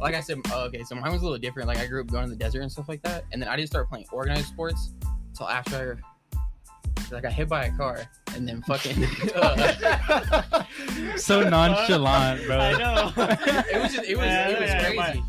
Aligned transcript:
like 0.00 0.14
I 0.14 0.20
said, 0.20 0.38
uh, 0.50 0.64
okay, 0.64 0.82
so 0.82 0.94
mine 0.94 1.12
was 1.12 1.20
a 1.20 1.24
little 1.24 1.38
different. 1.38 1.68
Like 1.68 1.78
I 1.78 1.86
grew 1.86 2.00
up 2.00 2.06
going 2.06 2.24
to 2.24 2.30
the 2.30 2.36
desert 2.36 2.62
and 2.62 2.72
stuff 2.72 2.88
like 2.88 3.02
that, 3.02 3.24
and 3.32 3.40
then 3.40 3.48
I 3.48 3.56
didn't 3.56 3.68
start 3.68 3.88
playing 3.88 4.06
organized 4.10 4.46
sports 4.46 4.92
until 5.28 5.48
after 5.48 6.00
I, 6.34 7.16
I 7.16 7.20
got 7.20 7.32
hit 7.32 7.48
by 7.48 7.66
a 7.66 7.76
car, 7.76 8.00
and 8.34 8.48
then 8.48 8.62
fucking. 8.62 9.04
uh, 9.34 10.64
so 11.16 11.42
nonchalant, 11.48 12.46
bro. 12.46 12.58
I 12.58 12.78
know. 12.78 13.12
it 13.16 13.82
was 13.82 13.94
just, 13.94 14.08
it 14.08 14.16
was 14.16 14.26
it 14.26 14.60
was 14.60 14.70
crazy. 14.84 15.22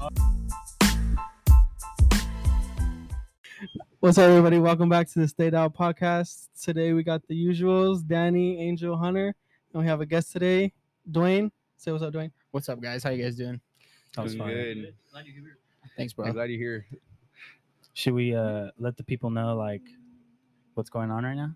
What's 3.99 4.17
up, 4.17 4.29
everybody? 4.29 4.57
Welcome 4.57 4.89
back 4.89 5.09
to 5.11 5.19
the 5.19 5.27
Stay 5.27 5.49
Dialed 5.49 5.75
podcast. 5.75 6.47
Today 6.61 6.93
we 6.93 7.03
got 7.03 7.27
the 7.27 7.35
usuals: 7.35 8.07
Danny, 8.07 8.59
Angel, 8.59 8.97
Hunter, 8.97 9.35
and 9.73 9.83
we 9.83 9.87
have 9.87 9.99
a 9.99 10.05
guest 10.05 10.31
today, 10.31 10.71
Duane. 11.09 11.51
Say 11.75 11.91
what's 11.91 12.03
up, 12.03 12.13
Duane. 12.13 12.31
What's 12.51 12.69
up, 12.69 12.79
guys? 12.79 13.03
How 13.03 13.09
you 13.09 13.21
guys 13.23 13.35
doing? 13.35 13.59
That 14.15 14.23
was 14.23 14.35
Doing 14.35 14.47
fine. 14.47 14.53
good. 14.55 14.93
Thanks, 15.97 16.13
I'm 16.17 16.23
bro. 16.25 16.33
glad 16.33 16.49
you're 16.49 16.59
here. 16.59 16.85
Should 17.93 18.13
we 18.13 18.35
uh 18.35 18.71
let 18.77 18.97
the 18.97 19.03
people 19.03 19.29
know 19.29 19.55
like 19.55 19.81
what's 20.75 20.89
going 20.89 21.11
on 21.11 21.23
right 21.23 21.35
now? 21.35 21.51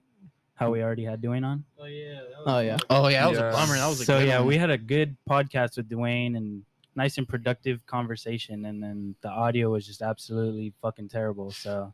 How 0.55 0.69
we 0.71 0.81
already 0.81 1.03
had 1.03 1.21
Duane 1.21 1.43
on? 1.43 1.63
Oh 1.79 1.85
yeah. 1.85 2.13
that 2.13 2.29
was 2.29 2.43
Oh 2.47 2.59
yeah. 2.59 2.77
Oh 2.89 3.07
yeah, 3.07 3.21
that 3.23 3.29
was 3.29 3.39
Yeah. 3.39 3.49
a 3.49 3.51
bummer. 3.51 3.73
That 3.75 3.87
was 3.87 4.01
a 4.01 4.05
so 4.05 4.19
good 4.19 4.27
yeah, 4.27 4.39
one. 4.39 4.47
we 4.47 4.57
had 4.57 4.69
a 4.69 4.77
good 4.77 5.15
podcast 5.29 5.77
with 5.77 5.89
Duane 5.89 6.35
and 6.35 6.63
nice 6.95 7.17
and 7.17 7.27
productive 7.27 7.85
conversation, 7.87 8.65
and 8.65 8.81
then 8.81 9.15
the 9.21 9.29
audio 9.29 9.69
was 9.71 9.85
just 9.85 10.01
absolutely 10.01 10.73
fucking 10.81 11.09
terrible. 11.09 11.51
So 11.51 11.93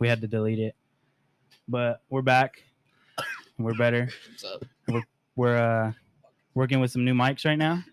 we 0.00 0.08
had 0.08 0.20
to 0.22 0.26
delete 0.28 0.58
it. 0.58 0.74
But 1.68 2.02
we're 2.10 2.22
back. 2.22 2.62
We're 3.58 3.74
better. 3.74 4.08
What's 4.30 4.44
up? 4.44 5.04
We're 5.36 5.56
uh 5.56 5.92
working 6.54 6.80
with 6.80 6.90
some 6.90 7.04
new 7.04 7.14
mics 7.14 7.44
right 7.44 7.58
now. 7.58 7.84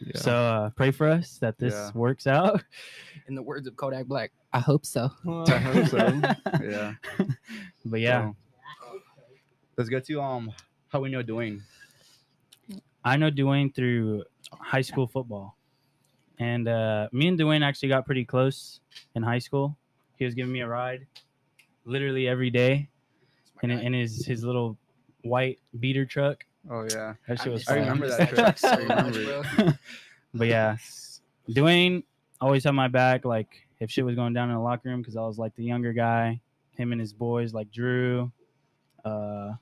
Yeah. 0.00 0.16
So 0.20 0.32
uh 0.32 0.70
pray 0.70 0.90
for 0.90 1.08
us 1.08 1.38
that 1.38 1.58
this 1.58 1.74
Yeah. 1.74 1.90
works 1.94 2.26
out. 2.26 2.62
In 3.28 3.34
the 3.34 3.42
words 3.42 3.66
of 3.66 3.76
Kodak 3.76 4.06
Black, 4.06 4.32
I 4.52 4.58
hope 4.60 4.84
so. 4.84 5.10
I 5.28 5.58
hope 5.58 5.86
so. 5.88 6.20
yeah. 6.62 6.94
But 7.84 8.00
yeah, 8.00 8.30
So, 8.30 8.36
let's 9.76 9.88
get 9.90 10.04
to 10.06 10.20
um 10.20 10.52
how 10.88 11.00
we 11.00 11.08
know 11.10 11.22
Duane. 11.22 11.62
I 13.04 13.16
know 13.16 13.30
Duane 13.30 13.72
through 13.72 14.24
high 14.52 14.82
school 14.82 15.06
football. 15.08 15.56
And 16.38 16.68
uh, 16.68 17.08
me 17.12 17.28
and 17.28 17.38
Duane 17.38 17.62
actually 17.62 17.88
got 17.88 18.06
pretty 18.06 18.24
close 18.24 18.80
in 19.14 19.22
high 19.22 19.38
school. 19.38 19.76
He 20.16 20.24
was 20.24 20.34
giving 20.34 20.52
me 20.52 20.60
a 20.60 20.68
ride 20.68 21.06
literally 21.84 22.28
every 22.28 22.50
day 22.50 22.88
in, 23.62 23.70
in 23.70 23.92
his, 23.92 24.24
his 24.24 24.44
little 24.44 24.76
white 25.22 25.58
beater 25.80 26.04
truck. 26.06 26.44
Oh 26.70 26.86
yeah. 26.90 27.14
That 27.28 27.40
shit 27.40 27.52
was 27.52 27.66
I 27.68 27.72
fun. 27.72 27.78
remember 27.80 28.08
that 28.08 28.28
truck 28.30 28.58
so 28.58 28.84
much, 28.86 29.14
bro. 29.14 29.72
but 30.34 30.46
yeah, 30.48 30.76
Duane 31.52 32.02
always 32.40 32.64
had 32.64 32.72
my 32.72 32.88
back. 32.88 33.24
Like 33.24 33.48
if 33.80 33.90
shit 33.90 34.04
was 34.04 34.14
going 34.14 34.32
down 34.32 34.48
in 34.48 34.54
the 34.54 34.60
locker 34.60 34.88
room, 34.88 35.00
because 35.02 35.16
I 35.16 35.22
was 35.22 35.38
like 35.38 35.54
the 35.56 35.64
younger 35.64 35.92
guy. 35.92 36.40
Him 36.76 36.92
and 36.92 37.00
his 37.00 37.12
boys, 37.12 37.52
like 37.52 37.70
Drew. 37.70 38.32
Uh, 39.04 39.52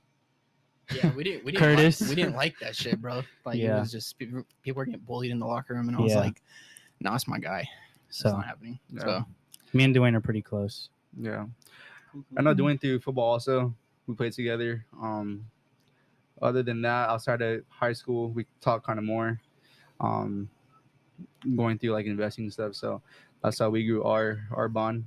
Yeah, 0.93 1.11
we 1.13 1.23
didn't. 1.23 1.43
We 1.43 1.51
didn't 1.51 1.75
Curtis. 1.75 1.99
Like, 2.01 2.09
we 2.09 2.15
didn't 2.15 2.35
like 2.35 2.55
that 2.59 2.75
shit, 2.75 3.01
bro. 3.01 3.23
Like 3.45 3.57
Yeah. 3.57 3.77
it 3.77 3.79
was 3.81 3.91
just 3.91 4.17
people 4.17 4.43
people 4.61 4.79
were 4.79 4.85
getting 4.85 5.01
bullied 5.01 5.31
in 5.31 5.39
the 5.39 5.45
locker 5.45 5.73
room, 5.73 5.87
and 5.89 5.97
I 5.97 6.01
was 6.01 6.13
Yeah. 6.13 6.19
like, 6.19 6.41
"No, 7.01 7.13
it's 7.15 7.27
my 7.27 7.39
guy. 7.39 7.67
It's 8.07 8.19
so 8.19 8.31
not 8.31 8.45
happening." 8.45 8.79
Yeah. 8.93 9.01
So 9.03 9.25
me 9.73 9.83
and 9.85 9.93
Duane 9.93 10.15
are 10.15 10.21
pretty 10.21 10.41
close. 10.41 10.89
Yeah. 11.19 11.47
I 12.37 12.41
know 12.41 12.53
Duane 12.53 12.77
through 12.77 12.99
football 12.99 13.31
also. 13.31 13.73
We 14.07 14.15
played 14.15 14.33
together. 14.33 14.85
Um 15.01 15.45
other 16.41 16.63
than 16.63 16.81
that, 16.83 17.09
outside 17.09 17.41
of 17.41 17.61
high 17.69 17.93
school, 17.93 18.29
we 18.29 18.45
talk 18.61 18.85
kind 18.85 18.99
of 18.99 19.05
more. 19.05 19.39
Um 19.99 20.49
going 21.55 21.77
through 21.77 21.91
like 21.91 22.05
investing 22.05 22.45
and 22.45 22.53
stuff. 22.53 22.75
So 22.75 23.01
that's 23.43 23.59
how 23.59 23.69
we 23.69 23.85
grew 23.85 24.03
our 24.03 24.41
our 24.51 24.67
bond. 24.69 25.05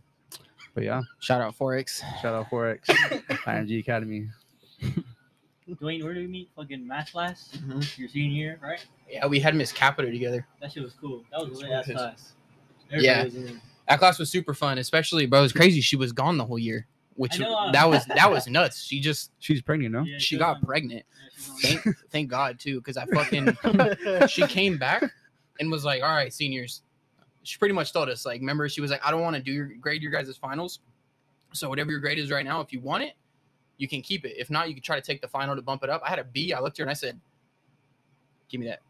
But 0.74 0.84
yeah, 0.84 1.02
shout 1.20 1.40
out 1.40 1.56
Forex. 1.56 2.00
shout 2.20 2.34
out 2.34 2.50
Forex, 2.50 2.80
IMG 2.86 3.78
Academy. 3.80 4.28
Duane, 5.80 6.04
where 6.04 6.12
did 6.12 6.20
we 6.20 6.26
meet? 6.26 6.50
Fucking 6.56 6.86
math 6.86 7.12
class. 7.12 7.50
Mhm. 7.56 7.98
Your 7.98 8.08
senior 8.08 8.34
year, 8.36 8.58
right? 8.62 8.84
Yeah, 9.10 9.26
we 9.26 9.40
had 9.40 9.54
Miss 9.54 9.72
Capita 9.72 10.10
together. 10.10 10.46
That 10.60 10.72
shit 10.72 10.82
was 10.82 10.92
cool. 11.00 11.24
That 11.30 11.40
was 11.48 11.48
a 11.48 11.50
That's 11.50 11.62
lit 11.62 11.70
what 11.70 11.78
ass 11.78 11.88
it 11.88 11.90
is. 11.92 11.96
class. 11.96 12.32
Yeah. 12.90 13.24
Was 13.24 13.34
in. 13.36 13.60
That 13.88 13.98
class 13.98 14.18
was 14.18 14.30
super 14.30 14.52
fun, 14.52 14.78
especially 14.78 15.26
bro. 15.26 15.38
It 15.38 15.42
was 15.42 15.52
crazy. 15.52 15.80
She 15.80 15.96
was 15.96 16.12
gone 16.12 16.36
the 16.36 16.44
whole 16.44 16.58
year, 16.58 16.86
which 17.16 17.38
know, 17.38 17.54
uh, 17.54 17.72
that 17.72 17.88
was 17.88 18.04
that 18.08 18.30
was 18.30 18.46
nuts. 18.48 18.82
She 18.82 19.00
just 19.00 19.30
She's 19.38 19.62
pregnant, 19.62 19.92
no? 19.92 20.02
Yeah, 20.02 20.18
she 20.18 20.36
got 20.38 20.56
on- 20.56 20.62
pregnant. 20.62 21.04
yeah, 21.20 21.28
she 21.36 21.50
was 21.50 21.76
on- 21.76 21.82
Thank 21.82 21.96
thank 22.10 22.28
God 22.30 22.58
too, 22.58 22.80
because 22.80 22.96
I 22.96 23.06
fucking 23.06 24.26
she 24.28 24.46
came 24.46 24.78
back 24.78 25.04
and 25.60 25.70
was 25.70 25.84
like, 25.84 26.02
"All 26.02 26.14
right, 26.14 26.32
seniors." 26.32 26.82
She 27.42 27.58
pretty 27.58 27.74
much 27.74 27.92
told 27.92 28.08
us 28.08 28.24
like, 28.24 28.40
remember, 28.40 28.68
she 28.68 28.80
was 28.80 28.90
like, 28.90 29.04
"I 29.06 29.10
don't 29.10 29.20
want 29.20 29.36
to 29.36 29.42
do 29.42 29.52
your 29.52 29.66
grade 29.80 30.02
your 30.02 30.10
guys' 30.10 30.34
finals, 30.36 30.80
so 31.52 31.68
whatever 31.68 31.90
your 31.90 32.00
grade 32.00 32.18
is 32.18 32.30
right 32.30 32.44
now, 32.44 32.60
if 32.60 32.72
you 32.72 32.80
want 32.80 33.02
it, 33.02 33.12
you 33.76 33.86
can 33.86 34.00
keep 34.00 34.24
it. 34.24 34.34
If 34.38 34.48
not, 34.50 34.68
you 34.68 34.74
can 34.74 34.82
try 34.82 34.96
to 34.96 35.02
take 35.02 35.20
the 35.20 35.28
final 35.28 35.54
to 35.54 35.62
bump 35.62 35.84
it 35.84 35.90
up." 35.90 36.02
I 36.04 36.08
had 36.10 36.18
a 36.18 36.24
B. 36.24 36.52
I 36.52 36.60
looked 36.60 36.76
at 36.76 36.78
her 36.78 36.84
and 36.84 36.90
I 36.90 36.94
said, 36.94 37.20
"Give 38.48 38.60
me 38.60 38.66
that, 38.66 38.80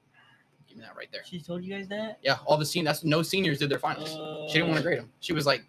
give 0.69 0.79
me 0.79 0.85
that 0.85 0.97
right 0.97 1.09
there." 1.13 1.23
She 1.25 1.41
told 1.41 1.65
you 1.65 1.75
guys 1.75 1.89
that? 1.89 2.19
Yeah, 2.23 2.37
all 2.47 2.57
the 2.57 2.65
seniors. 2.65 2.87
That's 2.99 3.05
no 3.05 3.23
seniors 3.23 3.59
did 3.59 3.71
their 3.71 3.79
finals. 3.79 4.11
She 4.51 4.55
didn't 4.55 4.69
want 4.69 4.79
to 4.79 4.83
grade 4.85 4.99
them. 5.01 5.11
She 5.21 5.33
was 5.33 5.47
like, 5.47 5.65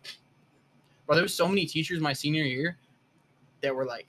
"Bro, 1.06 1.16
there 1.16 1.24
was 1.24 1.34
so 1.34 1.48
many 1.48 1.66
teachers 1.66 2.00
my 2.00 2.14
senior 2.14 2.44
year 2.44 2.78
that 3.62 3.74
were 3.76 3.86
like, 3.86 4.08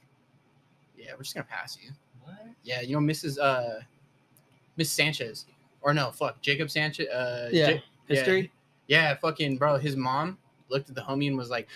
yeah, 0.96 1.12
we're 1.16 1.22
just 1.22 1.34
gonna 1.34 1.46
pass 1.48 1.78
you." 1.82 1.90
What? 2.22 2.34
Yeah, 2.64 2.80
you 2.80 2.94
know 2.98 3.00
Mrs. 3.02 3.38
Uh, 3.38 3.80
Miss 4.76 4.90
Sanchez, 4.90 5.46
or 5.80 5.94
no, 5.94 6.10
fuck 6.10 6.40
Jacob 6.42 6.70
Sanchez. 6.70 7.08
Uh, 7.08 7.48
Yeah. 7.52 7.70
Ja- 7.70 7.80
History. 8.08 8.52
Yeah, 8.88 9.14
fucking 9.16 9.56
bro. 9.58 9.78
His 9.78 9.96
mom 9.96 10.38
looked 10.68 10.88
at 10.88 10.94
the 10.94 11.00
homie 11.00 11.26
and 11.28 11.36
was 11.36 11.50
like, 11.50 11.68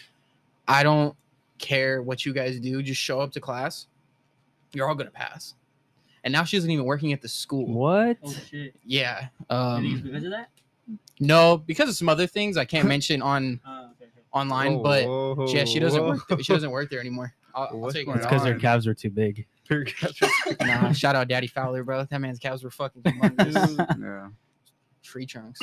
"I 0.69 0.83
don't 0.85 1.17
care 1.59 2.03
what 2.03 2.25
you 2.25 2.33
guys 2.33 2.59
do. 2.61 2.83
Just 2.83 3.01
show 3.01 3.21
up 3.21 3.33
to 3.33 3.41
class. 3.41 3.87
You're 4.73 4.89
all 4.89 4.95
gonna 4.95 5.11
pass." 5.11 5.55
And 6.23 6.33
now 6.33 6.45
she 6.45 6.57
isn't 6.59 6.71
even 6.71 6.85
working 6.85 7.13
at 7.13 7.21
the 7.23 7.29
school. 7.29 7.67
What? 7.67 8.19
Oh 8.23 8.33
shit. 8.33 8.75
Yeah. 8.85 9.29
you 9.51 9.57
Um, 9.57 10.01
because 10.05 10.25
of 10.25 10.31
that? 10.31 10.51
no, 11.19 11.57
because 11.59 11.89
of 11.89 11.97
some 11.97 12.09
other 12.11 12.27
things 12.27 12.57
I 12.57 12.65
can't 12.67 12.87
mention 12.97 13.23
on 13.23 13.59
Uh, 13.65 13.71
okay, 13.71 13.79
okay. 13.79 13.80
Online, 14.33 14.75
Whoa, 14.77 14.83
but 14.83 15.07
whoa, 15.07 15.47
yeah, 15.49 15.65
she 15.65 15.79
doesn't 15.79 16.01
whoa. 16.01 16.11
work. 16.11 16.29
There. 16.29 16.39
She 16.43 16.53
doesn't 16.53 16.71
work 16.79 16.91
there 16.91 17.01
anymore. 17.01 17.35
I'll, 17.55 17.69
I'll 17.73 17.79
What's 17.81 17.95
take 17.95 18.07
going 18.07 18.19
It's 18.19 18.27
because 18.27 18.45
their 18.45 18.55
on? 18.55 18.61
calves 18.61 18.87
were 18.87 18.95
too 18.95 19.11
big. 19.11 19.47
Nah, 20.61 20.91
shout 20.93 21.15
out 21.15 21.29
Daddy 21.29 21.47
Fowler, 21.47 21.85
bro. 21.85 22.05
That 22.05 22.21
man's 22.21 22.41
cows 22.41 22.65
were 22.65 22.71
fucking 22.73 23.03
humongous. 23.05 24.01
yeah, 24.01 24.29
tree 25.03 25.25
trunks. 25.27 25.61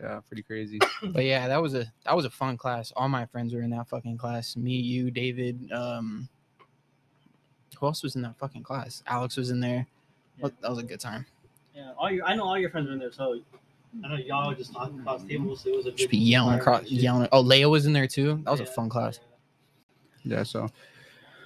yeah, 0.00 0.20
pretty 0.28 0.42
crazy. 0.44 0.78
But 1.02 1.24
yeah, 1.24 1.48
that 1.48 1.60
was 1.60 1.74
a 1.74 1.92
that 2.04 2.14
was 2.14 2.24
a 2.24 2.30
fun 2.30 2.56
class. 2.56 2.92
All 2.94 3.08
my 3.08 3.26
friends 3.26 3.52
were 3.52 3.62
in 3.62 3.70
that 3.70 3.88
fucking 3.88 4.16
class. 4.16 4.56
Me, 4.56 4.72
you, 4.76 5.10
David. 5.10 5.70
Um, 5.72 6.28
who 7.78 7.86
else 7.86 8.02
was 8.04 8.14
in 8.14 8.22
that 8.22 8.38
fucking 8.38 8.62
class? 8.62 9.02
Alex 9.08 9.36
was 9.36 9.50
in 9.50 9.58
there. 9.60 9.86
Well, 10.38 10.52
that 10.60 10.70
was 10.70 10.78
a 10.78 10.84
good 10.84 11.00
time. 11.00 11.26
Yeah, 11.74 11.92
all 11.98 12.10
your 12.10 12.24
I 12.24 12.36
know 12.36 12.44
all 12.44 12.58
your 12.58 12.70
friends 12.70 12.86
were 12.86 12.92
in 12.92 13.00
there, 13.00 13.10
so 13.12 13.40
I 14.04 14.08
know 14.08 14.16
y'all 14.16 14.54
just 14.54 14.72
talking 14.72 15.00
across 15.00 15.24
tables. 15.24 15.62
So 15.62 15.70
it 15.70 15.76
was 15.76 15.86
a 15.86 15.90
Just 15.90 16.04
good 16.04 16.10
be 16.10 16.18
yelling 16.18 16.54
across, 16.58 16.80
environment 16.82 16.90
and 16.90 16.96
shit. 16.96 17.02
yelling. 17.04 17.28
Oh, 17.32 17.42
Leia 17.42 17.70
was 17.70 17.86
in 17.86 17.92
there 17.92 18.06
too. 18.06 18.40
That 18.44 18.50
was 18.50 18.60
a 18.60 18.66
fun 18.66 18.88
class. 18.88 19.20
Yeah, 20.24 20.42
so 20.42 20.68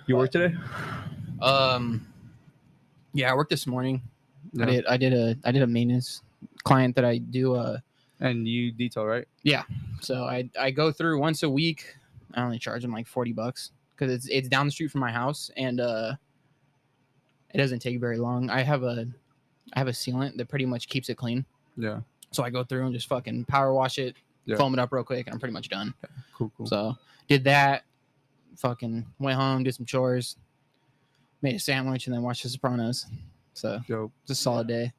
you 0.07 0.17
work 0.17 0.31
today? 0.31 0.55
Um, 1.43 2.07
yeah, 3.13 3.31
I 3.31 3.35
worked 3.35 3.51
this 3.51 3.67
morning. 3.67 4.03
Yeah. 4.53 4.65
I 4.65 4.67
did. 4.71 4.87
I 4.87 4.97
did 4.97 5.13
a 5.13 5.37
I 5.45 5.53
did 5.53 5.63
a 5.63 5.67
maintenance 5.67 6.23
client 6.65 6.95
that 6.97 7.05
I 7.05 7.19
do. 7.19 7.55
Uh, 7.55 7.79
And 8.21 8.47
you 8.49 8.73
detail, 8.73 9.05
right? 9.07 9.27
Yeah. 9.43 9.63
So 10.01 10.25
I 10.25 10.51
I 10.59 10.71
go 10.71 10.91
through 10.93 11.19
once 11.21 11.43
a 11.43 11.49
week. 11.51 11.95
I 12.35 12.43
only 12.43 12.59
charge 12.59 12.83
them 12.83 12.93
like 12.93 13.07
forty 13.07 13.33
bucks 13.33 13.71
because 13.95 14.13
it's 14.13 14.29
it's 14.29 14.49
down 14.49 14.67
the 14.67 14.73
street 14.73 14.91
from 14.91 15.01
my 15.01 15.11
house 15.13 15.51
and 15.57 15.81
uh, 15.81 16.15
it 17.53 17.59
doesn't 17.59 17.81
take 17.81 18.01
very 18.01 18.19
long. 18.19 18.51
I 18.51 18.63
have 18.63 18.83
a 18.83 19.07
I 19.75 19.79
have 19.79 19.89
a 19.89 19.93
sealant 19.93 20.37
that 20.37 20.49
pretty 20.49 20.67
much 20.67 20.89
keeps 20.89 21.09
it 21.11 21.17
clean. 21.17 21.45
Yeah. 21.77 22.01
So 22.33 22.43
I 22.45 22.51
go 22.51 22.63
through 22.65 22.87
and 22.87 22.95
just 22.95 23.09
fucking 23.09 23.45
power 23.47 23.73
wash 23.75 23.99
it, 23.99 24.17
Yeah. 24.45 24.57
foam 24.57 24.73
it 24.75 24.79
up 24.79 24.93
real 24.93 25.03
quick, 25.05 25.27
and 25.27 25.35
I'm 25.35 25.41
pretty 25.41 25.53
much 25.53 25.69
done. 25.69 25.95
Cool, 26.35 26.51
cool. 26.57 26.67
So 26.67 26.97
did 27.29 27.45
that. 27.45 27.85
Fucking 28.57 29.07
went 29.19 29.39
home, 29.39 29.63
did 29.65 29.75
some 29.75 29.87
chores, 29.87 30.37
made 31.43 31.55
a 31.55 31.59
sandwich, 31.59 32.07
and 32.07 32.15
then 32.15 32.23
watched 32.23 32.43
The 32.43 32.49
Sopranos. 32.51 33.07
So 33.55 33.81
Dope. 33.89 34.13
it's 34.23 34.31
a 34.33 34.35
solid 34.35 34.67
day. 34.69 34.93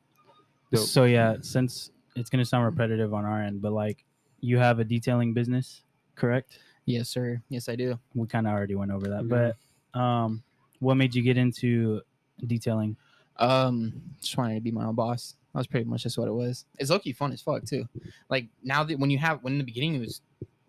Dope. 0.71 0.85
So 0.87 1.03
yeah, 1.05 1.35
since 1.41 1.91
it's 2.15 2.29
gonna 2.29 2.45
sound 2.45 2.65
repetitive 2.65 3.13
on 3.13 3.23
our 3.25 3.41
end, 3.41 3.61
but 3.61 3.71
like 3.71 4.03
you 4.39 4.57
have 4.57 4.79
a 4.79 4.83
detailing 4.83 5.33
business, 5.33 5.83
correct? 6.15 6.57
Yes, 6.85 7.09
sir. 7.09 7.41
Yes, 7.49 7.69
I 7.69 7.75
do. 7.75 7.99
We 8.15 8.25
kind 8.27 8.47
of 8.47 8.53
already 8.53 8.75
went 8.75 8.91
over 8.91 9.07
that, 9.09 9.25
Yeah. 9.25 9.51
but 9.93 9.99
um, 9.99 10.43
what 10.79 10.95
made 10.95 11.13
you 11.13 11.21
get 11.21 11.37
into 11.37 12.01
detailing? 12.45 12.97
Um, 13.37 14.01
just 14.19 14.35
wanted 14.37 14.55
to 14.55 14.61
be 14.61 14.71
my 14.71 14.85
own 14.85 14.95
boss. 14.95 15.35
That 15.53 15.57
was 15.59 15.67
pretty 15.67 15.85
much 15.85 16.03
just 16.03 16.17
what 16.17 16.27
it 16.27 16.33
was. 16.33 16.65
It's 16.79 16.89
lucky 16.89 17.11
fun 17.11 17.31
as 17.33 17.41
fuck 17.41 17.65
too. 17.65 17.85
Like 18.29 18.47
now 18.63 18.83
that 18.83 18.97
when 18.99 19.09
you 19.09 19.17
have 19.17 19.43
when 19.43 19.53
in 19.53 19.59
the 19.59 19.65
beginning 19.65 19.95
it 19.95 19.99
was 19.99 20.21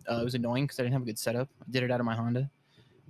uh, 0.09 0.19
it 0.19 0.23
was 0.23 0.35
annoying 0.35 0.65
because 0.65 0.79
I 0.79 0.83
didn't 0.83 0.93
have 0.93 1.03
a 1.03 1.05
good 1.05 1.19
setup. 1.19 1.47
I 1.61 1.71
did 1.71 1.83
it 1.83 1.91
out 1.91 1.99
of 1.99 2.05
my 2.05 2.15
Honda. 2.15 2.49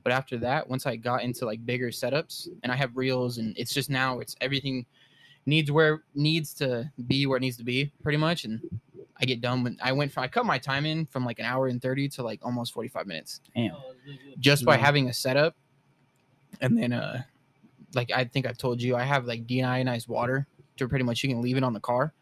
But 0.04 0.12
after 0.12 0.38
that, 0.40 0.70
once 0.70 0.86
I 0.86 0.98
got 0.98 1.24
into 1.24 1.46
like 1.46 1.66
bigger 1.66 1.90
setups 1.90 2.50
and 2.62 2.72
I 2.72 2.76
have 2.76 2.96
reels 2.96 3.38
and 3.38 3.58
it's 3.58 3.74
just 3.74 3.90
now 3.90 4.20
it's 4.20 4.36
everything 4.42 4.86
needs 5.46 5.72
where 5.72 6.04
needs 6.14 6.54
to 6.56 6.92
be 7.08 7.26
where 7.26 7.38
it 7.38 7.42
needs 7.42 7.58
to 7.58 7.64
be 7.64 7.92
pretty 8.04 8.18
much 8.18 8.46
and 8.46 8.62
I 9.18 9.26
get 9.26 9.42
done 9.42 9.64
when 9.64 9.78
I 9.82 9.92
went 9.94 10.12
from 10.12 10.24
I 10.24 10.28
cut 10.28 10.46
my 10.46 10.58
time 10.58 10.86
in 10.86 11.06
from 11.08 11.26
like 11.26 11.40
an 11.40 11.46
hour 11.46 11.68
and 11.68 11.82
30 11.82 12.10
to 12.10 12.24
like 12.24 12.40
almost 12.44 12.74
45 12.74 13.08
minutes 13.08 13.42
Damn. 13.56 13.72
Oh, 13.72 13.92
it's 13.92 14.06
really 14.06 14.18
good. 14.32 14.42
just 14.42 14.66
by 14.66 14.78
having 14.78 15.10
a 15.10 15.14
setup. 15.14 15.56
And 16.62 16.78
then 16.78 16.94
uh 16.94 17.24
like 17.96 18.12
I 18.12 18.26
think 18.26 18.46
I've 18.46 18.58
told 18.58 18.82
you 18.82 18.96
I 18.96 19.04
have 19.04 19.26
like 19.26 19.46
deionized 19.48 20.08
water 20.08 20.48
to 20.78 20.88
pretty 20.88 21.04
much 21.06 21.24
you 21.24 21.30
can 21.30 21.42
leave 21.42 21.58
it 21.58 21.64
on 21.64 21.74
the 21.74 21.80
car 21.80 22.14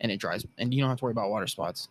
and 0.00 0.10
it 0.12 0.18
dries 0.18 0.44
and 0.58 0.72
you 0.74 0.80
don't 0.80 0.88
have 0.90 0.98
to 0.98 1.04
worry 1.04 1.12
about 1.12 1.30
water 1.30 1.46
spots. 1.46 1.88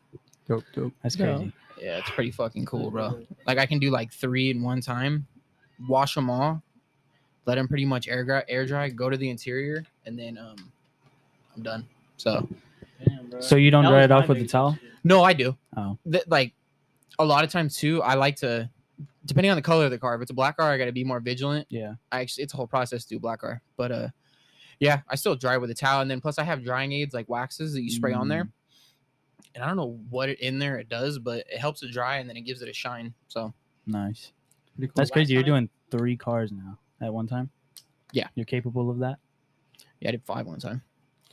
Dope, 0.47 0.63
dope. 0.73 0.93
That's 1.01 1.15
Yeah. 1.17 1.35
crazy. 1.37 1.53
Yeah, 1.81 1.97
it's 1.97 2.09
pretty 2.11 2.31
fucking 2.31 2.65
cool, 2.65 2.91
bro. 2.91 3.19
Like 3.47 3.57
I 3.57 3.65
can 3.65 3.79
do 3.79 3.89
like 3.89 4.11
three 4.13 4.49
in 4.51 4.61
one 4.61 4.79
time, 4.81 5.25
wash 5.87 6.15
them 6.15 6.29
all, 6.29 6.61
let 7.45 7.55
them 7.55 7.67
pretty 7.67 7.85
much 7.85 8.07
air 8.07 8.23
dry, 8.23 8.43
air 8.47 8.65
dry, 8.65 8.89
go 8.89 9.09
to 9.09 9.17
the 9.17 9.29
interior, 9.29 9.83
and 10.05 10.17
then 10.17 10.37
um, 10.37 10.71
I'm 11.55 11.63
done. 11.63 11.85
So 12.17 12.47
Damn, 13.05 13.29
bro. 13.29 13.41
So 13.41 13.55
you 13.55 13.71
don't 13.71 13.83
That 13.83 13.89
dry 13.89 14.03
it 14.03 14.11
off 14.11 14.29
with 14.29 14.37
the 14.39 14.47
towel? 14.47 14.73
issue. 14.81 14.87
no, 15.03 15.23
I 15.23 15.33
do. 15.33 15.57
Oh. 15.75 15.97
Th- 16.09 16.23
like 16.27 16.53
a 17.19 17.25
lot 17.25 17.43
of 17.43 17.51
times 17.51 17.75
too, 17.77 18.01
I 18.01 18.13
like 18.13 18.37
to, 18.37 18.69
depending 19.25 19.49
on 19.51 19.57
the 19.57 19.61
color 19.61 19.85
of 19.85 19.91
the 19.91 19.97
car. 19.97 20.15
If 20.15 20.21
it's 20.21 20.31
a 20.31 20.35
black 20.35 20.57
car, 20.57 20.71
I 20.71 20.77
got 20.77 20.85
to 20.85 20.91
be 20.93 21.03
more 21.03 21.19
vigilant. 21.19 21.67
Yeah. 21.69 21.95
I 22.11 22.21
actually, 22.21 22.43
it's 22.45 22.53
a 22.53 22.57
whole 22.57 22.67
process 22.67 23.03
to 23.05 23.15
do 23.15 23.19
black 23.19 23.39
car, 23.39 23.61
but 23.75 23.91
uh, 23.91 24.07
yeah, 24.83 25.01
I 25.07 25.15
still 25.15 25.35
dry 25.35 25.57
with 25.57 25.69
a 25.71 25.73
towel, 25.73 26.01
and 26.01 26.09
then 26.11 26.21
plus 26.21 26.37
I 26.37 26.43
have 26.43 26.63
drying 26.63 26.91
aids 26.91 27.13
like 27.13 27.29
waxes 27.29 27.73
that 27.73 27.81
you 27.81 27.89
spray 27.89 28.13
on 28.13 28.27
there. 28.27 28.49
And 29.55 29.63
I 29.63 29.67
don't 29.67 29.77
know 29.77 29.99
what 30.09 30.29
it, 30.29 30.39
in 30.39 30.57
there 30.59 30.77
it 30.77 30.89
does, 30.89 31.19
but 31.19 31.45
it 31.51 31.59
helps 31.59 31.83
it 31.83 31.91
dry 31.91 32.17
and 32.17 32.27
then 32.27 32.35
it 32.37 32.41
gives 32.41 32.61
it 32.63 32.69
a 32.69 32.73
shine. 32.73 33.13
So 33.27 33.53
Nice. 33.85 34.31
Pretty 34.75 34.87
cool. 34.87 34.93
That's 34.95 35.09
Last 35.09 35.13
crazy. 35.13 35.33
You're 35.33 35.43
doing 35.43 35.69
three 35.91 36.17
cars 36.17 36.51
now 36.51 36.79
at 37.01 37.13
one 37.13 37.27
time. 37.27 37.49
Yeah. 38.11 38.27
You're 38.35 38.45
capable 38.45 38.89
of 38.89 38.99
that. 38.99 39.17
yeah, 39.99 40.09
I 40.09 40.11
did 40.11 40.23
five 40.23 40.47
one 40.47 40.59
time. 40.59 40.81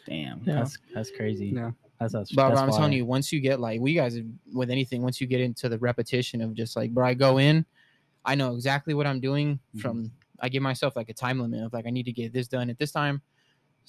Damn. 0.07 0.43
Yeah. 0.45 0.55
That's 0.57 0.79
that's 0.95 1.11
crazy. 1.11 1.47
Yeah. 1.49 1.71
That's 1.99 2.13
that's. 2.13 2.33
But 2.33 2.51
that's 2.51 2.61
I'm 2.61 2.71
telling 2.71 2.93
you, 2.93 3.07
once 3.07 3.33
you 3.33 3.41
get 3.41 3.61
like 3.61 3.81
we 3.81 3.95
guys 3.95 4.19
with 4.53 4.71
anything, 4.71 5.03
once 5.03 5.21
you 5.21 5.27
get 5.27 5.41
into 5.41 5.69
the 5.69 5.79
repetition 5.79 6.43
of 6.43 6.55
just 6.55 6.77
like, 6.77 6.91
bro, 6.93 7.07
I 7.07 7.15
go 7.15 7.39
in, 7.39 7.65
I 8.25 8.35
know 8.35 8.55
exactly 8.55 8.95
what 8.95 9.07
I'm 9.07 9.21
doing. 9.21 9.59
Mhm. 9.77 9.81
From 9.81 10.13
I 10.41 10.49
give 10.49 10.63
myself 10.63 10.97
like 10.97 11.09
a 11.09 11.15
time 11.15 11.39
limit 11.41 11.63
of 11.63 11.73
like 11.73 11.87
I 11.87 11.91
need 11.91 12.05
to 12.05 12.13
get 12.13 12.33
this 12.33 12.49
done 12.49 12.69
at 12.71 12.79
this 12.79 12.93
time. 12.93 13.23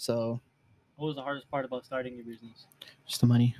So 0.02 0.42
What 0.96 1.08
was 1.08 1.16
the 1.16 1.22
hardest 1.22 1.50
part 1.52 1.64
about 1.64 1.86
starting 1.86 2.16
your 2.16 2.26
business? 2.26 2.66
just 3.08 3.22
the 3.22 3.28
money, 3.28 3.56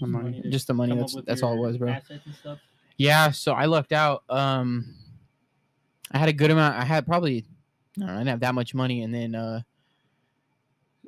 I'm 0.00 0.12
Money 0.12 0.42
just 0.48 0.66
the 0.66 0.72
money. 0.72 0.96
That's 0.96 1.14
that's 1.26 1.42
all 1.42 1.52
it 1.54 1.58
was, 1.58 1.76
bro. 1.76 1.90
Assets 1.90 2.24
and 2.24 2.34
stuff. 2.34 2.58
Yeah. 2.96 3.30
So 3.32 3.52
I 3.52 3.66
lucked 3.66 3.92
out. 3.92 4.24
Um, 4.30 4.94
I 6.10 6.16
had 6.18 6.30
a 6.30 6.32
good 6.32 6.50
amount. 6.50 6.76
I 6.76 6.84
had 6.86 7.04
probably, 7.06 7.44
I 7.98 8.00
don't 8.00 8.06
know, 8.06 8.14
I 8.14 8.16
didn't 8.18 8.28
have 8.28 8.40
that 8.40 8.54
much 8.54 8.72
money, 8.74 9.02
and 9.02 9.12
then 9.14 9.34
uh, 9.34 9.60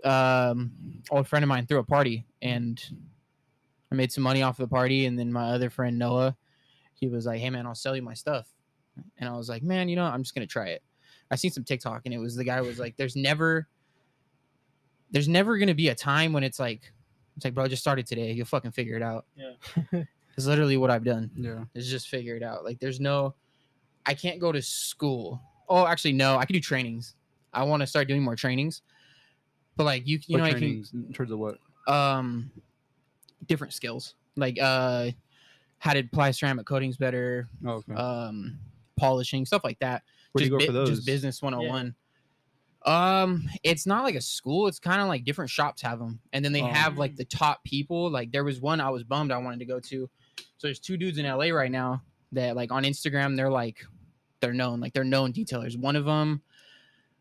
um, 0.04 0.72
old 1.10 1.26
friend 1.26 1.42
of 1.42 1.48
mine 1.48 1.66
threw 1.66 1.78
a 1.78 1.84
party, 1.84 2.26
and 2.42 2.82
I 3.90 3.94
made 3.94 4.12
some 4.12 4.24
money 4.24 4.42
off 4.42 4.58
the 4.58 4.68
party, 4.68 5.06
and 5.06 5.18
then 5.18 5.32
my 5.32 5.52
other 5.52 5.70
friend 5.70 5.98
Noah, 5.98 6.36
he 6.94 7.08
was 7.08 7.24
like, 7.24 7.40
"Hey 7.40 7.48
man, 7.48 7.66
I'll 7.66 7.74
sell 7.74 7.96
you 7.96 8.02
my 8.02 8.14
stuff," 8.14 8.46
and 9.18 9.26
I 9.28 9.36
was 9.36 9.48
like, 9.48 9.62
"Man, 9.62 9.88
you 9.88 9.96
know, 9.96 10.04
I'm 10.04 10.22
just 10.22 10.34
gonna 10.34 10.46
try 10.46 10.68
it." 10.68 10.82
I 11.30 11.36
seen 11.36 11.50
some 11.50 11.64
TikTok, 11.64 12.02
and 12.04 12.12
it 12.14 12.18
was 12.18 12.36
the 12.36 12.44
guy 12.44 12.60
was 12.60 12.78
like, 12.78 12.96
"There's 12.96 13.16
never, 13.16 13.68
there's 15.10 15.28
never 15.28 15.58
gonna 15.58 15.74
be 15.74 15.88
a 15.88 15.94
time 15.94 16.32
when 16.32 16.42
it's 16.44 16.58
like." 16.58 16.92
It's 17.36 17.44
like, 17.44 17.52
bro, 17.52 17.68
just 17.68 17.82
started 17.82 18.06
today. 18.06 18.32
You'll 18.32 18.46
fucking 18.46 18.70
figure 18.70 18.96
it 18.96 19.02
out. 19.02 19.26
Yeah. 19.36 19.52
it's 20.38 20.46
literally 20.46 20.78
what 20.78 20.90
I've 20.90 21.04
done 21.04 21.30
yeah. 21.36 21.64
is 21.74 21.86
just 21.90 22.08
figure 22.08 22.34
it 22.34 22.42
out. 22.42 22.64
Like 22.64 22.80
there's 22.80 22.98
no 22.98 23.34
I 24.06 24.14
can't 24.14 24.40
go 24.40 24.52
to 24.52 24.62
school. 24.62 25.42
Oh, 25.68 25.86
actually 25.86 26.14
no, 26.14 26.38
I 26.38 26.46
can 26.46 26.54
do 26.54 26.60
trainings. 26.60 27.14
I 27.52 27.64
want 27.64 27.82
to 27.82 27.86
start 27.86 28.08
doing 28.08 28.22
more 28.22 28.36
trainings. 28.36 28.80
But 29.76 29.84
like 29.84 30.06
you 30.06 30.18
you 30.26 30.38
What 30.38 30.38
know 30.38 30.44
I 30.44 30.54
can 30.54 30.82
in 30.94 31.12
terms 31.12 31.30
of 31.30 31.38
what? 31.38 31.58
um 31.86 32.50
different 33.46 33.74
skills. 33.74 34.14
Like 34.36 34.58
uh 34.58 35.10
how 35.78 35.92
to 35.92 36.00
apply 36.00 36.30
ceramic 36.30 36.64
coatings 36.64 36.96
better, 36.96 37.50
Oh, 37.66 37.72
okay. 37.72 37.92
um 37.92 38.58
polishing, 38.96 39.44
stuff 39.44 39.62
like 39.62 39.78
that. 39.80 40.04
Where 40.32 40.40
do 40.40 40.46
you 40.46 40.50
go 40.50 40.58
just 40.58 40.68
for 40.68 40.72
bu- 40.72 40.78
those? 40.78 40.88
Just 40.88 41.06
business 41.06 41.42
101. 41.42 41.94
Um, 42.86 43.48
it's 43.64 43.84
not 43.86 44.04
like 44.04 44.14
a 44.14 44.20
school. 44.20 44.68
It's 44.68 44.78
kind 44.78 45.02
of 45.02 45.08
like 45.08 45.24
different 45.24 45.50
shops 45.50 45.82
have 45.82 45.98
them, 45.98 46.20
and 46.32 46.44
then 46.44 46.52
they 46.52 46.62
Oh. 46.62 46.66
have 46.68 46.98
like 46.98 47.16
the 47.16 47.24
top 47.24 47.62
people. 47.64 48.08
Like 48.10 48.30
there 48.30 48.44
was 48.44 48.60
one 48.60 48.80
I 48.80 48.90
was 48.90 49.02
bummed 49.02 49.32
I 49.32 49.38
wanted 49.38 49.58
to 49.58 49.64
go 49.66 49.80
to. 49.80 50.08
So 50.58 50.66
there's 50.68 50.78
two 50.78 50.96
dudes 50.96 51.18
in 51.18 51.26
LA 51.26 51.46
right 51.50 51.70
now 51.70 52.02
that 52.32 52.54
like 52.56 52.70
on 52.72 52.84
Instagram 52.84 53.36
they're 53.36 53.50
like 53.50 53.84
they're 54.40 54.52
known 54.54 54.78
like 54.80 54.92
they're 54.92 55.04
known 55.04 55.32
detailers. 55.32 55.76
One 55.76 55.96
of 55.96 56.04
them, 56.04 56.42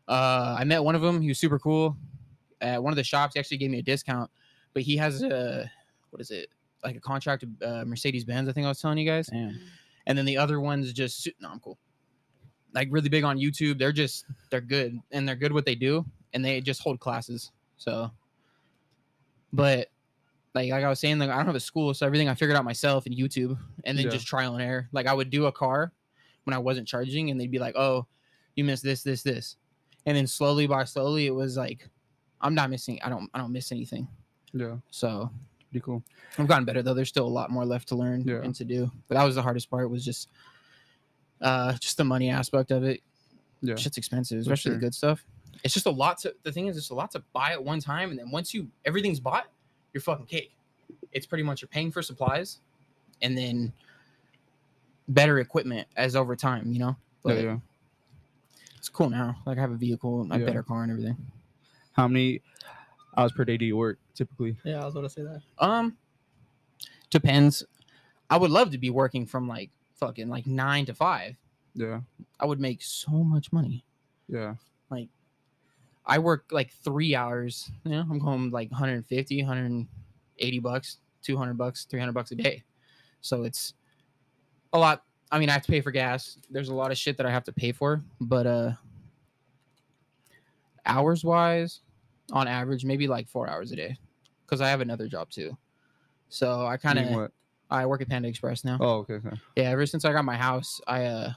uh, 0.08 0.56
I 0.58 0.64
met 0.64 0.84
one 0.84 0.94
of 0.94 1.02
them. 1.02 1.20
He 1.20 1.28
was 1.28 1.38
super 1.38 1.58
cool. 1.58 1.96
At 2.60 2.82
one 2.82 2.92
of 2.92 2.96
the 2.96 3.04
shops, 3.04 3.34
he 3.34 3.40
actually 3.40 3.58
gave 3.58 3.70
me 3.70 3.78
a 3.78 3.82
discount, 3.82 4.30
but 4.72 4.82
he 4.84 4.96
has 4.98 5.22
a 5.22 5.70
what 6.10 6.20
is 6.20 6.30
it 6.30 6.48
like 6.84 6.96
a 6.96 7.00
contract 7.00 7.44
uh, 7.64 7.84
Mercedes 7.84 8.24
Benz? 8.24 8.48
I 8.48 8.52
think 8.52 8.64
I 8.66 8.68
was 8.68 8.80
telling 8.80 8.98
you 8.98 9.06
guys 9.10 9.26
Damn. 9.26 9.58
and 10.06 10.16
then 10.16 10.24
the 10.26 10.36
other 10.36 10.60
one's 10.60 10.92
just 10.92 11.28
no, 11.40 11.50
I'm 11.50 11.58
cool. 11.60 11.78
Like 12.74 12.88
really 12.90 13.08
big 13.08 13.24
on 13.24 13.38
YouTube. 13.38 13.78
They're 13.78 13.92
just 13.92 14.26
they're 14.50 14.60
good 14.60 14.98
and 15.10 15.26
they're 15.28 15.36
good 15.36 15.52
what 15.52 15.64
they 15.64 15.74
do 15.74 16.04
and 16.34 16.44
they 16.44 16.60
just 16.60 16.82
hold 16.82 17.00
classes. 17.00 17.50
So, 17.78 18.10
but 19.52 19.88
like 20.54 20.70
like 20.70 20.84
I 20.84 20.88
was 20.88 21.00
saying, 21.00 21.18
like 21.18 21.30
I 21.30 21.36
don't 21.36 21.46
have 21.46 21.54
a 21.54 21.60
school, 21.60 21.94
so 21.94 22.06
everything 22.06 22.28
I 22.28 22.34
figured 22.34 22.56
out 22.56 22.64
myself 22.64 23.06
in 23.06 23.14
YouTube 23.14 23.58
and 23.84 23.96
then 23.96 24.06
Yeah. 24.06 24.10
just 24.10 24.26
trial 24.26 24.54
and 24.54 24.62
error. 24.62 24.88
Like 24.92 25.06
I 25.06 25.14
would 25.14 25.30
do 25.30 25.46
a 25.46 25.52
car 25.52 25.92
when 26.44 26.54
I 26.54 26.58
wasn't 26.58 26.86
charging, 26.88 27.30
and 27.30 27.40
they'd 27.40 27.50
be 27.50 27.58
like, 27.58 27.76
"Oh, 27.76 28.06
you 28.54 28.64
missed 28.64 28.82
this, 28.82 29.02
this, 29.02 29.22
this," 29.22 29.56
and 30.06 30.16
then 30.16 30.26
slowly 30.26 30.66
by 30.66 30.84
slowly, 30.84 31.26
it 31.26 31.34
was 31.34 31.56
like, 31.56 31.88
"I'm 32.40 32.54
not 32.54 32.70
missing. 32.70 32.98
I 33.02 33.08
don't 33.08 33.28
I 33.34 33.38
don't 33.38 33.52
miss 33.52 33.72
anything." 33.72 34.08
Yeah. 34.52 34.76
So 34.90 35.30
Pretty 35.70 35.84
cool. 35.84 36.02
I've 36.38 36.46
gotten 36.46 36.64
better 36.64 36.80
though. 36.82 36.94
There's 36.94 37.08
still 37.08 37.26
a 37.26 37.28
lot 37.28 37.50
more 37.50 37.66
left 37.66 37.88
to 37.88 37.96
learn 37.96 38.22
Yeah. 38.26 38.40
and 38.42 38.54
to 38.54 38.64
do. 38.64 38.90
But 39.08 39.16
that 39.16 39.24
was 39.24 39.34
the 39.34 39.42
hardest 39.42 39.68
part 39.68 39.90
was 39.90 40.04
just 40.04 40.28
uh 41.40 41.72
just 41.74 41.96
the 41.96 42.04
money 42.04 42.30
aspect 42.30 42.70
of 42.70 42.84
it. 42.84 43.00
Yeah. 43.62 43.76
Shit's 43.76 43.96
expensive, 43.98 44.38
especially 44.40 44.70
sure. 44.70 44.78
the 44.78 44.86
good 44.86 44.94
stuff. 44.94 45.24
It's 45.64 45.74
just 45.74 45.86
a 45.86 45.90
lot 45.90 46.18
to 46.18 46.34
the 46.42 46.52
thing 46.52 46.66
is 46.66 46.76
it's 46.76 46.90
a 46.90 46.94
lot 46.94 47.10
to 47.12 47.22
buy 47.32 47.52
at 47.52 47.62
one 47.62 47.80
time 47.80 48.10
and 48.10 48.18
then 48.18 48.30
once 48.30 48.52
you 48.54 48.68
everything's 48.84 49.20
bought, 49.20 49.46
you're 49.92 50.00
fucking 50.02 50.26
cake. 50.26 50.52
It's 51.12 51.26
pretty 51.26 51.42
much 51.44 51.62
you're 51.62 51.68
paying 51.68 51.90
for 51.90 52.02
supplies 52.02 52.60
and 53.22 53.36
then 53.36 53.72
better 55.08 55.38
equipment 55.38 55.86
as 55.96 56.14
over 56.16 56.36
time, 56.36 56.72
you 56.72 56.78
know? 56.78 56.88
Yeah, 56.88 56.94
But 57.22 57.42
yeah. 57.42 57.58
it's 58.76 58.88
cool 58.88 59.08
now. 59.10 59.36
Like 59.46 59.58
I 59.58 59.60
have 59.60 59.70
a 59.72 59.76
vehicle, 59.76 60.24
my 60.24 60.36
Yeah. 60.36 60.44
better 60.46 60.62
car 60.62 60.82
and 60.82 60.92
everything. 60.92 61.16
How 61.92 62.06
many 62.08 62.42
hours 63.16 63.32
per 63.32 63.44
day 63.44 63.56
do 63.56 63.64
you 63.64 63.76
work 63.76 63.98
typically? 64.14 64.56
Yeah, 64.64 64.82
I 64.82 64.84
was 64.84 64.94
gonna 64.94 65.08
say 65.08 65.22
that. 65.22 65.40
Um, 65.58 65.96
depends. 67.10 67.64
I 68.28 68.36
would 68.36 68.50
love 68.50 68.70
to 68.72 68.78
be 68.78 68.90
working 68.90 69.24
from 69.26 69.48
like 69.48 69.70
fucking 69.96 70.28
like 70.28 70.46
nine 70.46 70.86
to 70.86 70.94
five. 70.94 71.36
Yeah. 71.74 72.00
I 72.40 72.46
would 72.46 72.60
make 72.60 72.82
so 72.82 73.10
much 73.10 73.52
money. 73.52 73.84
Yeah. 74.28 74.54
Like 74.90 75.08
I 76.04 76.18
work 76.18 76.46
like 76.50 76.72
three 76.72 77.14
hours. 77.14 77.70
You 77.84 77.92
know, 77.92 78.00
I'm 78.00 78.18
going 78.18 78.50
like 78.50 78.70
150, 78.70 79.42
180 79.42 80.58
bucks, 80.60 80.98
200 81.22 81.54
bucks, 81.58 81.84
300 81.84 82.12
bucks 82.12 82.30
a 82.30 82.36
day. 82.36 82.62
So 83.20 83.44
it's 83.44 83.74
a 84.72 84.78
lot. 84.78 85.02
I 85.32 85.38
mean, 85.38 85.48
I 85.48 85.52
have 85.52 85.62
to 85.62 85.72
pay 85.72 85.80
for 85.80 85.90
gas. 85.90 86.38
There's 86.50 86.68
a 86.68 86.74
lot 86.74 86.92
of 86.92 86.98
shit 86.98 87.16
that 87.16 87.26
I 87.26 87.30
have 87.30 87.44
to 87.44 87.52
pay 87.52 87.72
for, 87.72 88.02
but 88.20 88.46
uh, 88.46 88.72
hours 90.84 91.24
wise, 91.24 91.80
on 92.32 92.46
average, 92.46 92.84
maybe 92.84 93.08
like 93.08 93.28
four 93.28 93.48
hours 93.48 93.72
a 93.72 93.76
day, 93.76 93.96
because 94.44 94.60
I 94.60 94.68
have 94.68 94.80
another 94.80 95.08
job 95.08 95.30
too. 95.30 95.56
So 96.28 96.64
I 96.66 96.76
kind 96.76 96.98
of? 96.98 97.30
I 97.70 97.86
work 97.86 98.00
at 98.00 98.08
Panda 98.08 98.28
Express 98.28 98.64
now. 98.64 98.78
Oh, 98.80 98.98
okay, 98.98 99.14
okay. 99.14 99.36
Yeah, 99.56 99.70
ever 99.70 99.86
since 99.86 100.04
I 100.04 100.12
got 100.12 100.24
my 100.24 100.36
house, 100.36 100.80
I 100.86 101.04
uh 101.04 101.32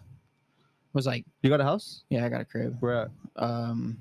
was 0.94 1.06
like, 1.06 1.26
You 1.42 1.50
got 1.50 1.62
a 1.62 1.64
house? 1.64 2.04
yeah, 2.10 2.26
I 2.26 2.30
got 2.30 2.42
a 2.42 2.46
crib. 2.46 2.78
Where 2.80 3.04
at? 3.04 3.10
Um, 3.36 4.00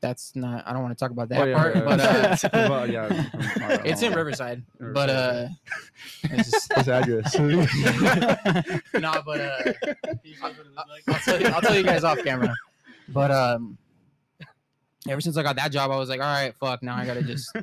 that's 0.00 0.34
not. 0.34 0.66
I 0.66 0.72
don't 0.72 0.82
want 0.82 0.96
to 0.96 1.02
talk 1.02 1.10
about 1.10 1.28
that 1.28 1.42
oh, 1.42 1.44
yeah, 1.44 1.56
part, 1.56 1.76
yeah, 1.76 1.82
but 1.82 1.98
yeah. 1.98 2.48
uh, 2.60 2.68
Well, 2.70 2.90
yeah, 2.90 3.02
all 3.02 3.68
right, 3.68 3.80
it's 3.86 4.02
in. 4.02 4.14
Riverside. 4.14 4.62
But 4.78 5.10
uh, 5.10 5.48
it's 6.24 6.50
just, 6.50 6.72
What's 6.74 6.86
the 6.86 6.94
address? 6.94 7.38
nah, 8.94 9.20
but 9.22 9.40
uh, 9.40 9.72
You 10.24 10.36
guys 10.40 10.56
what 10.56 10.66
it 10.66 10.74
look 10.74 10.86
like? 10.88 11.02
I'll 11.06 11.14
tell, 11.20 11.40
you, 11.40 11.46
I'll 11.48 11.60
tell 11.60 11.76
you 11.76 11.82
guys 11.82 12.02
off 12.04 12.18
camera. 12.24 12.54
But 13.08 13.30
um, 13.30 13.76
ever 15.08 15.20
since 15.20 15.36
I 15.36 15.42
got 15.42 15.56
that 15.56 15.70
job, 15.70 15.90
I 15.90 15.96
was 15.96 16.08
like, 16.08 16.20
all 16.20 16.32
right, 16.32 16.54
fuck. 16.58 16.82
Now 16.82 16.96
I 16.96 17.04
gotta 17.04 17.22
just 17.22 17.54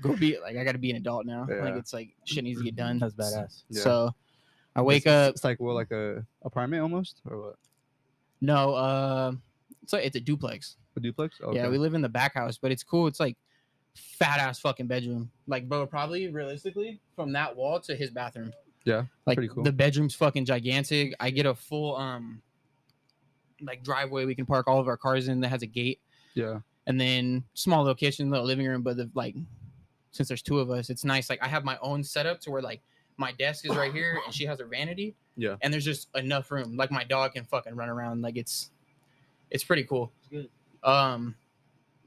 go 0.00 0.14
be 0.16 0.38
like, 0.40 0.56
I 0.56 0.64
gotta 0.64 0.78
be 0.78 0.90
an 0.90 0.96
adult 0.96 1.26
now. 1.26 1.46
Like 1.48 1.74
it's 1.74 1.92
like 1.92 2.14
shit 2.24 2.44
needs 2.44 2.58
to 2.60 2.64
get 2.64 2.76
done. 2.76 2.98
That's 2.98 3.14
badass. 3.14 3.62
Yeah. 3.70 3.82
So 3.82 4.14
I 4.76 4.82
wake 4.82 5.02
It's- 5.06 5.28
up. 5.28 5.34
It's 5.34 5.44
like 5.44 5.58
well, 5.60 5.74
like 5.74 5.90
a 5.90 6.24
apartment 6.42 6.82
almost, 6.82 7.20
or 7.28 7.40
what? 7.40 7.56
No, 8.40 8.74
uh, 8.74 9.32
it's 9.82 9.92
like 9.92 10.04
it's 10.04 10.16
a 10.16 10.20
duplex. 10.20 10.76
A 10.96 11.00
duplex? 11.00 11.40
Yeah, 11.52 11.68
we 11.68 11.78
live 11.78 11.94
in 11.94 12.02
the 12.02 12.08
back 12.08 12.34
house, 12.34 12.58
but 12.58 12.70
it's 12.72 12.82
cool. 12.82 13.06
It's 13.06 13.20
like 13.20 13.36
fat 13.94 14.38
ass 14.38 14.60
fucking 14.60 14.86
bedroom. 14.86 15.30
Like, 15.46 15.68
bro, 15.68 15.86
probably 15.86 16.28
realistically 16.28 17.00
from 17.16 17.32
that 17.32 17.56
wall 17.56 17.80
to 17.80 17.94
his 17.96 18.10
bathroom. 18.10 18.52
Yeah, 18.84 19.04
like 19.26 19.36
pretty 19.36 19.52
cool. 19.52 19.64
the 19.64 19.72
bedroom's 19.72 20.14
fucking 20.14 20.44
gigantic. 20.44 21.14
I 21.20 21.30
get 21.30 21.46
a 21.46 21.54
full 21.54 21.96
um 21.96 22.40
like 23.60 23.82
driveway 23.82 24.24
we 24.24 24.34
can 24.36 24.46
park 24.46 24.68
all 24.68 24.78
of 24.78 24.86
our 24.88 24.96
cars 24.96 25.28
in 25.28 25.40
that 25.40 25.48
has 25.48 25.62
a 25.62 25.66
gate, 25.66 26.00
yeah, 26.34 26.60
and 26.86 27.00
then 27.00 27.44
small 27.54 27.82
little 27.82 27.94
kitchen, 27.96 28.30
little 28.30 28.46
living 28.46 28.66
room, 28.66 28.82
but 28.82 28.96
the 28.96 29.10
like 29.14 29.34
since 30.18 30.28
there's 30.28 30.42
two 30.42 30.58
of 30.60 30.70
us, 30.70 30.90
it's 30.90 31.04
nice. 31.04 31.30
Like 31.30 31.42
I 31.42 31.48
have 31.48 31.64
my 31.64 31.78
own 31.80 32.04
setup 32.04 32.40
to 32.42 32.50
where 32.50 32.60
like 32.60 32.82
my 33.16 33.32
desk 33.32 33.64
is 33.64 33.74
right 33.74 33.92
here 33.92 34.20
and 34.24 34.34
she 34.34 34.44
has 34.44 34.58
her 34.60 34.66
vanity. 34.66 35.14
Yeah. 35.36 35.56
And 35.62 35.72
there's 35.72 35.84
just 35.84 36.08
enough 36.14 36.50
room. 36.50 36.76
Like 36.76 36.90
my 36.90 37.04
dog 37.04 37.32
can 37.32 37.44
fucking 37.44 37.74
run 37.74 37.88
around. 37.88 38.20
Like 38.22 38.36
it's 38.36 38.70
it's 39.50 39.64
pretty 39.64 39.84
cool. 39.84 40.12
It's 40.20 40.28
good. 40.28 40.48
Um 40.88 41.34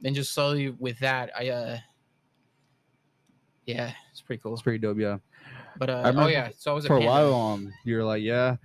and 0.03 0.13
just 0.15 0.31
slowly 0.33 0.69
with 0.69 0.99
that, 0.99 1.31
I 1.37 1.49
uh 1.49 1.77
yeah, 3.65 3.93
it's 4.11 4.21
pretty 4.21 4.41
cool. 4.41 4.53
It's 4.53 4.61
pretty 4.61 4.79
dope. 4.79 4.97
Yeah. 4.99 5.17
But 5.77 5.89
uh, 5.89 6.11
oh 6.15 6.27
yeah, 6.27 6.49
so 6.57 6.71
I 6.71 6.75
was 6.75 6.85
For 6.85 6.95
a 6.97 6.99
panda. 6.99 7.11
while, 7.11 7.33
um, 7.33 7.73
you're 7.85 8.03
like, 8.03 8.21
yeah, 8.21 8.57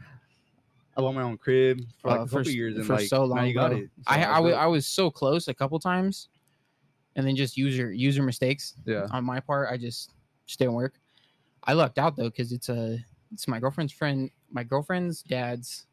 I 0.96 1.00
want 1.00 1.14
my 1.14 1.22
own 1.22 1.38
crib 1.38 1.80
for 2.00 2.08
like 2.10 2.18
Uh, 2.20 2.22
a 2.22 2.26
couple 2.26 2.40
s- 2.40 2.54
years, 2.54 2.76
and 2.76 2.84
for 2.86 2.94
like 2.94 3.06
so 3.06 3.18
now 3.26 3.34
long, 3.36 3.46
you 3.46 3.54
got 3.54 3.72
it. 3.72 3.84
So 3.98 4.02
I 4.08 4.14
I, 4.38 4.42
that's. 4.42 4.56
I 4.56 4.66
was 4.66 4.86
so 4.86 5.10
close 5.10 5.46
a 5.48 5.54
couple 5.54 5.78
times, 5.78 6.28
and 7.16 7.26
then 7.26 7.34
just 7.34 7.56
user 7.56 7.92
user 7.92 8.22
mistakes 8.22 8.74
yeah. 8.84 9.08
on 9.10 9.24
my 9.24 9.40
part. 9.40 9.68
I 9.70 9.76
just 9.76 10.12
just 10.46 10.58
didn't 10.58 10.74
work. 10.74 11.00
I 11.64 11.72
lucked 11.72 11.98
out 11.98 12.14
though 12.14 12.30
because 12.30 12.52
it's 12.52 12.68
a 12.68 12.98
it's 13.32 13.48
my 13.48 13.58
girlfriend's 13.58 13.92
friend, 13.92 14.30
my 14.52 14.62
girlfriend's 14.62 15.22
dad's 15.22 15.86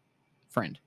friend. 0.50 0.78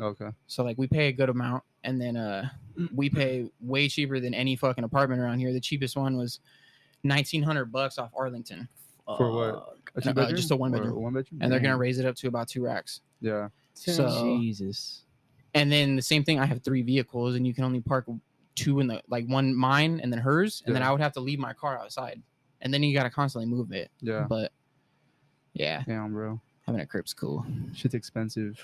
Okay. 0.00 0.30
So 0.48 0.64
like 0.64 0.76
we 0.76 0.88
pay 0.88 1.06
a 1.08 1.12
good 1.12 1.28
amount, 1.28 1.62
and 1.84 2.00
then 2.00 2.16
uh 2.16 2.48
we 2.94 3.08
pay 3.08 3.48
way 3.60 3.86
cheaper 3.86 4.18
than 4.18 4.34
any 4.34 4.56
fucking 4.56 4.82
apartment 4.82 5.20
around 5.20 5.38
here. 5.38 5.52
The 5.52 5.60
cheapest 5.60 5.96
one 5.96 6.16
was 6.16 6.40
nineteen 7.04 7.42
hundred 7.42 7.66
bucks 7.66 7.98
off 7.98 8.10
Arlington, 8.16 8.68
For 9.06 9.30
what? 9.30 9.54
Fuck. 9.54 10.06
A 10.06 10.20
Uh, 10.20 10.32
just 10.32 10.50
a 10.50 10.56
one 10.56 10.74
Or 10.74 10.78
bedroom. 10.78 11.02
One 11.02 11.12
bedroom. 11.12 11.40
and 11.40 11.52
they're 11.52 11.60
gonna 11.60 11.76
raise 11.76 12.00
it 12.00 12.06
up 12.06 12.16
to 12.16 12.26
about 12.28 12.48
two 12.48 12.64
racks. 12.64 13.02
Yeah. 13.20 13.48
So 13.74 14.38
Jesus. 14.40 15.04
and 15.54 15.70
then 15.70 15.94
the 15.94 16.02
same 16.02 16.24
thing. 16.24 16.40
I 16.40 16.46
have 16.46 16.62
three 16.62 16.82
vehicles, 16.82 17.36
and 17.36 17.46
you 17.46 17.54
can 17.54 17.62
only 17.62 17.80
park 17.80 18.06
two 18.54 18.80
in 18.80 18.86
the 18.86 19.02
like 19.08 19.26
one 19.26 19.54
mine 19.54 20.00
and 20.02 20.12
then 20.12 20.20
hers, 20.20 20.62
and 20.66 20.74
then 20.74 20.82
I 20.82 20.90
would 20.92 21.00
have 21.00 21.12
to 21.14 21.20
leave 21.20 21.38
my 21.38 21.52
car 21.52 21.78
outside, 21.78 22.22
and 22.60 22.72
then 22.72 22.82
you 22.82 22.94
gotta 22.94 23.10
constantly 23.10 23.46
move 23.50 23.72
it. 23.72 23.90
Yeah. 24.00 24.26
But 24.28 24.52
yeah, 25.54 25.82
Damn, 25.86 26.12
bro. 26.12 26.40
having 26.66 26.80
a 26.80 26.86
crib's 26.86 27.12
cool. 27.14 27.44
Shit's 27.74 27.94
expensive. 27.94 28.60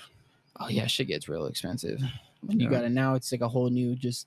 Oh 0.59 0.67
yeah, 0.67 0.87
shit 0.87 1.07
gets 1.07 1.27
real 1.29 1.45
expensive. 1.47 2.01
When 2.43 2.59
you 2.59 2.65
Yeah. 2.65 2.71
got 2.77 2.85
it 2.85 2.89
now, 2.91 3.13
it's 3.13 3.31
like 3.31 3.41
a 3.41 3.47
whole 3.47 3.69
new 3.69 3.95
just 3.95 4.25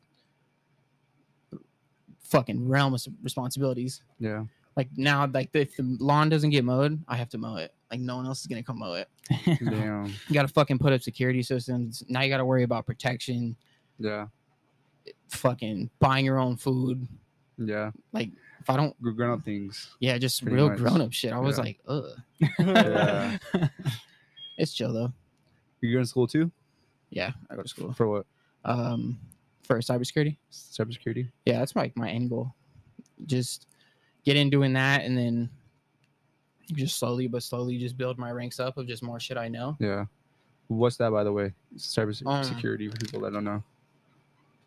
fucking 2.20 2.68
realm 2.68 2.94
of 2.94 3.04
responsibilities. 3.22 4.02
Yeah. 4.18 4.44
Like 4.76 4.88
now, 4.96 5.26
like 5.26 5.50
if 5.52 5.76
the 5.76 5.96
lawn 6.00 6.28
doesn't 6.28 6.50
get 6.50 6.64
mowed, 6.64 7.02
I 7.08 7.16
have 7.16 7.28
to 7.30 7.38
mow 7.38 7.56
it. 7.56 7.72
Like 7.90 8.00
no 8.00 8.16
one 8.16 8.26
else 8.26 8.40
is 8.40 8.46
gonna 8.46 8.62
come 8.62 8.78
mow 8.78 8.94
it. 8.94 9.08
Damn. 9.44 10.06
You 10.28 10.34
gotta 10.34 10.48
fucking 10.48 10.78
put 10.78 10.92
up 10.92 11.02
security 11.02 11.42
systems. 11.42 12.02
Now 12.08 12.22
you 12.22 12.28
gotta 12.28 12.44
worry 12.44 12.62
about 12.62 12.86
protection. 12.86 13.56
Yeah. 13.98 14.26
Fucking 15.28 15.90
buying 15.98 16.24
your 16.24 16.38
own 16.38 16.56
food. 16.56 17.06
Yeah. 17.58 17.90
Like 18.12 18.30
if 18.60 18.70
I 18.70 18.76
don't, 18.76 19.00
Grown 19.02 19.30
up 19.38 19.44
things. 19.44 19.94
yeah, 20.00 20.16
just 20.18 20.42
real 20.42 20.68
much. 20.70 20.78
grown 20.78 21.00
up 21.00 21.12
shit. 21.12 21.32
I 21.32 21.38
was 21.38 21.58
Yeah. 21.58 21.64
like, 21.64 21.78
ugh. 21.86 22.10
Yeah. 22.58 23.38
It's 24.56 24.72
chill 24.72 24.92
though. 24.92 25.12
You're 25.80 26.00
to 26.02 26.06
school 26.06 26.26
too? 26.28 26.50
Yeah, 27.10 27.32
I 27.50 27.56
go 27.56 27.62
to 27.62 27.68
school. 27.68 27.92
For 27.92 28.06
what? 28.08 28.26
Um, 28.64 29.18
for 29.64 29.78
cybersecurity. 29.80 30.36
Cybersecurity. 30.52 31.28
yeah, 31.44 31.58
that's 31.58 31.74
like 31.74 31.96
my 31.96 32.08
end 32.08 32.30
goal. 32.30 32.54
Just 33.26 33.66
get 34.24 34.36
in 34.36 34.50
doing 34.50 34.72
that, 34.74 35.02
and 35.04 35.18
then 35.18 35.50
just 36.72 36.98
slowly 36.98 37.26
but 37.26 37.42
slowly 37.42 37.78
just 37.78 37.96
build 37.98 38.16
my 38.18 38.30
ranks 38.30 38.60
up 38.60 38.78
of 38.78 38.86
just 38.86 39.02
more 39.02 39.18
shit 39.20 39.36
I 39.36 39.48
know. 39.48 39.76
Yeah. 39.80 40.06
What's 40.68 40.96
that, 40.98 41.10
by 41.10 41.24
the 41.24 41.32
way? 41.32 41.46
Um, 41.46 41.52
Cybersecurity 41.76 42.90
for 42.90 42.96
people 42.96 43.20
that 43.22 43.32
don't 43.32 43.44
know. 43.44 43.62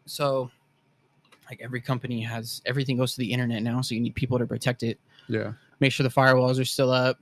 So, 0.10 0.50
like 1.50 1.60
every 1.62 1.82
company 1.82 2.22
has 2.22 2.62
everything 2.66 2.98
goes 2.98 3.14
to 3.14 3.20
the 3.20 3.32
internet 3.32 3.64
now, 3.64 3.82
so 3.82 3.96
you 3.96 4.02
need 4.02 4.16
people 4.16 4.38
to 4.40 4.46
protect 4.46 4.84
it. 4.84 5.00
Yeah. 5.28 5.54
Make 5.80 5.92
sure 5.92 6.04
the 6.04 6.10
firewalls 6.10 6.60
are 6.60 6.66
still 6.66 6.92
up. 6.92 7.20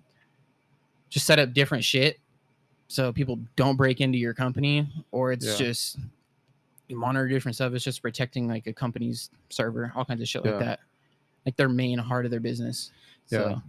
Just 1.10 1.26
set 1.26 1.40
up 1.40 1.54
different 1.54 1.84
shit 1.84 2.20
so 2.88 3.12
people 3.12 3.40
don't 3.56 3.76
break 3.76 4.02
into 4.02 4.18
your 4.18 4.34
company, 4.34 4.88
or 5.12 5.32
it's 5.32 5.46
Yeah. 5.46 5.56
just 5.68 6.00
you 6.88 6.98
monitor 6.98 7.28
different 7.28 7.56
stuff. 7.56 7.74
It's 7.74 7.84
just 7.84 8.02
protecting 8.02 8.48
like 8.48 8.68
a 8.68 8.74
company's 8.74 9.32
server, 9.50 9.92
all 9.96 10.06
kinds 10.06 10.22
of 10.22 10.28
shit 10.28 10.46
Yeah. 10.46 10.52
like 10.52 10.60
that. 10.60 10.80
Like 11.46 11.56
their 11.58 11.70
main 11.70 11.98
heart 11.98 12.26
of 12.26 12.32
their 12.32 12.40
business. 12.40 12.92
Yeah. 13.30 13.40
So, 13.40 13.62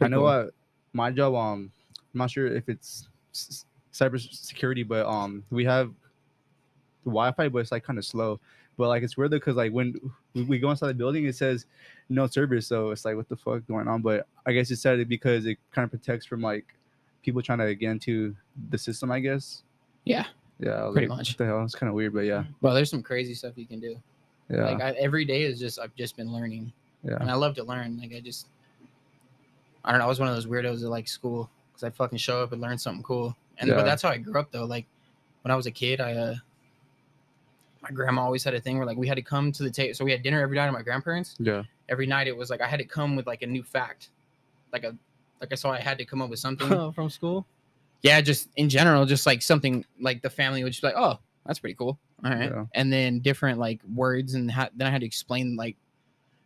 I, 0.00 0.08
know 0.08 0.18
cool. 0.18 0.24
what 0.24 0.50
my 0.92 1.10
job. 1.10 1.34
Um, 1.34 1.70
I'm 2.14 2.18
not 2.18 2.30
sure 2.30 2.46
if 2.46 2.68
it's 2.68 3.08
cybersecurity, 3.92 4.86
but 4.86 5.06
um, 5.06 5.44
we 5.50 5.64
have 5.64 5.92
Wi-Fi, 7.04 7.48
but 7.48 7.58
it's 7.58 7.72
like 7.72 7.84
kind 7.84 7.98
of 7.98 8.04
slow. 8.04 8.40
But 8.76 8.88
like 8.88 9.02
it's 9.02 9.16
weird 9.16 9.32
because 9.32 9.56
like 9.56 9.72
when 9.72 9.98
we, 10.34 10.42
we 10.44 10.58
go 10.58 10.70
inside 10.70 10.88
the 10.88 10.94
building, 10.94 11.24
it 11.26 11.34
says 11.34 11.66
no 12.08 12.26
service. 12.26 12.66
So 12.66 12.90
it's 12.90 13.04
like 13.04 13.16
what 13.16 13.28
the 13.28 13.36
fuck 13.36 13.66
going 13.66 13.88
on? 13.88 14.02
But 14.02 14.26
I 14.46 14.52
guess 14.52 14.70
it 14.70 14.76
said 14.76 15.00
it 15.00 15.08
because 15.08 15.46
it 15.46 15.58
kind 15.72 15.84
of 15.84 15.90
protects 15.90 16.26
from 16.26 16.40
like 16.40 16.64
people 17.22 17.42
trying 17.42 17.58
to 17.58 17.74
get 17.74 17.90
into 17.90 18.36
the 18.70 18.78
system. 18.78 19.10
I 19.10 19.18
guess. 19.20 19.62
Yeah. 20.04 20.26
Yeah. 20.60 20.88
I 20.88 20.92
Pretty 20.92 21.08
like, 21.08 21.18
much. 21.18 21.36
The 21.36 21.46
hell? 21.46 21.64
It's 21.64 21.74
kind 21.74 21.88
of 21.88 21.94
weird, 21.94 22.14
but 22.14 22.20
yeah. 22.20 22.44
Well, 22.60 22.74
there's 22.74 22.90
some 22.90 23.02
crazy 23.02 23.34
stuff 23.34 23.54
you 23.56 23.66
can 23.66 23.80
do. 23.80 23.96
Yeah. 24.48 24.64
Like 24.64 24.80
I, 24.80 24.90
every 24.92 25.24
day 25.24 25.42
is 25.42 25.58
just 25.58 25.78
I've 25.78 25.94
just 25.94 26.16
been 26.16 26.32
learning, 26.32 26.72
yeah. 27.04 27.16
and 27.20 27.30
I 27.30 27.34
love 27.34 27.54
to 27.56 27.64
learn. 27.64 27.98
Like 28.00 28.14
I 28.14 28.20
just, 28.20 28.46
I 29.84 29.90
don't 29.90 29.98
know. 29.98 30.06
I 30.06 30.08
was 30.08 30.20
one 30.20 30.28
of 30.28 30.34
those 30.34 30.46
weirdos 30.46 30.80
that 30.80 30.88
like 30.88 31.06
school 31.06 31.50
because 31.72 31.84
I'd 31.84 31.94
fucking 31.94 32.18
show 32.18 32.42
up 32.42 32.52
and 32.52 32.60
learn 32.60 32.78
something 32.78 33.02
cool. 33.02 33.36
And 33.58 33.68
Yeah. 33.68 33.74
but 33.74 33.84
that's 33.84 34.02
how 34.02 34.08
I 34.08 34.18
grew 34.18 34.40
up 34.40 34.50
though. 34.50 34.64
Like 34.64 34.86
when 35.42 35.50
I 35.50 35.56
was 35.56 35.66
a 35.66 35.70
kid, 35.70 36.00
I 36.00 36.12
uh, 36.14 36.34
my 37.82 37.90
grandma 37.90 38.22
always 38.22 38.42
had 38.44 38.54
a 38.54 38.60
thing 38.60 38.76
where 38.76 38.86
like 38.86 38.96
we 38.98 39.06
had 39.06 39.14
to 39.16 39.22
come 39.22 39.52
to 39.52 39.62
the 39.62 39.70
table. 39.70 39.94
So 39.94 40.04
we 40.04 40.10
had 40.10 40.22
dinner 40.22 40.40
every 40.40 40.56
night 40.56 40.66
at 40.66 40.72
my 40.72 40.82
grandparents. 40.82 41.36
Yeah. 41.38 41.62
Every 41.88 42.06
night 42.06 42.26
it 42.26 42.36
was 42.36 42.50
like 42.50 42.60
I 42.60 42.66
had 42.66 42.78
to 42.80 42.84
come 42.84 43.14
with 43.16 43.26
like 43.26 43.42
a 43.42 43.46
new 43.46 43.62
fact, 43.62 44.10
like 44.72 44.84
a 44.84 44.96
like 45.40 45.52
I 45.52 45.54
saw 45.54 45.70
I 45.70 45.80
had 45.80 45.98
to 45.98 46.04
come 46.04 46.20
up 46.20 46.30
with 46.30 46.40
something. 46.40 46.92
from 46.92 47.08
school. 47.10 47.46
yeah, 48.02 48.20
just 48.20 48.48
in 48.56 48.68
general, 48.68 49.06
just 49.06 49.26
like 49.26 49.42
something 49.42 49.84
like 50.00 50.22
the 50.22 50.30
family 50.30 50.64
would 50.64 50.70
just 50.72 50.82
be 50.82 50.88
like, 50.88 50.96
oh, 50.96 51.18
that's 51.46 51.58
pretty 51.60 51.74
cool. 51.76 51.98
All 52.24 52.30
right. 52.32 52.50
Yeah. 52.50 52.64
And 52.74 52.92
then 52.92 53.20
different 53.20 53.58
like 53.58 53.80
words 53.94 54.34
and 54.34 54.50
ha- 54.50 54.70
then 54.74 54.88
I 54.88 54.90
had 54.90 55.00
to 55.02 55.06
explain 55.06 55.54
like, 55.56 55.76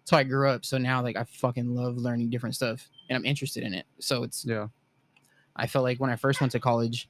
so 0.05 0.17
I 0.17 0.23
grew 0.25 0.49
up. 0.49 0.65
So 0.67 0.77
now 0.79 1.03
like 1.03 1.17
I 1.17 1.25
fucking 1.25 1.75
love 1.75 1.97
learning 1.97 2.29
different 2.31 2.55
stuff 2.55 2.89
and 3.09 3.17
I'm 3.17 3.25
interested 3.25 3.63
in 3.63 3.73
it. 3.73 3.87
So 3.99 4.23
it's, 4.23 4.45
Yeah. 4.45 4.69
I 5.57 5.67
felt 5.67 5.83
like 5.85 5.99
when 6.01 6.11
I 6.11 6.17
first 6.17 6.41
went 6.41 6.53
to 6.53 6.61
college, 6.61 7.09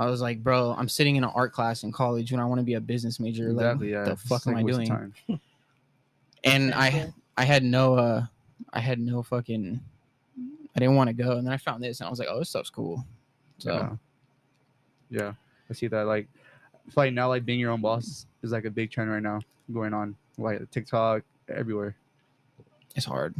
I 0.00 0.06
was 0.06 0.22
like, 0.22 0.42
bro, 0.42 0.74
I'm 0.78 0.88
sitting 0.88 1.16
in 1.16 1.24
an 1.24 1.30
art 1.34 1.52
class 1.52 1.82
in 1.82 1.92
college 1.92 2.32
when 2.32 2.40
I 2.40 2.46
want 2.46 2.58
to 2.58 2.64
be 2.64 2.72
a 2.72 2.80
business 2.80 3.20
major. 3.20 3.52
Like, 3.52 3.66
Exactly. 3.66 3.92
Yeah. 3.92 4.04
the 4.04 4.12
It's 4.12 4.22
fuck 4.22 4.46
am 4.46 4.54
like 4.54 4.60
I 4.60 4.62
a 4.62 4.78
waste 4.78 4.90
doing? 4.90 5.40
And 6.44 6.72
I, 6.72 7.12
I 7.36 7.44
had 7.44 7.62
no, 7.62 7.96
uh, 7.96 8.24
I 8.72 8.80
had 8.80 8.98
no 8.98 9.22
fucking, 9.22 9.78
I 10.74 10.78
didn't 10.78 10.94
want 10.94 11.08
to 11.08 11.12
go. 11.12 11.32
And 11.32 11.46
then 11.46 11.52
I 11.52 11.58
found 11.58 11.84
this 11.84 12.00
and 12.00 12.06
I 12.06 12.10
was 12.10 12.18
like, 12.18 12.28
oh, 12.30 12.38
this 12.38 12.48
stuff's 12.48 12.70
cool. 12.70 13.04
So 13.58 13.74
yeah. 15.10 15.20
yeah, 15.20 15.32
I 15.68 15.74
see 15.74 15.86
that. 15.88 16.06
Like, 16.06 16.28
I 16.88 16.92
like 16.96 17.12
now, 17.12 17.28
like 17.28 17.44
being 17.44 17.60
your 17.60 17.72
own 17.72 17.82
boss 17.82 18.24
is 18.42 18.52
like 18.52 18.64
a 18.64 18.70
big 18.70 18.90
trend 18.90 19.10
right 19.10 19.22
now 19.22 19.40
going 19.70 19.92
on, 19.92 20.16
like 20.38 20.70
TikTok 20.70 21.24
everywhere. 21.54 21.94
it's 22.96 23.04
hard. 23.04 23.34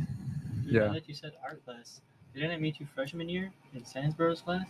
Yeah. 0.66 0.88
Now 0.88 0.92
that 0.92 1.08
you 1.08 1.14
said 1.14 1.32
art 1.42 1.64
class, 1.64 2.02
didn't 2.34 2.50
I 2.50 2.58
meet 2.58 2.80
you 2.80 2.86
freshman 2.94 3.30
year 3.30 3.50
in 3.74 3.80
Sandsboro's 3.80 4.42
class? 4.42 4.66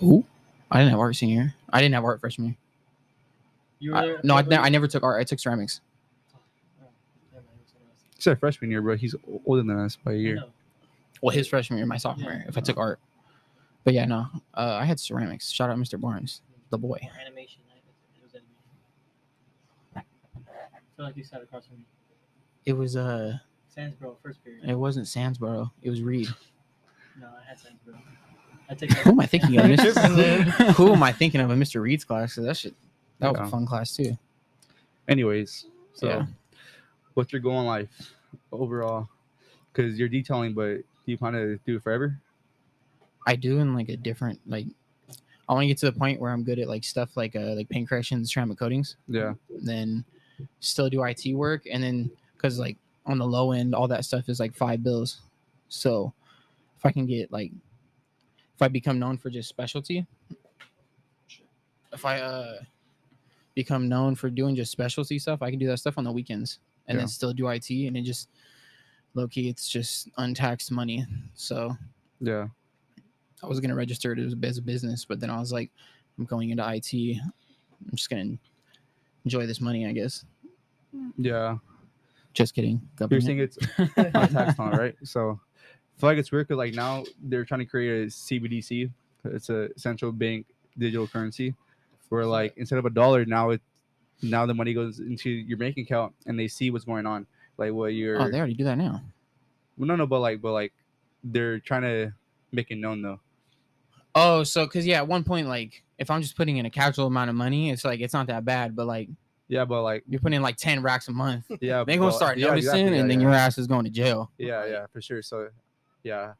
Who? 0.00 0.24
I 0.72 0.78
didn't 0.78 0.90
have 0.90 1.00
art 1.00 1.16
senior. 1.16 1.34
year. 1.42 1.54
I 1.72 1.80
didn't 1.80 1.94
have 1.94 2.04
art 2.04 2.20
freshman 2.20 2.46
year. 2.48 2.56
You 3.78 3.90
were 3.92 3.96
I- 3.98 4.16
no, 4.24 4.36
I, 4.36 4.42
ne- 4.42 4.56
I 4.56 4.68
never 4.68 4.86
took 4.88 5.02
art. 5.02 5.20
I 5.20 5.24
took 5.24 5.38
ceramics. 5.38 5.80
Never 7.32 7.44
mind, 7.46 7.56
it 7.56 7.60
was 7.62 7.68
someone 7.72 7.88
else. 7.90 8.00
He 8.16 8.22
said 8.22 8.38
freshman 8.40 8.70
year, 8.70 8.80
bro. 8.82 8.96
He's 8.96 9.14
older 9.46 9.62
than 9.62 9.78
us 9.78 9.96
by 9.96 10.12
a 10.12 10.16
year. 10.16 10.44
Well, 11.20 11.34
his 11.34 11.46
freshman 11.46 11.78
year, 11.78 11.86
my 11.86 11.96
sophomore 11.98 12.32
year, 12.32 12.44
if 12.48 12.56
I 12.58 12.60
took 12.62 12.76
art. 12.78 12.98
But 13.84 13.94
yeah, 13.94 14.04
no, 14.06 14.26
uh, 14.54 14.78
I 14.80 14.84
had 14.84 14.98
ceramics. 15.00 15.50
Shout 15.50 15.68
out 15.70 15.76
Mr. 15.76 16.00
Barnes, 16.00 16.40
the 16.70 16.78
boy. 16.78 16.98
Animation. 17.24 17.62
I- 17.70 17.78
It 18.16 18.22
was 18.22 18.32
animation. 18.34 20.06
I 20.74 20.78
feel 20.96 21.04
like 21.06 21.16
you 21.16 21.24
sat 21.24 21.42
across 21.42 21.66
from 21.66 21.78
me. 21.78 21.84
It 22.64 22.72
was 22.74 22.96
uh, 22.96 23.38
Sandsboro, 23.76 24.16
first 24.22 24.42
period. 24.44 24.68
it 24.68 24.74
wasn't 24.76 25.06
Sandsboro. 25.06 25.70
It 25.82 25.90
was 25.90 26.00
Reed. 26.02 26.28
No, 27.20 27.26
I 27.28 27.48
had 27.48 27.58
Sandsboro. 27.58 27.98
I 28.72 28.74
take 28.74 28.92
Who 28.98 29.10
am 29.10 29.20
I 29.20 29.26
thinking 29.26 29.58
of? 29.58 29.66
Just. 29.76 29.98
Who 30.76 30.92
am 30.92 31.02
I 31.02 31.12
thinking 31.12 31.40
of? 31.40 31.50
In 31.50 31.58
Mr. 31.60 31.80
Reed's 31.80 32.04
class? 32.04 32.34
'Cause 32.34 32.44
that 32.44 32.56
shit, 32.56 32.74
that 33.18 33.30
was 33.32 33.40
Yeah. 33.40 33.46
a 33.46 33.50
fun 33.50 33.66
class 33.66 33.94
too. 33.96 34.16
Anyways, 35.08 35.66
so 35.94 36.06
Yeah. 36.08 36.26
what's 37.14 37.32
your 37.32 37.40
goal 37.42 37.60
in 37.60 37.66
life 37.66 38.12
overall? 38.50 39.08
Because 39.72 39.98
you're 39.98 40.08
detailing, 40.08 40.54
but 40.54 40.76
do 40.76 40.84
you 41.06 41.18
plan 41.18 41.32
to 41.34 41.58
do 41.66 41.76
it 41.76 41.82
forever? 41.82 42.18
I 43.26 43.36
do 43.36 43.58
in 43.58 43.74
like 43.74 43.88
a 43.88 43.96
different 43.96 44.40
like. 44.46 44.66
I 45.48 45.54
want 45.54 45.64
to 45.64 45.68
get 45.68 45.78
to 45.78 45.86
the 45.90 45.98
point 45.98 46.20
where 46.20 46.30
I'm 46.32 46.44
good 46.44 46.58
at 46.58 46.68
like 46.68 46.84
stuff 46.84 47.16
like 47.16 47.36
uh 47.36 47.54
like 47.54 47.68
paint 47.68 47.88
corrections, 47.88 48.32
ceramic 48.32 48.58
coatings. 48.58 48.96
Yeah. 49.08 49.34
then 49.62 50.04
still 50.60 50.88
do 50.88 51.02
IT 51.04 51.34
work, 51.34 51.62
and 51.70 51.82
then 51.82 52.10
because 52.36 52.58
like 52.58 52.76
on 53.06 53.18
the 53.18 53.26
low 53.26 53.52
end, 53.52 53.74
all 53.74 53.86
that 53.88 54.04
stuff 54.04 54.28
is 54.28 54.40
like 54.40 54.54
five 54.54 54.82
bills. 54.82 55.20
So 55.68 56.12
if 56.78 56.86
I 56.86 56.90
can 56.92 57.06
get 57.06 57.30
like, 57.32 57.52
if 58.54 58.62
I 58.62 58.68
become 58.68 58.98
known 58.98 59.18
for 59.18 59.30
just 59.30 59.48
specialty, 59.48 60.06
if 61.92 62.04
I 62.04 62.20
uh 62.20 62.54
become 63.54 63.88
known 63.88 64.14
for 64.14 64.30
doing 64.30 64.54
just 64.56 64.72
specialty 64.72 65.18
stuff, 65.18 65.42
I 65.42 65.50
can 65.50 65.58
do 65.58 65.66
that 65.66 65.76
stuff 65.78 65.98
on 65.98 66.04
the 66.04 66.12
weekends 66.12 66.58
and 66.88 66.96
Yeah. 66.96 67.00
then 67.02 67.08
still 67.08 67.32
do 67.32 67.48
IT, 67.48 67.70
and 67.70 67.96
it 67.96 68.02
just 68.02 68.28
low 69.14 69.28
key, 69.28 69.48
it's 69.48 69.68
just 69.68 70.08
untaxed 70.16 70.70
money. 70.70 71.04
So 71.34 71.76
Yeah. 72.20 72.48
I 73.42 73.46
was 73.46 73.60
gonna 73.60 73.74
register 73.74 74.12
it 74.12 74.18
as 74.18 74.32
a, 74.32 74.36
business, 74.36 75.04
but 75.04 75.20
then 75.20 75.28
I 75.30 75.38
was 75.38 75.52
like, 75.52 75.70
I'm 76.18 76.24
going 76.24 76.50
into 76.50 76.62
IT. 76.66 76.92
I'm 77.20 77.96
just 77.96 78.08
gonna 78.08 78.38
enjoy 79.24 79.46
this 79.46 79.60
money, 79.60 79.86
I 79.86 79.92
guess. 79.92 80.24
Yeah. 81.18 81.58
Just 82.32 82.54
kidding. 82.54 82.80
You're 83.10 83.20
saying 83.20 83.40
it's 83.40 83.58
untaxed 83.96 84.32
taxed 84.32 84.60
on, 84.60 84.70
right? 84.70 84.94
So 85.04 85.38
feel 85.98 86.08
like 86.08 86.18
it's 86.18 86.32
weird 86.32 86.48
because 86.48 86.58
like 86.58 86.74
now 86.74 87.04
they're 87.22 87.44
trying 87.44 87.60
to 87.60 87.66
create 87.66 88.04
a 88.04 88.06
CBDC. 88.06 88.90
It's 89.24 89.50
a 89.50 89.68
central 89.76 90.12
bank 90.12 90.46
digital 90.78 91.06
currency, 91.06 91.54
where 92.08 92.26
like 92.26 92.54
instead 92.56 92.78
of 92.78 92.86
a 92.86 92.90
dollar 92.90 93.24
now 93.24 93.50
it 93.50 93.60
now 94.22 94.46
the 94.46 94.54
money 94.54 94.72
goes 94.72 95.00
into 95.00 95.30
your 95.30 95.58
bank 95.58 95.76
account 95.76 96.12
and 96.26 96.38
they 96.38 96.48
see 96.48 96.70
what's 96.70 96.84
going 96.84 97.06
on, 97.06 97.26
like 97.58 97.72
what 97.72 97.88
you're. 97.94 98.20
oh, 98.20 98.30
they 98.30 98.38
already 98.38 98.54
do 98.54 98.64
that 98.64 98.78
now. 98.78 99.02
well, 99.76 99.86
no, 99.86 99.96
no, 99.96 100.06
but 100.06 100.20
like, 100.20 100.40
but 100.40 100.52
like 100.52 100.72
they're 101.24 101.58
trying 101.60 101.82
to 101.82 102.12
make 102.52 102.70
it 102.70 102.76
known 102.76 103.02
though. 103.02 103.20
Oh, 104.14 104.42
so 104.42 104.66
because 104.66 104.86
yeah, 104.86 104.98
at 104.98 105.08
one 105.08 105.24
point, 105.24 105.48
like 105.48 105.82
if 105.98 106.10
I'm 106.10 106.22
just 106.22 106.36
putting 106.36 106.56
in 106.58 106.66
a 106.66 106.70
casual 106.70 107.06
amount 107.06 107.30
of 107.30 107.36
money, 107.36 107.70
it's 107.70 107.84
like 107.84 108.00
it's 108.00 108.12
not 108.12 108.26
that 108.28 108.44
bad. 108.44 108.76
But 108.76 108.86
like 108.86 109.08
Yeah, 109.48 109.64
but 109.64 109.82
like 109.82 110.04
you're 110.08 110.20
putting 110.20 110.36
in 110.36 110.42
like 110.42 110.56
ten 110.56 110.82
racks 110.82 111.08
a 111.08 111.12
month, 111.12 111.46
yeah, 111.60 111.84
they're 111.84 111.98
gonna 111.98 112.12
start 112.12 112.38
yeah, 112.38 112.48
noticing, 112.48 112.68
exactly, 112.68 112.94
yeah, 112.96 113.00
and 113.00 113.10
then 113.10 113.20
yeah. 113.20 113.26
your 113.26 113.34
ass 113.34 113.58
is 113.58 113.66
going 113.66 113.84
to 113.84 113.90
jail. 113.90 114.30
Yeah, 114.38 114.66
yeah, 114.66 114.86
for 114.92 115.00
sure. 115.00 115.22
So 115.22 115.48
yeah. 116.04 116.32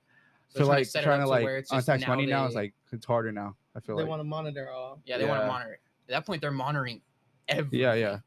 So 0.48 0.60
So 0.60 0.64
trying 0.66 0.84
to 0.84 0.90
like 0.92 1.04
trying 1.04 1.18
to 1.20 1.24
to 1.24 1.30
like 1.30 1.44
where 1.44 1.56
it's 1.56 1.70
just 1.70 1.88
untax 1.88 2.06
money 2.06 2.26
now 2.26 2.46
is 2.46 2.54
like 2.54 2.74
it's 2.92 3.06
harder 3.06 3.32
now. 3.32 3.56
I 3.74 3.80
feel 3.80 3.96
They 3.96 4.02
like 4.02 4.06
they 4.06 4.10
want 4.10 4.20
to 4.20 4.24
monitor 4.24 4.70
all. 4.70 5.00
Yeah, 5.06 5.18
they 5.18 5.24
want 5.26 5.40
to 5.42 5.46
monitor. 5.46 5.72
it. 5.74 5.80
At 6.08 6.18
that 6.18 6.26
point, 6.26 6.40
they're 6.42 6.50
monitoring 6.50 7.00
everything. 7.48 7.80
yeah, 7.80 7.94
yeah, 7.94 8.18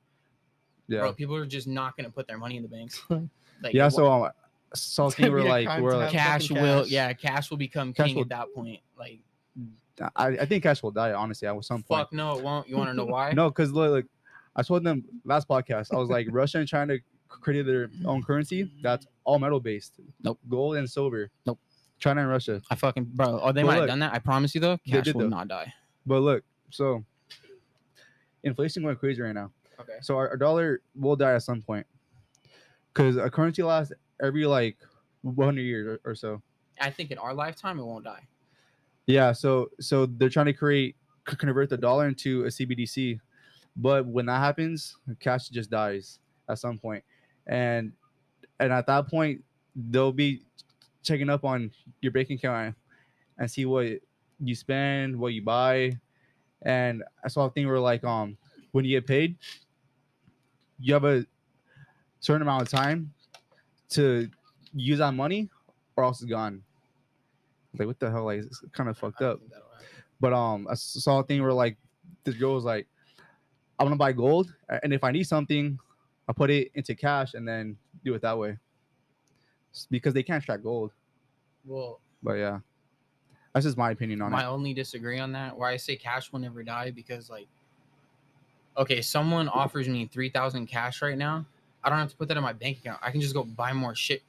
yeah. 0.87 0.99
Bro, 1.01 1.13
people 1.13 1.35
are 1.35 1.45
just 1.45 1.67
not 1.67 1.95
gonna 1.97 2.09
put 2.09 2.27
their 2.27 2.37
money 2.37 2.57
in 2.57 2.63
the 2.63 2.69
banks. 2.69 3.01
Like 3.63 3.73
yeah, 3.73 3.85
wha- 3.85 3.89
so 3.89 4.11
um, 4.11 4.31
saw 4.73 5.05
It's 5.07 5.15
gonna 5.15 5.27
thing 5.27 5.33
where 5.33 5.41
be 5.43 5.47
a 5.47 5.51
like 5.51 5.81
we're 5.81 5.95
like 5.95 6.11
have 6.11 6.41
cash 6.41 6.51
will 6.51 6.81
cash. 6.83 6.87
yeah, 6.89 7.13
cash 7.13 7.49
will 7.49 7.57
become 7.57 7.93
Cash 7.93 8.07
king 8.07 8.15
will- 8.15 8.23
at 8.23 8.29
that 8.29 8.47
point. 8.53 8.81
Like 8.99 9.21
I, 10.15 10.27
I 10.27 10.45
think 10.45 10.63
cash 10.63 10.83
will 10.83 10.91
die 10.91 11.13
honestly 11.13 11.47
at 11.47 11.63
some 11.63 11.81
point. 11.83 12.01
fuck 12.01 12.11
no, 12.13 12.37
it 12.37 12.43
won't. 12.43 12.67
You 12.67 12.75
want 12.75 12.89
to 12.89 12.93
know 12.93 13.05
why? 13.15 13.31
No, 13.31 13.49
because 13.49 13.71
look, 13.71 13.91
look, 13.91 14.05
I 14.55 14.61
told 14.63 14.83
them 14.83 15.05
last 15.23 15.47
podcast. 15.47 15.93
I 15.93 15.97
was 15.97 16.09
like, 16.09 16.27
Russia 16.31 16.57
and 16.59 16.67
China 16.67 16.97
created 17.41 17.65
their 17.65 17.89
own 18.05 18.23
currency 18.23 18.71
that's 18.81 19.07
all 19.23 19.39
metal 19.39 19.59
based. 19.59 19.93
Nope. 20.23 20.39
Gold 20.49 20.75
and 20.77 20.89
silver. 20.89 21.29
Nope. 21.45 21.59
China 21.99 22.21
and 22.21 22.29
Russia. 22.29 22.61
I 22.69 22.75
fucking 22.75 23.05
bro. 23.13 23.39
Oh, 23.41 23.51
they 23.51 23.61
But 23.61 23.67
might 23.67 23.73
have 23.73 23.81
look, 23.83 23.87
done 23.89 23.99
that. 23.99 24.13
I 24.13 24.19
promise 24.19 24.53
you 24.53 24.61
though, 24.61 24.77
they 24.85 24.91
cash 24.93 25.05
did 25.05 25.15
will 25.15 25.23
though. 25.23 25.29
not 25.29 25.47
die. 25.47 25.73
But 26.05 26.19
look, 26.19 26.43
so 26.69 27.03
inflation 28.43 28.83
going 28.83 28.95
crazy 28.97 29.21
right 29.21 29.33
now. 29.33 29.51
Okay. 29.79 29.97
So 30.01 30.15
our, 30.17 30.29
our 30.29 30.37
dollar 30.37 30.81
will 30.95 31.15
die 31.15 31.33
at 31.33 31.43
some 31.43 31.61
point. 31.61 31.85
Because 32.93 33.17
a 33.17 33.29
currency 33.29 33.63
lasts 33.63 33.93
every 34.21 34.45
like 34.45 34.77
100 35.23 35.61
years 35.61 35.99
or, 36.05 36.11
or 36.11 36.15
so. 36.15 36.41
I 36.79 36.89
think 36.89 37.11
in 37.11 37.17
our 37.17 37.33
lifetime 37.33 37.79
it 37.79 37.83
won't 37.83 38.05
die. 38.05 38.27
Yeah, 39.07 39.31
so 39.33 39.69
so 39.79 40.05
they're 40.05 40.29
trying 40.29 40.47
to 40.47 40.53
create 40.53 40.95
convert 41.25 41.69
the 41.69 41.77
dollar 41.77 42.07
into 42.07 42.43
a 42.43 42.47
CBDC, 42.47 43.19
but 43.75 44.05
when 44.05 44.25
that 44.27 44.39
happens, 44.39 44.97
cash 45.19 45.49
just 45.49 45.69
dies 45.69 46.19
at 46.49 46.59
some 46.59 46.77
point, 46.77 47.03
and 47.47 47.93
and 48.59 48.71
at 48.71 48.87
that 48.87 49.07
point 49.07 49.43
they'll 49.75 50.11
be 50.11 50.41
checking 51.03 51.29
up 51.29 51.43
on 51.43 51.71
your 52.01 52.11
bank 52.11 52.29
account 52.29 52.75
and 53.37 53.51
see 53.51 53.65
what 53.65 53.99
you 54.39 54.55
spend, 54.55 55.17
what 55.17 55.33
you 55.33 55.41
buy, 55.41 55.91
and 56.61 57.03
I 57.23 57.27
saw 57.27 57.45
a 57.45 57.49
thing 57.49 57.67
where 57.67 57.79
like 57.79 58.03
um 58.03 58.37
when 58.71 58.85
you 58.85 58.97
get 58.97 59.07
paid, 59.07 59.37
you 60.79 60.93
have 60.93 61.05
a 61.05 61.25
certain 62.19 62.41
amount 62.41 62.63
of 62.63 62.69
time 62.69 63.13
to 63.89 64.29
use 64.73 64.99
that 64.99 65.13
money, 65.13 65.49
or 65.95 66.03
else 66.03 66.21
it's 66.21 66.29
gone. 66.29 66.63
Like 67.77 67.87
what 67.87 67.99
the 67.99 68.11
hell? 68.11 68.25
Like 68.25 68.39
it's 68.39 68.61
kind 68.71 68.89
of 68.89 68.97
fucked 68.97 69.21
up. 69.21 69.39
But 70.19 70.33
um, 70.33 70.67
I 70.69 70.75
saw 70.75 71.19
a 71.19 71.23
thing 71.23 71.41
where 71.41 71.53
like 71.53 71.77
this 72.23 72.35
girl 72.35 72.55
was 72.55 72.63
like, 72.63 72.87
"I'm 73.79 73.85
gonna 73.85 73.95
buy 73.95 74.11
gold, 74.11 74.53
and 74.83 74.93
if 74.93 75.03
I 75.03 75.11
need 75.11 75.25
something, 75.25 75.77
I 76.27 76.33
put 76.33 76.49
it 76.49 76.71
into 76.75 76.95
cash 76.95 77.33
and 77.33 77.47
then 77.47 77.77
do 78.03 78.13
it 78.13 78.21
that 78.21 78.37
way." 78.37 78.57
Because 79.89 80.13
they 80.13 80.23
can't 80.23 80.43
track 80.43 80.63
gold. 80.63 80.91
Well, 81.65 81.99
But 82.23 82.33
yeah, 82.33 82.59
that's 83.53 83.65
just 83.65 83.77
my 83.77 83.91
opinion 83.91 84.21
on 84.21 84.31
my 84.31 84.43
it. 84.43 84.47
only 84.47 84.73
disagree 84.73 85.19
on 85.19 85.31
that. 85.33 85.57
Where 85.57 85.67
I 85.69 85.77
say 85.77 85.95
cash 85.95 86.31
will 86.31 86.39
never 86.39 86.63
die 86.63 86.91
because 86.91 87.29
like, 87.29 87.47
okay, 88.77 89.01
someone 89.01 89.47
offers 89.49 89.87
me 89.87 90.05
three 90.05 90.29
thousand 90.29 90.67
cash 90.67 91.01
right 91.01 91.17
now. 91.17 91.45
I 91.83 91.89
don't 91.89 91.99
have 91.99 92.09
to 92.09 92.15
put 92.15 92.27
that 92.29 92.37
in 92.37 92.43
my 92.43 92.53
bank 92.53 92.79
account. 92.79 92.99
I 93.03 93.11
can 93.11 93.21
just 93.21 93.33
go 93.33 93.43
buy 93.43 93.73
more 93.73 93.93
shit, 93.95 94.23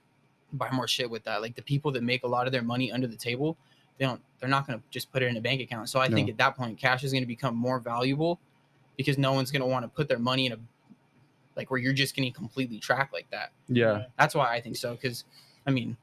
buy 0.52 0.70
more 0.72 0.88
shit 0.88 1.08
with 1.08 1.24
that. 1.24 1.40
Like 1.40 1.54
the 1.54 1.62
people 1.62 1.92
that 1.92 2.02
make 2.02 2.24
a 2.24 2.28
lot 2.28 2.46
of 2.46 2.52
their 2.52 2.62
money 2.62 2.90
under 2.92 3.06
the 3.06 3.16
table, 3.16 3.56
they 3.98 4.04
don't. 4.04 4.20
They're 4.40 4.50
not 4.50 4.66
gonna 4.66 4.82
just 4.90 5.12
put 5.12 5.22
it 5.22 5.26
in 5.26 5.36
a 5.36 5.40
bank 5.40 5.60
account. 5.60 5.88
So 5.88 6.00
I 6.00 6.08
think 6.08 6.28
at 6.28 6.36
that 6.38 6.56
point, 6.56 6.76
cash 6.78 7.04
is 7.04 7.12
gonna 7.12 7.24
become 7.26 7.54
more 7.54 7.78
valuable 7.78 8.38
because 8.96 9.16
no 9.16 9.32
one's 9.32 9.50
gonna 9.50 9.66
want 9.66 9.84
to 9.84 9.88
put 9.88 10.08
their 10.08 10.18
money 10.18 10.46
in 10.46 10.52
a 10.52 10.58
like 11.56 11.70
where 11.70 11.80
you're 11.80 11.92
just 11.92 12.14
getting 12.14 12.32
completely 12.32 12.78
tracked 12.78 13.12
like 13.12 13.28
that. 13.30 13.52
Yeah, 13.68 14.04
That's 14.18 14.34
why 14.34 14.52
I 14.54 14.60
think 14.60 14.76
so. 14.76 14.92
Because 14.92 15.24
I 15.66 15.70
mean, 15.70 15.96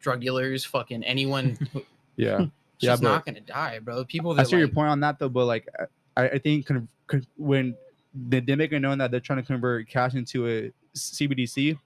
drug 0.00 0.20
dealers, 0.20 0.64
fucking 0.64 1.02
anyone, 1.04 1.58
yeah, 2.16 2.46
Yeah, 2.78 2.90
just 2.90 3.02
but- 3.02 3.08
not 3.08 3.24
gonna 3.26 3.40
die, 3.40 3.78
bro. 3.78 4.04
People 4.04 4.32
I 4.32 4.36
that 4.36 4.48
see 4.48 4.58
your 4.58 4.68
point 4.68 4.88
on 4.88 5.00
that 5.00 5.18
though. 5.18 5.28
But 5.30 5.46
like, 5.46 5.68
I, 6.16 6.28
I 6.28 6.38
think 6.38 6.66
con- 6.66 6.88
con- 7.06 7.26
when 7.36 7.74
they, 8.14 8.40
they 8.40 8.54
make 8.54 8.72
it 8.72 8.80
known 8.80 8.98
that 8.98 9.10
they're 9.10 9.20
trying 9.20 9.40
to 9.40 9.46
convert 9.46 9.88
cash 9.88 10.14
into 10.14 10.46
a 10.48 10.72
CBDC, 10.94 11.78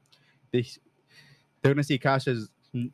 they 0.53 0.67
they're 1.63 1.75
gonna 1.75 1.85
see 1.85 1.99
cash 1.99 2.27
as 2.27 2.49
n- 2.75 2.91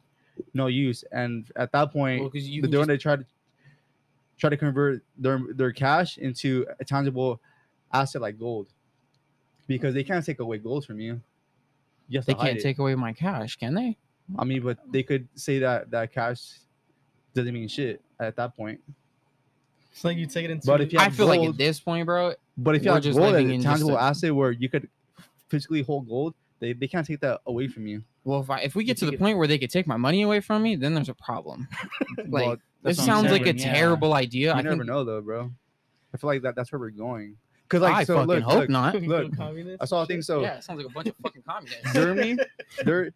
no 0.53 0.67
use, 0.67 1.05
and 1.13 1.51
at 1.57 1.73
that 1.73 1.93
point, 1.93 2.21
well, 2.21 2.31
you 2.35 2.61
they're 2.63 2.71
just- 2.85 2.89
to 2.89 2.99
try 2.99 3.17
to 3.17 3.25
try 4.39 4.51
to 4.51 4.57
convert 4.59 5.03
their 5.17 5.41
their 5.55 5.73
cash 5.73 6.19
into 6.19 6.67
a 6.79 6.85
tangible 6.85 7.41
asset 7.95 8.21
like 8.21 8.39
gold 8.39 8.67
because 9.67 9.95
they 9.95 10.05
can't 10.05 10.25
take 10.25 10.41
away 10.41 10.59
gold 10.59 10.85
from 10.85 11.01
you. 11.01 11.21
You 12.09 12.21
they 12.23 12.35
can't 12.35 12.59
it. 12.59 12.63
take 12.63 12.79
away 12.79 12.95
my 12.95 13.13
cash, 13.13 13.57
can 13.57 13.75
they? 13.75 13.97
I 14.39 14.45
mean, 14.45 14.63
but 14.63 14.79
they 14.91 15.03
could 15.03 15.29
say 15.35 15.59
that 15.61 15.91
that 15.91 16.13
cash 16.13 16.59
doesn't 17.35 17.53
mean 17.53 17.69
shit 17.69 18.01
at 18.21 18.37
that 18.37 18.57
point. 18.57 18.81
It's 19.93 20.05
like 20.05 20.17
you 20.17 20.27
take 20.27 20.45
it 20.45 20.51
into. 20.51 20.67
But 20.67 20.81
if 20.81 20.93
you 20.93 20.99
I 20.99 21.05
have 21.05 21.17
feel 21.17 21.27
like 21.27 21.41
at 21.41 21.57
this 21.57 21.81
point, 21.81 22.07
bro, 22.07 22.35
But 22.59 22.77
if 22.77 22.85
you 22.85 22.91
We're 22.91 22.95
have 22.95 23.03
just 23.03 23.19
gold 23.19 23.29
as 23.29 23.33
living 23.35 23.51
a 23.51 23.55
in 23.55 23.61
just 23.63 23.73
tangible 23.81 23.97
a- 23.97 24.03
asset 24.03 24.35
where 24.35 24.51
you 24.53 24.69
could 24.69 24.89
physically 25.49 25.83
hold 25.83 26.09
gold, 26.09 26.35
they, 26.61 26.73
they 26.75 26.87
can't 26.89 27.07
take 27.07 27.21
that 27.21 27.41
away 27.47 27.67
from 27.69 27.87
you. 27.87 28.03
well, 28.25 28.41
if 28.41 28.51
I 28.51 28.61
if 28.61 28.75
we 28.75 28.85
get 28.85 28.97
to 28.99 29.07
the 29.07 29.17
point 29.17 29.39
where 29.39 29.47
they 29.47 29.59
could 29.59 29.71
take 29.71 29.87
my 29.87 29.97
money 29.97 30.23
away 30.23 30.41
from 30.41 30.63
me, 30.63 30.77
then 30.77 30.95
there's 30.95 31.09
a 31.09 31.15
problem. 31.15 31.67
like 32.29 32.47
Well, 32.47 32.57
this 32.83 33.03
sounds 33.05 33.31
like 33.31 33.43
a 33.43 33.45
saying, 33.47 33.59
yeah. 33.59 33.73
terrible 33.75 34.13
idea. 34.15 34.49
you 34.53 34.59
I 34.59 34.63
never 34.63 34.77
think 34.77 34.87
know 34.87 35.03
though, 35.05 35.21
bro. 35.23 35.51
I 36.15 36.19
feel 36.19 36.29
like 36.29 36.43
that 36.43 36.55
that's 36.57 36.71
where 36.73 36.79
we're 36.79 36.91
going. 36.91 37.37
Cause 37.69 37.81
like 37.81 37.95
I 37.95 38.05
so 38.05 38.15
fucking 38.15 38.29
look, 38.29 38.43
hope 38.45 38.55
look, 38.61 38.71
not. 38.71 39.03
look, 39.03 39.37
Communist 39.37 39.83
I 39.83 39.87
saw 39.87 40.03
a 40.03 40.05
shit. 40.05 40.09
thing. 40.09 40.23
So 40.23 40.41
yeah, 40.41 40.59
it 40.59 40.65
sounds 40.65 40.79
like 40.79 40.87
a 40.89 40.93
bunch 40.93 41.09
of 41.09 41.17
fucking 41.17 41.43
communists. 41.43 41.81
Germany, 41.93 42.37
their 42.85 43.11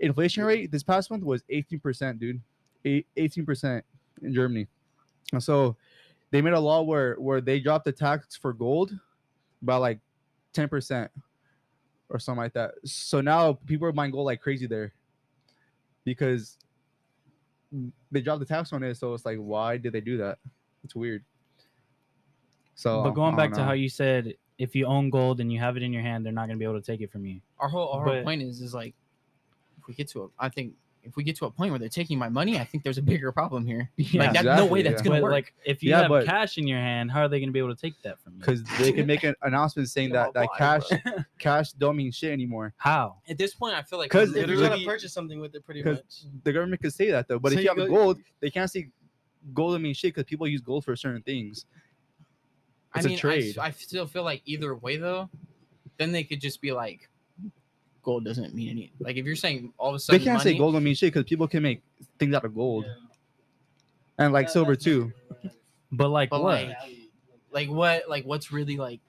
inflation 0.00 0.44
rate 0.44 0.70
this 0.70 0.82
past 0.84 1.10
month 1.10 1.24
was 1.24 1.42
18%, 1.52 2.18
dude. 2.18 2.40
18% 2.84 3.82
in 4.22 4.32
Germany. 4.32 4.68
And 5.32 5.42
so 5.42 5.76
they 6.30 6.40
made 6.40 6.52
a 6.52 6.60
law 6.60 6.82
where 6.82 7.14
where 7.14 7.40
they 7.40 7.58
dropped 7.58 7.84
the 7.84 7.92
tax 7.92 8.36
for 8.36 8.52
gold 8.52 8.96
by 9.62 9.76
like 9.76 9.98
10% 10.54 11.08
or 12.08 12.18
something 12.20 12.42
like 12.42 12.52
that. 12.52 12.74
So 12.84 13.20
now 13.20 13.54
people 13.66 13.88
are 13.88 13.92
buying 13.92 14.12
gold 14.12 14.26
like 14.26 14.40
crazy 14.40 14.66
there 14.66 14.92
because 16.04 16.58
they 18.12 18.20
dropped 18.20 18.40
the 18.40 18.46
tax 18.46 18.72
on 18.72 18.82
it. 18.82 18.96
So 18.96 19.14
it's 19.14 19.24
like, 19.24 19.38
why 19.38 19.76
did 19.76 19.92
they 19.92 20.00
do 20.00 20.16
that? 20.18 20.38
It's 20.84 20.94
weird. 20.94 21.24
So, 22.76 23.02
but 23.02 23.10
going 23.10 23.32
don't 23.32 23.36
back 23.36 23.52
to 23.54 23.64
how 23.64 23.72
you 23.72 23.88
said 23.88 24.34
if 24.58 24.74
you 24.76 24.86
own 24.86 25.10
gold 25.10 25.40
and 25.40 25.52
you 25.52 25.58
have 25.58 25.76
it 25.76 25.82
in 25.82 25.92
your 25.92 26.02
hand, 26.02 26.24
they're 26.24 26.32
not 26.32 26.46
gonna 26.46 26.58
be 26.58 26.64
able 26.64 26.80
to 26.80 26.86
take 26.86 27.00
it 27.00 27.10
from 27.10 27.24
you. 27.26 27.40
our 27.58 27.68
whole 27.68 27.88
our 27.88 28.04
whole 28.04 28.12
But- 28.14 28.24
point 28.24 28.42
is 28.42 28.60
is 28.60 28.72
like 28.74 28.94
if 29.78 29.86
we 29.88 29.94
get 29.94 30.08
to 30.10 30.24
a 30.24 30.28
I 30.38 30.48
think 30.50 30.74
if 31.02 31.14
we 31.14 31.22
get 31.22 31.36
to 31.36 31.46
a 31.46 31.50
point 31.50 31.70
where 31.70 31.78
they're 31.78 31.88
taking 31.88 32.18
my 32.18 32.28
money, 32.28 32.58
I 32.58 32.64
think 32.64 32.82
there's 32.82 32.98
a 32.98 33.02
bigger 33.02 33.30
problem 33.30 33.64
here. 33.64 33.88
Yeah. 33.96 34.24
like 34.24 34.32
that's 34.32 34.44
no 34.44 34.66
way 34.66 34.80
Exactly, 34.80 34.82
that's 34.82 35.00
yeah. 35.02 35.04
gonna 35.08 35.14
But 35.20 35.22
work. 35.22 35.32
like 35.32 35.54
if 35.64 35.82
you 35.82 35.90
Yeah, 35.90 36.00
have 36.00 36.08
but- 36.08 36.26
cash 36.26 36.58
in 36.58 36.66
your 36.66 36.80
hand, 36.80 37.10
how 37.12 37.20
are 37.22 37.28
they 37.28 37.38
gonna 37.40 37.52
be 37.52 37.58
able 37.60 37.74
to 37.74 37.80
take 37.80 37.94
that 38.02 38.18
from 38.20 38.34
you? 38.34 38.38
because 38.40 38.62
they 38.78 38.92
can 38.92 39.06
make 39.06 39.22
an 39.24 39.34
announcement 39.42 39.88
saying 39.88 40.10
that 40.12 40.34
that 40.34 40.48
Why, 40.50 40.58
cash 40.58 40.88
bro? 41.04 41.12
cash 41.38 41.72
don't 41.72 41.96
mean 41.96 42.10
shit 42.12 42.32
anymore. 42.32 42.74
how? 42.76 43.16
At 43.28 43.38
this 43.38 43.54
point, 43.54 43.74
I 43.76 43.82
feel 43.82 43.98
like 44.00 44.10
'Cause 44.10 44.32
we 44.34 44.40
If 44.40 44.48
you're 44.48 44.68
gonna 44.68 44.84
purchase 44.84 45.12
something 45.14 45.38
with 45.40 45.54
it, 45.54 45.64
pretty 45.64 45.82
much. 45.82 46.02
The 46.42 46.52
government 46.52 46.82
could 46.82 46.92
say 46.92 47.10
that 47.12 47.28
though, 47.28 47.38
but 47.38 47.52
So 47.52 47.58
if 47.58 47.64
you 47.64 47.70
you 47.70 47.78
have 47.80 47.88
go- 47.88 47.94
gold, 47.94 48.18
they 48.40 48.50
can't 48.50 48.70
say 48.70 48.88
gold 49.54 49.74
don't 49.74 49.82
mean 49.82 49.94
shit 49.94 50.12
because 50.12 50.28
people 50.28 50.48
use 50.48 50.60
gold 50.60 50.84
for 50.84 50.94
certain 50.96 51.22
things. 51.22 51.66
I 52.96 52.98
It's 52.98 53.06
a 53.06 53.08
mean, 53.10 53.16
I, 53.18 53.20
trade. 53.20 53.50
s- 53.50 53.58
I 53.58 53.70
still 53.70 54.06
feel 54.06 54.22
like 54.24 54.42
either 54.46 54.74
way 54.74 54.96
though, 54.96 55.28
then 55.98 56.12
they 56.12 56.24
could 56.24 56.40
just 56.40 56.60
be 56.60 56.72
like, 56.72 57.08
gold 58.02 58.24
doesn't 58.24 58.54
mean 58.54 58.70
any. 58.70 58.92
Like 59.00 59.16
if 59.16 59.24
you're 59.26 59.36
saying 59.36 59.72
all 59.78 59.90
of 59.90 59.94
a 59.96 59.98
sudden 59.98 60.18
They 60.20 60.24
can't 60.24 60.38
money, 60.38 60.52
say 60.52 60.58
gold 60.58 60.74
don't 60.74 60.84
mean 60.84 60.94
shit 60.94 61.12
because 61.12 61.28
people 61.28 61.48
can 61.48 61.62
make 61.62 61.82
things 62.18 62.34
out 62.34 62.44
of 62.44 62.54
gold 62.54 62.84
and 64.18 64.32
like 64.32 64.46
That- 64.46 64.52
silver 64.52 64.76
too. 64.76 65.12
But 65.92 66.08
like 66.08 66.30
But, 66.30 66.42
what? 66.42 66.66
like- 66.66 66.76
like 67.52 67.68
what, 67.70 68.08
like 68.08 68.24
what's 68.24 68.52
really 68.52 68.76
like, 68.76 69.00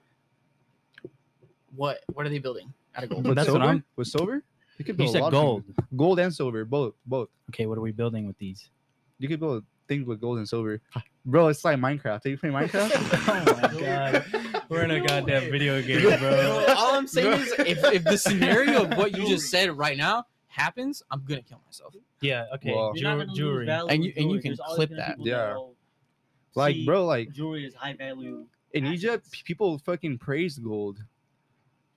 what, 1.76 2.00
what 2.12 2.26
are 2.26 2.28
they 2.28 2.38
building 2.38 2.72
out 2.94 3.04
of 3.04 3.10
gold? 3.10 3.22
But 3.22 3.28
With 3.30 3.36
that's 3.36 3.46
silver? 3.48 3.60
what 3.60 3.68
I'm- 3.68 3.84
with 3.96 4.08
silver. 4.08 4.42
You 4.78 4.84
could 4.84 4.94
You 4.94 4.98
build 5.04 5.08
a 5.08 5.12
said 5.12 5.22
lot 5.22 5.32
gold. 5.32 5.64
things. 5.64 5.76
gold 5.96 6.18
and 6.20 6.32
silver, 6.34 6.64
both, 6.64 6.94
both. 7.04 7.28
Okay, 7.50 7.66
what 7.66 7.76
are 7.78 7.80
we 7.80 7.90
building 7.92 8.26
with 8.26 8.38
these? 8.38 8.70
You 9.18 9.28
could 9.28 9.40
build 9.40 9.64
things 9.88 10.06
with 10.06 10.20
gold 10.20 10.38
and 10.38 10.48
silver, 10.48 10.80
bro. 11.24 11.48
It's 11.48 11.64
like 11.64 11.78
Minecraft. 11.78 12.24
Are 12.24 12.28
you 12.28 12.38
playing 12.38 12.54
Minecraft? 12.54 12.90
oh 13.48 13.70
my 13.74 13.80
god, 13.80 14.62
we're 14.68 14.82
in 14.84 14.90
a 14.90 15.00
goddamn 15.06 15.50
video 15.50 15.80
game, 15.82 16.02
Bro, 16.02 16.18
bro. 16.18 16.64
all 16.76 16.94
I'm 16.94 17.06
saying 17.06 17.40
is, 17.40 17.52
if, 17.58 17.82
if 17.84 18.04
the 18.04 18.16
scenario 18.18 18.82
of 18.84 18.96
what 18.96 19.16
you 19.16 19.26
just 19.26 19.50
said 19.50 19.76
right 19.76 19.96
now 19.96 20.24
happens, 20.48 21.02
I'm 21.10 21.24
gonna 21.26 21.42
kill 21.42 21.60
myself. 21.66 21.94
Yeah, 22.20 22.46
okay, 22.54 22.74
Well- 22.74 22.92
You're 22.94 23.04
not 23.04 23.14
Jew- 23.14 23.18
gonna 23.18 23.28
lose 23.30 23.38
jewelry. 23.38 23.68
And 23.94 24.04
you- 24.04 24.12
and 24.16 24.30
you 24.30 24.40
can 24.40 24.50
There's 24.50 24.60
clip 24.74 24.90
that. 24.90 25.16
Yeah. 25.18 25.36
that'll 25.36 25.74
like, 26.54 26.76
bro, 26.84 27.04
like 27.06 27.32
jewelry 27.32 27.64
is 27.66 27.74
high 27.74 27.94
value. 27.94 28.46
in 28.72 28.86
Egypt, 28.86 29.30
people 29.44 29.78
fucking 29.78 30.18
praised 30.18 30.62
gold 30.62 30.98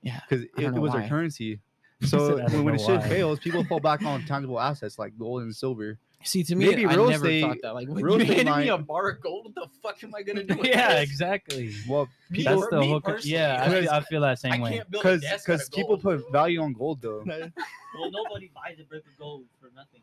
Yeah, 0.02 0.20
because 0.30 0.46
it, 0.46 0.52
it 0.58 0.74
was 0.74 0.92
why. 0.92 1.00
their 1.02 1.10
currency. 1.10 1.60
So 2.04 2.38
said, 2.38 2.52
when, 2.52 2.64
when 2.66 2.78
the 2.78 2.84
shit 2.84 3.04
fails, 3.04 3.38
people 3.40 3.64
fall 3.64 3.80
back 3.80 4.02
on 4.02 4.26
tangible 4.26 4.60
assets 4.60 4.98
like 4.98 5.16
gold 5.20 5.44
and 5.44 5.56
silver. 5.56 6.00
See, 6.24 6.44
to 6.44 6.56
me, 6.56 6.66
Maybe 6.68 6.86
I 6.86 6.94
real 6.94 7.10
never 7.10 7.26
estate- 7.26 7.42
thought 7.42 7.58
that. 7.64 7.74
Like, 7.74 7.88
when 7.88 8.04
real 8.04 8.16
you 8.18 8.22
estate 8.24 8.38
handed 8.48 8.52
me 8.66 8.70
might- 8.70 8.80
a 8.80 8.84
bar 8.84 9.10
of 9.10 9.22
gold, 9.22 9.46
what 9.46 9.56
the 9.56 9.68
fuck 9.82 10.04
am 10.04 10.14
I 10.16 10.22
gonna 10.24 10.44
do? 10.44 10.56
With 10.56 10.68
yeah, 10.68 10.96
this? 11.00 11.10
exactly. 11.10 11.74
Well, 11.88 12.08
Me 12.30 12.38
people 12.40 12.56
That's 12.58 12.70
per- 12.70 12.76
the 12.76 12.82
me 12.82 12.90
whole. 12.90 13.02
co- 13.02 13.12
personally, 13.14 13.34
Yeah, 13.38 13.62
I 13.64 13.68
because 13.68 13.84
feel, 13.86 13.92
I 13.94 14.02
feel 14.02 14.22
that 14.22 14.30
I 14.30 14.36
same 14.36 14.62
way. 14.62 14.72
can't 14.78 14.92
build 14.92 15.04
because 15.04 15.22
because 15.46 15.70
people 15.70 15.98
put 15.98 16.32
value 16.32 16.62
on 16.62 16.74
gold 16.74 17.02
though. 17.02 17.24
Well, 17.94 18.10
nobody 18.10 18.50
buys 18.56 18.80
a 18.80 18.84
brick 18.86 19.04
of 19.06 19.18
gold 19.20 19.44
for 19.60 19.70
nothing. 19.76 20.00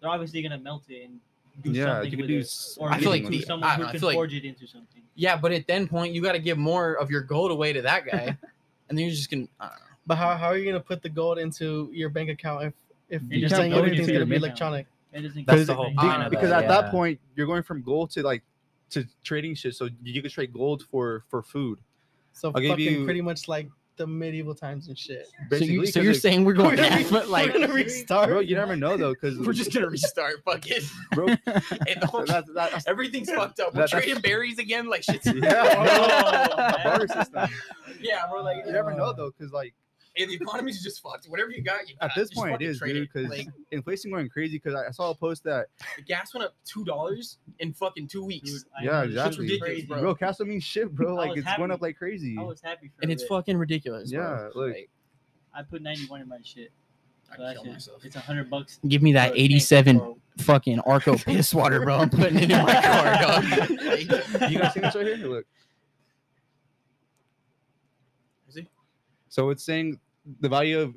They're 0.00 0.08
obviously 0.08 0.40
gonna 0.42 0.56
melt 0.58 0.84
it 0.88 1.04
and 1.04 1.20
do 1.62 1.70
Yeah, 1.70 1.84
something 1.96 2.04
you 2.06 2.16
can 2.16 2.20
with 2.20 2.28
do. 2.30 2.36
it. 2.38 2.40
s- 2.40 2.78
Or 2.80 2.90
I 2.90 2.98
feel 2.98 3.10
like 3.10 3.24
maybe 3.24 3.38
the- 3.40 3.44
someone 3.44 3.68
I 3.68 3.72
who 3.74 3.76
don't 3.76 3.82
know, 3.82 3.88
I 3.88 3.90
can 3.92 4.00
feel 4.00 4.06
like- 4.08 4.14
forge 4.16 4.32
it 4.34 4.44
into 4.46 4.66
something. 4.66 5.02
Yeah, 5.16 5.36
but 5.36 5.52
at 5.52 5.66
then 5.66 5.86
point, 5.86 6.14
you 6.14 6.22
got 6.22 6.32
to 6.32 6.38
give 6.38 6.56
more 6.56 6.94
of 6.94 7.10
your 7.10 7.20
gold 7.20 7.50
away 7.50 7.74
to 7.74 7.82
that 7.82 8.06
guy, 8.06 8.38
and 8.88 8.96
then 8.98 9.04
you're 9.04 9.10
just 9.10 9.30
gonna. 9.30 9.48
I 9.60 9.66
don't 9.66 9.74
know. 9.80 9.84
But 10.06 10.16
how, 10.16 10.34
how 10.36 10.46
are 10.46 10.56
you 10.56 10.64
gonna 10.64 10.80
put 10.82 11.02
the 11.02 11.10
gold 11.10 11.38
into 11.38 11.90
your 11.92 12.08
bank 12.08 12.30
account 12.30 12.64
if 12.64 12.72
if 13.10 13.22
You 13.24 13.40
you're 13.40 13.48
can't 13.50 13.60
saying 13.60 13.72
put 13.72 13.76
it 13.76 13.80
everything's 13.80 14.08
into 14.08 14.12
gonna 14.14 14.24
be 14.24 14.30
bank 14.30 14.44
electronic? 14.44 14.86
It 15.12 15.22
doesn't 15.22 15.46
That's 15.46 15.66
the 15.66 15.74
whole 15.74 15.92
point 15.94 16.22
of 16.22 16.30
because 16.30 16.50
that, 16.50 16.64
at 16.64 16.68
that 16.68 16.90
point 16.90 17.18
you're 17.34 17.46
going 17.46 17.62
from 17.62 17.82
gold 17.82 18.10
to 18.12 18.22
like 18.22 18.42
to 18.90 19.04
trading 19.24 19.54
shit. 19.54 19.74
So 19.74 19.88
you 20.02 20.22
could 20.22 20.30
trade 20.30 20.52
gold 20.52 20.84
for 20.90 21.24
for 21.28 21.42
food. 21.42 21.78
So 22.32 22.48
I'll 22.48 22.52
fucking 22.54 22.78
you- 22.78 23.04
pretty 23.04 23.20
much 23.20 23.48
like 23.48 23.68
the 23.96 24.06
medieval 24.06 24.54
times 24.54 24.88
and 24.88 24.96
shit. 24.96 25.26
So, 25.50 25.56
you, 25.56 25.84
so 25.84 25.98
'cause 26.00 26.04
you're 26.04 26.12
it- 26.12 26.22
saying 26.22 26.44
we're 26.44 26.54
going 26.54 26.70
We're 26.76 26.76
gonna 26.76 26.88
back, 27.02 27.10
but 27.10 27.28
like 27.28 27.52
we're 27.52 27.60
gonna 27.60 27.74
restart. 27.74 28.28
bro, 28.30 28.40
you 28.40 28.54
never 28.56 28.74
know 28.74 28.96
though, 28.96 29.12
because 29.12 29.38
we're 29.38 29.52
just 29.52 29.74
gonna 29.74 29.88
restart. 29.90 30.36
Fuck 30.44 30.70
it. 30.70 30.84
bro. 31.12 31.26
Whole- 32.06 32.24
that, 32.26 32.46
that, 32.54 32.70
that's, 32.70 32.86
everything's 32.86 33.30
fucked 33.30 33.60
up. 33.60 33.74
We're 33.74 33.86
trading 33.88 34.20
berries 34.22 34.58
again, 34.58 34.88
like 34.88 35.02
shit's. 35.02 35.26
yeah, 35.26 35.74
Oh, 35.76 36.56
barter 36.84 37.06
man. 37.08 37.24
system. 37.24 37.48
yeah, 38.00 38.22
bro. 38.30 38.42
Like 38.42 38.64
You 38.64 38.72
never 38.72 38.92
uh, 38.92 38.96
know 38.96 39.12
though, 39.12 39.32
because 39.36 39.52
like 39.52 39.74
and 39.74 39.74
the 40.26 40.34
economy's 40.34 40.82
just 40.82 41.02
fucked. 41.02 41.26
Whatever 41.26 41.50
you 41.50 41.62
got, 41.62 41.88
you 41.88 41.94
got. 42.00 42.10
at 42.10 42.14
this 42.16 42.30
Just 42.30 42.40
point 42.40 42.60
it 42.60 42.64
is, 42.64 42.78
fucking 42.78 42.94
dude. 42.94 43.08
Because 43.12 43.30
like 43.30 43.48
inflation 43.70 44.10
going 44.10 44.28
crazy. 44.28 44.58
Because 44.58 44.74
I, 44.74 44.88
I 44.88 44.90
saw 44.90 45.10
a 45.10 45.14
post 45.14 45.44
that 45.44 45.66
the 45.96 46.02
gas 46.02 46.32
went 46.34 46.44
up 46.46 46.54
two 46.64 46.84
dollars 46.84 47.38
in 47.58 47.72
fucking 47.72 48.08
two 48.08 48.24
weeks, 48.24 48.50
Dude, 48.50 48.62
Yeah, 48.82 48.90
know, 48.90 49.00
this 49.06 49.08
shit's 49.08 49.16
exactly. 49.16 49.44
ridiculous, 49.44 49.86
crazy. 49.86 49.86
bro, 50.02 50.14
cash 50.14 50.36
don't 50.36 50.48
mean 50.48 50.60
shit, 50.60 50.94
bro. 50.94 51.14
Like 51.14 51.30
was 51.36 51.44
it's 51.44 51.56
going 51.56 51.70
up 51.70 51.80
like 51.82 51.96
crazy. 51.96 52.36
I 52.38 52.42
was 52.42 52.60
happy 52.60 52.88
for 52.88 53.02
and 53.02 53.10
it's 53.12 53.22
bit. 53.22 53.28
fucking 53.28 53.56
ridiculous. 53.56 54.12
bro. 54.12 54.20
Yeah, 54.22 54.48
look. 54.54 54.74
Like, 54.74 54.90
I 55.54 55.62
put 55.62 55.82
91 55.82 56.20
in 56.20 56.28
my 56.28 56.38
shit. 56.44 56.70
I'd 57.32 57.54
kill 57.54 57.64
myself. 57.64 58.04
It's 58.04 58.16
a 58.16 58.20
hundred 58.20 58.50
bucks. 58.50 58.80
Give 58.88 59.02
me 59.02 59.12
that 59.12 59.28
for 59.30 59.34
a 59.34 59.38
tank, 59.38 59.50
87 59.52 59.98
bro. 59.98 60.18
fucking 60.38 60.80
Arco 60.80 61.16
piss 61.16 61.54
water, 61.54 61.80
bro. 61.82 61.96
I'm 61.98 62.10
putting 62.10 62.38
it 62.38 62.50
in 62.50 62.62
my 62.62 62.74
car, 62.82 63.22
dog. 63.22 64.50
You 64.50 64.58
guys 64.58 64.74
see 64.74 64.80
this 64.80 64.94
right 64.96 65.06
here? 65.06 65.16
Look. 65.28 65.46
Is 68.48 68.56
he? 68.56 68.68
So 69.28 69.50
it's 69.50 69.62
saying 69.62 70.00
the 70.40 70.48
value 70.48 70.78
of 70.80 70.96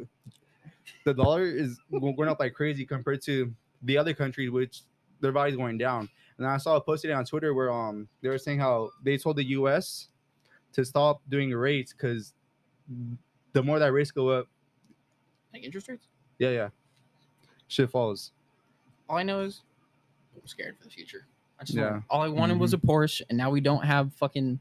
the 1.05 1.13
dollar 1.13 1.43
is 1.43 1.79
going 1.91 2.29
up 2.29 2.39
like 2.39 2.53
crazy 2.53 2.85
compared 2.85 3.21
to 3.23 3.53
the 3.83 3.97
other 3.97 4.13
countries, 4.13 4.51
which 4.51 4.81
their 5.21 5.31
value 5.31 5.51
is 5.53 5.57
going 5.57 5.77
down. 5.77 6.09
And 6.37 6.47
I 6.47 6.57
saw 6.57 6.75
a 6.75 6.81
post 6.81 7.01
today 7.03 7.13
on 7.13 7.25
Twitter 7.25 7.53
where 7.53 7.71
um 7.71 8.07
they 8.21 8.29
were 8.29 8.37
saying 8.37 8.59
how 8.59 8.89
they 9.03 9.17
told 9.17 9.37
the 9.37 9.43
U.S. 9.45 10.09
to 10.73 10.83
stop 10.83 11.21
doing 11.29 11.51
rates 11.51 11.93
because 11.93 12.33
the 13.53 13.63
more 13.63 13.79
that 13.79 13.91
rates 13.93 14.11
go 14.11 14.29
up, 14.29 14.47
like 15.53 15.63
interest 15.63 15.87
rates. 15.87 16.07
yeah, 16.39 16.49
yeah, 16.49 16.69
shit 17.67 17.89
falls. 17.89 18.31
All 19.09 19.17
I 19.17 19.23
know 19.23 19.41
is 19.41 19.61
I'm 20.35 20.47
scared 20.47 20.75
for 20.77 20.85
the 20.85 20.89
future. 20.89 21.27
I 21.59 21.63
just 21.63 21.77
Yeah. 21.77 22.01
all 22.09 22.21
I 22.21 22.27
wanted 22.27 22.57
was 22.59 22.73
a 22.73 22.77
Porsche, 22.77 23.21
and 23.29 23.37
now 23.37 23.51
we 23.51 23.61
don't 23.61 23.85
have 23.85 24.11
fucking 24.15 24.59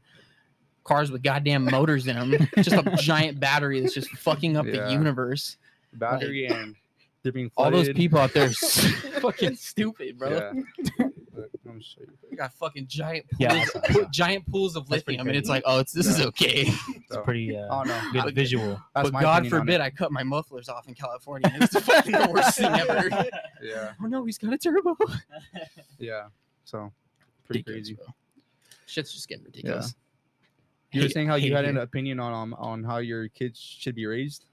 cars 0.83 1.11
with 1.11 1.23
goddamn 1.23 1.65
motors 1.65 2.07
in 2.07 2.15
them. 2.15 2.47
just 2.57 2.71
a 2.71 2.95
giant 2.97 3.39
battery 3.39 3.79
that's 3.81 3.93
just 3.93 4.09
fucking 4.11 4.57
up 4.57 4.65
Yeah. 4.65 4.85
the 4.85 4.91
universe. 4.91 5.57
Battery 5.93 6.47
and 6.47 6.75
they're 7.21 7.31
being 7.31 7.51
All 7.55 7.71
those 7.71 7.89
people 7.89 8.19
out 8.19 8.33
there 8.33 8.49
fucking 9.21 9.55
stupid, 9.55 10.17
bro. 10.17 10.29
Yeah. 10.29 10.51
Look, 11.35 11.49
I'm 11.67 11.81
show 11.81 12.01
you. 12.01 12.07
We 12.29 12.37
got 12.37 12.53
fucking 12.53 12.85
giant 12.87 13.25
pools, 13.31 13.39
Yeah. 13.39 14.03
giant 14.11 14.45
pools 14.51 14.75
of 14.75 14.87
That's 14.87 15.01
pretty 15.03 15.17
lithium, 15.17 15.29
and 15.29 15.37
it's 15.37 15.49
like, 15.49 15.63
oh, 15.65 15.79
it's 15.79 15.91
this 15.91 16.05
is 16.07 16.21
okay. 16.21 16.65
It's 16.67 17.13
So, 17.13 17.21
pretty 17.21 17.55
uh, 17.57 17.65
oh 17.71 17.83
no, 17.83 17.99
good 18.11 18.23
But- 18.25 18.33
visual. 18.35 18.79
that's 18.93 19.09
but 19.09 19.21
God 19.21 19.47
forbid. 19.47 19.81
I 19.81 19.89
cut 19.89 20.11
my 20.11 20.21
mufflers 20.23 20.67
off 20.69 20.87
in 20.87 20.93
California. 20.93 21.49
and 21.53 21.63
It's 21.63 21.79
fucking 21.79 22.11
the 22.11 22.29
worst 22.31 22.57
thing 22.57 22.71
ever. 22.71 23.09
Yeah, 23.63 23.93
Oh 24.03 24.05
no, 24.07 24.25
he's 24.25 24.37
got 24.37 24.53
a 24.53 24.57
turbo. 24.57 24.95
yeah. 25.97 26.25
So 26.65 26.91
pretty 27.45 27.59
Ridiculous, 27.61 27.87
crazy. 27.87 27.93
bro. 27.95 28.05
Shit's 28.85 29.13
just 29.13 29.27
getting 29.27 29.45
ridiculous. 29.45 29.95
You 30.93 31.01
were 31.03 31.09
saying 31.09 31.27
how 31.27 31.35
you 31.35 31.55
had 31.55 31.65
an 31.65 31.77
opinion 31.77 32.19
on 32.19 32.33
um, 32.33 32.53
on 32.55 32.83
how 32.83 32.97
your 32.97 33.27
kids 33.29 33.59
should 33.59 33.95
be 33.95 34.05
raised 34.05 34.45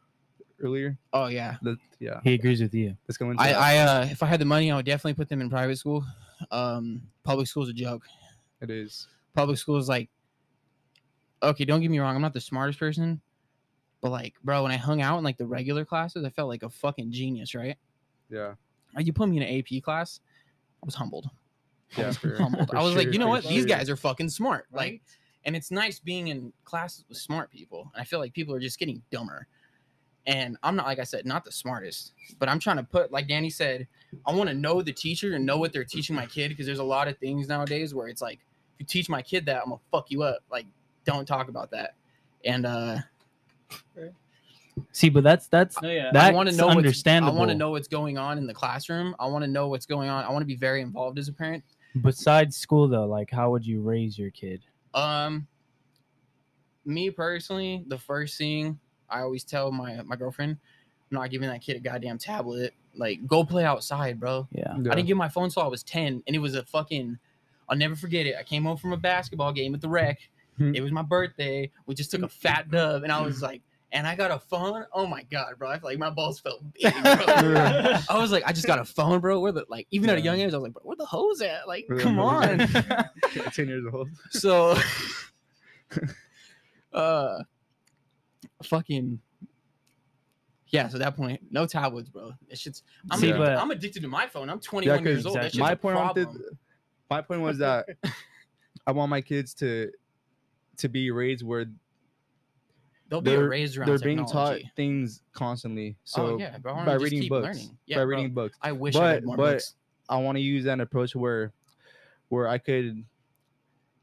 earlier. 0.61 0.97
Oh 1.13 1.27
yeah. 1.27 1.57
Let- 1.63 1.77
yeah, 1.99 2.21
He 2.25 2.33
agrees 2.33 2.63
with 2.63 2.73
you. 2.75 2.97
let's 3.09 3.19
go 3.19 3.31
into 3.31 3.43
I, 3.43 3.49
that. 3.53 3.59
I 3.61 3.79
uh 3.79 4.05
if 4.11 4.23
I 4.23 4.27
had 4.27 4.41
the 4.41 4.47
money, 4.47 4.71
I 4.73 4.77
would 4.77 4.87
definitely 4.87 5.15
put 5.15 5.29
them 5.29 5.43
in 5.43 5.51
private 5.51 5.77
school. 5.77 6.03
Um, 6.51 7.03
public 7.25 7.47
school's 7.47 7.69
a 7.69 7.75
joke. 7.75 8.05
it 8.63 8.71
is. 8.71 9.07
Public 9.35 9.59
school 9.59 9.77
is 9.77 9.87
like, 9.89 10.09
okay, 11.43 11.65
don't 11.65 11.81
get 11.81 11.91
me 11.91 11.99
wrong, 11.99 12.15
I'm 12.17 12.23
not 12.23 12.33
the 12.33 12.41
smartest 12.41 12.79
person, 12.79 13.21
but 14.01 14.11
like, 14.11 14.35
bro, 14.43 14.63
when 14.63 14.73
I 14.73 14.77
hung 14.77 15.03
out 15.03 15.19
in 15.19 15.25
like 15.25 15.37
the 15.37 15.47
regular 15.47 15.85
classes, 15.85 16.25
I 16.25 16.31
felt 16.31 16.49
like 16.49 16.63
a 16.63 16.71
fucking 16.71 17.13
genius, 17.13 17.55
right? 17.55 17.77
Yeah, 18.31 18.55
Like 18.97 19.07
you 19.07 19.13
put 19.13 19.29
me 19.29 19.37
in 19.37 19.43
an 19.43 19.59
AP 19.59 19.83
class, 19.83 20.21
I 20.83 20.87
was 20.87 20.95
humbled. 20.95 21.29
I 21.97 22.01
Yeah, 22.01 22.07
was 22.09 22.17
for- 22.17 22.35
humbled. 22.37 22.69
for 22.71 22.77
I 22.79 22.83
was 22.83 22.95
like, 22.97 23.13
you 23.13 23.19
know 23.19 23.27
for 23.27 23.31
what? 23.31 23.45
These 23.45 23.67
guys 23.67 23.91
are 23.91 23.97
fucking 23.97 24.31
smart. 24.31 24.67
Like, 24.73 25.03
and 25.45 25.57
it's 25.57 25.71
nice 25.71 25.99
being 25.99 26.29
in 26.29 26.53
classes 26.65 27.05
with 27.09 27.19
smart 27.19 27.51
people. 27.51 27.91
And 27.95 28.01
I 28.01 28.05
feel 28.05 28.19
like 28.19 28.33
people 28.35 28.55
are 28.55 28.61
just 28.61 28.79
getting 28.79 29.03
dumber. 29.11 29.47
And 30.27 30.59
I'm 30.63 30.77
not, 30.77 30.87
like 30.87 30.99
I 30.99 31.05
said, 31.05 31.25
not 31.25 31.45
the 31.45 31.53
smartest, 31.53 32.13
but 32.39 32.49
I'm 32.49 32.59
trying 32.59 32.77
to 32.77 32.83
put, 32.83 33.11
like 33.11 33.27
Danny 33.27 33.49
said, 33.49 33.87
I 34.27 34.35
want 34.35 34.51
to 34.51 34.55
know 34.55 34.83
the 34.83 34.93
teacher 34.93 35.35
and 35.35 35.47
know 35.47 35.57
what 35.57 35.73
they're 35.73 35.83
teaching 35.85 36.15
my 36.15 36.27
kid 36.27 36.49
because 36.51 36.67
there's 36.67 36.79
a 36.79 36.85
lot 36.85 37.09
of 37.09 37.17
things 37.19 37.49
nowadays 37.49 37.95
where 37.95 38.09
it's 38.09 38.21
like, 38.21 38.39
if 38.75 38.81
you 38.81 38.87
teach 38.87 39.09
my 39.09 39.23
kid 39.23 39.47
that, 39.47 39.63
I'm 39.63 39.71
gonna 39.71 39.81
fuck 39.91 40.11
you 40.11 40.23
up. 40.23 40.41
Like, 40.51 40.67
don't 41.05 41.27
talk 41.27 41.49
about 41.49 41.71
that. 41.71 41.95
And 42.45 42.67
uh 42.67 42.99
See, 44.93 45.09
but 45.11 45.23
that's 45.25 45.47
that's 45.49 45.81
no, 45.83 45.91
yeah. 45.91 46.11
That- 46.13 46.33
I 46.33 46.35
want 46.35 46.49
to 46.49 46.57
know 46.57 46.67
what's- 46.77 46.87
I 47.25 47.31
want 47.39 47.51
to 47.51 47.55
know 47.59 47.71
what's 47.71 47.89
going 47.89 48.17
on 48.19 48.39
in 48.39 48.47
the 48.47 48.55
classroom. 48.55 49.15
I 49.19 49.27
want 49.27 49.43
to 49.45 49.51
know 49.51 49.69
what's 49.69 49.87
going 49.87 50.09
on. 50.09 50.25
I 50.25 50.31
want 50.31 50.43
to 50.43 50.47
be 50.47 50.57
very 50.57 50.81
involved 50.81 51.19
as 51.19 51.29
a 51.29 51.33
parent. 51.33 51.63
besides 52.03 52.57
school 52.57 52.89
though. 52.89 53.07
Like, 53.07 53.31
how 53.31 53.51
would 53.51 53.67
you 53.67 53.81
raise 53.83 54.19
your 54.19 54.31
kid? 54.31 54.63
Um, 54.95 55.47
me 56.85 57.11
personally, 57.11 57.85
the 57.87 57.99
first 57.99 58.39
thing 58.39 58.79
I 59.09 59.21
always 59.21 59.45
tell 59.45 59.71
my 59.71 60.01
my 60.03 60.17
girlfriend, 60.17 60.57
I'm 61.11 61.19
not 61.19 61.31
giving 61.31 61.49
that 61.49 61.61
kid 61.61 61.77
a 61.77 61.81
goddamn 61.81 62.19
tablet. 62.19 62.75
Like, 62.95 63.27
go 63.27 63.45
play 63.45 63.65
outside, 63.65 64.19
bro. 64.19 64.49
Yeah. 64.53 64.75
yeah. 64.81 64.91
I 64.91 64.95
didn't 64.95 65.07
get 65.07 65.17
my 65.17 65.29
phone 65.29 65.49
till 65.51 65.63
I 65.63 65.69
was 65.69 65.83
ten, 65.83 66.23
and 66.27 66.37
it 66.37 66.41
was 66.41 66.55
a 66.55 66.65
fucking. 66.65 67.19
I'll 67.69 67.77
never 67.77 67.95
forget 67.95 68.27
it. 68.27 68.35
I 68.37 68.43
came 68.43 68.65
home 68.65 68.77
from 68.77 68.93
a 68.93 68.97
basketball 68.97 69.53
game 69.53 69.75
at 69.75 69.81
the 69.81 69.89
rec. 69.89 70.19
Hmm. 70.57 70.75
it 70.75 70.81
was 70.81 70.91
my 70.91 71.03
birthday. 71.03 71.71
We 71.87 71.95
just 71.95 72.11
took 72.11 72.23
a 72.23 72.29
fat 72.29 72.71
dub, 72.71 73.05
and 73.05 73.13
I 73.13 73.23
was 73.23 73.43
like, 73.43 73.63
and 73.93 74.07
I 74.07 74.15
got 74.15 74.31
a 74.31 74.39
phone. 74.39 74.85
Oh 74.93 75.07
my 75.07 75.23
god, 75.31 75.55
bro! 75.59 75.69
I 75.69 75.79
feel 75.79 75.91
like 75.91 75.99
my 75.99 76.11
balls 76.11 76.41
felt 76.41 76.63
big, 76.75 76.93
bro. 76.93 77.03
I 78.09 78.19
was 78.19 78.33
like, 78.33 78.45
I 78.47 78.53
just 78.53 78.67
got 78.67 78.79
a 78.79 78.85
phone, 78.85 79.21
bro. 79.21 79.41
Where 79.41 79.53
the 79.53 79.65
like, 79.69 79.87
even 79.91 80.11
at 80.11 80.19
a 80.19 80.21
young 80.21 80.39
age, 80.39 80.53
I 80.53 80.57
was 80.57 80.63
like, 80.65 80.73
bro, 80.73 80.83
where 80.85 80.97
the 80.97 81.07
hose 81.07 81.41
at? 81.43 81.67
Like, 81.67 81.85
Where 81.89 81.99
come 81.99 82.19
on. 82.19 82.59
ten 83.53 83.69
years 83.69 83.85
old. 83.93 84.09
so 84.31 84.77
uh 86.93 87.43
fucking 88.63 89.21
yeah 90.69 90.87
so 90.87 90.97
at 90.97 91.01
that 91.01 91.17
point 91.17 91.41
no 91.51 91.67
tablets 91.67 92.09
bro 92.09 92.33
it's 92.49 92.63
just 92.63 92.85
i'm, 93.11 93.19
See, 93.19 93.31
addicted, 93.31 93.45
but- 93.45 93.59
I'm 93.59 93.71
addicted 93.73 94.03
to 94.03 94.09
my 94.09 94.29
phone 94.29 94.49
i'm 94.49 94.61
21 94.61 95.05
years 95.05 95.27
old 95.27 95.37
that's 95.37 95.47
exactly. 95.47 95.59
just 95.59 95.61
my 95.61 95.75
point 95.75 95.97
on 95.97 96.15
problem. 96.15 96.45
my 97.11 97.21
point 97.23 97.41
was 97.41 97.59
that 97.59 97.87
I 98.87 98.93
want 98.93 99.11
my 99.11 99.21
kids 99.21 99.55
to 99.55 99.91
to 100.79 100.89
be 100.89 101.11
raised 101.11 101.45
where 101.45 101.67
they'll 103.11 103.21
be 103.21 103.31
they're- 103.33 103.49
raised 103.49 103.77
around 103.77 103.89
they're 103.89 103.99
being 103.99 104.25
taught 104.25 104.59
things 104.77 105.23
constantly. 105.35 105.97
So 106.05 106.27
oh 106.27 106.39
yeah 106.39 106.57
bro 106.59 106.75
I 106.75 106.85
by 106.87 106.93
just 106.95 107.05
reading 107.05 107.21
keep 107.21 107.29
books, 107.31 107.45
learning. 107.47 107.79
yeah 107.87 107.97
by 107.99 108.05
bro. 108.05 108.17
reading 108.17 108.33
books, 108.33 108.57
i 108.63 108.73
wish 108.73 108.97
i 108.97 108.99
But- 109.01 109.15
read 109.17 109.25
more 109.27 109.37
but- 109.37 109.53
books 109.53 109.75
I 110.09 110.17
want 110.17 110.37
to 110.37 110.43
use 110.43 110.65
an 110.67 110.81
approach 110.81 111.15
where 111.15 111.53
where 112.31 112.49
I 112.49 112.59
could 112.59 113.05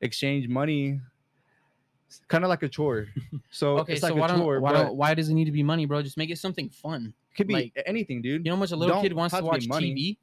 exchange 0.02 0.48
money 0.48 1.00
kind 2.30 2.43
of 2.46 2.50
like 2.50 2.63
a 2.63 2.70
chore. 2.70 3.08
So 3.52 3.80
Okay, 3.80 3.93
it's 3.93 4.02
so 4.02 4.08
like 4.08 4.15
why 4.15 4.28
don't, 4.28 4.39
chore, 4.39 4.60
why 4.62 4.72
don't 4.74 4.96
why 4.96 5.13
does 5.13 5.30
it 5.30 5.34
need 5.34 5.46
to 5.46 5.52
be 5.52 5.63
money, 5.63 5.86
bro? 5.86 6.02
Just 6.02 6.17
make 6.17 6.30
it 6.30 6.38
something 6.38 6.70
fun. 6.70 7.13
could 7.36 7.48
be 7.48 7.54
like- 7.56 7.84
anything, 7.86 8.22
dude. 8.22 8.46
You 8.46 8.52
know 8.52 8.56
how 8.56 8.60
much 8.60 8.72
a 8.72 8.76
little 8.76 8.96
Don't 8.96 9.04
kid 9.04 9.13
wants 9.13 9.32
to 9.34 9.38
have 9.38 9.46
to 9.46 9.52
be 9.52 9.67
watch 9.67 9.67
money. 9.67 9.93
TV? 9.93 10.17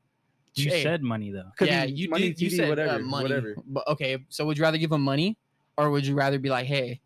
You 0.57 0.71
Hey, 0.71 0.83
said 0.83 1.03
money 1.03 1.31
though. 1.33 1.51
Yeah, 1.61 1.85
you 1.85 2.09
money, 2.09 2.29
did. 2.29 2.41
You 2.41 2.49
said 2.51 2.69
whatever, 2.69 2.95
uh, 2.95 2.99
money. 3.01 3.25
whatever. 3.25 3.57
But 3.67 3.87
okay, 3.89 4.19
so 4.29 4.47
would 4.47 4.57
you 4.57 4.63
rather 4.63 4.79
give 4.79 4.93
him 4.93 5.03
money, 5.03 5.37
or 5.77 5.91
would 5.91 6.07
you 6.07 6.15
rather 6.15 6.39
be 6.39 6.49
like, 6.49 6.67
hey, 6.67 7.01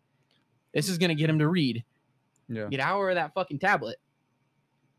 this 0.73 0.89
is 0.89 0.97
gonna 0.97 1.15
get 1.15 1.29
him 1.29 1.39
to 1.39 1.47
read? 1.47 1.83
Yeah, 2.47 2.67
Get 2.69 2.79
hour 2.79 3.09
of 3.09 3.15
that 3.15 3.33
fucking 3.33 3.59
tablet. 3.59 3.97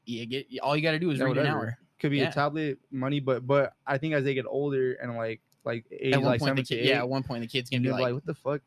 Yeah, 0.07 0.25
get 0.25 0.47
all 0.63 0.77
you 0.77 0.83
got 0.83 0.93
to 0.93 0.99
do 0.99 1.11
is 1.11 1.19
Yeah, 1.19 1.27
read 1.27 1.39
an 1.39 1.47
hour. 1.47 1.79
could 1.99 2.11
be 2.11 2.19
Yeah. 2.19 2.29
a 2.29 2.33
tablet, 2.33 2.79
money, 2.91 3.21
but 3.21 3.47
but 3.47 3.75
I 3.87 3.99
think 3.99 4.15
as 4.15 4.25
they 4.25 4.35
get 4.35 4.47
older 4.47 4.95
and 4.95 5.17
like 5.17 5.41
like 5.65 5.85
age 5.93 6.15
At 6.15 6.23
one 6.23 6.33
like 6.33 6.41
point, 6.41 6.57
the 6.57 6.63
to 6.63 6.69
kid, 6.75 6.83
eight, 6.85 6.89
yeah, 6.89 6.99
at 6.99 7.09
one 7.09 7.23
point 7.23 7.43
the 7.43 7.49
kid's 7.49 7.71
gonna 7.71 7.83
be 7.83 7.91
like, 7.91 8.01
like, 8.01 8.15
what 8.15 8.27
the 8.27 8.35
fuck? 8.35 8.61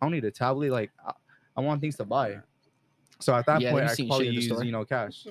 I 0.00 0.04
don't 0.06 0.12
need 0.12 0.24
a 0.24 0.30
tablet. 0.30 0.70
Like 0.70 0.90
I, 1.04 1.12
I 1.56 1.60
want 1.60 1.80
things 1.80 1.96
to 1.96 2.04
buy. 2.04 2.38
So 3.20 3.34
at 3.34 3.46
that 3.46 3.60
Yeah, 3.62 3.72
point, 3.72 3.86
I 3.86 3.94
probably 4.06 4.28
use 4.28 4.62
you 4.62 4.72
know 4.72 4.84
cash 4.84 5.26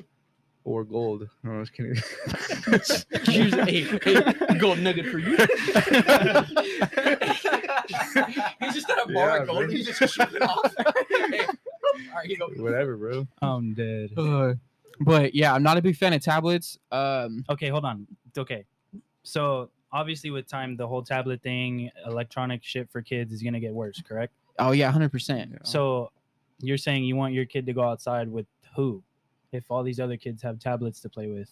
or 0.64 0.84
gold. 0.84 1.30
No, 1.44 1.52
I'm 1.52 1.62
just 1.66 1.74
kidding. 1.74 1.96
Here's 3.32 3.54
a 3.54 3.66
hey, 3.66 4.58
gold 4.58 4.80
nugget 4.80 5.06
for 5.08 5.20
you. 5.20 5.38
he's 8.60 8.74
just 8.74 8.88
got 8.88 9.10
a 9.10 9.14
bar 9.14 9.30
Yeah, 9.38 9.42
of 9.44 9.48
gold. 9.48 9.70
He's 9.70 9.86
just 9.98 10.14
shooting 10.14 10.42
off. 10.42 10.74
hey, 11.10 11.40
all 11.46 11.54
right, 12.16 12.26
you 12.30 12.38
go. 12.38 12.48
Whatever, 12.58 12.98
bro. 12.98 13.28
I'm 13.42 13.74
dead. 13.74 14.12
Uh, 14.18 14.54
but 15.00 15.36
yeah, 15.36 15.54
I'm 15.54 15.64
not 15.64 15.78
a 15.78 15.82
big 15.82 15.96
fan 15.96 16.14
of 16.14 16.22
tablets. 16.24 16.78
Um, 16.92 17.46
Okay, 17.50 17.70
hold 17.70 17.86
on. 17.86 18.08
Okay. 18.38 18.66
So 19.24 19.70
obviously, 19.92 20.30
with 20.32 20.48
time, 20.48 20.76
the 20.78 20.88
whole 20.88 21.04
tablet 21.04 21.42
thing, 21.42 21.90
electronic 22.06 22.64
shit 22.64 22.90
for 22.90 23.02
kids 23.02 23.34
is 23.34 23.42
gonna 23.44 23.60
get 23.60 23.74
worse. 23.74 24.02
Correct. 24.02 24.34
oh 24.60 24.72
yeah, 24.72 24.90
hundred 24.92 25.12
percent. 25.12 25.58
So 25.64 26.12
you're 26.60 26.78
saying 26.78 27.04
you 27.04 27.16
want 27.16 27.34
your 27.34 27.46
kid 27.46 27.66
to 27.68 27.74
go 27.74 27.84
outside 27.84 28.28
with 28.30 28.46
who? 28.76 29.04
If 29.52 29.64
all 29.70 29.84
these 29.84 30.00
other 30.00 30.18
kids 30.18 30.42
have 30.44 30.60
tablets 30.60 31.00
to 31.02 31.10
play 31.10 31.28
with. 31.28 31.50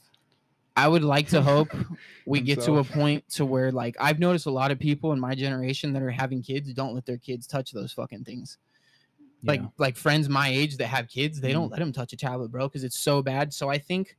I 0.75 0.88
would 0.88 1.03
like 1.03 1.29
to 1.29 1.41
hope 1.41 1.69
we 2.25 2.41
get 2.41 2.61
to 2.63 2.79
a 2.79 2.83
point 2.83 3.27
to 3.29 3.45
where 3.45 3.71
like 3.71 3.95
I've 3.99 4.19
noticed 4.19 4.45
a 4.45 4.51
lot 4.51 4.71
of 4.71 4.79
people 4.79 5.13
in 5.13 5.19
my 5.19 5.33
generation 5.35 5.93
that 5.93 6.01
are 6.01 6.09
having 6.11 6.41
kids 6.43 6.73
don't 6.73 6.93
let 6.93 7.05
their 7.05 7.17
kids 7.17 7.47
touch 7.47 7.71
those 7.71 7.93
fucking 7.93 8.23
things. 8.25 8.57
Like 9.43 9.61
Yeah. 9.61 9.67
like 9.77 9.95
friends 9.95 10.27
my 10.27 10.49
age 10.49 10.77
that 10.77 10.88
have 10.88 11.07
kids, 11.07 11.39
they 11.39 11.51
Mm. 11.51 11.53
don't 11.53 11.69
let 11.71 11.79
them 11.79 11.93
touch 11.93 12.11
a 12.13 12.17
tablet, 12.17 12.49
bro, 12.51 12.67
because 12.67 12.83
it's 12.83 12.99
so 12.99 13.21
bad. 13.21 13.53
So 13.53 13.69
I 13.69 13.77
think 13.77 14.17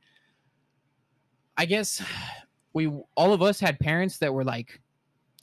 I 1.57 1.65
guess 1.65 2.03
we 2.73 2.87
all 3.15 3.33
of 3.33 3.41
us 3.41 3.59
had 3.59 3.79
parents 3.79 4.17
that 4.19 4.33
were 4.33 4.43
like 4.43 4.81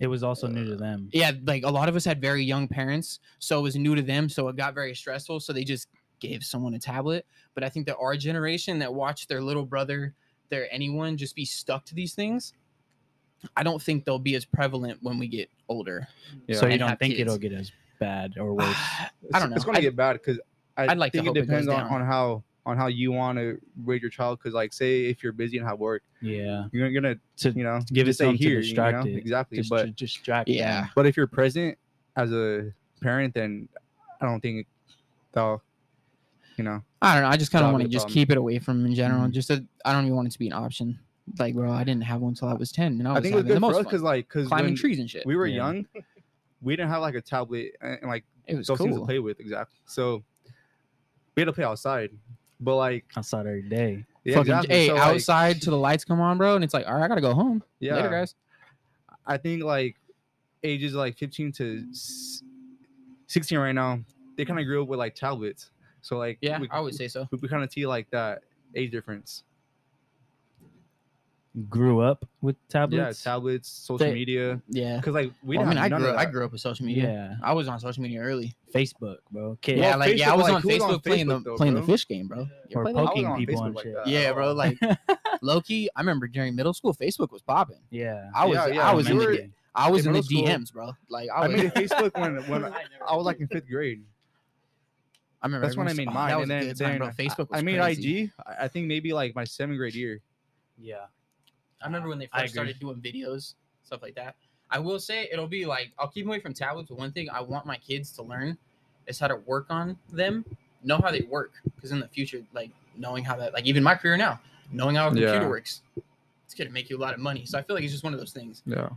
it 0.01 0.07
was 0.09 0.25
also 0.25 0.49
new 0.49 0.65
to 0.71 0.77
them. 0.77 1.09
yeah, 1.13 1.31
like 1.45 1.63
a 1.65 1.71
lot 1.71 1.89
of 1.89 1.95
us 1.95 2.05
had 2.05 2.21
very 2.21 2.43
young 2.43 2.67
parents, 2.67 3.21
so 3.39 3.61
it 3.61 3.63
was 3.63 3.77
new 3.77 3.95
to 3.95 4.03
them, 4.03 4.29
so 4.29 4.49
it 4.49 4.57
got 4.57 4.75
very 4.75 4.95
stressful. 4.95 5.39
So 5.39 5.53
they 5.53 5.63
just 5.65 5.87
gave 6.19 6.43
someone 6.43 6.75
a 6.75 6.79
tablet. 6.81 7.25
But 7.55 7.63
I 7.63 7.69
think 7.69 7.87
that 7.87 7.97
our 7.99 8.17
generation 8.17 8.81
that 8.81 8.93
watched 8.93 9.29
their 9.29 9.41
little 9.41 9.65
brother, 9.65 10.15
their 10.55 10.73
anyone 10.73 11.17
just 11.17 11.35
be 11.35 11.45
stuck 11.45 11.85
to 11.87 11.95
these 11.95 12.15
things, 12.15 12.53
I 13.57 13.63
don't 13.63 13.83
think 13.83 14.05
they'll 14.05 14.19
be 14.19 14.37
as 14.37 14.45
prevalent 14.45 14.99
when 15.03 15.19
we 15.19 15.27
get 15.29 15.51
older. 15.69 16.07
Yeah. 16.47 16.57
So 16.57 16.67
you 16.67 16.79
don't 16.79 16.99
think 16.99 17.13
kids. 17.17 17.23
it'll 17.23 17.39
get 17.39 17.53
as 17.53 17.73
bad 17.99 18.39
or 18.39 18.55
worse? 18.59 18.67
I 18.69 19.11
It's- 19.25 19.43
don't 19.43 19.51
know. 19.51 19.57
It's 19.57 19.65
gonna 19.65 19.79
I'd- 19.79 19.87
get 19.87 19.97
bad 19.97 20.15
because 20.15 20.39
I 20.77 20.87
I'd 20.89 20.99
like 20.99 21.13
to 21.13 21.19
think 21.19 21.27
hope 21.29 21.37
it 21.37 21.41
it 21.41 21.47
depends 21.47 21.69
on, 21.69 21.81
on 21.83 22.05
how 22.07 22.43
on 22.67 22.77
how 22.79 22.87
you 22.87 23.13
want 23.13 23.37
to 23.39 23.61
raise 23.85 24.01
your 24.01 24.11
child. 24.11 24.39
Because 24.39 24.55
like, 24.55 24.73
say 24.73 25.05
if 25.07 25.23
you're 25.23 25.33
busy 25.33 25.59
and 25.59 25.67
have 25.69 25.79
work, 25.79 26.03
yeah. 26.23 26.65
you're 26.73 26.91
gonna 26.91 27.17
To 27.39 27.51
you 27.51 27.63
know 27.65 27.81
give 27.93 28.07
it 28.07 28.11
just 28.11 28.19
stay 28.19 28.25
something 28.27 28.39
to 28.39 28.49
here. 28.49 28.61
distract 28.63 29.05
you 29.07 29.11
know? 29.13 29.17
it. 29.17 29.21
Exactly. 29.21 29.59
just 29.59 29.71
but 29.71 29.83
to 29.85 29.91
distract. 29.91 30.49
Yeah. 30.49 30.81
them. 30.83 30.91
but 30.95 31.07
if 31.07 31.17
you're 31.17 31.27
present 31.27 31.77
as 32.17 32.33
a 32.33 32.73
parent, 33.03 33.35
then 33.35 33.69
I 34.21 34.25
don't 34.27 34.41
think 34.41 34.67
they'll 35.33 35.63
you 36.57 36.65
know 36.65 36.83
I 37.03 37.15
don't 37.15 37.23
know. 37.25 37.29
I 37.29 37.37
just 37.37 37.53
kind 37.53 37.65
of 37.65 37.73
want 37.73 37.83
to 37.83 37.89
just 37.89 38.05
problem. 38.07 38.15
keep 38.15 38.31
it 38.31 38.39
away 38.39 38.59
from 38.59 38.79
them 38.79 38.87
in 38.87 38.95
general. 38.95 39.23
Mhm. 39.27 39.33
Just 39.33 39.49
that 39.49 39.63
I 39.85 39.93
don't 39.93 40.05
even 40.05 40.17
want 40.17 40.29
it 40.29 40.33
to 40.33 40.39
be 40.39 40.47
an 40.47 40.53
option. 40.53 40.99
Like, 41.39 41.55
bro, 41.55 41.71
I 41.73 41.85
didn't 41.85 42.05
have 42.05 42.21
one 42.21 42.31
until 42.31 42.49
I 42.49 42.55
was 42.55 42.71
ten, 42.71 42.99
and 42.99 43.09
I 43.09 43.13
I, 43.13 43.15
was 43.15 43.23
think 43.23 43.33
it 43.33 43.37
was 43.37 43.45
having 43.45 43.49
the 43.49 43.55
good 43.55 43.73
for 43.73 43.73
most 43.79 43.85
because 43.85 44.03
like 44.03 44.29
because 44.29 44.49
climbing 44.49 44.67
when 44.73 44.75
trees 44.77 44.99
and 44.99 45.09
shit. 45.11 45.25
we 45.27 45.37
were 45.37 45.47
Yeah. 45.47 45.57
young, 45.57 45.87
we 46.63 46.77
didn't 46.77 46.91
have 46.91 47.01
like 47.03 47.15
a 47.15 47.21
tablet 47.21 47.75
and, 47.81 47.99
and 48.03 48.11
like 48.11 48.25
it 48.47 48.57
was 48.57 48.67
those 48.67 48.79
things 48.79 48.97
to 48.97 49.05
play 49.05 49.19
with 49.19 49.41
exactly. 49.41 49.77
So 49.87 50.23
we 51.35 51.41
had 51.41 51.47
to 51.47 51.53
play 51.53 51.65
outside, 51.65 52.11
but 52.61 52.77
like 52.77 53.05
outside 53.17 53.47
every 53.47 53.63
day. 53.63 54.05
yeah, 54.23 54.35
Fucking, 54.37 54.53
exactly. 54.53 54.75
hey, 54.77 54.87
So, 54.89 54.95
like, 54.95 55.03
outside 55.03 55.63
till 55.63 55.71
the 55.73 55.79
lights 55.79 56.05
come 56.05 56.21
on, 56.21 56.39
bro, 56.39 56.55
and 56.57 56.63
it's 56.65 56.75
like, 56.75 56.87
all 56.87 56.95
right, 56.95 57.05
I 57.05 57.09
gotta 57.09 57.21
go 57.23 57.35
home. 57.35 57.63
yeah, 57.81 57.97
Later, 57.97 58.11
guys. 58.11 58.35
I 59.27 59.39
think 59.39 59.63
like 59.65 59.97
ages 60.63 60.95
like 60.95 61.17
15 61.17 61.53
to 61.53 61.85
16 63.27 63.59
right 63.59 63.73
now, 63.73 64.01
they 64.37 64.45
kind 64.45 64.59
of 64.61 64.67
grew 64.67 64.83
up 64.83 64.89
with 64.89 64.99
like 64.99 65.15
tablets. 65.15 65.71
So 66.05 66.19
like 66.19 66.37
Yeah, 66.43 66.61
we, 66.61 66.69
I 66.71 66.81
would 66.81 66.95
say 66.95 67.09
so. 67.09 67.27
we, 67.33 67.39
we 67.41 67.49
kind 67.49 67.65
of 67.65 67.73
see 67.73 67.87
like 67.87 68.09
that 68.11 68.43
age 68.77 68.91
difference. 68.93 69.43
Grew 71.71 72.01
up 72.01 72.27
with 72.43 72.57
tablets. 72.69 73.25
Yeah, 73.25 73.33
tablets, 73.33 73.69
social 73.69 73.99
They- 74.05 74.13
media. 74.13 74.61
Yeah. 74.69 74.97
Because 74.97 75.15
like 75.15 75.33
we 75.45 75.57
Well, 75.57 75.67
I 75.67 75.71
didn't 75.71 75.75
mean, 75.75 75.79
I 75.79 75.83
have 75.83 75.91
none 75.93 76.01
grew, 76.01 76.11
of 76.11 76.17
I 76.17 76.25
that. 76.25 76.33
grew 76.33 76.45
up 76.45 76.51
with 76.53 76.61
social 76.61 76.85
media. 76.85 77.05
Yeah. 77.05 77.37
I 77.45 77.53
was 77.53 77.69
on 77.69 77.79
social 77.79 78.03
media 78.03 78.21
early. 78.21 78.53
Facebook, 78.75 79.19
bro. 79.31 79.57
Kids. 79.63 79.79
yeah, 79.81 79.91
Well, 79.91 79.99
like 80.01 80.19
yeah, 80.19 80.33
I 80.33 80.33
Facebook, 80.33 80.37
was 80.37 80.43
like, 80.47 80.55
on 80.57 80.63
who 80.63 80.69
was 80.69 80.77
Facebook 80.79 80.93
on 80.95 81.01
playing 81.01 81.27
Facebook 81.27 81.45
the 81.45 81.51
though, 81.51 81.57
playing 81.57 81.73
bro? 81.75 81.81
the 81.83 81.87
fish 81.93 82.09
game, 82.09 82.27
bro. 82.27 82.39
You 82.41 82.77
Or 82.77 82.83
play 82.83 82.93
that? 82.93 82.99
I 82.99 83.03
was 83.03 83.09
poking 83.11 83.27
on 83.27 83.39
people 83.39 83.55
Facebook 83.55 83.67
and 83.67 83.75
like 83.77 83.85
shit. 83.85 83.95
that. 83.95 84.07
Yeah, 84.09 84.33
bro. 84.33 84.53
Like 84.53 84.79
Loki, 85.43 85.89
I 85.95 86.01
remember 86.01 86.27
during 86.27 86.57
middle 86.57 86.75
school, 86.75 86.93
Facebook 86.93 87.31
was 87.31 87.43
popping. 87.43 87.79
Yeah. 87.91 88.31
I 88.35 88.47
was 88.47 88.57
Yeah, 88.57 88.67
yeah, 88.67 88.91
I 88.91 88.93
was 88.95 89.07
in 89.09 89.15
you 89.15 89.21
the 89.21 89.27
were- 89.27 89.37
D- 89.37 89.51
I 89.77 89.91
was 89.91 90.07
in 90.07 90.09
in 90.09 90.13
the 90.13 90.19
middle 90.23 90.45
school, 90.47 90.59
DMs, 90.59 90.73
bro. 90.73 90.93
Like 91.09 91.29
I 91.31 91.35
I 91.43 91.49
was. 91.49 91.57
made 91.57 91.67
a 91.67 91.71
Facebook 91.81 92.21
when 92.21 92.37
when 92.49 92.65
I 92.65 92.83
I 93.09 93.15
was 93.17 93.25
like 93.27 93.39
in 93.41 93.47
fifth 93.49 93.69
grade. 93.69 94.03
I 95.45 95.47
remember 95.47 95.67
That's 95.67 95.77
when 95.77 95.87
I 95.87 95.91
everyone 95.91 96.07
made 96.07 96.09
was- 96.09 96.15
mine. 96.15 96.29
That 96.31 96.37
was 96.39 96.43
and 96.43 96.51
then, 96.51 96.61
good 96.63 96.79
time, 96.79 96.89
then 96.89 96.99
bro. 96.99 97.09
Facebook 97.11 97.51
was 97.51 97.61
I 97.61 97.63
made. 97.63 97.79
IG. 97.79 98.31
I 98.47 98.65
I 98.65 98.69
think 98.69 98.87
maybe 98.87 99.13
like 99.13 99.35
my 99.35 99.45
seventh 99.45 99.77
grade 99.77 99.95
year. 99.95 100.21
Yeah. 100.79 101.05
I 101.83 101.87
remember 101.87 102.09
when 102.09 102.19
they 102.19 102.29
I 102.33 102.41
first 102.43 102.55
agree. 102.55 102.73
started 102.73 102.81
doing 102.81 102.97
videos, 103.03 103.55
stuff 103.85 104.01
like 104.01 104.15
that. 104.15 104.37
I 104.71 104.79
will 104.79 104.99
say 104.99 105.29
it'll 105.31 105.47
be 105.47 105.67
like 105.67 105.93
I'll 105.99 106.09
keep 106.09 106.25
away 106.27 106.41
from 106.41 106.55
tablets, 106.55 106.89
but 106.89 106.97
one 106.99 107.13
thing 107.13 107.29
I 107.29 107.43
want 107.43 107.67
my 107.67 107.77
kids 107.77 108.11
to 108.13 108.23
learn 108.23 108.57
is 109.07 109.19
how 109.19 109.29
to 109.29 109.37
work 109.37 109.67
on 109.69 109.99
them, 110.11 110.47
know 110.83 110.97
how 110.97 111.11
they 111.11 111.21
work, 111.29 111.53
because 111.77 111.93
in 111.93 112.01
the 112.01 112.09
future, 112.09 112.43
like 112.55 112.71
knowing 112.97 113.23
how 113.23 113.37
that, 113.37 113.53
like 113.53 113.67
even 113.67 113.83
my 113.83 113.95
career 113.95 114.17
now, 114.17 114.41
knowing 114.73 114.97
how 114.97 115.09
a 115.09 115.11
computer 115.11 115.43
Yeah. 115.43 115.47
works, 115.49 115.83
it's 116.47 116.55
gonna 116.55 116.71
make 116.71 116.89
you 116.89 116.97
a 116.97 117.03
lot 117.03 117.13
of 117.13 117.21
money. 117.21 117.45
So 117.45 117.59
I 117.59 117.63
feel 117.63 117.77
like 117.77 117.85
it's 117.85 117.93
just 117.93 118.03
one 118.03 118.15
of 118.15 118.19
those 118.19 118.33
things. 118.33 118.63
Yeah. 118.65 118.89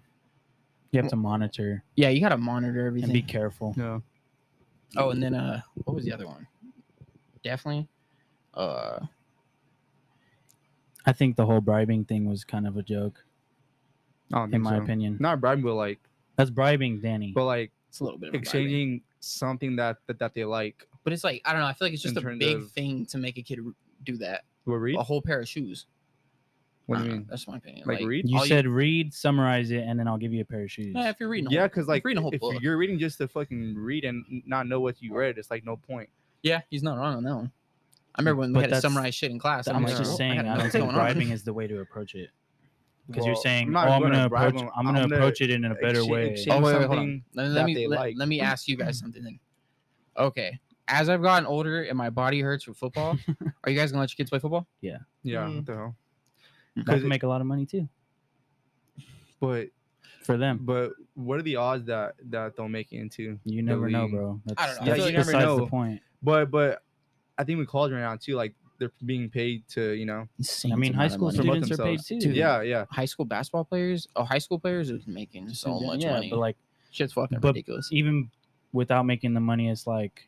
You 0.93 1.01
have 1.01 1.09
to 1.09 1.17
monitor 1.17 1.83
Yeah, 1.97 2.07
you 2.07 2.21
gotta 2.21 2.37
monitor 2.37 2.79
and 2.79 2.87
everything. 2.87 3.11
be 3.11 3.21
careful. 3.21 3.73
Yeah. 3.77 3.99
Oh, 4.95 5.09
and 5.09 5.21
then 5.21 5.33
uh, 5.33 5.61
what 5.83 5.95
was 5.95 6.05
the 6.05 6.11
other 6.13 6.25
one? 6.25 6.47
Definitely, 7.43 7.87
uh, 8.53 8.99
I 11.05 11.13
think 11.13 11.35
the 11.35 11.45
whole 11.45 11.61
bribing 11.61 12.05
thing 12.05 12.27
was 12.29 12.43
kind 12.43 12.67
of 12.67 12.77
a 12.77 12.83
joke, 12.83 13.23
I 14.33 14.37
don't 14.39 14.45
in 14.45 14.51
think 14.51 14.63
my 14.63 14.77
so. 14.77 14.83
opinion. 14.83 15.17
Not 15.19 15.39
bribing, 15.41 15.63
but 15.63 15.75
like, 15.75 15.99
That's 16.35 16.49
bribing, 16.49 16.99
Danny. 17.01 17.31
but 17.33 17.45
like 17.45 17.71
it's 17.89 17.99
a 17.99 18.03
little 18.03 18.19
bit 18.19 18.29
of 18.29 18.35
a 18.35 18.37
bribing. 18.37 18.41
exchanging 18.43 19.01
something 19.19 19.75
that, 19.77 19.97
that 20.07 20.19
that 20.19 20.33
they 20.33 20.43
like. 20.45 20.87
but 21.03 21.13
it's 21.13 21.23
like 21.23 21.41
I 21.45 21.51
don't 21.53 21.61
know. 21.61 21.67
I 21.67 21.73
feel 21.73 21.85
like 21.87 21.93
it's 21.93 22.03
in 22.05 22.13
just 22.13 22.17
a 22.17 22.21
terms 22.27 22.39
big 22.39 22.57
of- 22.57 22.71
thing 22.71 23.05
to 23.07 23.17
make 23.17 23.37
a 23.37 23.41
kid 23.41 23.59
do 24.03 24.17
that. 24.17 24.43
What 24.65 24.75
read? 24.75 24.97
A 24.97 25.03
whole 25.03 25.21
pair 25.21 25.39
of 25.39 25.47
shoes. 25.47 25.85
What 26.87 26.97
do 26.97 27.03
you 27.03 27.09
don't 27.09 27.13
know, 27.15 27.19
mean? 27.19 27.27
That's 27.29 27.47
my 27.47 27.57
opinion. 27.57 27.83
Like, 27.85 27.99
read? 28.05 28.27
you 28.29 28.37
all 28.37 28.45
said 28.45 28.65
read, 28.65 29.13
summarize 29.13 29.71
it, 29.71 29.83
and 29.85 29.99
then 29.99 30.07
I'll 30.07 30.17
give 30.17 30.33
you 30.33 30.41
a 30.41 30.45
pair 30.45 30.63
of 30.63 30.71
shoes. 30.71 30.93
Yeah, 30.95 31.09
if 31.09 31.19
you're 31.19 31.29
reading. 31.29 31.51
a 31.51 31.55
Yeah, 31.55 31.67
because 31.67 31.87
like 31.87 32.03
reading 32.05 32.19
a 32.19 32.21
whole 32.21 32.31
if 32.33 32.39
book. 32.41 32.61
you're 32.61 32.77
reading 32.77 32.97
just 32.97 33.17
to 33.19 33.27
fucking 33.27 33.75
read 33.77 34.05
and 34.05 34.23
not 34.45 34.67
know 34.67 34.79
what 34.79 35.01
you 35.01 35.13
read, 35.15 35.37
it's 35.37 35.51
like 35.51 35.63
no 35.65 35.75
point. 35.77 36.09
yeah, 36.43 36.61
he's 36.69 36.83
not 36.83 36.97
wrong 36.97 37.15
on 37.17 37.23
that 37.23 37.35
one. 37.35 37.51
I 38.15 38.21
remember 38.21 38.39
when 38.39 38.53
we 38.53 38.61
had 38.61 38.69
to 38.71 38.81
summarize 38.81 39.13
shit 39.13 39.29
in 39.31 39.37
class. 39.37 39.67
I'm 39.67 39.83
like, 39.83 39.95
just 39.97 40.13
"Oh, 40.13 40.15
saying, 40.17 40.37
gotta 40.37 40.49
I 40.49 40.57
don't 40.57 40.71
think 40.71 40.85
going 40.85 40.89
on." 40.89 40.95
bribing 40.95 41.29
is 41.29 41.43
the 41.43 41.53
way 41.53 41.67
to 41.67 41.81
approach 41.81 42.15
it. 42.15 42.29
Because 43.07 43.25
you're 43.25 43.35
saying, 43.35 43.67
I'm 43.69 43.75
oh, 43.75 43.79
I'm 43.91 44.01
gonna 44.01 44.15
gonna 44.15 44.25
approach, 44.25 44.55
them. 44.57 44.69
I'm 44.75 44.85
gonna 44.85 44.99
I'm 45.01 45.09
gonna 45.09 45.15
approach 45.17 45.41
it 45.41 45.49
in 45.51 45.65
a 45.65 45.75
better 45.75 45.89
exchange- 45.99 46.09
way. 46.09 46.29
exchange 46.31 46.55
Oh 46.61 46.65
wait, 46.65 46.77
wait, 46.79 46.87
hold 46.87 46.99
on. 46.99 47.23
Let, 47.35 47.47
let 47.51 47.65
me 47.65 47.87
let, 47.87 47.99
like. 47.99 48.15
let 48.17 48.27
me 48.27 48.41
ask 48.41 48.67
you 48.67 48.75
guys 48.75 48.97
something 49.01 49.23
then. 49.23 49.39
Okay, 50.17 50.57
as 50.87 51.09
I've 51.09 51.21
gotten 51.21 51.45
older 51.45 51.83
and 51.83 51.97
my 51.97 52.09
body 52.09 52.41
hurts 52.41 52.63
from 52.63 52.73
football, 52.73 53.17
are 53.63 53.69
you 53.69 53.77
guys 53.77 53.91
gonna 53.91 54.01
let 54.01 54.09
your 54.11 54.15
kids 54.17 54.29
play 54.29 54.39
football? 54.39 54.67
Yeah, 54.81 54.97
Mm. 55.25 55.55
what 55.57 55.65
the 55.67 55.73
hell? 55.75 55.95
That 56.77 56.85
Because 56.85 57.01
can 57.01 57.09
make 57.09 57.23
a 57.23 57.27
lot 57.27 57.41
of 57.41 57.47
money 57.47 57.65
too 57.65 57.87
But 59.39 59.67
for 60.23 60.37
them. 60.37 60.59
but 60.63 60.91
what 61.15 61.39
are 61.39 61.43
the 61.43 61.55
odds 61.55 61.85
that 61.85 62.15
that 62.29 62.55
they'll 62.55 62.67
make 62.69 62.91
it 62.91 62.97
into? 62.97 63.39
You 63.45 63.61
never 63.61 63.89
know, 63.89 64.07
bro. 64.07 64.41
That's, 64.45 64.61
I 64.61 64.67
don't 64.67 64.75
know. 64.75 64.81
I 64.81 64.85
that's 64.85 64.97
feel 64.99 65.09
you 65.11 65.17
never 65.17 65.31
know. 65.33 65.57
the 65.59 65.67
point. 65.67 66.01
But 66.21 66.51
but 66.51 66.81
I 67.37 67.43
think 67.43 67.59
with 67.59 67.67
college 67.67 67.91
right 67.91 67.99
now 68.01 68.15
too, 68.15 68.35
like 68.35 68.53
they're 68.79 68.91
being 69.05 69.29
paid 69.29 69.67
to 69.69 69.91
you 69.91 70.05
know. 70.05 70.27
Insane 70.37 70.71
I 70.73 70.75
mean, 70.75 70.93
high 70.93 71.07
school 71.07 71.27
money. 71.27 71.37
promote 71.37 71.55
students 71.65 71.79
are 71.79 71.83
paid 71.83 71.99
too. 72.03 72.19
Dude, 72.19 72.35
Yeah, 72.35 72.61
yeah. 72.61 72.85
high 72.91 73.05
school 73.05 73.25
basketball 73.25 73.65
players. 73.65 74.07
Oh, 74.15 74.23
high 74.23 74.37
school 74.39 74.59
players 74.59 74.89
is 74.89 75.07
making 75.07 75.49
so 75.49 75.79
much 75.79 76.03
yeah, 76.03 76.11
money. 76.13 76.29
but 76.29 76.39
like 76.39 76.57
Shit's 76.91 77.13
fucking 77.13 77.39
but 77.39 77.49
ridiculous. 77.49 77.89
even 77.91 78.29
without 78.73 79.03
making 79.03 79.33
the 79.33 79.39
money, 79.39 79.69
it's 79.69 79.87
like 79.87 80.27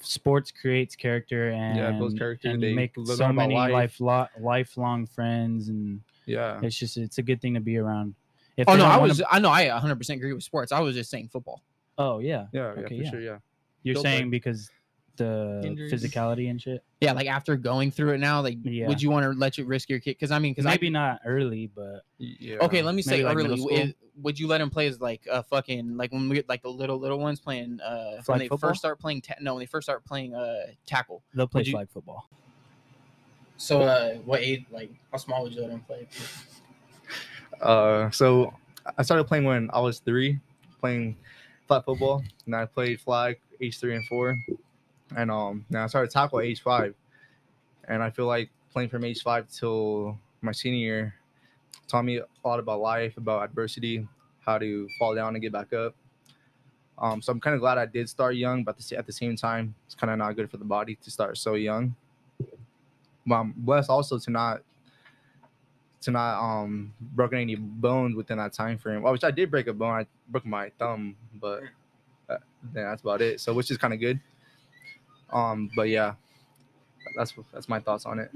sports 0.00 0.50
creates 0.50 0.96
character 0.96 1.50
and 1.50 1.76
Yeah, 1.78 1.90
it 1.94 1.98
builds 1.98 2.14
character, 2.18 2.50
and 2.50 2.62
they 2.62 2.70
you 2.70 2.74
make 2.76 2.96
learn 2.96 3.16
so 3.16 3.32
many 3.32 3.54
life. 3.54 4.00
life 4.00 4.32
lifelong 4.40 5.06
friends, 5.06 5.68
and 5.68 6.00
Yeah. 6.26 6.60
it's 6.62 6.76
just 6.78 6.96
it's 6.96 7.18
a 7.18 7.22
good 7.22 7.40
thing 7.40 7.54
to 7.54 7.60
be 7.60 7.76
around. 7.78 8.14
If 8.56 8.68
Oh 8.68 8.76
no, 8.76 8.84
I 8.84 8.96
wanna- 8.96 9.08
was 9.08 9.22
I 9.30 9.38
know 9.38 9.50
I 9.50 9.66
100 9.68 9.96
percent 9.96 10.18
agree 10.18 10.32
with 10.32 10.44
sports. 10.44 10.72
I 10.72 10.80
was 10.80 10.94
just 10.94 11.10
saying 11.10 11.28
football. 11.28 11.62
Oh 11.98 12.18
yeah. 12.18 12.46
Yeah, 12.52 12.66
Okay, 12.66 12.80
yeah, 12.82 12.88
for 12.88 12.94
yeah. 12.94 13.10
sure. 13.10 13.20
Yeah. 13.20 13.38
You're 13.82 13.94
Go 13.96 14.02
saying 14.02 14.22
play. 14.24 14.30
because 14.30 14.70
the 15.16 15.60
Injuries. 15.64 15.92
physicality 15.92 16.50
and 16.50 16.60
shit. 16.60 16.82
Yeah, 17.00 17.12
like 17.12 17.26
after 17.26 17.56
going 17.56 17.90
through 17.90 18.12
it 18.14 18.18
now, 18.18 18.40
like 18.40 18.58
Yeah. 18.62 18.88
would 18.88 19.00
you 19.02 19.10
want 19.10 19.24
to 19.24 19.30
let 19.38 19.58
you 19.58 19.64
risk 19.64 19.88
your 19.88 20.00
kid? 20.00 20.12
Because 20.12 20.30
I 20.30 20.38
mean, 20.38 20.52
because 20.52 20.64
Maybe 20.64 20.90
not 20.90 21.20
early, 21.24 21.70
but 21.74 22.02
Yeah. 22.18 22.58
Okay, 22.62 22.82
let 22.82 22.94
me 22.94 23.02
say 23.02 23.16
Maybe, 23.18 23.24
like, 23.24 23.36
early. 23.36 23.42
middle 23.48 23.58
school? 23.58 23.92
would 24.22 24.38
you 24.38 24.46
let 24.46 24.60
him 24.60 24.70
play 24.70 24.86
as 24.86 25.00
like 25.00 25.22
a 25.28 25.42
fucking 25.42 25.96
like 25.96 26.12
when 26.12 26.28
we 26.28 26.40
like 26.48 26.62
the 26.62 26.68
little 26.68 26.98
little 27.00 27.18
ones 27.18 27.40
playing 27.40 27.80
uh 27.80 28.22
when 28.26 28.38
they 28.38 28.48
football? 28.48 28.70
first 28.70 28.78
start 28.78 29.00
playing 29.00 29.20
ta- 29.20 29.34
no 29.40 29.54
when 29.54 29.60
they 29.60 29.66
first 29.66 29.86
start 29.86 30.04
playing 30.04 30.34
uh 30.36 30.66
tackle. 30.86 31.20
they'll 31.34 31.48
play 31.48 31.60
Would 31.60 31.66
you- 31.66 31.72
flag 31.72 31.88
football. 31.90 32.28
So 33.56 33.82
uh 33.82 34.14
what 34.18 34.40
age 34.40 34.64
like 34.70 34.92
how 35.10 35.18
small 35.18 35.42
would 35.42 35.52
you 35.52 35.62
let 35.62 35.70
him 35.70 35.80
play? 35.80 36.06
Uh, 37.60 38.10
so 38.10 38.54
I 38.98 39.02
started 39.02 39.24
playing 39.24 39.44
when 39.44 39.70
I 39.72 39.80
was 39.80 39.98
three, 40.00 40.38
playing 40.80 41.16
flag 41.66 41.84
football, 41.84 42.22
and 42.46 42.54
I 42.54 42.66
played 42.66 43.00
flag 43.00 43.38
age 43.60 43.78
three 43.80 43.96
and 43.96 44.04
four, 44.06 44.36
and 45.16 45.30
um, 45.30 45.64
now 45.70 45.84
I 45.84 45.86
started 45.86 46.10
tackle 46.10 46.40
age 46.40 46.62
five, 46.62 46.94
and 47.88 48.02
I 48.02 48.10
feel 48.10 48.26
like 48.26 48.50
playing 48.72 48.88
from 48.88 49.04
age 49.04 49.22
five 49.22 49.48
till 49.48 50.18
my 50.42 50.52
senior 50.52 50.78
year 50.78 51.14
taught 51.88 52.04
me 52.04 52.18
a 52.18 52.48
lot 52.48 52.58
about 52.58 52.80
life, 52.80 53.16
about 53.16 53.44
adversity, 53.44 54.06
how 54.40 54.58
to 54.58 54.88
fall 54.98 55.14
down 55.14 55.34
and 55.34 55.42
get 55.42 55.52
back 55.52 55.72
up. 55.72 55.94
Um, 56.98 57.20
so 57.20 57.32
I'm 57.32 57.40
kind 57.40 57.54
of 57.54 57.60
glad 57.60 57.78
I 57.78 57.86
did 57.86 58.08
start 58.08 58.36
young, 58.36 58.62
but 58.62 58.78
at 58.92 59.06
the, 59.06 59.12
same 59.12 59.36
time, 59.36 59.74
it's 59.86 59.94
kind 59.94 60.10
of 60.12 60.18
not 60.18 60.36
good 60.36 60.50
for 60.50 60.58
the 60.58 60.64
body 60.64 60.96
to 61.02 61.10
start 61.10 61.36
so 61.38 61.54
young. 61.54 61.94
But 63.26 63.34
I'm 63.34 63.54
blessed 63.56 63.90
also 63.90 64.18
to 64.18 64.30
not 64.30 64.62
to 66.02 66.10
not 66.10 66.38
um 66.38 66.92
broken 67.00 67.38
any 67.38 67.54
bones 67.54 68.14
within 68.14 68.36
that 68.36 68.52
time 68.52 68.76
frame. 68.76 69.02
Well, 69.02 69.12
which 69.12 69.24
I 69.24 69.30
did 69.30 69.50
break 69.50 69.66
a 69.66 69.72
bone. 69.72 70.00
I 70.00 70.06
broke 70.28 70.44
my 70.44 70.70
thumb, 70.78 71.16
but 71.40 71.62
uh, 72.28 72.36
then 72.72 72.84
that's 72.84 73.02
about 73.02 73.22
it. 73.22 73.40
So 73.40 73.54
which 73.54 73.70
is 73.70 73.78
kind 73.78 73.94
of 73.94 74.00
good. 74.00 74.20
Um, 75.34 75.68
but 75.76 75.88
yeah, 75.88 76.14
that's 77.16 77.34
that's 77.52 77.68
my 77.68 77.80
thoughts 77.80 78.06
on 78.06 78.20
it. 78.20 78.30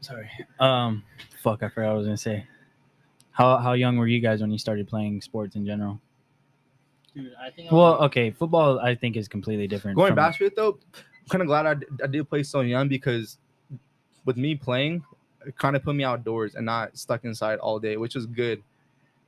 Sorry. 0.00 0.30
Um, 0.60 1.02
fuck, 1.42 1.62
I 1.62 1.68
forgot 1.68 1.88
what 1.88 1.92
I 1.94 1.98
was 1.98 2.06
gonna 2.06 2.16
say. 2.16 2.46
How 3.32 3.56
how 3.58 3.72
young 3.72 3.96
were 3.96 4.06
you 4.06 4.20
guys 4.20 4.40
when 4.40 4.50
you 4.50 4.58
started 4.58 4.86
playing 4.86 5.20
sports 5.20 5.56
in 5.56 5.66
general? 5.66 6.00
Dude, 7.14 7.32
I 7.40 7.50
think. 7.50 7.70
I 7.70 7.74
was 7.74 7.78
Well, 7.98 8.04
okay, 8.06 8.30
football 8.30 8.78
I 8.80 8.94
think 8.94 9.16
is 9.16 9.28
completely 9.28 9.66
different. 9.66 9.96
Going 9.96 10.10
from- 10.10 10.16
basketball 10.16 10.72
though, 10.72 10.78
I'm 10.94 11.28
kind 11.30 11.42
of 11.42 11.48
glad 11.48 11.66
I, 11.66 11.74
d- 11.74 11.86
I 12.02 12.06
did 12.06 12.28
play 12.28 12.42
so 12.42 12.60
young 12.60 12.88
because 12.88 13.38
with 14.24 14.36
me 14.36 14.54
playing, 14.54 15.04
it 15.46 15.56
kind 15.56 15.74
of 15.74 15.82
put 15.82 15.94
me 15.96 16.04
outdoors 16.04 16.54
and 16.54 16.66
not 16.66 16.96
stuck 16.98 17.24
inside 17.24 17.58
all 17.58 17.78
day, 17.78 17.96
which 17.96 18.14
was 18.14 18.26
good. 18.26 18.62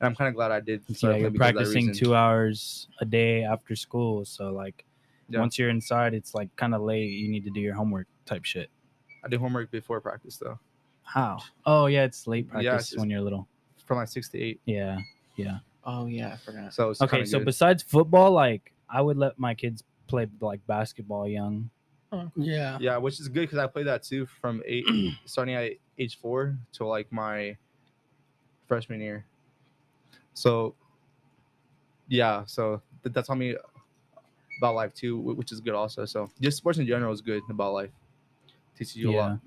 And 0.00 0.08
I'm 0.08 0.14
kind 0.14 0.28
of 0.28 0.34
glad 0.34 0.50
I 0.52 0.60
did. 0.60 0.82
Yeah, 0.88 0.94
you're 1.10 1.10
playing 1.10 1.22
because 1.22 1.26
of 1.26 1.32
that 1.32 1.38
practicing 1.54 1.92
two 1.94 2.14
hours 2.14 2.88
a 3.00 3.04
day 3.04 3.44
after 3.44 3.74
school, 3.76 4.24
so 4.24 4.50
like 4.52 4.84
Yeah. 5.28 5.40
once 5.40 5.58
you're 5.58 5.70
inside, 5.70 6.12
it's 6.14 6.34
like 6.34 6.54
kind 6.56 6.74
of 6.74 6.82
late. 6.82 7.10
You 7.10 7.28
need 7.28 7.44
to 7.44 7.50
do 7.50 7.60
your 7.60 7.74
homework 7.74 8.06
type 8.26 8.44
shit. 8.44 8.68
I 9.24 9.28
do 9.28 9.38
homework 9.38 9.70
before 9.70 10.00
practice 10.00 10.36
though, 10.36 10.58
How? 11.02 11.38
Oh 11.64 11.86
yeah, 11.86 12.04
it's 12.04 12.26
late 12.26 12.46
Yeah, 12.46 12.52
practice 12.52 12.92
it's- 12.92 13.00
when 13.00 13.08
you're 13.10 13.20
little. 13.22 13.48
from 13.86 13.96
like 13.98 14.08
six 14.08 14.28
to 14.30 14.38
eight. 14.40 14.60
Yeah, 14.66 14.98
yeah. 15.36 15.58
Oh 15.84 16.06
yeah, 16.06 16.32
I 16.34 16.36
forgot. 16.36 16.74
So 16.74 16.90
it's 16.90 17.00
Okay, 17.00 17.24
so 17.24 17.38
good. 17.38 17.44
besides 17.46 17.82
football, 17.82 18.32
like 18.32 18.72
I 18.90 19.00
would 19.00 19.16
let 19.16 19.38
my 19.38 19.54
kids 19.54 19.82
play 20.08 20.26
like 20.40 20.64
basketball 20.66 21.26
young. 21.28 21.70
Yeah. 22.36 22.78
Yeah, 22.80 22.96
which 22.98 23.18
is 23.20 23.28
good 23.28 23.42
because 23.42 23.58
I 23.58 23.66
played 23.66 23.86
that 23.88 24.02
too 24.02 24.26
from 24.26 24.62
eight, 24.66 24.84
starting 25.26 25.54
at 25.54 25.72
age 25.98 26.18
four 26.18 26.56
to 26.74 26.86
like 26.86 27.10
my 27.12 27.56
freshman 28.68 29.00
year. 29.00 29.24
So, 30.36 30.74
yeah, 32.08 32.44
so 32.46 32.82
th- 33.02 33.14
that 33.14 33.24
taught 33.24 33.38
me 33.38 33.56
about 34.58 34.74
life 34.74 34.92
too, 34.92 35.18
which 35.18 35.50
is 35.50 35.60
good 35.60 35.72
also. 35.74 36.04
So, 36.04 36.30
just 36.42 36.58
sports 36.58 36.78
in 36.78 36.86
general 36.86 37.10
is 37.10 37.22
good 37.22 37.42
about 37.48 37.72
life. 37.72 37.90
Teaches 38.76 38.96
you 38.96 39.10
a 39.10 39.16
lot. 39.16 39.38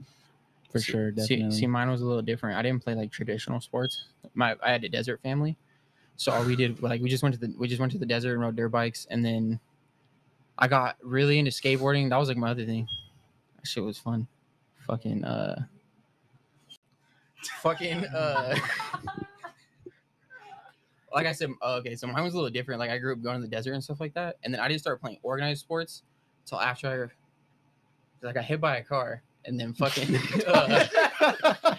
for 0.71 0.79
See- 0.79 0.91
sure, 0.91 1.11
see- 1.11 1.15
definitely. 1.35 1.57
See, 1.57 1.67
mine 1.67 1.91
was 1.91 2.01
a 2.01 2.05
little 2.07 2.23
different. 2.23 2.57
I 2.57 2.63
didn't 2.63 2.83
play 2.83 2.95
like 2.95 3.11
traditional 3.11 3.61
sports. 3.61 4.05
My 4.33 4.55
I 4.63 4.71
had 4.71 4.83
a 4.83 4.89
desert 4.89 5.21
family, 5.21 5.55
so 6.15 6.31
all 6.31 6.43
we 6.43 6.55
did 6.55 6.81
like 6.81 7.01
we 7.01 7.09
just 7.09 7.21
went 7.21 7.35
to 7.35 7.41
the 7.41 7.53
we 7.55 7.67
just 7.67 7.79
went 7.79 7.91
to 7.91 7.99
the 7.99 8.05
desert 8.07 8.33
and 8.33 8.41
rode 8.41 8.55
dirt 8.55 8.69
bikes, 8.69 9.05
and 9.11 9.23
then 9.23 9.59
I 10.57 10.67
got 10.67 10.97
really 11.03 11.37
into 11.37 11.51
skateboarding. 11.51 12.09
That 12.09 12.17
was 12.17 12.29
like 12.29 12.37
my 12.37 12.49
other 12.49 12.65
thing. 12.65 12.87
That 13.57 13.67
shit 13.67 13.83
was 13.83 13.99
fun. 13.99 14.25
Fucking 14.87 15.23
uh, 15.23 15.65
fucking 17.61 18.05
uh. 18.07 18.57
Like 21.13 21.25
I 21.25 21.31
said, 21.31 21.49
uh, 21.61 21.75
okay, 21.75 21.95
so 21.95 22.07
mine 22.07 22.23
was 22.23 22.33
a 22.33 22.37
little 22.37 22.49
different. 22.51 22.79
Like 22.79 22.89
I 22.89 22.97
grew 22.97 23.13
up 23.13 23.21
going 23.21 23.37
to 23.37 23.41
the 23.41 23.47
desert 23.47 23.73
and 23.73 23.83
stuff 23.83 23.99
like 23.99 24.13
that, 24.13 24.37
and 24.43 24.53
then 24.53 24.61
I 24.61 24.67
didn't 24.67 24.81
start 24.81 25.01
playing 25.01 25.17
organized 25.23 25.61
sports 25.61 26.03
until 26.45 26.59
after 26.61 27.11
I 28.23 28.25
like 28.25 28.37
I 28.37 28.41
hit 28.41 28.61
by 28.61 28.77
a 28.77 28.83
car, 28.83 29.21
and 29.45 29.59
then 29.59 29.73
fucking 29.73 30.15
uh, 30.47 31.75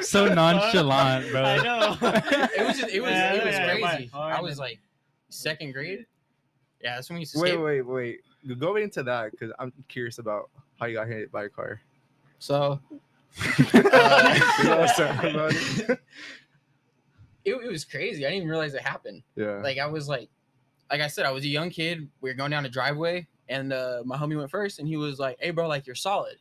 so 0.00 0.32
nonchalant, 0.32 1.30
bro. 1.30 1.42
I 1.42 1.56
know. 1.62 1.96
it 2.02 2.66
was 2.66 2.78
just, 2.80 2.92
it 2.92 3.00
was 3.00 3.10
Yeah, 3.10 3.34
it 3.34 3.44
was 3.44 3.54
yeah, 3.54 3.74
yeah, 3.76 3.86
crazy. 3.96 4.10
I 4.14 4.40
was 4.40 4.58
like 4.58 4.80
second 5.28 5.72
grade. 5.72 6.06
Yeah, 6.82 6.96
that's 6.96 7.08
when 7.08 7.14
we 7.14 7.20
used 7.20 7.34
to 7.34 7.40
Wait, 7.40 7.50
skate. 7.50 7.60
wait, 7.60 7.82
wait. 7.82 8.20
Go 8.58 8.76
into 8.76 9.02
that 9.04 9.30
because 9.30 9.52
I'm 9.58 9.72
curious 9.88 10.18
about 10.18 10.50
how 10.80 10.86
you 10.86 10.94
got 10.96 11.06
hit 11.06 11.30
by 11.30 11.44
a 11.44 11.48
car. 11.48 11.80
So 12.40 12.80
You 13.72 13.82
know 13.82 14.78
what's 14.78 14.98
up 14.98 15.22
about 15.22 15.98
it? 17.44 17.50
it, 17.50 17.64
it 17.64 17.68
was 17.70 17.84
crazy. 17.84 18.24
I 18.24 18.28
didn't 18.30 18.38
even 18.38 18.48
realize 18.48 18.74
it 18.74 18.82
happened. 18.82 19.22
yeah. 19.36 19.60
Like 19.62 19.78
I 19.78 19.86
was 19.86 20.08
like, 20.08 20.28
like 20.90 21.00
I 21.00 21.06
said, 21.08 21.24
I 21.26 21.30
was 21.30 21.44
a 21.44 21.48
young 21.48 21.70
kid. 21.70 22.08
We 22.20 22.30
were 22.30 22.34
going 22.34 22.50
down 22.50 22.62
the 22.64 22.68
driveway, 22.68 23.26
and 23.48 23.72
uh, 23.72 24.02
my 24.04 24.16
homie 24.16 24.36
went 24.36 24.50
first, 24.50 24.78
and 24.78 24.86
he 24.86 24.96
was 24.96 25.18
like, 25.18 25.36
"Hey, 25.40 25.50
bro, 25.50 25.66
like 25.68 25.86
you're 25.86 25.94
solid. 25.96 26.36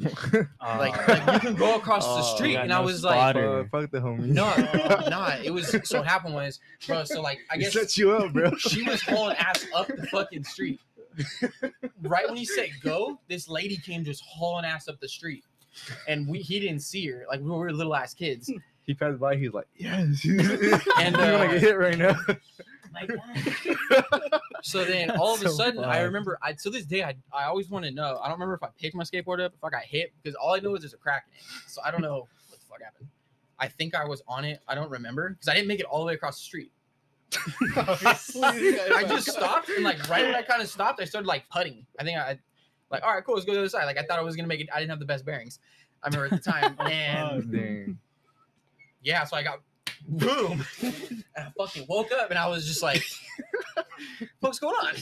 Uh, 0.04 0.76
Like, 0.78 1.06
like 1.08 1.32
you 1.34 1.40
can 1.40 1.54
go 1.54 1.76
across 1.76 2.04
the 2.06 2.22
Oh, 2.22 2.34
street." 2.36 2.54
got 2.54 2.64
And 2.64 2.72
I 2.72 2.78
no 2.80 2.84
was 2.86 3.04
like, 3.04 3.14
spotter. 3.16 3.60
Uh, 3.60 3.64
fuck 3.70 3.90
the 3.90 3.98
homie." 3.98 4.26
"No, 4.26 4.48
no." 5.10 5.36
It 5.44 5.50
was 5.50 5.68
so 5.88 5.98
what 5.98 6.06
happened 6.06 6.34
was, 6.34 6.58
bro. 6.86 7.04
So 7.04 7.20
like, 7.20 7.38
I 7.50 7.56
He 7.56 7.60
guess 7.62 7.72
set 7.74 7.96
you 7.98 8.12
up, 8.12 8.32
bro. 8.32 8.54
she 8.56 8.82
was 8.82 9.02
hauling 9.02 9.36
ass 9.36 9.66
up 9.74 9.86
the 9.88 10.06
fucking 10.10 10.44
street. 10.44 10.80
right 12.02 12.26
when 12.26 12.36
he 12.36 12.44
said 12.44 12.70
go, 12.82 13.20
this 13.28 13.48
lady 13.48 13.76
came 13.76 14.04
just 14.04 14.22
hauling 14.24 14.64
ass 14.64 14.88
up 14.88 14.98
the 15.00 15.08
street, 15.08 15.44
and 16.08 16.26
we 16.26 16.38
he 16.38 16.58
didn't 16.58 16.80
see 16.80 17.06
her. 17.08 17.24
Like 17.28 17.40
we 17.40 17.50
were 17.50 17.70
little 17.72 17.94
ass 17.94 18.14
kids. 18.14 18.50
He 18.92 18.96
passed 18.96 19.18
by. 19.18 19.36
He's 19.36 19.54
like, 19.54 19.68
yes. 19.74 20.22
and 20.26 20.38
And, 20.38 21.16
you 21.16 21.22
want 21.22 21.22
uh, 21.22 21.46
to 21.46 21.48
get 21.52 21.60
hit 21.62 21.78
right 21.78 21.96
now? 21.96 22.14
Like, 22.92 23.10
so 24.62 24.84
then 24.84 25.10
all 25.12 25.32
of 25.32 25.40
a 25.40 25.48
So 25.48 25.54
sudden, 25.54 25.82
I 25.82 26.00
remember. 26.02 26.38
I 26.42 26.52
to 26.52 26.68
this 26.68 26.84
day, 26.84 27.02
I 27.02 27.14
I 27.32 27.44
always 27.44 27.70
want 27.70 27.86
to 27.86 27.90
know. 27.90 28.20
I 28.22 28.28
don't 28.28 28.34
remember 28.34 28.52
if 28.52 28.62
I 28.62 28.68
picked 28.78 28.94
my 28.94 29.02
skateboard 29.02 29.42
up, 29.42 29.54
if 29.56 29.64
I 29.64 29.70
got 29.70 29.84
hit, 29.84 30.12
because 30.22 30.36
all 30.36 30.54
I 30.54 30.58
know 30.58 30.74
is 30.74 30.82
there's 30.82 30.92
a 30.92 30.98
crack 30.98 31.24
in 31.26 31.38
it. 31.38 31.70
So 31.70 31.80
I 31.82 31.90
don't 31.90 32.02
know 32.02 32.28
what 32.50 32.60
the 32.60 32.66
fuck 32.66 32.82
happened. 32.82 33.08
I 33.58 33.68
think 33.68 33.94
I 33.94 34.04
was 34.04 34.22
on 34.28 34.44
it. 34.44 34.60
I 34.68 34.74
don't 34.74 34.90
remember 34.90 35.30
because 35.30 35.48
I 35.48 35.54
didn't 35.54 35.68
make 35.68 35.80
it 35.80 35.86
all 35.86 36.00
the 36.00 36.06
way 36.08 36.12
across 36.12 36.36
the 36.36 36.44
street. 36.44 36.70
I 37.76 39.04
just 39.08 39.30
stopped 39.30 39.70
and 39.70 39.84
like 39.84 40.06
right 40.10 40.26
when 40.26 40.34
I 40.34 40.42
kind 40.42 40.60
of 40.60 40.68
stopped, 40.68 41.00
I 41.00 41.06
started 41.06 41.26
like 41.26 41.48
putting. 41.48 41.86
I 41.98 42.04
think 42.04 42.18
I 42.18 42.38
like 42.90 43.02
all 43.02 43.14
right, 43.14 43.24
cool, 43.24 43.36
let's 43.36 43.46
go 43.46 43.52
to 43.52 43.56
the 43.56 43.62
other 43.62 43.70
side. 43.70 43.86
Like 43.86 43.96
I 43.96 44.02
thought 44.02 44.18
I 44.18 44.22
was 44.22 44.36
gonna 44.36 44.48
make 44.48 44.60
it. 44.60 44.68
I 44.70 44.80
didn't 44.80 44.90
have 44.90 45.00
the 45.00 45.06
best 45.06 45.24
bearings. 45.24 45.60
I 46.02 46.08
remember 46.08 46.34
at 46.34 46.42
the 46.42 46.50
time, 46.50 46.76
and 46.80 47.50
Dang. 47.50 47.98
Yeah, 49.02 49.24
so 49.24 49.36
I 49.36 49.42
got 49.42 49.60
boom, 50.06 50.64
and 50.82 51.24
I 51.36 51.52
fucking 51.56 51.86
woke 51.88 52.12
up 52.12 52.30
and 52.30 52.38
I 52.38 52.48
was 52.48 52.66
just 52.66 52.82
like, 52.82 53.02
"What's 54.40 54.58
going 54.58 54.74
on?" 54.74 54.94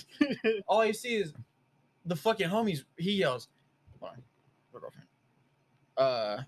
All 0.66 0.80
I 0.80 0.92
see 0.92 1.16
is 1.16 1.32
the 2.04 2.16
fucking 2.16 2.48
homies. 2.48 2.84
He 2.96 3.12
yells, 3.12 3.48
"Hold 4.00 4.12
on, 4.12 4.22
my 4.72 4.80
girlfriend." 4.80 5.06
Uh, 5.96 6.42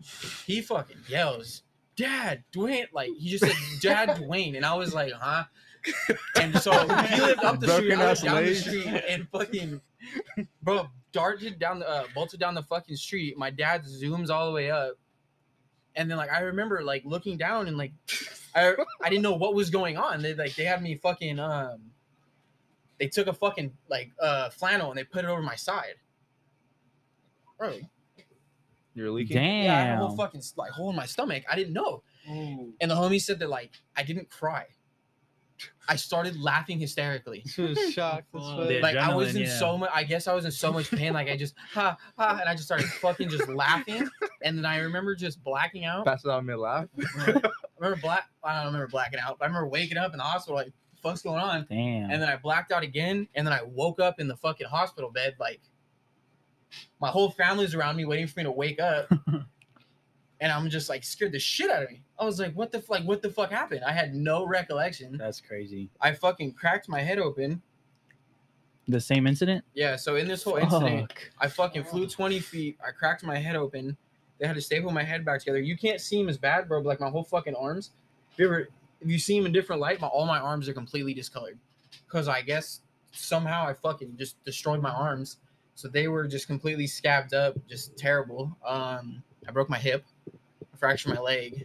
he 0.46 0.60
fucking 0.60 0.98
yells, 1.08 1.62
"Dad, 1.96 2.44
Duane!" 2.52 2.86
Like 2.92 3.10
he 3.18 3.30
just 3.30 3.44
said, 3.44 3.80
"Dad, 3.80 4.16
Duane," 4.18 4.56
and 4.56 4.64
I 4.64 4.74
was 4.74 4.94
like, 4.94 5.12
"Huh?" 5.12 5.44
And 6.40 6.56
so 6.58 6.72
he 6.72 7.20
lived 7.20 7.44
up 7.44 7.60
the 7.60 7.68
street, 7.68 7.92
I 7.92 8.14
down 8.14 8.44
the 8.44 8.54
street, 8.54 8.86
and 8.86 9.28
fucking 9.28 9.80
bro 10.62 10.86
darted 11.12 11.58
down 11.58 11.80
the 11.80 11.88
uh, 11.88 12.04
bolted 12.14 12.40
down 12.40 12.54
the 12.54 12.62
fucking 12.62 12.96
street. 12.96 13.36
My 13.36 13.50
dad 13.50 13.84
zooms 13.84 14.30
all 14.30 14.46
the 14.46 14.52
way 14.52 14.70
up, 14.70 14.94
and 15.96 16.10
then 16.10 16.16
like 16.18 16.30
I 16.30 16.40
remember 16.40 16.82
like 16.82 17.02
looking 17.04 17.36
down 17.36 17.68
and 17.68 17.76
like 17.76 17.92
I 18.54 18.74
I 19.02 19.08
didn't 19.08 19.22
know 19.22 19.34
what 19.34 19.54
was 19.54 19.70
going 19.70 19.96
on. 19.96 20.22
They 20.22 20.34
like 20.34 20.54
they 20.54 20.64
had 20.64 20.82
me 20.82 20.96
fucking 20.96 21.38
um 21.38 21.80
they 22.98 23.08
took 23.08 23.26
a 23.26 23.32
fucking 23.32 23.72
like 23.88 24.10
uh 24.20 24.50
flannel 24.50 24.90
and 24.90 24.98
they 24.98 25.04
put 25.04 25.24
it 25.24 25.28
over 25.28 25.42
my 25.42 25.56
side. 25.56 25.94
Bro, 27.58 27.78
You're 28.94 29.10
leaking. 29.10 29.36
Damn. 29.36 29.64
yeah, 29.64 29.76
I 29.76 29.80
had 29.82 29.98
a 29.98 30.06
whole 30.06 30.16
fucking 30.16 30.42
like 30.56 30.72
hole 30.72 30.90
in 30.90 30.96
my 30.96 31.06
stomach. 31.06 31.44
I 31.50 31.56
didn't 31.56 31.72
know. 31.72 32.02
Ooh. 32.30 32.74
And 32.80 32.90
the 32.90 32.94
homie 32.94 33.20
said 33.20 33.38
that 33.38 33.48
like 33.48 33.72
I 33.96 34.02
didn't 34.02 34.30
cry. 34.30 34.66
I 35.88 35.96
started 35.96 36.40
laughing 36.40 36.78
hysterically. 36.78 37.42
She 37.46 37.62
was 37.62 37.78
shocked. 37.92 38.26
as 38.34 38.40
Fuck. 38.42 38.56
fuck. 38.58 38.68
The 38.68 38.80
Like 38.80 38.96
I 38.96 39.14
was 39.14 39.34
in 39.34 39.42
yeah. 39.42 39.58
so 39.58 39.76
much. 39.76 39.90
I 39.92 40.04
guess 40.04 40.26
I 40.28 40.34
was 40.34 40.44
in 40.44 40.50
so 40.52 40.72
much 40.72 40.90
pain. 40.90 41.12
Like 41.12 41.28
I 41.28 41.36
just 41.36 41.54
ha 41.72 41.96
ha, 42.16 42.38
and 42.40 42.48
I 42.48 42.52
just 42.54 42.64
started 42.66 42.86
fucking 42.86 43.28
just 43.28 43.48
laughing. 43.48 44.08
And 44.42 44.56
then 44.56 44.64
I 44.64 44.78
remember 44.78 45.14
just 45.14 45.42
blacking 45.42 45.84
out. 45.84 46.04
Pass 46.04 46.24
it 46.24 46.30
out 46.30 46.44
mid 46.44 46.58
laugh. 46.58 46.86
I 47.18 47.40
remember 47.78 48.00
black. 48.00 48.28
I 48.44 48.56
don't 48.56 48.66
remember 48.66 48.88
blacking 48.88 49.18
out. 49.20 49.38
But 49.38 49.44
I 49.44 49.48
remember 49.48 49.68
waking 49.68 49.98
up 49.98 50.12
in 50.12 50.18
the 50.18 50.24
hospital 50.24 50.56
like, 50.56 50.72
fuck's 51.02 51.22
going 51.22 51.40
on? 51.40 51.66
Damn. 51.68 52.10
And 52.10 52.22
then 52.22 52.28
I 52.28 52.36
blacked 52.36 52.70
out 52.72 52.82
again, 52.84 53.28
and 53.34 53.46
then 53.46 53.52
I 53.52 53.62
woke 53.64 54.00
up 54.00 54.20
in 54.20 54.28
the 54.28 54.36
fucking 54.36 54.66
hospital 54.68 55.10
bed. 55.10 55.34
Like 55.40 55.60
my 57.00 57.08
whole 57.08 57.30
family's 57.30 57.74
around 57.74 57.96
me, 57.96 58.04
waiting 58.04 58.26
for 58.28 58.40
me 58.40 58.44
to 58.44 58.52
wake 58.52 58.80
up, 58.80 59.12
and 60.42 60.50
I'm 60.50 60.68
just 60.68 60.88
like 60.88 61.04
scared 61.04 61.30
the 61.30 61.38
shit 61.38 61.70
out 61.70 61.84
of 61.84 61.90
me. 61.90 62.02
I 62.18 62.24
was 62.24 62.40
like, 62.40 62.52
"What 62.54 62.72
the 62.72 62.78
f- 62.78 62.90
like? 62.90 63.04
What 63.04 63.22
the 63.22 63.30
fuck 63.30 63.52
happened?" 63.52 63.84
I 63.84 63.92
had 63.92 64.12
no 64.12 64.44
recollection. 64.44 65.16
That's 65.16 65.40
crazy. 65.40 65.88
I 66.00 66.12
fucking 66.12 66.54
cracked 66.54 66.88
my 66.88 67.00
head 67.00 67.20
open. 67.20 67.62
The 68.88 69.00
same 69.00 69.28
incident? 69.28 69.64
Yeah. 69.72 69.94
So 69.94 70.16
in 70.16 70.26
this 70.26 70.42
whole 70.42 70.56
incident, 70.56 71.12
Fuck. 71.12 71.30
I 71.38 71.46
fucking 71.46 71.84
flew 71.84 72.08
20 72.08 72.40
feet. 72.40 72.76
I 72.84 72.90
cracked 72.90 73.22
my 73.22 73.38
head 73.38 73.54
open. 73.54 73.96
They 74.40 74.48
had 74.48 74.56
to 74.56 74.60
staple 74.60 74.90
my 74.90 75.04
head 75.04 75.24
back 75.24 75.38
together. 75.38 75.60
You 75.60 75.76
can't 75.76 76.00
see 76.00 76.18
him 76.18 76.28
as 76.28 76.36
bad, 76.38 76.66
bro. 76.66 76.82
But 76.82 76.88
like 76.88 77.00
my 77.00 77.08
whole 77.08 77.22
fucking 77.22 77.54
arms. 77.54 77.92
If 78.32 78.40
you 78.40 78.46
ever, 78.46 78.68
if 79.00 79.08
you 79.08 79.20
see 79.20 79.36
him 79.36 79.46
in 79.46 79.52
different 79.52 79.80
light, 79.80 80.00
my 80.00 80.08
all 80.08 80.26
my 80.26 80.40
arms 80.40 80.68
are 80.68 80.74
completely 80.74 81.14
discolored. 81.14 81.56
Cause 82.08 82.26
I 82.26 82.42
guess 82.42 82.80
somehow 83.12 83.64
I 83.64 83.74
fucking 83.74 84.16
just 84.18 84.42
destroyed 84.44 84.82
my 84.82 84.90
arms. 84.90 85.36
So 85.76 85.86
they 85.86 86.08
were 86.08 86.26
just 86.26 86.48
completely 86.48 86.88
scabbed 86.88 87.32
up, 87.32 87.56
just 87.68 87.96
terrible. 87.96 88.56
Um, 88.66 89.22
I 89.46 89.52
broke 89.52 89.70
my 89.70 89.78
hip, 89.78 90.04
I 90.08 90.11
fractured 90.82 91.14
my 91.14 91.20
leg, 91.20 91.64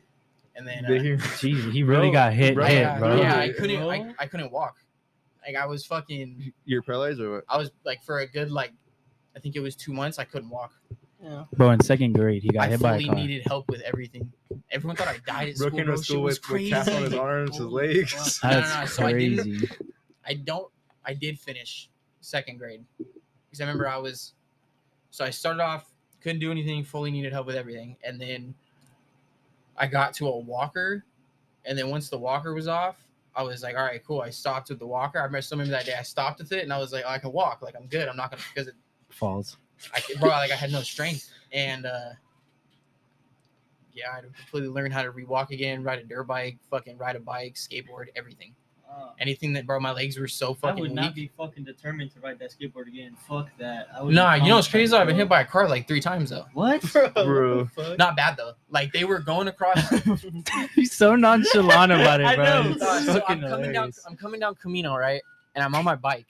and 0.55 0.67
then 0.67 0.85
uh, 0.85 0.89
Jeez, 1.39 1.71
he 1.71 1.81
really 1.81 2.09
Bro, 2.09 2.11
got 2.11 2.33
hit, 2.33 2.53
bro, 2.53 2.65
hit, 2.65 2.73
yeah, 2.81 2.99
bro. 2.99 3.15
yeah, 3.19 3.35
I 3.39 3.49
couldn't, 3.51 3.81
I, 3.81 4.13
I 4.19 4.27
couldn't 4.27 4.51
walk. 4.51 4.75
Like 5.43 5.55
I 5.55 5.65
was 5.65 5.83
fucking, 5.87 6.53
You're 6.65 6.83
paralyzed 6.83 7.19
or 7.19 7.31
what? 7.37 7.43
I 7.49 7.57
was 7.57 7.71
like 7.83 8.03
for 8.03 8.19
a 8.19 8.27
good 8.27 8.51
like, 8.51 8.73
I 9.35 9.39
think 9.39 9.55
it 9.55 9.59
was 9.59 9.75
two 9.75 9.91
months. 9.91 10.19
I 10.19 10.23
couldn't 10.23 10.51
walk. 10.51 10.71
Yeah. 11.23 11.45
Bro, 11.55 11.71
in 11.71 11.79
second 11.79 12.13
grade, 12.13 12.43
he 12.43 12.49
got 12.49 12.65
I 12.65 12.69
hit 12.69 12.79
by 12.79 12.91
a 12.91 12.99
fully 12.99 13.05
car. 13.07 13.15
needed 13.15 13.43
help 13.47 13.67
with 13.69 13.81
everything. 13.81 14.31
Everyone 14.69 14.95
thought 14.95 15.07
I 15.07 15.17
died 15.25 15.49
at 15.49 15.55
Bro 15.55 15.67
school. 15.69 15.77
came 15.79 15.85
Bro, 15.87 15.95
Shit 15.95 16.05
school 16.05 16.21
was 16.21 16.39
with, 16.41 16.51
with 16.61 16.69
cast 16.69 16.89
on 16.91 17.01
his 17.03 17.13
arms, 17.15 17.57
his 17.57 17.65
legs. 17.65 18.37
fuck. 18.37 18.51
No, 18.51 18.59
no, 18.59 18.61
That's 18.67 18.99
no, 18.99 19.03
so 19.03 19.07
I 19.07 19.13
didn't- 19.13 19.37
crazy. 19.37 19.69
I 20.27 20.33
don't. 20.35 20.71
I 21.05 21.15
did 21.15 21.39
finish 21.39 21.89
second 22.21 22.59
grade 22.59 22.83
because 22.99 23.61
I 23.61 23.63
remember 23.63 23.87
I 23.87 23.97
was. 23.97 24.33
So 25.09 25.25
I 25.25 25.31
started 25.31 25.63
off 25.63 25.91
couldn't 26.21 26.39
do 26.39 26.51
anything, 26.51 26.83
fully 26.83 27.09
needed 27.11 27.31
help 27.31 27.47
with 27.47 27.55
everything, 27.55 27.95
and 28.03 28.19
then 28.19 28.53
I 29.77 29.87
got 29.87 30.13
to 30.15 30.27
a 30.27 30.39
walker, 30.39 31.03
and 31.65 31.77
then 31.77 31.89
once 31.89 32.09
the 32.09 32.17
walker 32.17 32.53
was 32.53 32.67
off, 32.67 32.97
I 33.35 33.43
was 33.43 33.61
like, 33.61 33.75
all 33.75 33.83
right, 33.83 34.03
cool. 34.05 34.21
I 34.21 34.31
stopped 34.31 34.69
with 34.69 34.79
the 34.79 34.87
walker. 34.87 35.19
I 35.19 35.23
remember 35.23 35.45
remember 35.51 35.71
that 35.71 35.85
day. 35.85 35.93
I 35.97 36.03
stopped 36.03 36.39
with 36.39 36.51
it, 36.51 36.63
and 36.63 36.73
I 36.73 36.77
was 36.79 36.91
like, 36.91 37.03
oh, 37.05 37.11
I 37.11 37.19
can 37.19 37.31
walk. 37.31 37.61
Like 37.61 37.75
I'm 37.75 37.87
good. 37.87 38.07
I'm 38.07 38.17
not 38.17 38.31
gonna 38.31 38.43
because 38.53 38.67
it, 38.67 38.75
Falls. 39.09 39.57
I 39.93 40.01
bro, 40.19 40.29
like 40.29 40.51
I 40.51 40.55
had 40.55 40.71
no 40.71 40.81
strength, 40.81 41.29
and 41.51 41.85
uh 41.85 42.11
yeah, 43.93 44.11
I 44.11 44.15
had 44.15 44.21
to 44.21 44.29
completely 44.29 44.69
learn 44.69 44.91
how 44.91 45.01
to 45.01 45.11
re-walk 45.11 45.51
again, 45.51 45.81
ride 45.81 45.99
a 45.99 46.03
dirt 46.03 46.25
bike, 46.25 46.59
fucking 46.69 46.97
ride 46.97 47.15
a 47.15 47.19
bike, 47.19 47.55
skateboard, 47.55 48.05
everything. 48.15 48.53
Uh, 48.97 49.11
Anything 49.19 49.53
that, 49.53 49.67
bro, 49.67 49.79
my 49.79 49.91
legs 49.91 50.17
were 50.17 50.27
so 50.27 50.55
fucking. 50.55 50.65
I 50.65 50.71
fucking 50.71 50.81
would 50.81 50.91
not 50.93 51.05
weak. 51.07 51.15
be 51.15 51.31
fucking 51.37 51.63
determined 51.65 52.11
to 52.13 52.19
ride 52.19 52.39
that 52.39 52.51
skateboard 52.51 52.87
again. 52.87 53.15
Fuck 53.27 53.49
that. 53.59 53.87
I 53.95 54.01
would 54.01 54.15
Nah, 54.15 54.33
you 54.33 54.47
know 54.49 54.55
what's 54.55 54.67
crazy? 54.67 54.89
though? 54.91 54.97
I've 54.99 55.05
been 55.07 55.15
hit 55.15 55.29
by 55.29 55.41
a 55.41 55.45
car 55.45 55.69
like 55.69 55.87
three 55.87 56.01
times 56.01 56.31
though. 56.31 56.45
What? 56.53 56.81
Bro. 57.13 57.69
Not 57.99 58.15
bad 58.15 58.37
though. 58.37 58.53
Like 58.69 58.91
they 58.93 59.03
were 59.03 59.19
going 59.19 59.47
across. 59.47 59.79
He's 60.75 60.93
so 60.93 61.15
nonchalant 61.15 61.91
about 61.91 62.21
it, 62.21 62.23
bro. 62.23 62.29
I 62.31 62.35
bro. 62.35 62.43
know. 62.63 62.69
It's 62.71 63.05
so 63.05 63.21
I'm 63.27 63.41
coming 63.41 63.71
down. 63.71 63.91
I'm 64.07 64.17
coming 64.17 64.39
down 64.39 64.55
Camino, 64.55 64.95
right? 64.95 65.21
And 65.55 65.63
I'm 65.63 65.73
on 65.75 65.83
my 65.85 65.95
bike, 65.95 66.27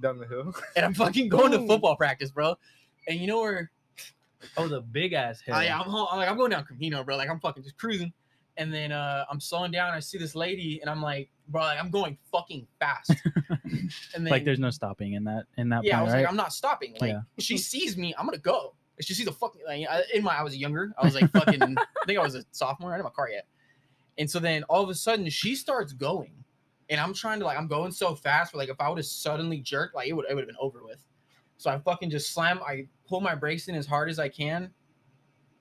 Down 0.00 0.18
the 0.18 0.26
hill. 0.26 0.54
and 0.76 0.84
I'm 0.84 0.94
fucking 0.94 1.28
going 1.28 1.52
to 1.52 1.66
football 1.66 1.96
practice, 1.96 2.30
bro. 2.30 2.56
And 3.08 3.18
you 3.20 3.26
know 3.26 3.40
where? 3.40 3.70
Oh, 4.56 4.68
the 4.68 4.80
big 4.80 5.12
ass 5.12 5.40
hill. 5.40 5.62
Yeah, 5.62 5.78
I'm, 5.78 5.86
home, 5.88 6.06
I'm 6.10 6.18
like 6.18 6.28
I'm 6.28 6.36
going 6.36 6.50
down 6.50 6.64
Camino, 6.64 7.02
bro. 7.04 7.16
Like 7.16 7.28
I'm 7.30 7.40
fucking 7.40 7.62
just 7.62 7.76
cruising, 7.78 8.12
and 8.56 8.72
then 8.72 8.92
uh, 8.92 9.24
I'm 9.30 9.40
slowing 9.40 9.70
down. 9.70 9.92
I 9.92 10.00
see 10.00 10.18
this 10.18 10.34
lady, 10.34 10.80
and 10.80 10.88
I'm 10.90 11.02
like, 11.02 11.30
bro, 11.48 11.62
like, 11.62 11.78
I'm 11.78 11.90
going 11.90 12.16
fucking 12.32 12.66
fast. 12.78 13.12
and 13.64 13.90
then 14.14 14.26
like 14.26 14.44
there's 14.44 14.58
no 14.58 14.70
stopping 14.70 15.14
in 15.14 15.24
that 15.24 15.44
in 15.56 15.68
that 15.70 15.84
yeah, 15.84 16.00
I 16.00 16.02
was 16.02 16.12
right? 16.12 16.20
like, 16.20 16.28
I'm 16.28 16.36
not 16.36 16.52
stopping. 16.52 16.94
Like 17.00 17.12
Yeah. 17.12 17.20
she 17.38 17.58
sees 17.58 17.96
me, 17.96 18.14
I'm 18.18 18.24
gonna 18.26 18.38
go. 18.38 18.74
She 19.00 19.12
sees 19.12 19.26
a 19.26 19.32
fucking 19.32 19.60
like 19.66 19.86
I- 19.88 20.04
in 20.14 20.22
my. 20.24 20.36
I 20.36 20.42
was 20.42 20.56
younger. 20.56 20.92
I 20.98 21.04
was 21.04 21.14
like 21.14 21.30
fucking. 21.32 21.62
I 21.78 22.06
think 22.06 22.18
I 22.18 22.22
was 22.22 22.34
a 22.34 22.44
sophomore. 22.52 22.92
I 22.92 22.96
didn't 22.96 23.04
have 23.06 23.12
a 23.12 23.14
car 23.14 23.28
yet. 23.30 23.46
And 24.18 24.30
so 24.30 24.38
then 24.38 24.62
all 24.64 24.82
of 24.82 24.88
a 24.88 24.94
sudden 24.94 25.28
she 25.28 25.54
starts 25.54 25.92
going, 25.92 26.32
and 26.88 26.98
I'm 26.98 27.12
trying 27.12 27.38
to 27.40 27.44
like 27.44 27.58
I'm 27.58 27.68
going 27.68 27.92
so 27.92 28.14
fast. 28.14 28.52
But 28.52 28.58
like 28.58 28.68
if 28.70 28.80
I 28.80 28.88
would 28.88 28.98
have 28.98 29.04
suddenly 29.06 29.58
jerked, 29.58 29.94
like 29.94 30.08
it 30.08 30.14
would 30.14 30.24
it 30.30 30.34
would 30.34 30.42
have 30.42 30.48
been 30.48 30.56
over 30.60 30.82
with. 30.82 31.04
So 31.58 31.70
I 31.70 31.78
fucking 31.78 32.08
just 32.10 32.32
slam. 32.32 32.60
I 32.66 32.86
pull 33.06 33.20
my 33.20 33.34
brakes 33.34 33.68
in 33.68 33.74
as 33.74 33.86
hard 33.86 34.08
as 34.08 34.18
I 34.18 34.28
can, 34.30 34.70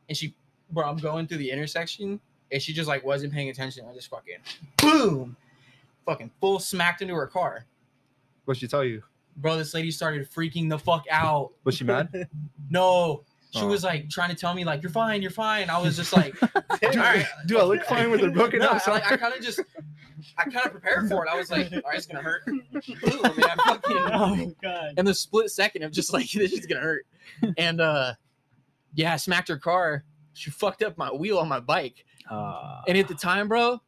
and 0.07 0.17
she, 0.17 0.35
bro, 0.71 0.85
I'm 0.87 0.97
going 0.97 1.27
through 1.27 1.37
the 1.39 1.51
intersection, 1.51 2.19
and 2.55 2.61
she 2.63 2.71
just 2.71 2.87
like 2.87 3.03
wasn't 3.03 3.33
paying 3.33 3.49
attention. 3.49 3.85
I 3.89 3.93
just 3.93 4.09
fucking 4.09 4.37
boom, 4.81 5.35
fucking 6.05 6.31
full 6.39 6.59
smacked 6.59 7.01
into 7.01 7.13
her 7.13 7.27
car. 7.27 7.65
What'd 8.45 8.61
she 8.61 8.67
tell 8.67 8.83
you? 8.85 9.03
Bro, 9.35 9.57
this 9.57 9.73
lady 9.73 9.91
started 9.91 10.31
freaking 10.31 10.69
the 10.69 10.79
fuck 10.79 11.03
out. 11.11 11.51
Was 11.65 11.75
she 11.75 11.83
mad? 11.83 12.09
No. 12.69 13.23
She 13.51 13.61
Oh. 13.61 13.67
was 13.67 13.83
like 13.85 14.09
trying 14.09 14.29
to 14.29 14.35
tell 14.35 14.53
me 14.53 14.63
like 14.65 14.81
you're 14.81 14.91
fine, 14.91 15.21
you're 15.21 15.31
fine. 15.31 15.69
I 15.69 15.77
was 15.79 15.95
just 15.95 16.11
like, 16.15 16.37
Dude, 16.81 16.95
Alright. 16.97 17.25
do 17.45 17.57
I 17.59 17.63
look 17.63 17.83
fine 17.83 18.09
with 18.11 18.21
a 18.23 18.29
broken 18.29 18.59
no, 18.59 18.67
up? 18.69 18.85
I, 18.87 18.91
like, 18.91 19.09
I 19.11 19.15
kind 19.17 19.33
of 19.33 19.41
just, 19.41 19.61
I 20.37 20.43
kind 20.43 20.65
of 20.65 20.71
prepared 20.71 21.07
for 21.09 21.25
it. 21.25 21.29
I 21.31 21.37
was 21.37 21.49
like, 21.51 21.71
all 21.71 21.79
right, 21.85 21.95
it's 21.97 22.05
gonna 22.05 22.21
hurt. 22.23 22.45
Boom, 22.45 22.61
man, 22.71 23.57
fucking, 23.65 23.97
Oh 23.97 24.53
god. 24.61 24.93
in 24.97 25.05
the 25.05 25.13
split 25.13 25.51
second 25.51 25.83
of 25.83 25.91
just 25.91 26.11
like 26.13 26.29
this 26.31 26.51
is 26.53 26.65
gonna 26.65 26.81
hurt, 26.81 27.05
and 27.57 27.79
uh, 27.81 28.13
yeah, 28.93 29.13
I 29.13 29.17
smacked 29.17 29.47
her 29.49 29.57
car. 29.57 30.03
She 30.33 30.49
fucked 30.51 30.83
up 30.83 30.97
my 30.97 31.09
wheel 31.11 31.37
on 31.37 31.47
my 31.47 31.59
bike, 31.61 32.04
Uh, 32.29 32.81
and 32.87 32.97
at 32.97 33.07
the 33.07 33.13
time, 33.15 33.47
bro, 33.47 33.79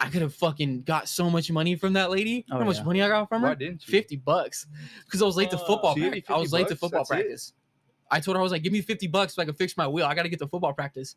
I 0.00 0.08
could 0.08 0.22
have 0.22 0.34
fucking 0.34 0.82
got 0.82 1.08
so 1.08 1.30
much 1.30 1.50
money 1.50 1.76
from 1.76 1.92
that 1.94 2.10
lady. 2.10 2.44
Oh, 2.50 2.58
How 2.58 2.64
much 2.64 2.78
yeah. 2.78 2.82
money 2.84 3.02
I 3.02 3.08
got 3.08 3.28
from 3.28 3.42
her? 3.42 3.48
Why 3.48 3.54
didn't 3.54 3.86
you? 3.86 3.92
50 3.92 4.16
bucks 4.16 4.66
because 5.04 5.22
I 5.22 5.24
was 5.24 5.36
late 5.36 5.50
to 5.50 5.56
Uh, 5.56 5.64
football 5.66 5.94
She 5.94 6.00
practice. 6.00 6.24
I 6.28 6.32
was 6.38 6.50
50 6.50 6.56
late 6.56 6.68
to 6.68 6.76
football 6.76 7.00
That's 7.00 7.10
it? 7.10 7.14
practice. 7.14 7.52
I 8.10 8.20
told 8.20 8.36
her 8.36 8.40
I 8.40 8.42
was 8.42 8.52
like, 8.52 8.62
give 8.62 8.72
me 8.72 8.80
50 8.80 9.06
bucks 9.08 9.34
so 9.34 9.42
I 9.42 9.44
can 9.44 9.54
fix 9.54 9.76
my 9.76 9.86
wheel. 9.88 10.04
I 10.06 10.14
got 10.14 10.24
to 10.24 10.28
get 10.28 10.38
to 10.40 10.46
football 10.48 10.72
practice. 10.72 11.16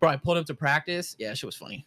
Bro, 0.00 0.10
I 0.10 0.16
pulled 0.16 0.38
up 0.38 0.46
to 0.46 0.54
practice. 0.54 1.14
Yeah, 1.18 1.34
she 1.34 1.44
was 1.46 1.56
funny. 1.56 1.86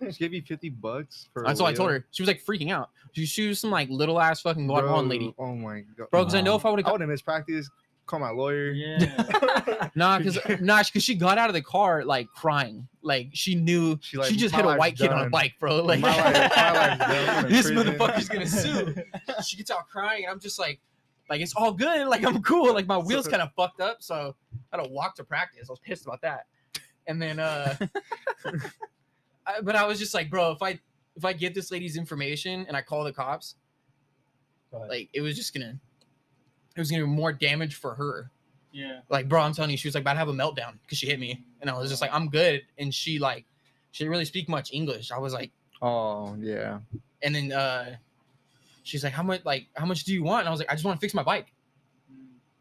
She 0.00 0.18
gave 0.18 0.32
you 0.32 0.40
50 0.40 0.70
bucks 0.70 1.28
for 1.34 1.42
That's 1.44 1.60
all 1.60 1.66
I 1.66 1.74
told 1.74 1.90
her. 1.90 2.06
She 2.10 2.22
was 2.22 2.28
like 2.28 2.42
freaking 2.42 2.70
out. 2.72 2.88
She, 3.12 3.26
she 3.26 3.48
was 3.48 3.60
some 3.60 3.70
like 3.70 3.90
little 3.90 4.18
ass 4.18 4.40
fucking 4.40 4.66
Guatemalan 4.66 5.08
Bro, 5.08 5.10
lady. 5.10 5.34
Oh 5.38 5.54
my 5.54 5.80
god. 5.98 6.08
Bro, 6.10 6.20
because 6.22 6.34
I 6.34 6.40
know 6.40 6.54
if 6.56 6.64
I 6.64 6.70
would 6.70 6.80
I 6.80 6.88
have 6.88 6.92
would 6.92 7.00
have 7.02 7.10
missed 7.10 7.24
practice. 7.26 7.68
Call 8.06 8.18
my 8.20 8.30
lawyer. 8.30 8.70
Yeah. 8.70 9.88
nah, 9.94 10.18
because 10.18 10.38
nah, 10.60 10.82
because 10.82 11.02
she 11.02 11.14
got 11.14 11.38
out 11.38 11.48
of 11.48 11.54
the 11.54 11.62
car 11.62 12.04
like 12.04 12.28
crying, 12.28 12.86
like 13.02 13.30
she 13.32 13.54
knew 13.54 13.98
She 14.02 14.22
she, 14.24 14.36
just 14.36 14.54
hit 14.54 14.64
a 14.64 14.76
white 14.76 14.96
kid 14.98 15.10
on 15.10 15.26
a 15.26 15.30
bike, 15.30 15.54
bro. 15.58 15.82
Like 15.82 16.00
My 16.00 16.14
life- 16.14 16.52
my 16.54 16.72
life's 16.72 16.98
done. 16.98 17.28
I'm 17.38 17.46
in 17.46 17.52
this 17.52 17.66
prison." 17.70 17.86
motherfucker's 17.94 18.28
gonna 18.28 18.46
sue. 18.46 18.94
she 19.42 19.56
gets 19.56 19.70
out 19.70 19.88
crying, 19.88 20.24
and 20.24 20.32
I'm 20.32 20.38
just 20.40 20.58
like, 20.58 20.80
like 21.30 21.40
it's 21.40 21.54
all 21.54 21.72
good. 21.72 22.06
Like 22.08 22.24
I'm 22.24 22.42
cool. 22.42 22.74
Like 22.74 22.86
my 22.86 22.98
wheels 22.98 23.26
kind 23.26 23.40
of 23.42 23.50
fucked 23.56 23.80
up, 23.80 24.02
so 24.02 24.36
I 24.70 24.76
had 24.76 24.84
to 24.84 24.90
walk 24.90 25.14
to 25.16 25.24
practice. 25.24 25.70
I 25.70 25.72
was 25.72 25.80
pissed 25.80 26.04
about 26.04 26.20
that. 26.22 26.46
And 27.06 27.20
then, 27.20 27.38
uh, 27.38 27.74
I, 29.46 29.60
but 29.62 29.76
I 29.76 29.86
was 29.86 29.98
just 29.98 30.14
like, 30.14 30.30
bro, 30.30 30.52
if 30.52 30.62
I 30.62 30.78
if 31.16 31.24
I 31.24 31.32
get 31.32 31.54
this 31.54 31.70
lady's 31.70 31.96
information 31.96 32.64
and 32.68 32.76
I 32.76 32.82
call 32.82 33.04
the 33.04 33.12
cops, 33.12 33.54
like 34.72 35.08
it 35.12 35.20
was 35.20 35.36
just 35.36 35.54
gonna, 35.54 35.78
it 36.74 36.80
was 36.80 36.90
gonna 36.90 37.04
be 37.04 37.08
more 37.08 37.32
damage 37.32 37.74
for 37.76 37.94
her. 37.94 38.30
yeah. 38.72 39.00
Like, 39.08 39.28
bro, 39.28 39.40
I'm 39.42 39.52
telling 39.54 39.70
you, 39.70 39.76
she 39.76 39.88
was 39.88 39.94
like 39.94 40.02
about 40.02 40.14
to 40.14 40.18
have 40.18 40.28
a 40.28 40.32
meltdown 40.32 40.74
because 40.82 40.98
she 40.98 41.06
hit 41.06 41.18
me, 41.20 41.44
and 41.60 41.70
I 41.70 41.78
was 41.78 41.88
just 41.90 42.00
like, 42.02 42.12
I'm 42.12 42.28
good, 42.28 42.62
and 42.78 42.92
she 42.94 43.18
like, 43.18 43.44
she 43.92 44.02
didn't 44.04 44.10
really 44.12 44.24
speak 44.24 44.48
much 44.48 44.72
English. 44.72 45.10
I 45.12 45.18
was 45.18 45.32
like. 45.32 45.50
Oh 45.82 46.34
yeah. 46.40 46.78
and 47.22 47.34
then 47.34 47.52
uh 47.52 47.96
she's 48.84 49.04
like 49.04 49.12
how 49.12 49.22
much 49.22 49.44
like 49.44 49.66
how 49.76 49.84
much 49.84 50.04
do 50.04 50.14
you 50.14 50.22
want 50.22 50.40
and 50.40 50.48
i 50.48 50.50
was 50.50 50.58
like 50.60 50.70
i 50.70 50.72
just 50.74 50.84
want 50.84 50.98
to 50.98 51.00
fix 51.04 51.12
my 51.12 51.22
bike 51.22 51.52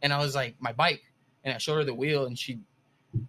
and 0.02 0.12
i 0.12 0.18
was 0.18 0.36
like 0.36 0.56
my 0.60 0.74
bike 0.74 1.02
and 1.44 1.54
i 1.54 1.58
showed 1.58 1.76
her 1.76 1.84
the 1.86 1.94
wheel 1.94 2.26
and 2.26 2.38
she 2.38 2.60
I 3.16 3.20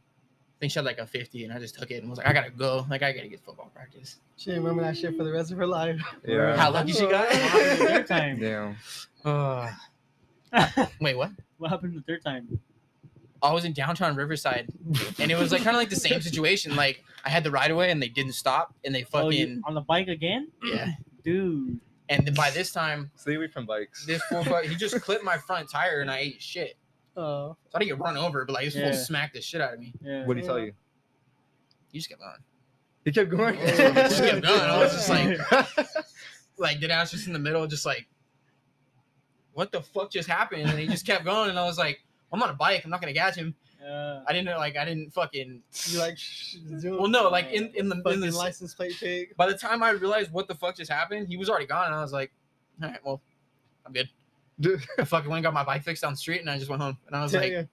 think 0.58 0.72
she 0.72 0.78
had 0.78 0.84
like 0.84 0.98
a 0.98 1.06
50 1.06 1.44
and 1.44 1.52
i 1.52 1.58
just 1.60 1.78
took 1.78 1.90
it 1.92 2.00
and 2.02 2.08
was 2.10 2.18
like 2.18 2.26
i 2.26 2.32
gotta 2.32 2.50
go 2.50 2.86
like 2.90 3.02
i 3.02 3.12
gotta 3.12 3.28
get 3.28 3.40
football 3.44 3.70
practice 3.74 4.16
She 4.36 4.46
didn't 4.50 4.64
remember 4.64 4.82
that 4.82 4.96
shit 4.96 5.16
for 5.16 5.22
the 5.22 5.30
rest 5.32 5.52
of 5.52 5.58
her 5.58 5.66
life. 5.66 6.00
Yeah. 6.26 6.56
how 6.56 6.70
lucky 6.72 6.92
she 6.92 7.02
got 7.06 7.28
What 7.28 7.36
happened 7.36 7.70
the 7.80 7.84
third 7.86 8.06
time? 8.08 8.40
Damn. 8.40 8.76
uh, 9.24 9.70
wait 11.00 11.16
what 11.16 11.30
what 11.58 11.70
happened 11.70 11.96
the 11.96 12.02
third 12.02 12.22
time? 12.24 12.58
i 13.42 13.52
was 13.52 13.64
in 13.64 13.72
downtown 13.72 14.16
riverside 14.16 14.68
and 15.18 15.30
it 15.30 15.36
was 15.36 15.52
like 15.52 15.62
kind 15.62 15.76
of 15.76 15.80
like 15.80 15.90
the 15.90 15.96
same 15.96 16.20
situation 16.22 16.74
like 16.76 17.02
i 17.24 17.28
had 17.28 17.44
the 17.44 17.50
right 17.50 17.70
away 17.70 17.90
and 17.90 18.00
they 18.02 18.08
didn't 18.08 18.32
stop 18.32 18.74
and 18.84 18.94
they 18.94 19.02
Oh, 19.12 19.24
fucking 19.24 19.32
you, 19.32 19.62
on 19.66 19.74
the 19.74 19.80
bike 19.82 20.08
again? 20.08 20.48
yeah 20.64 20.88
Dude. 21.24 21.78
and 22.08 22.26
then 22.26 22.34
by 22.34 22.50
this 22.50 22.72
time 22.72 23.10
Stay 23.16 23.34
away 23.34 23.48
from 23.48 23.66
bikes. 23.66 24.06
this 24.06 24.22
fool 24.30 24.42
he 24.62 24.74
just 24.76 24.98
clipped 25.02 25.24
my 25.24 25.36
front 25.38 25.70
tire 25.70 26.00
and 26.00 26.10
i 26.10 26.18
ate 26.18 26.40
shit 26.42 26.76
Oh, 27.16 27.56
so 27.68 27.76
i 27.76 27.78
didn't 27.78 27.90
get 27.90 27.98
run 28.00 28.16
over 28.16 28.44
but 28.44 28.52
like 28.54 28.64
this 28.64 28.74
Yeah. 28.76 28.90
fool 28.90 28.98
smacked 28.98 29.34
the 29.34 29.40
shit 29.42 29.60
out 29.60 29.74
of 29.74 29.80
me 29.80 29.92
Yeah. 30.02 30.24
What 30.26 30.34
did 30.34 30.42
he 30.42 30.46
tell 30.48 30.58
you? 30.58 30.72
you 31.92 32.00
just 32.00 32.08
kept 32.08 32.20
going. 32.20 32.34
He 33.04 33.12
kept 33.12 33.30
going. 33.30 33.56
Just 33.56 34.24
kept 34.24 34.42
going. 34.42 34.60
I 34.60 34.78
was 34.78 34.92
just 34.92 35.08
like, 35.08 35.38
like 36.58 36.80
did 36.80 36.90
ass 36.90 37.10
just 37.12 37.26
in 37.28 37.32
the 37.32 37.38
middle, 37.38 37.66
just 37.68 37.86
like, 37.86 38.08
what 39.54 39.72
the 39.72 39.80
fuck 39.80 40.10
just 40.10 40.28
happened? 40.28 40.68
And 40.68 40.78
he 40.78 40.86
just 40.86 41.06
kept 41.06 41.24
going, 41.24 41.50
and 41.50 41.58
I 41.58 41.64
was 41.64 41.78
like, 41.78 42.02
I'm 42.32 42.42
on 42.42 42.50
a 42.50 42.54
bike. 42.54 42.82
I'm 42.84 42.90
not 42.90 43.00
gonna 43.00 43.14
catch 43.14 43.36
him. 43.36 43.54
Yeah. 43.82 44.22
I 44.26 44.32
didn't 44.32 44.46
know, 44.46 44.56
like 44.56 44.76
I 44.76 44.84
didn't 44.84 45.12
fucking. 45.12 45.62
You 45.86 45.98
like 45.98 46.16
sh- 46.18 46.56
Well, 46.84 47.06
no, 47.08 47.28
like 47.28 47.50
in 47.52 47.70
in 47.74 47.88
the 47.88 47.96
in 48.10 48.20
the 48.20 48.30
license 48.30 48.74
plate 48.74 48.94
pic. 48.98 49.36
by 49.36 49.46
the 49.46 49.56
time 49.56 49.82
I 49.82 49.90
realized 49.90 50.32
what 50.32 50.48
the 50.48 50.54
fuck 50.54 50.76
just 50.76 50.90
happened, 50.90 51.28
he 51.28 51.36
was 51.36 51.50
already 51.50 51.66
gone, 51.66 51.86
and 51.86 51.94
I 51.94 52.00
was 52.00 52.12
like, 52.12 52.32
all 52.82 52.88
right, 52.88 52.98
well, 53.04 53.20
I'm 53.86 53.92
good. 53.92 54.08
I 54.98 55.04
fucking 55.04 55.28
went 55.28 55.38
and 55.38 55.42
got 55.44 55.52
my 55.54 55.64
bike 55.64 55.82
fixed 55.82 56.02
down 56.02 56.12
the 56.12 56.16
street, 56.16 56.40
and 56.40 56.48
I 56.48 56.56
just 56.58 56.70
went 56.70 56.80
home, 56.80 56.96
and 57.06 57.14
I 57.16 57.22
was 57.22 57.34
like, 57.34 57.50
Yeah, 57.52 57.64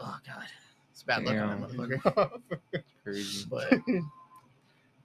oh 0.00 0.16
god, 0.26 0.46
it's 0.90 1.02
bad 1.02 1.24
luck 1.24 1.36
on 1.36 1.60
that 1.60 1.70
motherfucker. 1.70 2.30
Crazy. 3.04 3.46
But 3.50 3.74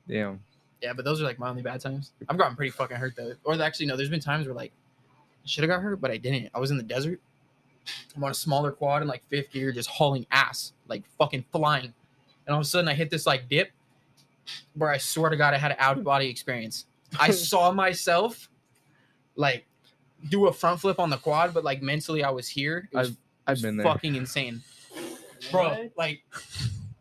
Damn. 0.08 0.40
yeah, 0.82 0.94
but 0.94 1.06
those 1.06 1.22
are 1.22 1.26
like 1.26 1.40
my 1.40 1.50
only 1.50 1.62
bad 1.62 1.82
times. 1.82 2.14
I've 2.28 2.38
gotten 2.38 2.56
pretty 2.56 2.72
fucking 2.72 2.98
hurt 2.98 3.16
though, 3.18 3.34
or 3.44 3.62
actually 3.62 3.88
no, 3.88 3.98
there's 3.98 4.10
been 4.10 4.20
times 4.22 4.46
where 4.48 4.56
like 4.56 4.72
I 4.72 4.89
should 5.50 5.64
have 5.64 5.70
got 5.70 5.82
hurt, 5.82 6.00
but 6.00 6.12
I 6.12 6.18
didn't. 6.18 6.50
I 6.54 6.60
was 6.60 6.72
in 6.72 6.78
the 6.78 6.84
desert. 6.84 7.20
I'm 8.16 8.24
on 8.24 8.32
a 8.32 8.36
smaller 8.36 8.72
quad 8.72 9.02
in 9.02 9.08
like 9.08 9.24
fifth 9.30 9.52
gear, 9.52 9.72
just 9.72 9.90
hauling 9.90 10.26
ass, 10.32 10.74
like 10.88 11.04
fucking 11.18 11.46
flying. 11.52 11.94
And 12.46 12.54
all 12.54 12.60
of 12.60 12.66
a 12.66 12.70
sudden, 12.70 12.88
I 12.88 12.94
hit 12.94 13.10
this 13.10 13.26
like 13.26 13.50
dip 13.50 13.72
where 14.74 14.90
I 14.90 14.98
swear 14.98 15.30
to 15.30 15.38
God, 15.38 15.54
I 15.54 15.58
had 15.58 15.72
an 15.72 15.78
out 15.80 15.98
of 15.98 16.04
body 16.04 16.30
experience. 16.30 16.86
I 17.20 17.32
saw 17.32 17.72
myself 17.72 18.50
like 19.36 19.66
do 20.30 20.48
a 20.48 20.54
front 20.54 20.82
flip 20.82 21.00
on 21.00 21.10
the 21.10 21.18
quad, 21.18 21.54
but 21.54 21.64
like 21.64 21.82
mentally, 21.82 22.24
I 22.24 22.30
was 22.30 22.48
here. 22.48 22.90
It 22.92 22.98
was, 22.98 23.18
I've 23.48 23.58
it 23.58 23.62
been 23.62 23.78
there. 23.78 23.86
fucking 23.86 24.16
insane, 24.16 24.62
bro. 25.52 25.90
Like 25.98 26.22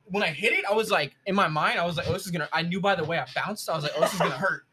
when 0.07 0.23
I 0.23 0.29
hit 0.29 0.53
it, 0.53 0.65
I 0.65 0.73
was 0.73 0.91
like 0.91 1.15
in 1.27 1.35
my 1.35 1.49
mind, 1.49 1.79
I 1.79 1.85
was 1.85 1.97
like, 1.97 2.09
oh, 2.09 2.13
this 2.13 2.25
is 2.25 2.31
gonna. 2.31 2.49
I 2.53 2.63
knew 2.63 2.81
by 2.81 2.95
the 2.95 3.05
way 3.05 3.19
I 3.19 3.27
bounced, 3.35 3.69
I 3.69 3.75
was 3.75 3.85
like, 3.85 3.93
oh, 3.97 4.01
this 4.01 4.13
is 4.13 4.19
gonna 4.19 4.31
hurt. 4.31 4.65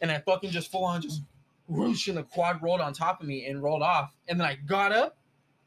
And 0.00 0.12
I 0.12 0.20
fucking 0.20 0.50
just 0.50 0.70
full 0.70 0.84
on 0.84 1.02
just 1.02 1.22
whoosh, 1.68 2.08
and 2.08 2.16
the 2.18 2.22
quad 2.24 2.62
rolled 2.62 2.80
on 2.80 2.92
top 2.92 3.20
of 3.20 3.26
me 3.26 3.46
and 3.46 3.62
rolled 3.62 3.82
off. 3.82 4.12
And 4.26 4.40
then 4.40 4.46
I 4.46 4.56
got 4.56 4.90
up. 4.92 5.18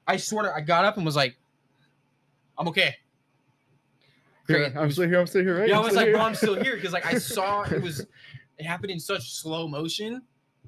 I 0.07 0.17
swear 0.17 0.43
to, 0.43 0.53
I 0.53 0.61
got 0.61 0.83
up 0.83 0.97
and 0.97 1.05
was 1.05 1.15
like, 1.15 1.37
I'm 2.57 2.67
okay. 2.69 2.95
Great. 4.45 4.73
Yeah, 4.73 4.81
I'm 4.81 4.91
still 4.91 5.07
here. 5.07 5.19
I'm 5.19 5.27
still 5.27 5.43
here, 5.43 5.59
right? 5.59 5.69
Yeah, 5.69 5.75
I 5.75 5.79
I'm 5.79 5.85
was 5.85 5.95
like, 5.95 6.05
here. 6.07 6.15
bro, 6.15 6.23
I'm 6.25 6.35
still 6.35 6.61
here 6.61 6.75
because 6.75 6.91
like 6.93 7.05
I 7.05 7.13
saw 7.17 7.61
it 7.63 7.81
was 7.81 8.05
it 8.57 8.65
happened 8.65 8.91
in 8.91 8.99
such 8.99 9.31
slow 9.33 9.67
motion. 9.67 10.21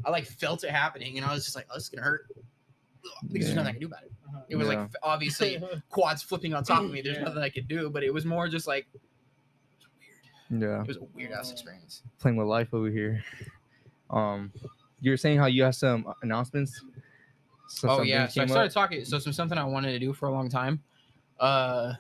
I 0.06 0.10
like 0.12 0.26
felt 0.26 0.64
it 0.64 0.70
happening, 0.72 1.18
and 1.18 1.26
I 1.26 1.34
was 1.34 1.44
just 1.44 1.56
like, 1.56 1.68
oh, 1.70 1.76
this 1.76 1.84
is 1.84 1.90
gonna 1.90 2.04
hurt. 2.04 2.28
Because 3.32 3.48
there's 3.48 3.56
nothing 3.56 3.70
I 3.70 3.72
can 3.74 3.82
do 3.82 3.88
about 3.88 4.04
it. 4.04 4.12
Uh-huh. 4.28 4.42
It 4.50 4.56
was 4.56 4.68
Yeah. 4.70 4.80
like 4.82 4.92
obviously 5.04 5.62
quads 5.90 6.24
flipping 6.24 6.54
on 6.54 6.64
top 6.64 6.84
of 6.84 6.90
me. 6.92 7.02
There's 7.02 7.18
Yeah. 7.18 7.24
nothing 7.24 7.42
I 7.44 7.50
could 7.50 7.68
do, 7.68 7.90
but 7.90 8.04
it 8.04 8.14
was 8.14 8.26
more 8.26 8.48
just 8.48 8.66
like 8.68 8.88
weird. 10.50 10.62
Yeah, 10.62 10.82
it 10.82 10.88
was 10.88 10.98
a 10.98 11.04
weird 11.14 11.32
ass 11.32 11.52
experience. 11.52 12.04
playing 12.20 12.38
with 12.38 12.48
life 12.48 12.74
over 12.74 12.90
here. 12.90 13.24
Um, 14.10 14.52
you 15.04 15.12
were 15.12 15.18
saying 15.18 15.38
how 15.38 15.48
you 15.48 15.64
have 15.64 15.76
some 15.76 16.12
announcements. 16.22 16.82
So 17.68 17.90
oh 17.90 18.02
yeah, 18.04 18.28
so 18.28 18.42
I 18.42 18.46
started 18.46 18.70
up? 18.70 18.74
talking. 18.74 19.04
So 19.04 19.20
some 19.20 19.34
something 19.34 19.58
I 19.58 19.66
wanted 19.66 19.92
to 19.92 20.00
do 20.00 20.14
for 20.14 20.28
a 20.28 20.32
long 20.32 20.50
time. 20.50 20.82
Uh, 21.40 21.94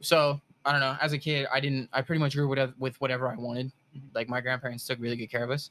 so 0.00 0.40
I 0.64 0.70
don't 0.70 0.80
know. 0.80 0.96
As 1.02 1.12
a 1.12 1.18
kid, 1.18 1.48
I 1.52 1.58
didn't. 1.58 1.88
I 1.92 2.02
pretty 2.02 2.20
much 2.20 2.36
grew 2.36 2.46
with 2.46 2.72
with 2.78 3.00
whatever 3.00 3.28
I 3.28 3.34
wanted. 3.34 3.72
Like 4.14 4.28
my 4.28 4.40
grandparents 4.40 4.86
took 4.86 5.00
really 5.00 5.16
good 5.16 5.26
care 5.26 5.42
of 5.42 5.50
us, 5.50 5.70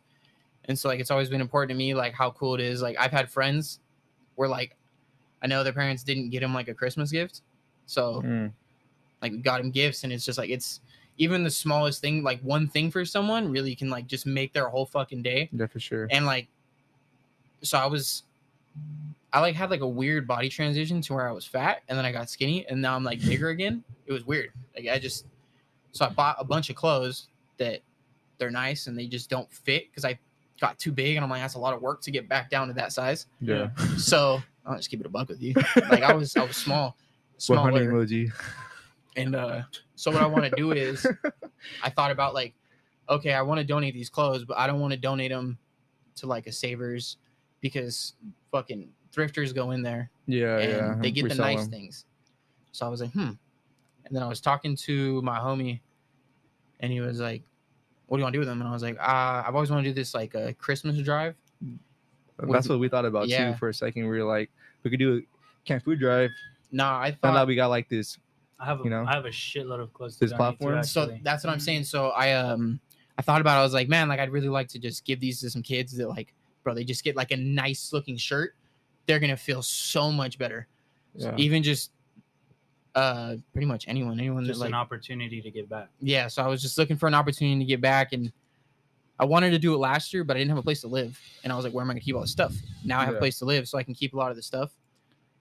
and 0.66 0.78
so 0.78 0.90
like 0.90 1.00
it's 1.00 1.12
always 1.12 1.30
been 1.30 1.40
important 1.40 1.70
to 1.70 1.78
me 1.78 1.94
like 1.94 2.14
how 2.14 2.32
cool 2.32 2.56
it 2.56 2.62
is. 2.62 2.82
Like 2.82 2.98
I've 3.00 3.12
had 3.12 3.32
friends 3.32 3.80
where 4.36 4.50
like 4.50 4.76
I 5.42 5.48
know 5.48 5.64
their 5.64 5.72
parents 5.72 6.04
didn't 6.04 6.32
get 6.32 6.42
them 6.42 6.54
like 6.54 6.68
a 6.68 6.74
Christmas 6.74 7.10
gift, 7.10 7.42
so 7.86 8.22
Mm, 8.22 8.52
like 9.22 9.32
we 9.32 9.38
got 9.38 9.60
them 9.60 9.72
gifts, 9.72 10.04
and 10.04 10.12
it's 10.12 10.26
just 10.26 10.38
like 10.38 10.50
it's 10.50 10.82
even 11.18 11.44
the 11.44 11.50
smallest 11.52 12.02
thing, 12.02 12.24
like 12.24 12.40
one 12.42 12.68
thing 12.68 12.92
for 12.92 13.04
someone, 13.06 13.50
really 13.52 13.76
can 13.76 13.90
like 13.90 14.06
just 14.08 14.26
make 14.26 14.54
their 14.54 14.70
whole 14.70 14.86
fucking 14.86 15.22
day 15.24 15.50
yeah, 15.52 15.66
for 15.68 15.80
sure. 15.80 16.08
and 16.12 16.26
like 16.26 16.48
so 17.64 17.76
i 17.80 17.88
was 17.88 18.22
i 19.34 19.40
like 19.40 19.56
had 19.56 19.72
like 19.72 19.82
a 19.82 19.88
weird 19.88 20.28
body 20.28 20.48
transition 20.48 21.02
to 21.02 21.14
where 21.16 21.28
i 21.28 21.32
was 21.32 21.44
fat 21.44 21.82
and 21.90 21.98
then 21.98 22.06
i 22.06 22.12
got 22.12 22.30
skinny 22.30 22.64
and 22.68 22.80
now 22.80 22.96
i'm 22.96 23.04
like 23.04 23.20
bigger 23.26 23.50
again 23.50 23.84
it 24.06 24.14
was 24.14 24.26
weird 24.28 24.52
like 24.76 24.88
i 24.88 25.00
just 25.00 25.26
so 25.92 26.06
i 26.06 26.10
bought 26.10 26.36
a 26.40 26.44
bunch 26.44 26.70
of 26.70 26.76
clothes 26.76 27.30
that 27.58 27.80
they're 28.38 28.52
nice 28.52 28.86
and 28.86 28.96
they 28.96 29.08
just 29.08 29.28
don't 29.28 29.52
fit 29.52 29.90
because 29.90 30.06
i 30.06 30.18
got 30.62 30.78
too 30.78 30.92
big 30.92 31.16
and 31.16 31.24
i'm 31.26 31.32
like 31.32 31.42
that's 31.42 31.56
a 31.56 31.60
lot 31.60 31.74
of 31.74 31.82
work 31.82 32.00
to 32.00 32.12
get 32.12 32.30
back 32.30 32.48
down 32.52 32.68
to 32.68 32.74
that 32.76 32.94
size 32.94 33.26
Yeah. 33.42 33.70
so 33.98 34.40
i'll 34.68 34.76
just 34.78 34.92
keep 34.92 35.00
it 35.00 35.06
a 35.08 35.10
buck 35.10 35.28
with 35.30 35.42
you 35.42 35.56
like 35.90 36.04
i 36.04 36.14
was 36.14 36.38
i 36.38 36.44
was 36.44 36.56
small 36.56 36.96
What 37.48 37.58
honey 37.58 37.78
smaller 37.80 37.92
emoji? 38.06 38.32
And 39.18 39.36
uh 39.36 39.62
so 39.96 40.12
what 40.12 40.22
i 40.22 40.26
want 40.26 40.46
to 40.46 40.52
do 40.52 40.72
is 40.72 41.06
I 41.84 41.90
thought 41.90 42.12
about 42.12 42.34
like, 42.34 42.54
okay, 43.10 43.34
I 43.34 43.42
want 43.42 43.60
to 43.60 43.64
donate 43.66 43.94
these 43.94 44.10
clothes, 44.10 44.46
but 44.46 44.58
I 44.58 44.68
don't 44.68 44.80
want 44.80 44.94
to 44.94 45.00
donate 45.00 45.32
them 45.32 45.58
to 46.18 46.28
like 46.28 46.46
a 46.48 46.52
Savers 46.52 47.18
because 47.62 48.14
fucking 48.52 48.90
thrifters 49.14 49.54
go 49.56 49.72
in 49.72 49.82
there 49.82 50.10
Yeah, 50.28 50.58
and 50.60 50.72
yeah. 50.72 50.96
they 51.02 51.12
get 51.12 51.28
the 51.28 51.36
nice 51.36 51.64
them. 51.64 51.72
things. 51.72 52.06
So 52.72 52.86
I 52.86 52.90
was 52.90 53.02
like, 53.02 53.12
hmm. 53.12 53.32
And 54.06 54.12
then 54.16 54.22
I 54.24 54.28
was 54.28 54.40
talking 54.40 54.76
to 54.88 55.22
my 55.24 55.38
homie, 55.40 55.80
and 56.80 56.92
he 56.94 57.02
was 57.02 57.20
like, 57.20 57.42
"What 58.06 58.18
do 58.18 58.22
you 58.22 58.24
want 58.24 58.34
to 58.34 58.38
do 58.38 58.40
with 58.40 58.48
them?" 58.48 58.62
And 58.62 58.70
I 58.70 58.72
was 58.72 58.84
like, 58.84 58.98
uh, 59.00 59.44
"I've 59.46 59.56
always 59.56 59.70
wanted 59.70 59.84
to 59.84 59.90
do 59.90 59.94
this 59.96 60.14
like 60.14 60.34
a 60.36 60.54
Christmas 60.54 60.98
drive." 61.02 61.36
That's 62.40 62.70
what 62.70 62.80
we 62.80 62.88
thought 62.88 63.06
about 63.06 63.28
Yeah. 63.28 63.52
too 63.52 63.58
for 63.58 63.68
a 63.70 63.74
second. 63.74 64.04
We 64.08 64.18
were 64.20 64.24
like, 64.24 64.50
we 64.84 64.90
could 64.92 65.00
do 65.00 65.18
a 65.18 65.22
camp 65.68 65.84
food 65.84 66.00
drive. 66.00 66.30
Nah, 66.72 67.00
I 67.02 67.12
thought 67.12 67.48
we 67.48 67.56
got 67.56 67.68
like 67.68 67.90
this. 67.90 68.18
I 68.60 68.66
have 68.66 68.82
a, 68.82 68.84
You 68.84 68.90
know? 68.90 69.06
I 69.08 69.14
have 69.14 69.26
a 69.26 69.30
shitload 69.30 69.80
of 69.82 69.94
clothes. 69.94 70.18
This 70.18 70.32
to 70.32 70.38
donate 70.38 70.60
platform? 70.60 70.84
so. 70.84 71.18
That's 71.24 71.44
what 71.44 71.52
I'm 71.52 71.60
saying. 71.60 71.84
So 71.84 72.10
I 72.10 72.34
um 72.34 72.80
I 73.18 73.22
thought 73.22 73.42
about. 73.42 73.58
it. 73.58 73.62
I 73.62 73.64
was 73.64 73.74
like, 73.74 73.90
man, 73.90 74.08
like 74.10 74.20
I'd 74.20 74.32
really 74.32 74.50
like 74.50 74.68
to 74.70 74.80
just 74.80 75.06
give 75.06 75.20
these 75.20 75.40
to 75.42 75.50
some 75.50 75.62
kids 75.64 75.96
that 75.98 76.08
like, 76.08 76.34
bro, 76.64 76.74
they 76.74 76.84
just 76.84 77.04
get 77.04 77.16
like 77.16 77.32
a 77.32 77.38
nice 77.38 77.92
looking 77.94 78.18
shirt. 78.18 78.56
They're 79.06 79.20
gonna 79.20 79.38
feel 79.38 79.62
so 79.62 80.12
much 80.12 80.38
better. 80.38 80.68
Yeah. 81.16 81.34
even 81.38 81.64
just 81.64 81.92
uh 82.94 83.36
pretty 83.54 83.66
much 83.66 83.88
anyone 83.88 84.20
anyone 84.20 84.46
just 84.46 84.60
that 84.60 84.66
like 84.66 84.70
an 84.70 84.76
opportunity 84.76 85.42
to 85.42 85.52
give 85.52 85.68
back. 85.70 85.90
yeah 86.00 86.28
so 86.28 86.44
i 86.44 86.48
was 86.48 86.62
just 86.62 86.78
looking 86.78 86.96
for 86.96 87.08
an 87.08 87.14
opportunity 87.14 87.60
to 87.60 87.66
get 87.66 87.82
back 87.82 88.14
and 88.14 88.32
i 89.20 89.26
wanted 89.26 89.52
to 89.52 89.60
do 89.60 89.74
it 89.74 89.78
last 89.78 90.14
year 90.14 90.24
but 90.24 90.36
i 90.36 90.40
didn't 90.40 90.50
have 90.50 90.58
a 90.58 90.64
place 90.64 90.82
to 90.82 90.88
live 90.88 91.20
and 91.44 91.52
i 91.52 91.56
was 91.56 91.66
like 91.66 91.74
where 91.74 91.84
am 91.84 91.90
i 91.90 91.94
going 91.94 92.00
to 92.00 92.06
keep 92.06 92.16
all 92.16 92.22
this 92.22 92.32
stuff 92.32 92.56
now 92.86 93.00
i 93.00 93.06
have 93.06 93.16
a 93.16 93.20
place 93.20 93.38
to 93.40 93.46
live 93.46 93.68
so 93.68 93.78
i 93.78 93.84
can 93.84 93.94
keep 93.96 94.14
a 94.14 94.18
lot 94.18 94.30
of 94.32 94.36
the 94.36 94.42
stuff 94.44 94.72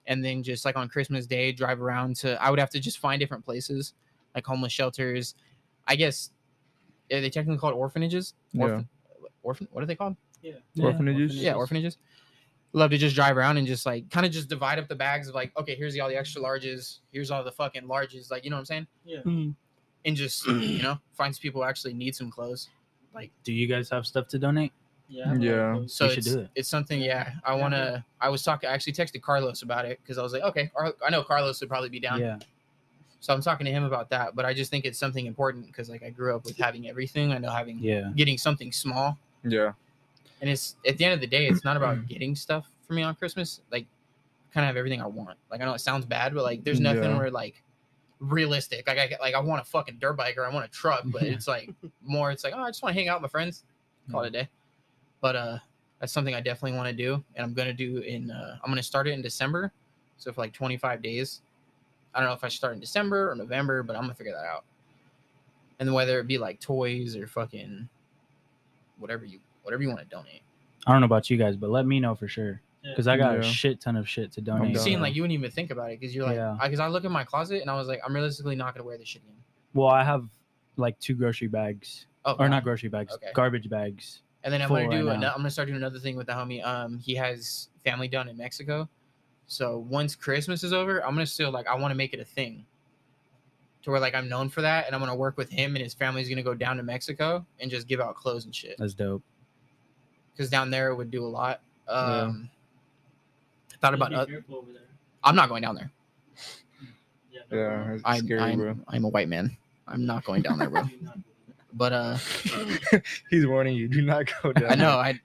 and 0.06 0.24
then 0.24 0.42
just 0.42 0.64
like 0.64 0.76
on 0.76 0.88
christmas 0.88 1.26
day 1.26 1.52
drive 1.52 1.80
around 1.80 2.16
to 2.16 2.40
i 2.42 2.50
would 2.50 2.58
have 2.58 2.70
to 2.70 2.80
just 2.80 2.98
find 2.98 3.20
different 3.20 3.44
places 3.44 3.94
like 4.34 4.44
homeless 4.46 4.72
shelters 4.72 5.34
i 5.86 5.94
guess 5.96 6.30
are 7.12 7.20
they 7.20 7.30
technically 7.30 7.58
called 7.58 7.74
orphanages 7.74 8.34
Yeah. 8.52 8.62
Orphan, 8.64 8.88
orphan 9.42 9.68
what 9.72 9.82
are 9.82 9.86
they 9.86 9.94
called 9.96 10.16
Yeah. 10.42 10.54
Orphanages? 10.80 11.36
yeah 11.36 11.54
orphanages 11.54 11.98
love 12.72 12.90
to 12.90 12.98
just 12.98 13.14
drive 13.16 13.36
around 13.38 13.56
and 13.56 13.66
just 13.66 13.86
like 13.86 14.10
kind 14.10 14.26
of 14.26 14.32
just 14.32 14.48
divide 14.48 14.78
up 14.78 14.86
the 14.88 14.94
bags 14.96 15.28
of 15.28 15.34
like 15.34 15.50
okay 15.56 15.74
here's 15.74 15.94
the, 15.94 16.00
all 16.00 16.08
the 16.08 16.16
extra 16.16 16.42
larges 16.42 16.98
here's 17.12 17.30
all 17.30 17.42
the 17.42 17.52
fucking 17.52 17.84
larges 17.84 18.30
like 18.30 18.44
you 18.44 18.50
know 18.50 18.56
what 18.56 18.60
i'm 18.60 18.64
saying 18.66 18.86
Yeah. 19.04 19.20
Mm. 19.24 19.54
and 20.04 20.16
just 20.16 20.46
you 20.46 20.82
know 20.82 20.98
finds 21.14 21.38
people 21.38 21.62
who 21.62 21.68
actually 21.68 21.94
need 21.94 22.14
some 22.14 22.30
clothes 22.30 22.68
like 23.14 23.30
Do 23.44 23.52
you 23.52 23.66
guys 23.66 23.88
have 23.90 24.04
stuff 24.06 24.28
to 24.28 24.38
donate? 24.38 24.72
Yeah. 25.08 25.24
I 25.24 25.28
have 25.28 25.36
a 25.36 25.40
lot 25.40 25.76
of 25.76 25.82
Yeah. 25.82 25.86
so 25.86 26.04
We 26.06 26.10
should 26.10 26.18
it's, 26.18 26.32
do 26.34 26.40
it. 26.40 26.48
it's 26.56 26.68
something 26.68 27.00
yeah 27.00 27.32
i 27.44 27.54
want 27.54 27.74
to 27.74 28.04
i 28.20 28.28
was 28.28 28.42
talking 28.42 28.68
i 28.68 28.72
actually 28.72 28.92
texted 28.94 29.22
carlos 29.22 29.62
about 29.62 29.84
it 29.84 30.00
because 30.02 30.18
i 30.18 30.22
was 30.22 30.32
like 30.32 30.42
okay 30.42 30.70
Ar- 30.74 30.94
i 31.06 31.10
know 31.10 31.22
carlos 31.22 31.60
would 31.60 31.68
probably 31.68 31.88
be 31.90 32.00
down 32.00 32.20
Yeah. 32.20 32.38
so 33.20 33.32
i'm 33.32 33.40
talking 33.40 33.64
to 33.66 33.70
him 33.72 33.84
about 33.84 34.10
that 34.10 34.34
but 34.34 34.44
i 34.44 34.52
just 34.52 34.70
think 34.70 34.84
it's 34.84 34.98
something 34.98 35.26
important 35.26 35.66
because 35.66 35.88
like 35.88 36.02
i 36.02 36.10
grew 36.10 36.34
up 36.34 36.44
with 36.44 36.56
having 36.58 36.88
everything 36.88 37.32
i 37.32 37.38
know 37.38 37.50
having 37.50 37.78
Yeah. 37.78 38.10
getting 38.16 38.36
something 38.36 38.72
small 38.72 39.16
Yeah. 39.44 39.72
and 40.40 40.50
it's 40.50 40.74
at 40.86 40.98
the 40.98 41.04
end 41.04 41.14
of 41.14 41.20
the 41.20 41.26
day 41.28 41.46
it's 41.46 41.62
not 41.64 41.76
about 41.76 42.06
getting 42.08 42.34
stuff 42.34 42.66
for 42.86 42.94
me 42.94 43.02
on 43.02 43.14
christmas 43.14 43.60
like 43.70 43.86
kind 44.52 44.64
of 44.64 44.68
have 44.68 44.76
everything 44.76 45.00
i 45.02 45.06
want 45.06 45.36
like 45.52 45.60
i 45.60 45.64
know 45.64 45.74
it 45.74 45.80
sounds 45.80 46.04
bad 46.04 46.34
but 46.34 46.42
like 46.42 46.64
there's 46.64 46.80
nothing 46.80 47.02
Yeah. 47.04 47.16
where 47.18 47.30
like 47.30 47.62
realistic 48.18 48.86
like 48.88 48.98
i 48.98 49.16
like 49.20 49.34
i 49.34 49.40
want 49.40 49.60
a 49.60 49.64
fucking 49.64 49.98
dirt 50.00 50.14
bike 50.16 50.38
or 50.38 50.46
i 50.46 50.52
want 50.52 50.64
a 50.64 50.68
truck 50.68 51.02
but 51.06 51.22
Yeah. 51.22 51.32
it's 51.32 51.46
like 51.46 51.70
more 52.02 52.30
it's 52.30 52.42
like 52.44 52.54
oh 52.56 52.60
i 52.62 52.70
just 52.70 52.82
want 52.82 52.94
to 52.94 52.98
hang 53.00 53.08
out 53.08 53.20
with 53.20 53.30
my 53.30 53.32
friends 53.38 53.62
call 54.10 54.22
it 54.22 54.28
a 54.28 54.30
day 54.30 54.48
but 55.26 55.34
uh 55.34 55.58
that's 55.98 56.12
something 56.12 56.34
i 56.36 56.40
definitely 56.40 56.76
want 56.76 56.88
to 56.88 56.92
do 56.94 57.14
and 57.34 57.44
i'm 57.44 57.52
gonna 57.52 57.72
do 57.72 57.98
in 57.98 58.30
uh 58.30 58.56
i'm 58.62 58.70
gonna 58.70 58.80
start 58.82 59.08
it 59.08 59.10
in 59.10 59.20
december 59.22 59.72
so 60.18 60.32
for 60.32 60.40
like 60.40 60.52
25 60.52 61.02
days 61.02 61.40
i 62.14 62.20
don't 62.20 62.28
know 62.28 62.32
if 62.34 62.44
i 62.44 62.48
should 62.48 62.58
start 62.58 62.74
in 62.74 62.78
december 62.80 63.28
or 63.32 63.34
november 63.34 63.82
but 63.82 63.96
i'm 63.96 64.02
gonna 64.02 64.14
figure 64.14 64.32
that 64.32 64.44
out 64.46 64.62
and 65.80 65.92
whether 65.92 66.20
it 66.20 66.28
be 66.28 66.38
like 66.38 66.60
toys 66.60 67.16
or 67.16 67.26
fucking 67.26 67.88
whatever 68.98 69.24
you 69.24 69.40
whatever 69.64 69.82
you 69.82 69.88
want 69.88 70.00
to 70.00 70.06
donate 70.06 70.42
I 70.88 70.92
don't 70.92 71.00
know 71.00 71.06
about 71.06 71.28
you 71.30 71.36
guys, 71.36 71.56
but 71.56 71.70
let 71.70 71.84
me 71.84 71.98
know 71.98 72.14
for 72.14 72.28
sure 72.28 72.60
Yeah. 72.84 72.92
because 72.92 73.08
I 73.08 73.16
got 73.16 73.32
Yeah. 73.34 73.40
a 73.40 73.42
shit 73.42 73.80
ton 73.80 73.96
of 73.96 74.08
shit 74.08 74.30
to 74.34 74.40
donate. 74.40 74.68
you 74.68 74.74
down. 74.76 74.84
seem 74.84 75.00
like 75.00 75.16
you 75.16 75.22
wouldn't 75.22 75.36
even 75.36 75.50
think 75.50 75.72
about 75.72 75.90
it 75.90 75.98
because 75.98 76.14
you're 76.14 76.24
like 76.24 76.36
Yeah. 76.36 76.56
because 76.62 76.78
I 76.78 76.86
look 76.86 77.02
in 77.02 77.10
my 77.10 77.24
closet 77.24 77.60
and 77.60 77.68
I 77.68 77.74
was 77.74 77.88
like 77.88 78.00
I'm 78.06 78.14
realistically 78.14 78.54
not 78.54 78.72
gonna 78.72 78.84
wear 78.86 78.96
this 78.96 79.08
shit 79.08 79.22
again. 79.22 79.34
Well, 79.74 79.88
I 79.88 80.04
have 80.04 80.28
like 80.76 80.96
two 81.00 81.14
grocery 81.16 81.48
bags, 81.48 82.06
Oh, 82.24 82.34
or 82.34 82.36
God. 82.46 82.50
not 82.50 82.62
grocery 82.62 82.88
bags, 82.88 83.12
Okay. 83.14 83.30
garbage 83.34 83.68
bags. 83.68 84.22
And 84.46 84.52
then 84.52 84.62
I'm 84.62 84.68
gonna 84.68 84.88
do 84.88 85.08
right 85.08 85.14
ano- 85.16 85.20
now. 85.20 85.30
I'm 85.32 85.38
gonna 85.38 85.50
start 85.50 85.66
doing 85.66 85.76
another 85.76 85.98
thing 85.98 86.16
with 86.16 86.28
the 86.28 86.32
homie. 86.32 86.64
Um, 86.64 86.98
he 87.00 87.16
has 87.16 87.68
family 87.84 88.06
down 88.06 88.28
in 88.28 88.36
Mexico, 88.36 88.88
so 89.48 89.78
once 89.78 90.14
Christmas 90.14 90.62
is 90.62 90.72
over, 90.72 91.04
I'm 91.04 91.14
gonna 91.14 91.26
still 91.26 91.50
like 91.50 91.66
I 91.66 91.74
want 91.74 91.90
to 91.90 91.96
make 91.96 92.14
it 92.14 92.20
a 92.20 92.24
thing, 92.24 92.64
to 93.82 93.90
where 93.90 93.98
like 93.98 94.14
I'm 94.14 94.28
known 94.28 94.48
for 94.48 94.62
that, 94.62 94.86
and 94.86 94.94
I'm 94.94 95.00
gonna 95.00 95.16
work 95.16 95.36
with 95.36 95.50
him 95.50 95.74
and 95.74 95.82
his 95.82 95.94
family's 95.94 96.28
gonna 96.28 96.44
go 96.44 96.54
down 96.54 96.76
to 96.76 96.84
Mexico 96.84 97.44
and 97.58 97.68
just 97.68 97.88
give 97.88 98.00
out 98.00 98.14
clothes 98.14 98.44
and 98.44 98.54
shit. 98.54 98.76
That's 98.78 98.94
dope. 98.94 99.24
Because 100.32 100.48
down 100.48 100.70
there 100.70 100.90
it 100.90 100.94
would 100.94 101.10
do 101.10 101.24
a 101.24 101.26
lot. 101.26 101.60
Um, 101.88 102.48
Yeah. 103.68 103.74
I 103.74 103.76
thought 103.78 103.94
about 103.94 104.10
be 104.10 104.16
oth- 104.16 104.28
careful 104.28 104.56
over 104.58 104.72
there. 104.72 104.82
I'm 105.24 105.34
not 105.34 105.48
going 105.48 105.62
down 105.62 105.74
there. 105.74 105.90
Yeah, 107.50 107.92
it's 107.92 108.02
I'm, 108.04 108.24
scary, 108.24 108.40
I'm, 108.40 108.58
bro. 108.58 108.76
I'm 108.88 109.04
a 109.04 109.08
white 109.08 109.28
man. 109.28 109.56
I'm 109.86 110.04
not 110.04 110.24
going 110.24 110.42
down 110.42 110.58
there, 110.58 110.68
bro. 110.70 110.82
But 111.76 111.92
uh, 111.92 112.16
He's 113.30 113.46
warning 113.46 113.76
you. 113.76 113.86
Do 113.88 114.00
not 114.02 114.30
go 114.42 114.52
down. 114.54 114.70
I 114.72 114.74
know 114.74 114.90
I 114.98 115.20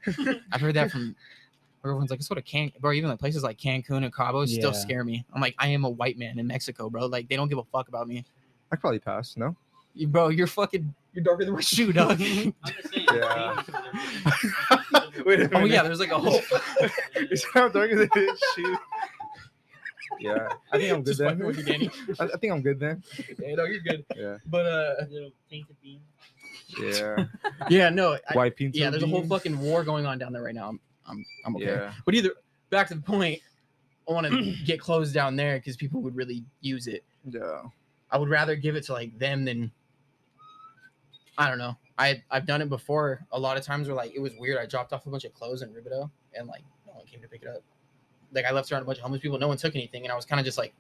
I've 0.52 0.60
heard 0.62 0.74
that 0.76 0.91
from 0.91 1.16
everyone's 1.84 2.10
like, 2.12 2.20
let's 2.20 2.28
go 2.28 2.36
to 2.36 2.41
Can, 2.41 2.72
bro. 2.80 2.91
Even 2.91 3.10
like 3.10 3.20
places 3.20 3.41
like 3.41 3.58
Cancun 3.58 4.04
and 4.04 4.14
Cabo 4.14 4.45
still 4.45 4.74
scare 4.74 5.04
me. 5.04 5.26
I'm 5.34 5.39
like, 5.41 5.56
I 5.58 5.68
am 5.68 5.86
a 5.86 5.89
white 5.89 6.18
man 6.18 6.38
in 6.39 6.47
Mexico, 6.47 6.89
bro. 6.89 7.06
Like 7.06 7.30
they 7.30 7.36
don't 7.38 7.47
give 7.47 7.58
a 7.58 7.64
fuck 7.64 7.88
about 7.88 8.08
me, 8.08 8.26
I 8.72 8.76
probably 8.76 8.99
pass. 8.99 9.38
No. 9.38 9.56
You- 9.95 10.08
bro. 10.08 10.28
You're 10.30 10.47
fucking, 10.47 10.93
you're 11.14 11.24
darker 11.24 11.45
than 11.45 11.54
my 11.54 11.62
shoe, 11.62 11.93
dog. 11.93 12.18
Saying. 12.20 12.54
Yeah. 13.14 13.64
Wait 15.26 15.39
a 15.41 15.49
oh 15.58 15.66
yeah, 15.66 15.84
there's 15.84 15.99
like 15.99 16.12
a 16.12 16.18
whole. 16.20 16.39
Is 17.16 17.45
how 17.54 17.68
dark 17.70 17.91
is 17.91 18.02
it? 18.02 18.39
shoe. 18.56 18.78
Yeah, 20.20 20.49
I 20.72 20.78
think 20.78 20.91
I'm 20.93 20.99
good 21.04 21.06
Just 21.08 21.20
then. 21.20 21.39
with 21.39 21.58
you, 21.58 21.64
Danny. 21.64 21.89
I, 22.20 22.26
I 22.26 22.38
think 22.38 22.54
I'm 22.54 22.62
good 22.62 22.80
then. 22.80 23.04
Yeah, 23.39 23.56
no, 23.56 23.64
you're 23.66 23.80
good. 23.82 24.06
Yeah, 24.16 24.38
But 24.45 24.66
uh, 24.66 24.93
Little 25.10 25.32
tainted 25.49 25.76
bean. 25.82 25.99
Yeah. 26.80 27.26
yeah, 27.69 27.89
no, 27.89 28.17
I, 28.30 28.34
White 28.34 28.55
pinto 28.55 28.78
yeah. 28.78 28.89
There's 28.89 29.03
a 29.03 29.07
whole 29.07 29.19
beans. 29.22 29.30
fucking 29.32 29.59
war 29.59 29.84
going 29.84 30.05
on 30.05 30.17
down 30.17 30.34
there 30.34 30.43
right 30.43 30.55
now. 30.55 30.69
I'm, 30.69 30.80
I'm, 31.07 31.26
I'm 31.45 31.55
okay. 31.55 31.65
Yeah, 31.65 31.93
But 32.05 32.15
either 32.15 32.32
back 32.69 32.88
to 32.89 32.95
the 32.95 33.01
point, 33.01 33.39
I 34.09 34.13
want 34.13 34.28
to 34.30 34.55
get 34.65 34.80
clothes 34.80 35.11
down 35.11 35.36
there 35.36 35.57
because 35.57 35.76
people 35.76 36.01
would 36.01 36.15
really 36.15 36.43
use 36.61 36.88
it. 36.88 37.03
yeah. 37.30 37.63
I 38.13 38.17
would 38.17 38.30
rather 38.30 38.57
give 38.57 38.76
it 38.76 38.84
to 38.86 38.93
like 38.93 39.17
them 39.17 39.45
than 39.45 39.72
I 41.38 41.47
don't 41.49 41.57
know. 41.57 41.78
I 41.97 42.22
I've 42.30 42.45
done 42.45 42.61
it 42.61 42.69
before. 42.69 43.26
A 43.32 43.39
lot 43.39 43.57
of 43.57 43.63
times 43.63 43.88
where 43.88 43.95
like 43.95 44.13
it 44.13 44.19
was 44.19 44.34
weird. 44.38 44.57
I 44.57 44.65
dropped 44.65 44.91
off 44.91 45.05
a 45.05 45.09
bunch 45.09 45.24
of 45.24 45.34
clothes 45.34 45.61
in 45.61 45.69
Rubidoux 45.69 46.09
and 46.34 46.47
like 46.47 46.63
no 46.86 46.93
one 46.93 47.05
came 47.05 47.22
to 47.22 47.28
pick 47.28 47.43
it 47.43 47.47
up. 47.47 47.63
Like 48.34 48.45
I 48.45 48.51
left 48.51 48.72
around 48.72 48.82
a 48.82 48.86
bunch 48.86 48.97
of 48.97 49.03
homeless 49.03 49.22
people. 49.22 49.39
No 49.39 49.47
one 49.47 49.57
took 49.57 49.76
anything, 49.76 50.03
and 50.03 50.11
I 50.11 50.15
was 50.15 50.26
kind 50.26 50.39
of 50.39 50.45
just 50.45 50.57
like, 50.57 50.74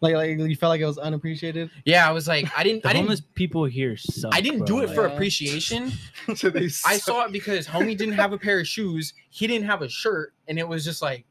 Like, 0.00 0.14
like 0.14 0.28
you 0.38 0.54
felt 0.56 0.70
like 0.70 0.80
it 0.80 0.86
was 0.86 0.98
unappreciated. 0.98 1.70
yeah. 1.84 2.08
I 2.08 2.12
was 2.12 2.28
like, 2.28 2.46
I 2.56 2.62
didn't. 2.62 2.82
The 2.82 2.88
I 2.88 2.92
didn't. 2.92 3.06
homeless 3.06 3.22
people 3.34 3.64
here 3.64 3.96
suck. 3.96 4.32
I 4.34 4.40
didn't 4.40 4.60
bro. 4.60 4.66
do 4.66 4.78
it 4.82 4.90
for 4.94 5.02
Like- 5.04 5.12
appreciation. 5.14 5.92
so 6.36 6.50
they. 6.50 6.68
suck. 6.68 6.90
I 6.92 6.98
saw 6.98 7.24
it 7.24 7.32
because 7.32 7.66
homie 7.66 7.96
didn't 7.96 8.14
have 8.14 8.32
a 8.32 8.38
pair 8.38 8.60
of 8.60 8.66
shoes. 8.68 9.14
He 9.30 9.46
didn't 9.46 9.66
have 9.66 9.82
a 9.82 9.88
shirt, 9.88 10.34
and 10.46 10.58
it 10.58 10.68
was 10.68 10.84
just 10.84 11.02
like 11.02 11.24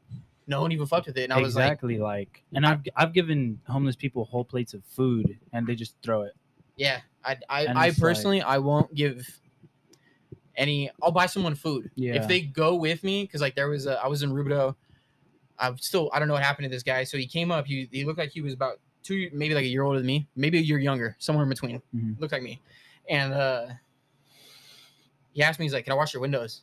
no 0.46 0.60
one 0.62 0.72
even 0.72 0.86
fucked 0.86 1.06
with 1.06 1.16
it. 1.18 1.24
And 1.24 1.32
I 1.32 1.40
was 1.40 1.54
exactly 1.54 1.98
like, 1.98 2.42
and 2.54 2.66
I've 2.66 2.80
I've 2.96 3.12
given 3.12 3.58
homeless 3.68 3.96
people 3.96 4.24
whole 4.26 4.44
plates 4.44 4.74
of 4.74 4.82
food 4.84 5.38
and 5.52 5.66
they 5.66 5.74
just 5.74 5.94
throw 6.02 6.22
it. 6.22 6.32
Yeah, 6.76 7.00
I 7.24 7.32
I, 7.32 7.38
I 7.48 7.60
it's 7.62 7.74
like- 7.74 7.98
personally 7.98 8.42
I 8.42 8.58
won't 8.58 8.94
give 8.94 9.26
any. 10.56 10.90
I'll 11.02 11.10
buy 11.12 11.26
someone 11.26 11.54
food 11.54 11.90
Yeah. 11.94 12.14
if 12.16 12.28
they 12.28 12.40
go 12.40 12.74
with 12.74 13.02
me 13.04 13.24
because 13.24 13.40
like 13.40 13.54
there 13.56 13.68
was 13.68 13.86
a 13.86 14.02
I 14.02 14.08
was 14.08 14.22
in 14.22 14.30
Rubidoux. 14.32 14.74
I'm 15.58 15.78
still 15.78 16.10
I 16.12 16.18
don't 16.18 16.28
know 16.28 16.34
what 16.34 16.42
happened 16.42 16.64
to 16.64 16.68
this 16.70 16.82
guy. 16.82 17.04
So 17.04 17.16
he 17.18 17.26
came 17.26 17.50
up. 17.50 17.66
He 17.66 17.88
he 17.92 18.04
looked 18.04 18.18
like 18.18 18.30
he 18.30 18.40
was 18.40 18.52
about 18.54 18.80
two 19.02 19.30
maybe 19.32 19.54
like 19.54 19.64
a 19.64 19.68
year 19.68 19.82
older 19.82 19.98
than 19.98 20.06
me, 20.06 20.26
maybe 20.36 20.58
a 20.58 20.62
year 20.62 20.78
younger, 20.78 21.16
somewhere 21.18 21.42
in 21.44 21.48
between. 21.48 21.82
Mhm. 21.94 22.20
Looked 22.20 22.32
like 22.32 22.42
me, 22.42 22.60
and 23.08 23.32
uh 23.32 23.66
he 25.32 25.42
asked 25.42 25.58
me 25.58 25.64
he's 25.64 25.72
like, 25.72 25.84
"Can 25.84 25.92
I 25.92 25.96
wash 25.96 26.14
your 26.14 26.20
windows?" 26.20 26.62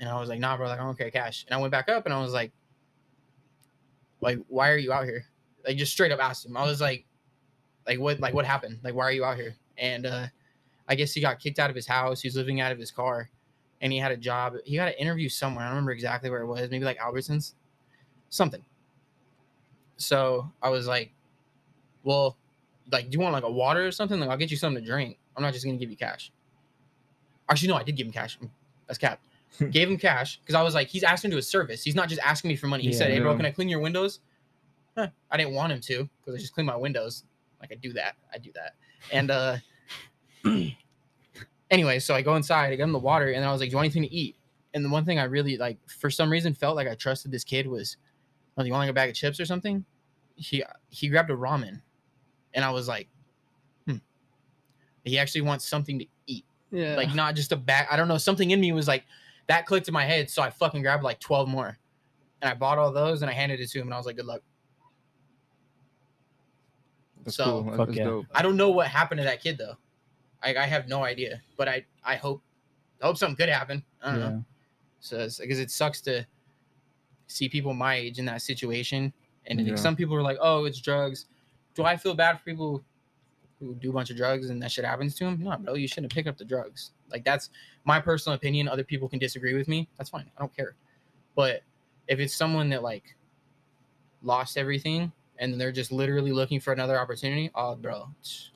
And 0.00 0.08
I 0.08 0.18
was 0.18 0.28
like, 0.28 0.40
"Nah, 0.40 0.56
bro. 0.56 0.68
Like 0.68 0.80
I 0.80 0.82
don't 0.84 0.96
carry 0.96 1.10
cash." 1.10 1.44
And 1.46 1.54
I 1.54 1.60
went 1.60 1.70
back 1.70 1.88
up 1.88 2.04
and 2.04 2.14
I 2.14 2.20
was 2.20 2.32
like, 2.32 2.52
"Like 4.20 4.38
why 4.48 4.70
are 4.70 4.78
you 4.78 4.92
out 4.92 5.04
here?" 5.04 5.24
Like 5.66 5.76
just 5.76 5.92
straight 5.92 6.12
up 6.12 6.20
asked 6.20 6.46
him. 6.46 6.56
I 6.56 6.64
was 6.64 6.80
like, 6.80 7.06
like 7.86 7.98
what 8.00 8.20
like 8.20 8.34
what 8.34 8.44
happened 8.44 8.78
like 8.82 8.94
why 8.94 9.04
are 9.04 9.12
you 9.12 9.24
out 9.24 9.36
here 9.36 9.54
and 9.78 10.06
uh 10.06 10.26
i 10.88 10.94
guess 10.94 11.12
he 11.12 11.20
got 11.20 11.38
kicked 11.38 11.58
out 11.58 11.70
of 11.70 11.76
his 11.76 11.86
house 11.86 12.20
he 12.20 12.26
was 12.26 12.34
living 12.34 12.60
out 12.60 12.72
of 12.72 12.78
his 12.78 12.90
car 12.90 13.30
and 13.80 13.92
he 13.92 13.98
had 13.98 14.10
a 14.10 14.16
job 14.16 14.54
he 14.64 14.76
got 14.76 14.88
an 14.88 14.94
interview 14.94 15.28
somewhere 15.28 15.64
i 15.64 15.68
don't 15.68 15.76
remember 15.76 15.92
exactly 15.92 16.28
where 16.28 16.40
it 16.40 16.46
was 16.46 16.68
maybe 16.70 16.84
like 16.84 16.98
albertsons 16.98 17.54
something. 18.30 18.64
So 19.98 20.50
i 20.62 20.68
was 20.68 20.86
like 20.86 21.12
well 22.04 22.36
like 22.92 23.10
do 23.10 23.16
you 23.16 23.20
want 23.20 23.32
like 23.32 23.44
a 23.44 23.50
water 23.50 23.86
or 23.86 23.92
something? 23.92 24.18
Like 24.20 24.28
i'll 24.28 24.36
get 24.36 24.50
you 24.50 24.56
something 24.56 24.82
to 24.82 24.88
drink. 24.88 25.18
I'm 25.36 25.42
not 25.42 25.52
just 25.52 25.64
gonna 25.64 25.78
give 25.78 25.90
you 25.90 25.96
cash. 25.96 26.32
Actually 27.48 27.68
no 27.68 27.76
i 27.76 27.82
did 27.82 27.96
give 27.96 28.06
him 28.06 28.12
cash. 28.12 28.38
That's 28.86 28.98
cap. 28.98 29.20
Gave 29.70 29.88
him 29.88 29.96
cash 29.96 30.38
because 30.38 30.54
i 30.54 30.62
was 30.62 30.74
like 30.74 30.88
he's 30.88 31.02
asking 31.02 31.30
to 31.30 31.38
a 31.38 31.42
service. 31.42 31.82
He's 31.82 31.94
not 31.94 32.08
just 32.08 32.20
asking 32.22 32.48
me 32.48 32.56
for 32.56 32.66
money. 32.66 32.82
He 32.82 32.92
said 32.92 33.10
hey 33.10 33.20
bro 33.20 33.36
can 33.36 33.46
i 33.46 33.50
clean 33.50 33.68
your 33.68 33.80
windows? 33.80 34.20
Huh. 34.96 35.08
i 35.30 35.36
didn't 35.36 35.52
want 35.52 35.72
him 35.72 35.80
to 35.82 36.08
because 36.18 36.34
i 36.34 36.38
just 36.38 36.54
clean 36.54 36.66
my 36.66 36.76
windows. 36.76 37.24
Like 37.60 37.72
I 37.72 37.76
do 37.76 37.92
that. 37.94 38.16
I 38.32 38.38
do 38.38 38.50
that. 38.54 38.74
And 39.12 39.30
uh 39.30 39.56
anyway, 41.70 41.98
so 41.98 42.14
I 42.14 42.22
go 42.22 42.36
inside, 42.36 42.66
I 42.66 42.76
get 42.76 42.84
him 42.84 42.92
the 42.92 42.98
water, 42.98 43.28
and 43.28 43.42
then 43.42 43.48
I 43.48 43.52
was 43.52 43.60
like, 43.60 43.70
Do 43.70 43.72
you 43.72 43.76
want 43.76 43.86
anything 43.86 44.02
to 44.02 44.14
eat? 44.14 44.36
And 44.74 44.84
the 44.84 44.90
one 44.90 45.04
thing 45.04 45.18
I 45.18 45.24
really 45.24 45.56
like 45.56 45.78
for 45.88 46.10
some 46.10 46.30
reason 46.30 46.54
felt 46.54 46.76
like 46.76 46.88
I 46.88 46.94
trusted 46.94 47.30
this 47.30 47.44
kid 47.44 47.66
was 47.66 47.96
oh, 48.56 48.62
do 48.62 48.66
you 48.66 48.72
want 48.72 48.82
like 48.82 48.90
a 48.90 48.94
bag 48.94 49.10
of 49.10 49.14
chips 49.16 49.40
or 49.40 49.44
something? 49.46 49.84
He 50.36 50.62
he 50.88 51.08
grabbed 51.08 51.30
a 51.30 51.36
ramen 51.36 51.80
and 52.54 52.64
I 52.64 52.70
was 52.70 52.88
like, 52.88 53.08
hmm. 53.86 53.96
He 55.04 55.18
actually 55.18 55.42
wants 55.42 55.66
something 55.66 55.98
to 55.98 56.06
eat. 56.26 56.44
Yeah. 56.70 56.96
Like 56.96 57.14
not 57.14 57.34
just 57.34 57.52
a 57.52 57.56
bag. 57.56 57.86
I 57.90 57.96
don't 57.96 58.08
know. 58.08 58.18
Something 58.18 58.50
in 58.50 58.60
me 58.60 58.72
was 58.72 58.88
like 58.88 59.04
that 59.46 59.66
clicked 59.66 59.88
in 59.88 59.94
my 59.94 60.04
head. 60.04 60.28
So 60.30 60.42
I 60.42 60.50
fucking 60.50 60.82
grabbed 60.82 61.04
like 61.04 61.20
12 61.20 61.48
more. 61.48 61.78
And 62.42 62.50
I 62.50 62.54
bought 62.54 62.76
all 62.78 62.92
those 62.92 63.22
and 63.22 63.30
I 63.30 63.34
handed 63.34 63.60
it 63.60 63.70
to 63.70 63.78
him 63.78 63.86
and 63.86 63.94
I 63.94 63.96
was 63.96 64.04
like, 64.06 64.16
good 64.16 64.26
luck. 64.26 64.42
That's 67.24 67.36
so 67.36 67.44
cool. 67.44 67.64
That's, 67.64 67.76
Fuck 67.76 67.94
yeah. 67.94 68.04
dope. 68.04 68.26
I 68.34 68.42
don't 68.42 68.56
know 68.56 68.70
what 68.70 68.88
happened 68.88 69.18
to 69.18 69.24
that 69.24 69.42
kid 69.42 69.58
though. 69.58 69.76
I, 70.42 70.54
I 70.54 70.66
have 70.66 70.86
no 70.86 71.02
idea, 71.02 71.40
but 71.56 71.68
I 71.68 71.84
I 72.04 72.16
hope 72.16 72.42
I 73.02 73.06
hope 73.06 73.16
something 73.16 73.36
good 73.36 73.48
happened. 73.48 73.82
I 74.02 74.10
don't 74.10 74.20
Yeah. 74.20 74.28
know. 74.30 74.44
So 75.00 75.28
because 75.40 75.58
it 75.58 75.70
sucks 75.70 76.00
to 76.02 76.26
see 77.26 77.48
people 77.48 77.74
my 77.74 77.94
age 77.96 78.18
in 78.18 78.24
that 78.26 78.42
situation, 78.42 79.12
and 79.46 79.60
Yeah. 79.66 79.74
some 79.76 79.96
people 79.96 80.14
are 80.16 80.22
like, 80.22 80.38
"Oh, 80.40 80.64
it's 80.64 80.80
drugs." 80.80 81.26
Do 81.74 81.84
I 81.84 81.96
feel 81.96 82.14
bad 82.14 82.38
for 82.38 82.44
people 82.44 82.84
who 83.60 83.74
do 83.74 83.90
a 83.90 83.92
bunch 83.92 84.10
of 84.10 84.16
drugs 84.16 84.50
and 84.50 84.62
that 84.62 84.70
shit 84.70 84.84
happens 84.84 85.14
to 85.16 85.24
them? 85.24 85.42
No, 85.42 85.56
bro. 85.56 85.74
You 85.74 85.88
shouldn't 85.88 86.12
pick 86.12 86.26
up 86.26 86.36
the 86.38 86.44
drugs. 86.44 86.92
Like 87.10 87.24
that's 87.24 87.50
my 87.84 88.00
personal 88.00 88.36
opinion. 88.36 88.68
Other 88.68 88.84
people 88.84 89.08
can 89.08 89.18
disagree 89.18 89.54
with 89.54 89.68
me. 89.68 89.88
That's 89.96 90.10
fine. 90.10 90.30
I 90.36 90.40
don't 90.40 90.54
care. 90.56 90.74
But 91.34 91.62
if 92.08 92.18
it's 92.18 92.34
someone 92.34 92.68
that 92.70 92.82
like 92.82 93.14
lost 94.22 94.56
everything 94.56 95.12
and 95.38 95.60
they're 95.60 95.72
just 95.72 95.92
literally 95.92 96.32
looking 96.32 96.60
for 96.60 96.72
another 96.72 96.98
opportunity, 96.98 97.50
oh, 97.54 97.74
bro, 97.76 98.08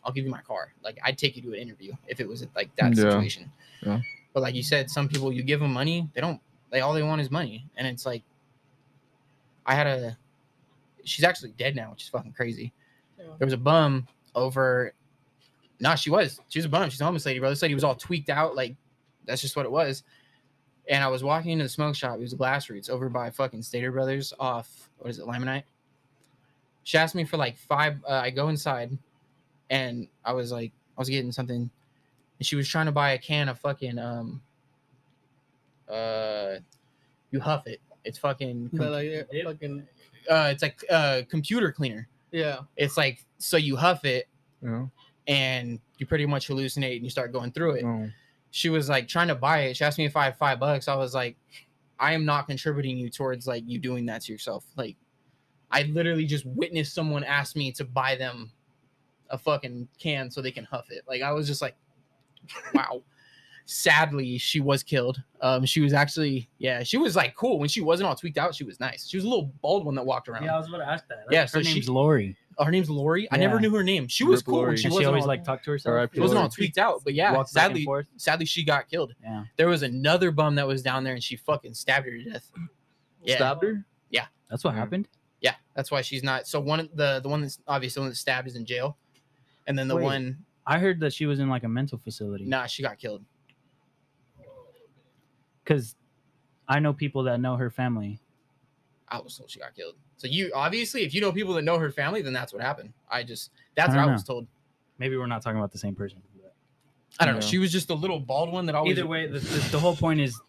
I'll 0.05 0.13
give 0.13 0.25
you 0.25 0.31
my 0.31 0.41
car. 0.43 0.73
Like 0.83 0.99
I'd 1.03 1.19
take 1.19 1.37
you 1.37 1.43
to 1.43 1.49
an 1.51 1.57
interview 1.61 1.93
if 2.09 2.21
it 2.21 2.29
was 2.29 2.47
like 2.57 2.75
that 2.77 2.97
Yeah. 2.97 3.03
situation. 3.03 3.53
Yeah. 3.83 4.01
But 4.33 4.43
like 4.43 4.55
you 4.55 4.63
said, 4.63 4.91
some 4.91 5.09
people 5.09 5.33
you 5.33 5.43
give 5.43 5.61
them 5.61 5.73
money, 5.73 6.09
they 6.15 6.21
don't. 6.21 6.41
They 6.71 6.81
all 6.81 6.95
they 6.95 7.03
want 7.03 7.21
is 7.21 7.31
money, 7.31 7.67
and 7.77 7.87
it's 7.87 8.07
like 8.07 8.23
I 9.71 9.75
had 9.75 9.87
a. 9.87 10.19
She's 11.05 11.25
actually 11.25 11.53
dead 11.53 11.77
now, 11.77 11.93
which 11.93 12.03
is 12.03 12.09
fucking 12.09 12.33
crazy. 12.33 12.73
Yeah. 13.17 13.27
There 13.39 13.47
was 13.47 13.55
a 13.55 13.59
bum 13.59 14.09
over. 14.35 14.93
No, 15.79 15.95
she 15.95 16.11
was. 16.11 16.41
She 16.49 16.59
was 16.59 16.67
a 16.67 16.69
bum. 16.69 16.91
She's 16.91 17.01
a 17.01 17.05
homeless 17.05 17.25
lady, 17.25 17.39
bro. 17.39 17.51
This 17.51 17.63
lady 17.63 17.75
was 17.75 17.85
all 17.85 17.95
tweaked 17.95 18.31
out. 18.31 18.57
Like 18.57 18.75
that's 19.27 19.41
just 19.41 19.55
what 19.55 19.65
it 19.65 19.71
was. 19.71 20.03
And 20.89 21.05
I 21.05 21.07
was 21.07 21.23
walking 21.23 21.53
into 21.53 21.63
the 21.63 21.69
smoke 21.69 21.95
shop. 21.95 22.19
It 22.19 22.23
was 22.23 22.33
a 22.33 22.37
glass 22.37 22.69
roots 22.69 22.89
over 22.89 23.09
by 23.09 23.31
fucking 23.31 23.63
Stater 23.63 23.93
Brothers 23.93 24.33
off 24.41 24.91
what 24.99 25.09
is 25.09 25.21
it, 25.21 25.25
Limonite. 25.25 25.63
She 26.83 26.99
asked 26.99 27.15
me 27.15 27.25
for 27.25 27.37
like 27.37 27.57
five. 27.57 27.99
Uh, 28.05 28.15
I 28.25 28.31
go 28.31 28.49
inside, 28.49 28.99
and 29.71 30.09
I 30.25 30.33
was 30.33 30.51
like, 30.51 30.73
I 30.99 31.01
was 31.01 31.09
getting 31.09 31.31
something, 31.31 31.71
and 32.39 32.47
she 32.47 32.57
was 32.57 32.67
trying 32.67 32.87
to 32.87 32.93
buy 32.93 33.13
a 33.13 33.19
can 33.19 33.49
of 33.49 33.61
fucking 33.61 34.01
um. 34.01 34.43
Uh, 35.89 36.57
you 37.31 37.39
huff 37.39 37.69
it. 37.69 37.81
It's 38.05 38.19
fucking. 38.19 38.71
But 38.73 38.79
com- 38.85 38.93
like, 38.93 39.09
yeah, 39.09 39.23
Dip? 39.31 39.45
fucking, 39.45 39.87
uh, 40.31 40.49
it's 40.53 40.63
like 40.63 40.83
uh 40.91 41.23
computer 41.29 41.73
cleaner. 41.73 42.09
yeah. 42.33 42.61
It's 42.77 42.97
like 42.97 43.25
so 43.39 43.57
you 43.57 43.77
huff 43.77 44.05
it 44.05 44.29
Yeah. 44.63 44.87
and 45.27 45.81
you 45.99 46.07
pretty 46.07 46.27
much 46.27 46.49
hallucinate 46.49 46.97
and 46.97 47.05
you 47.05 47.11
start 47.11 47.33
going 47.33 47.53
through 47.53 47.73
it. 47.77 47.85
Oh. 47.85 48.09
She 48.53 48.69
was 48.69 48.89
like 48.89 49.07
trying 49.09 49.29
to 49.29 49.35
buy 49.35 49.61
it. 49.63 49.77
She 49.77 49.85
asked 49.85 49.99
me 49.99 50.05
if 50.07 50.17
I 50.17 50.25
had 50.25 50.37
five 50.37 50.59
bucks. 50.61 50.89
I 50.89 50.95
was 50.97 51.15
like, 51.15 51.37
I 51.99 52.13
am 52.15 52.25
not 52.25 52.47
contributing 52.49 52.97
you 52.97 53.11
towards 53.11 53.47
like 53.47 53.63
you 53.67 53.79
doing 53.79 54.07
that 54.07 54.23
to 54.23 54.33
yourself. 54.33 54.65
Like, 54.77 54.97
I 55.71 55.83
literally 55.85 56.25
just 56.27 56.45
witnessed 56.47 56.95
someone 56.95 57.23
ask 57.23 57.55
me 57.55 57.71
to 57.73 57.85
buy 57.85 58.17
them 58.17 58.51
a 59.29 59.39
fucking 59.39 59.87
can 59.99 60.31
so 60.31 60.41
they 60.43 60.51
can 60.51 60.65
huff 60.65 60.87
it. 60.91 61.03
Like, 61.07 61.23
I 61.23 61.31
was 61.33 61.47
just 61.47 61.63
like, 61.63 61.77
wow. 62.75 63.03
Sadly, 63.73 64.37
she 64.37 64.59
was 64.59 64.83
killed. 64.83 65.23
Um, 65.41 65.65
she 65.65 65.81
was 65.81 65.93
actually, 65.93 66.49
yeah, 66.59 66.83
she 66.83 66.97
was 66.97 67.15
like 67.15 67.37
cool 67.37 67.61
when 67.61 67.69
she 67.69 67.81
wasn't 67.81 68.09
all 68.09 68.17
tweaked 68.17 68.37
out. 68.37 68.53
She 68.53 68.65
was 68.65 68.81
nice. 68.81 69.09
She 69.09 69.17
was 69.17 69.23
a 69.25 69.29
little 69.29 69.53
bald 69.63 69.87
one 69.87 69.95
that 69.95 70.05
walked 70.05 70.29
around. 70.29 70.43
Yeah, 70.45 70.57
I 70.57 70.59
was 70.59 70.67
about 70.69 70.79
to 70.79 70.89
ask 70.89 71.07
that. 71.09 71.25
Yeah, 71.31 71.43
Her 71.43 71.47
so 71.47 71.63
she, 71.63 71.75
name's 71.75 71.89
Lori. 71.89 72.37
oh, 72.59 72.65
her 72.65 72.73
name's 72.73 72.91
Lori. 72.91 73.29
I 73.31 73.37
never 73.37 73.61
knew 73.61 73.73
her 73.77 73.85
name. 73.85 74.09
She 74.09 74.25
was 74.25 74.41
Rip 74.41 74.47
cool. 74.47 74.55
when 74.57 74.63
Lori. 74.65 74.77
She, 74.77 74.85
and 74.87 74.93
she 74.93 74.97
wasn't 74.97 75.07
always 75.07 75.23
all, 75.23 75.29
like 75.29 75.45
talk 75.45 75.63
to 75.63 75.71
herself. 75.71 75.93
R.I.P. 75.93 76.17
she 76.17 76.21
wasn't 76.21 76.41
all 76.41 76.49
tweaked 76.49 76.79
out, 76.79 77.03
but 77.05 77.15
yeah, 77.15 77.33
Walks 77.33 77.53
back 77.53 77.71
and 77.71 77.79
sadly, 77.79 78.05
sadly 78.17 78.47
she 78.47 78.65
got 78.65 78.89
killed. 78.89 79.15
Yeah. 79.23 79.45
There 79.57 79.69
was 79.69 79.85
another 79.85 80.33
bum 80.33 80.57
that 80.57 80.67
was 80.67 80.83
down 80.83 81.05
there 81.05 81.15
and 81.15 81.23
she 81.23 81.37
fucking 81.37 81.75
stabbed 81.75 82.07
her 82.07 82.13
to 82.13 82.25
death. 82.25 82.51
Yeah, 83.23 83.37
Stabbed 83.37 83.63
her? 83.63 83.85
Yeah. 84.11 84.27
That's 84.51 84.65
what 84.65 84.75
Mhm. 84.75 84.79
happened. 84.79 85.09
yeah, 85.41 85.55
that's 85.77 85.93
why 85.93 86.01
she's 86.03 86.25
not. 86.25 86.49
So 86.49 86.59
one 86.59 86.89
the 86.93 87.21
the 87.21 87.29
one 87.29 87.43
that's 87.43 87.61
obviously 87.69 88.01
the 88.01 88.05
one 88.05 88.11
that 88.11 88.17
stabbed 88.17 88.49
is 88.49 88.57
in 88.57 88.65
jail, 88.67 88.99
and 89.69 89.79
then 89.79 89.87
the 89.87 89.95
Wait. 89.97 90.03
one 90.03 90.39
I 90.67 90.79
heard 90.79 91.01
that 91.01 91.13
she 91.13 91.27
was 91.27 91.39
in 91.41 91.49
like 91.49 91.63
a 91.65 91.69
mental 91.69 91.99
facility. 91.99 92.45
nah 92.47 92.67
she 92.67 92.83
got 92.83 92.99
killed. 92.99 93.25
Because 95.65 95.97
I 96.69 96.79
know 96.81 96.93
people 96.93 97.25
that 97.25 97.41
know 97.41 97.57
her 97.57 97.71
family. 97.71 98.21
I 99.09 99.21
was 99.21 99.37
told 99.37 99.51
she 99.51 99.59
got 99.59 99.75
killed. 99.75 99.95
So 100.17 100.29
you 100.29 100.53
obviously, 100.55 101.03
if 101.03 101.15
you 101.15 101.21
know 101.21 101.33
people 101.33 101.55
that 101.55 101.63
know 101.63 101.79
her 101.79 101.91
family, 101.91 102.23
then 102.23 102.33
that's 102.33 102.53
what 102.53 102.63
happened. 102.63 102.93
I 103.11 103.23
just 103.23 103.51
that's 103.75 103.93
I 103.93 103.97
what 103.97 104.09
I 104.09 104.13
was 104.13 104.23
told. 104.23 104.47
Maybe 104.99 105.17
we're 105.17 105.27
not 105.27 105.43
talking 105.43 105.59
about 105.59 105.73
the 105.73 105.79
same 105.79 105.95
person. 105.95 106.23
I 107.19 107.27
don't 107.27 107.35
know. 107.35 107.41
Yeah. 107.41 107.47
She 107.47 107.59
was 107.59 107.73
just 107.73 107.91
a 107.91 107.95
little 107.95 108.21
bald 108.21 108.53
one 108.53 108.67
that 108.67 108.75
always. 108.75 108.99
Either 108.99 109.07
way, 109.07 109.27
the, 109.27 109.41
the, 109.41 109.69
the 109.73 109.79
whole 109.79 109.97
point 109.97 110.21
is 110.21 110.41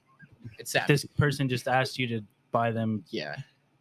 it's 0.60 0.72
sad. 0.72 0.88
this 0.88 1.06
person 1.18 1.50
just 1.50 1.68
asked 1.68 1.98
you 1.98 2.08
to 2.08 2.24
buy 2.52 2.72
them 2.72 3.04
yeah, 3.10 3.36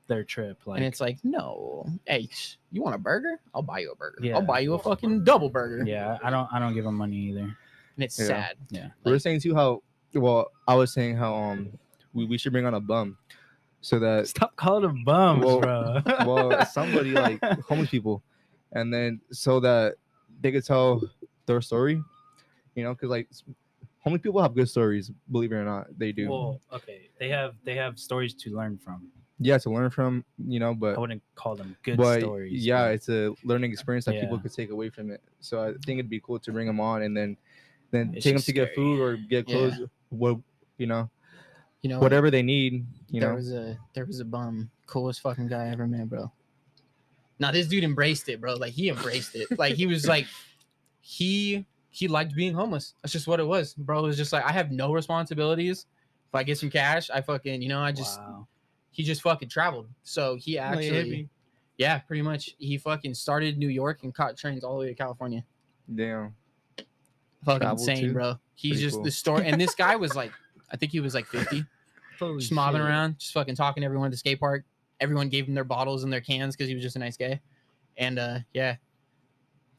their 0.06 0.24
trip. 0.24 0.58
Like, 0.66 0.78
and 0.78 0.86
it's 0.86 1.00
like, 1.00 1.18
no, 1.22 1.86
hey, 2.06 2.28
you 2.72 2.82
want 2.82 2.94
a 2.94 2.98
burger? 2.98 3.40
I'll 3.54 3.62
buy 3.62 3.80
you 3.80 3.92
a 3.92 3.96
burger. 3.96 4.18
Yeah. 4.22 4.36
I'll 4.36 4.42
buy 4.42 4.60
you 4.60 4.74
a 4.74 4.78
fucking 4.78 5.24
double 5.24 5.50
burger. 5.50 5.84
yeah, 5.86 6.18
I 6.22 6.30
don't, 6.30 6.48
I 6.52 6.58
don't 6.58 6.74
give 6.74 6.84
them 6.84 6.96
money 6.96 7.16
either. 7.16 7.40
and 7.40 7.54
it's 7.98 8.18
Yeah. 8.18 8.26
sad. 8.26 8.56
Yeah, 8.70 8.88
we 9.04 9.12
were 9.12 9.18
saying 9.18 9.40
too 9.40 9.54
how 9.54 9.82
well 10.14 10.50
I 10.66 10.74
was 10.74 10.92
saying 10.92 11.16
how 11.16 11.34
um 11.34 11.70
we, 12.12 12.24
we 12.26 12.38
should 12.38 12.52
bring 12.52 12.66
on 12.66 12.74
a 12.74 12.80
bum 12.80 13.16
so 13.82 13.98
that 13.98 14.28
Stop 14.28 14.56
calling 14.56 14.82
them 14.82 15.04
bums, 15.04 15.44
Well- 15.44 15.60
bro. 15.60 16.02
well 16.26 16.66
somebody 16.66 17.12
like 17.12 17.40
homeless 17.68 17.90
people 17.90 18.22
and 18.72 18.92
then 18.92 19.20
so 19.32 19.60
that 19.60 19.94
they 20.40 20.52
could 20.52 20.64
tell 20.64 21.02
their 21.46 21.60
story 21.60 22.02
you 22.74 22.84
know 22.84 22.92
because 22.94 23.10
like 23.10 23.28
homeless 24.00 24.22
people 24.22 24.40
have 24.42 24.54
good 24.54 24.68
stories 24.68 25.10
believe 25.30 25.52
it 25.52 25.56
or 25.56 25.64
not 25.64 25.86
they 25.98 26.12
do 26.12 26.28
Well, 26.30 26.60
okay, 26.72 27.10
they 27.18 27.28
have 27.28 27.54
they 27.64 27.74
have 27.76 27.98
stories 27.98 28.34
to 28.34 28.50
learn 28.56 28.78
from. 28.78 29.08
yeah 29.38 29.58
to 29.58 29.70
learn 29.70 29.90
from 29.90 30.24
you 30.46 30.58
know 30.60 30.74
but 30.74 30.96
I 30.96 31.00
wouldn't 31.00 31.22
call 31.34 31.56
them 31.56 31.76
good 31.82 31.96
but 31.96 32.20
stories. 32.20 32.52
yeah 32.64 32.84
but- 32.84 32.94
it's 32.94 33.08
a 33.08 33.34
learning 33.44 33.72
experience 33.72 34.04
that 34.06 34.20
people 34.20 34.38
could 34.38 34.52
take 34.52 34.70
away 34.70 34.90
from 34.90 35.10
it 35.10 35.20
so 35.40 35.62
i 35.62 35.68
think 35.84 35.98
it'd 35.98 36.10
be 36.10 36.20
cool 36.20 36.38
to 36.40 36.52
bring 36.52 36.66
them 36.66 36.80
on 36.80 37.02
and 37.02 37.16
then 37.16 37.36
then 37.90 38.12
It's 38.14 38.24
take 38.24 38.34
them 38.34 38.38
just 38.38 38.46
to 38.46 38.52
get 38.52 38.74
food 38.74 39.00
or 39.00 39.16
get 39.16 39.48
Yeah. 39.48 39.70
Clothes 40.10 40.20
what 40.20 40.38
you 40.78 40.86
know 40.86 41.10
You 41.82 41.90
know, 41.90 42.00
whatever 42.00 42.30
they 42.30 42.42
need 42.42 42.86
you 43.08 43.20
there 43.20 43.30
know 43.30 43.36
there 43.36 43.36
was 43.36 43.52
a 43.52 43.78
there 43.94 44.04
was 44.04 44.20
a 44.20 44.24
bum, 44.24 44.70
coolest 44.86 45.20
fucking 45.20 45.48
guy 45.48 45.66
I 45.66 45.70
ever 45.70 45.86
met, 45.86 46.08
bro. 46.08 46.30
Now 47.38 47.50
this 47.50 47.66
dude 47.68 47.84
embraced 47.84 48.28
it, 48.28 48.40
bro. 48.40 48.54
Like 48.54 48.72
he 48.72 48.88
embraced 48.90 49.34
it. 49.34 49.58
Like 49.58 49.74
he 49.74 49.86
was 49.86 50.06
like, 50.06 50.26
he 51.00 51.64
he 51.88 52.06
liked 52.06 52.34
being 52.34 52.52
homeless. 52.52 52.94
That's 53.02 53.12
just 53.12 53.26
what 53.26 53.40
it 53.40 53.46
was, 53.46 53.74
bro. 53.74 54.00
It 54.00 54.08
was 54.08 54.16
just 54.16 54.32
like 54.32 54.44
I 54.44 54.52
have 54.52 54.70
no 54.70 54.92
responsibilities. 54.92 55.86
If 56.28 56.34
I 56.34 56.42
get 56.42 56.58
some 56.58 56.70
cash, 56.70 57.10
I 57.10 57.20
fucking 57.22 57.62
you 57.62 57.68
know 57.68 57.80
I 57.80 57.92
just 57.92 58.20
wow. 58.20 58.46
he 58.90 59.02
just 59.02 59.22
fucking 59.22 59.48
traveled. 59.48 59.88
So 60.02 60.36
he 60.36 60.58
actually, 60.58 60.90
hippie. 60.90 61.28
yeah, 61.78 61.98
pretty 61.98 62.22
much. 62.22 62.54
He 62.58 62.76
fucking 62.76 63.14
started 63.14 63.58
New 63.58 63.68
York 63.68 64.02
and 64.02 64.14
caught 64.14 64.36
trains 64.36 64.62
all 64.62 64.74
the 64.74 64.80
way 64.80 64.88
to 64.88 64.94
California. 64.94 65.42
damn 65.94 66.34
Fucking 67.44 67.60
Traveled 67.60 67.80
insane, 67.80 68.08
too? 68.08 68.12
bro. 68.12 68.38
He's 68.60 68.72
Pretty 68.72 68.82
just 68.84 68.96
cool. 68.96 69.04
the 69.04 69.10
story. 69.10 69.46
And 69.46 69.58
this 69.60 69.74
guy 69.74 69.96
was 69.96 70.14
like, 70.14 70.32
I 70.70 70.76
think 70.76 70.92
he 70.92 71.00
was 71.00 71.14
like 71.14 71.24
50, 71.26 71.64
Holy 72.18 72.38
just 72.40 72.52
mobbing 72.52 72.80
shit. 72.80 72.86
around, 72.88 73.18
just 73.18 73.32
fucking 73.32 73.54
talking 73.54 73.80
to 73.80 73.84
everyone 73.86 74.06
at 74.06 74.10
the 74.10 74.18
skate 74.18 74.38
park. 74.38 74.64
Everyone 75.00 75.28
gave 75.30 75.46
him 75.48 75.54
their 75.54 75.64
bottles 75.64 76.04
and 76.04 76.12
their 76.12 76.20
cans 76.20 76.54
because 76.54 76.68
he 76.68 76.74
was 76.74 76.82
just 76.82 76.96
a 76.96 76.98
nice 76.98 77.16
guy. 77.16 77.40
And 77.96 78.18
uh 78.18 78.38
yeah, 78.52 78.76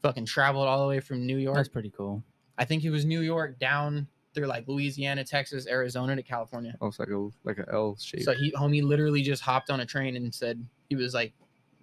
fucking 0.02 0.26
traveled 0.26 0.66
all 0.66 0.82
the 0.82 0.88
way 0.88 0.98
from 1.00 1.24
New 1.26 1.38
York. 1.38 1.56
That's 1.56 1.68
pretty 1.68 1.90
cool. 1.96 2.22
I 2.58 2.64
think 2.64 2.82
he 2.82 2.90
was 2.90 3.04
New 3.04 3.20
York 3.20 3.58
down 3.58 4.06
through 4.34 4.46
like 4.46 4.66
Louisiana, 4.66 5.22
Texas, 5.24 5.66
Arizona 5.68 6.16
to 6.16 6.22
California. 6.22 6.74
oh, 6.80 6.88
it's 6.88 6.98
like 6.98 7.08
a 7.10 7.28
like 7.44 7.58
a 7.58 7.66
l 7.72 7.96
shape 8.00 8.22
So 8.22 8.32
he 8.34 8.50
homie 8.52 8.82
literally 8.82 9.22
just 9.22 9.42
hopped 9.42 9.70
on 9.70 9.80
a 9.80 9.86
train 9.86 10.16
and 10.16 10.34
said 10.34 10.64
he 10.88 10.96
was 10.96 11.14
like, 11.14 11.32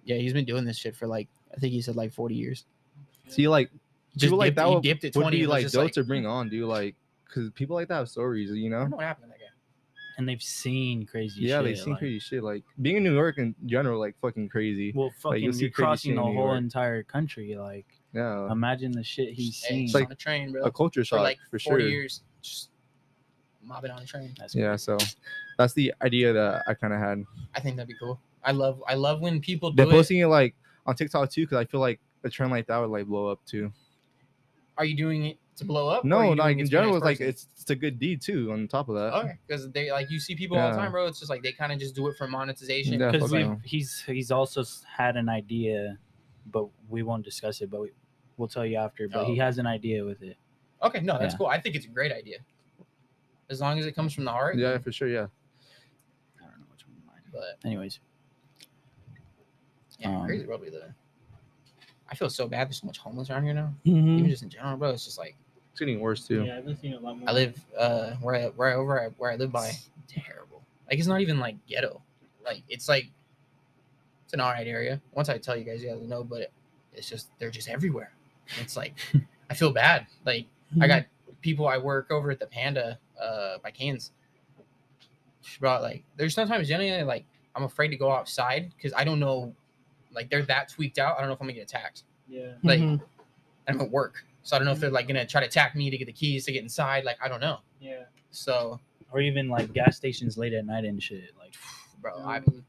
yeah, 0.04 0.16
he's 0.16 0.32
been 0.34 0.44
doing 0.44 0.64
this 0.64 0.76
shit 0.76 0.94
for 0.94 1.06
like 1.06 1.28
I 1.54 1.58
think 1.58 1.72
he 1.72 1.80
said 1.80 1.96
like 1.96 2.12
40 2.12 2.34
years. 2.34 2.66
see 3.28 3.48
like 3.48 3.70
Just 4.12 4.24
people 4.24 4.38
like 4.38 4.48
dipped, 4.48 4.56
that 4.56 4.68
he 4.68 4.74
would, 4.74 4.82
dipped 4.82 5.04
at 5.04 5.14
would 5.14 5.22
20 5.22 5.36
be 5.36 5.42
and 5.42 5.52
was 5.52 5.74
like 5.74 5.86
just 5.86 5.94
to 5.94 6.04
bring 6.04 6.24
hmm. 6.24 6.30
on, 6.30 6.48
dude. 6.48 6.68
Like, 6.68 6.96
because 7.26 7.50
people 7.50 7.76
like 7.76 7.88
that 7.88 7.94
have 7.94 8.08
stories, 8.08 8.50
you 8.50 8.70
know. 8.70 8.80
don't 8.80 8.90
know 8.90 8.96
what 8.96 9.06
happened 9.06 9.26
to 9.26 9.28
that 9.30 9.38
guy. 9.38 9.46
And 10.18 10.28
they've 10.28 10.42
seen 10.42 11.06
crazy 11.06 11.40
shit. 11.40 11.48
Yeah, 11.48 11.58
shit. 11.58 11.64
they've 11.64 11.78
seen 11.78 11.92
like- 11.92 12.00
crazy 12.00 12.18
shit. 12.18 12.42
Like 12.42 12.64
being 12.82 12.96
in 12.96 13.04
New 13.04 13.14
York 13.14 13.38
in 13.38 13.54
general, 13.66 13.98
like 13.98 14.16
fucking 14.20 14.48
crazy. 14.48 14.92
Well, 14.94 15.10
fucking, 15.22 15.42
you'll 15.42 15.52
see 15.52 15.60
you're 15.62 15.70
crazy 15.70 15.84
crossing 15.84 16.10
shit 16.10 16.16
the 16.16 16.22
in 16.22 16.34
New 16.34 16.40
whole 16.40 16.54
entire 16.54 17.02
country. 17.04 17.56
Like, 17.56 17.86
Yeah, 18.12 18.50
imagine 18.50 18.92
the 18.92 19.04
shit 19.04 19.32
he's 19.32 19.62
Hey, 19.62 19.74
seen. 19.74 19.86
just 19.86 19.94
like 19.94 20.06
on 20.06 20.12
a 20.12 20.16
train, 20.16 20.52
bro. 20.52 20.62
a 20.64 20.72
culture 20.72 21.04
shock 21.04 21.18
for 21.18 21.22
like 21.22 21.38
for 21.50 21.58
40 21.58 21.82
sure. 21.82 21.88
years, 21.88 22.22
just 22.42 22.70
mobbing 23.62 23.90
on 23.90 24.02
a 24.02 24.06
train. 24.06 24.34
That's 24.38 24.54
Yeah, 24.54 24.76
so 24.76 24.98
that's 25.56 25.72
the 25.72 25.94
idea 26.02 26.32
that 26.32 26.64
I 26.66 26.74
kind 26.74 26.92
of 26.92 27.00
had. 27.00 27.24
I 27.54 27.60
think 27.60 27.76
that'd 27.76 27.88
be 27.88 27.94
cool. 27.98 28.20
I 28.42 28.52
love 28.52 28.82
I 28.88 28.94
love 28.94 29.20
when 29.20 29.40
people 29.40 29.70
do 29.70 29.76
They're 29.76 29.86
it. 29.86 29.90
posting 29.90 30.18
it 30.18 30.26
like 30.26 30.54
on 30.86 30.96
TikTok 30.96 31.30
too, 31.30 31.42
because 31.42 31.58
I 31.58 31.64
feel 31.64 31.80
like 31.80 32.00
a 32.24 32.30
trend 32.30 32.52
like 32.52 32.66
that 32.66 32.78
would 32.78 32.90
like 32.90 33.06
blow 33.06 33.28
up 33.28 33.40
too. 33.46 33.72
Are 34.80 34.86
you 34.86 34.96
doing 34.96 35.26
it 35.26 35.38
to 35.56 35.66
blow 35.66 35.88
up? 35.88 36.06
No, 36.06 36.22
you 36.22 36.34
like 36.34 36.52
in 36.56 36.64
to 36.64 36.64
be 36.64 36.68
a 36.68 36.70
general, 36.70 36.96
it's 36.96 37.04
like 37.04 37.20
it's 37.20 37.48
it's 37.60 37.68
a 37.68 37.76
good 37.76 37.98
deed 37.98 38.22
too. 38.22 38.50
On 38.50 38.66
top 38.66 38.88
of 38.88 38.94
that, 38.94 39.12
okay 39.12 39.38
because 39.46 39.70
they 39.72 39.90
like 39.92 40.10
you 40.10 40.18
see 40.18 40.34
people 40.34 40.56
all 40.58 40.70
the 40.70 40.76
time, 40.78 40.90
bro. 40.90 41.04
It's 41.04 41.18
just 41.18 41.28
like 41.28 41.42
they 41.42 41.52
kind 41.52 41.70
of 41.70 41.78
just 41.78 41.94
do 41.94 42.08
it 42.08 42.16
for 42.16 42.26
monetization. 42.26 42.96
Because 42.96 43.30
fuck 43.30 43.58
he's 43.62 44.02
he's 44.06 44.30
also 44.30 44.64
had 44.88 45.18
an 45.18 45.28
idea, 45.28 45.98
but 46.50 46.66
we 46.88 47.02
won't 47.02 47.26
discuss 47.26 47.60
it. 47.60 47.70
But 47.70 47.82
we, 47.82 47.90
we'll 48.38 48.48
tell 48.48 48.64
you 48.64 48.78
after. 48.78 49.06
But 49.06 49.18
Oh, 49.20 49.24
he 49.26 49.36
has 49.36 49.58
an 49.58 49.66
idea 49.66 50.02
with 50.02 50.22
it. 50.22 50.38
Okay, 50.82 51.00
no, 51.00 51.18
that's 51.18 51.34
Yeah. 51.34 51.38
cool. 51.38 51.48
I 51.48 51.60
think 51.60 51.74
it's 51.74 51.84
a 51.84 51.90
great 51.90 52.10
idea. 52.10 52.38
As 53.50 53.60
long 53.60 53.78
as 53.78 53.84
it 53.84 53.92
comes 53.92 54.14
from 54.14 54.24
the 54.24 54.30
heart. 54.30 54.56
yeah, 54.56 54.78
for 54.78 54.92
sure, 54.92 55.08
yeah. 55.08 55.26
I 56.40 56.44
don't 56.48 56.58
know 56.60 56.66
which 56.72 56.86
one 56.86 56.96
mine. 57.06 57.20
But 57.30 57.68
Anyways, 57.68 58.00
yeah, 59.98 60.16
Um, 60.16 60.24
crazy 60.24 60.46
probably 60.46 60.70
the. 60.70 60.94
I 62.10 62.14
feel 62.14 62.28
so 62.30 62.48
bad. 62.48 62.68
There's 62.68 62.80
so 62.80 62.86
much 62.86 62.98
homeless 62.98 63.30
around 63.30 63.44
here 63.44 63.54
now. 63.54 63.72
Mhm. 63.86 64.18
Even 64.18 64.30
just 64.30 64.42
in 64.42 64.50
general, 64.50 64.76
bro. 64.76 64.90
It's 64.90 65.04
just 65.04 65.18
like 65.18 65.36
It's 65.70 65.78
getting 65.78 66.00
worse 66.00 66.26
too. 66.26 66.44
Yeah, 66.44 66.58
I've 66.58 66.64
been 66.64 66.76
seeing 66.76 66.94
a 66.94 66.98
lot 67.00 67.18
more. 67.18 67.28
I 67.28 67.32
live 67.32 67.64
uh 67.76 68.12
where 68.16 68.34
I, 68.34 68.46
where 68.48 68.68
I 68.70 68.74
over 68.74 69.00
I, 69.00 69.06
where 69.18 69.30
I 69.30 69.36
live 69.36 69.52
by 69.52 69.70
terrible. 70.08 70.62
Like 70.90 70.98
it's 70.98 71.06
not 71.08 71.20
even 71.20 71.38
like 71.38 71.56
ghetto. 71.66 72.02
Like 72.44 72.62
it's 72.68 72.88
like 72.88 73.06
it's 74.24 74.34
an 74.34 74.40
alright 74.40 74.66
area. 74.66 75.00
Once 75.12 75.28
I 75.28 75.38
tell 75.38 75.56
you 75.56 75.64
guys, 75.64 75.82
you 75.82 75.90
guys 75.90 76.00
know. 76.02 76.24
But 76.24 76.50
it's 76.92 77.08
just 77.08 77.28
they're 77.38 77.50
just 77.50 77.68
everywhere. 77.68 78.12
It's 78.60 78.76
like 78.76 78.94
I 79.50 79.54
feel 79.54 79.72
bad. 79.72 80.06
Like 80.26 80.46
I 80.80 80.86
got 80.88 81.04
people 81.40 81.68
I 81.68 81.78
work 81.78 82.10
over 82.10 82.30
at 82.32 82.40
the 82.40 82.46
Panda 82.46 82.98
uh 83.20 83.58
by 83.62 83.70
Canes. 83.70 84.10
Bro, 85.58 85.80
like 85.82 86.04
there's 86.16 86.34
sometimes 86.34 86.68
genuinely 86.68 87.04
like 87.04 87.24
I'm 87.54 87.62
afraid 87.64 87.88
to 87.88 87.96
go 87.96 88.10
outside 88.10 88.72
because 88.76 88.92
I 88.94 89.04
don't 89.04 89.20
know. 89.20 89.54
Like 90.12 90.30
they're 90.30 90.42
that 90.42 90.68
tweaked 90.68 90.98
out. 90.98 91.16
I 91.16 91.20
don't 91.20 91.28
know 91.28 91.34
if 91.34 91.40
I'm 91.40 91.46
gonna 91.46 91.54
get 91.54 91.62
attacked. 91.70 92.04
Yeah. 92.28 92.52
Like 92.62 92.80
Mhm. 92.80 93.00
I'm 93.68 93.80
at 93.80 93.90
work, 93.90 94.24
so 94.42 94.56
I 94.56 94.58
don't 94.58 94.66
know 94.66 94.72
if 94.72 94.80
they're 94.80 94.90
like 94.90 95.06
gonna 95.06 95.26
try 95.26 95.40
to 95.40 95.46
attack 95.46 95.74
me 95.76 95.90
to 95.90 95.96
get 95.98 96.06
the 96.06 96.12
keys 96.12 96.44
to 96.46 96.52
get 96.52 96.62
inside. 96.62 97.04
Like 97.04 97.18
I 97.22 97.28
don't 97.28 97.40
know. 97.40 97.58
Yeah. 97.80 98.04
So, 98.30 98.80
or 99.12 99.20
even 99.20 99.48
like 99.48 99.72
gas 99.72 99.96
stations 99.96 100.36
late 100.38 100.52
at 100.52 100.64
night 100.66 100.84
and 100.84 101.02
shit. 101.02 101.32
Like, 101.38 101.54
bro, 102.00 102.16
I 102.24 102.38
you 102.38 102.62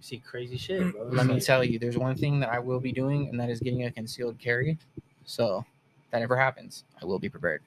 see 0.00 0.18
crazy 0.18 0.56
shit, 0.56 0.92
bro. 0.92 1.04
let 1.04 1.26
me 1.26 1.40
tell 1.40 1.64
you, 1.64 1.78
there's 1.78 1.96
one 1.98 2.16
thing 2.16 2.40
that 2.40 2.50
I 2.50 2.58
will 2.58 2.80
be 2.80 2.92
doing, 2.92 3.28
and 3.28 3.38
that 3.40 3.48
is 3.50 3.60
getting 3.60 3.84
a 3.84 3.90
concealed 3.90 4.38
carry. 4.38 4.78
So, 5.24 5.64
if 6.04 6.10
that 6.10 6.22
ever 6.22 6.36
happens, 6.36 6.84
I 7.00 7.06
will 7.06 7.18
be 7.18 7.28
prepared. 7.28 7.62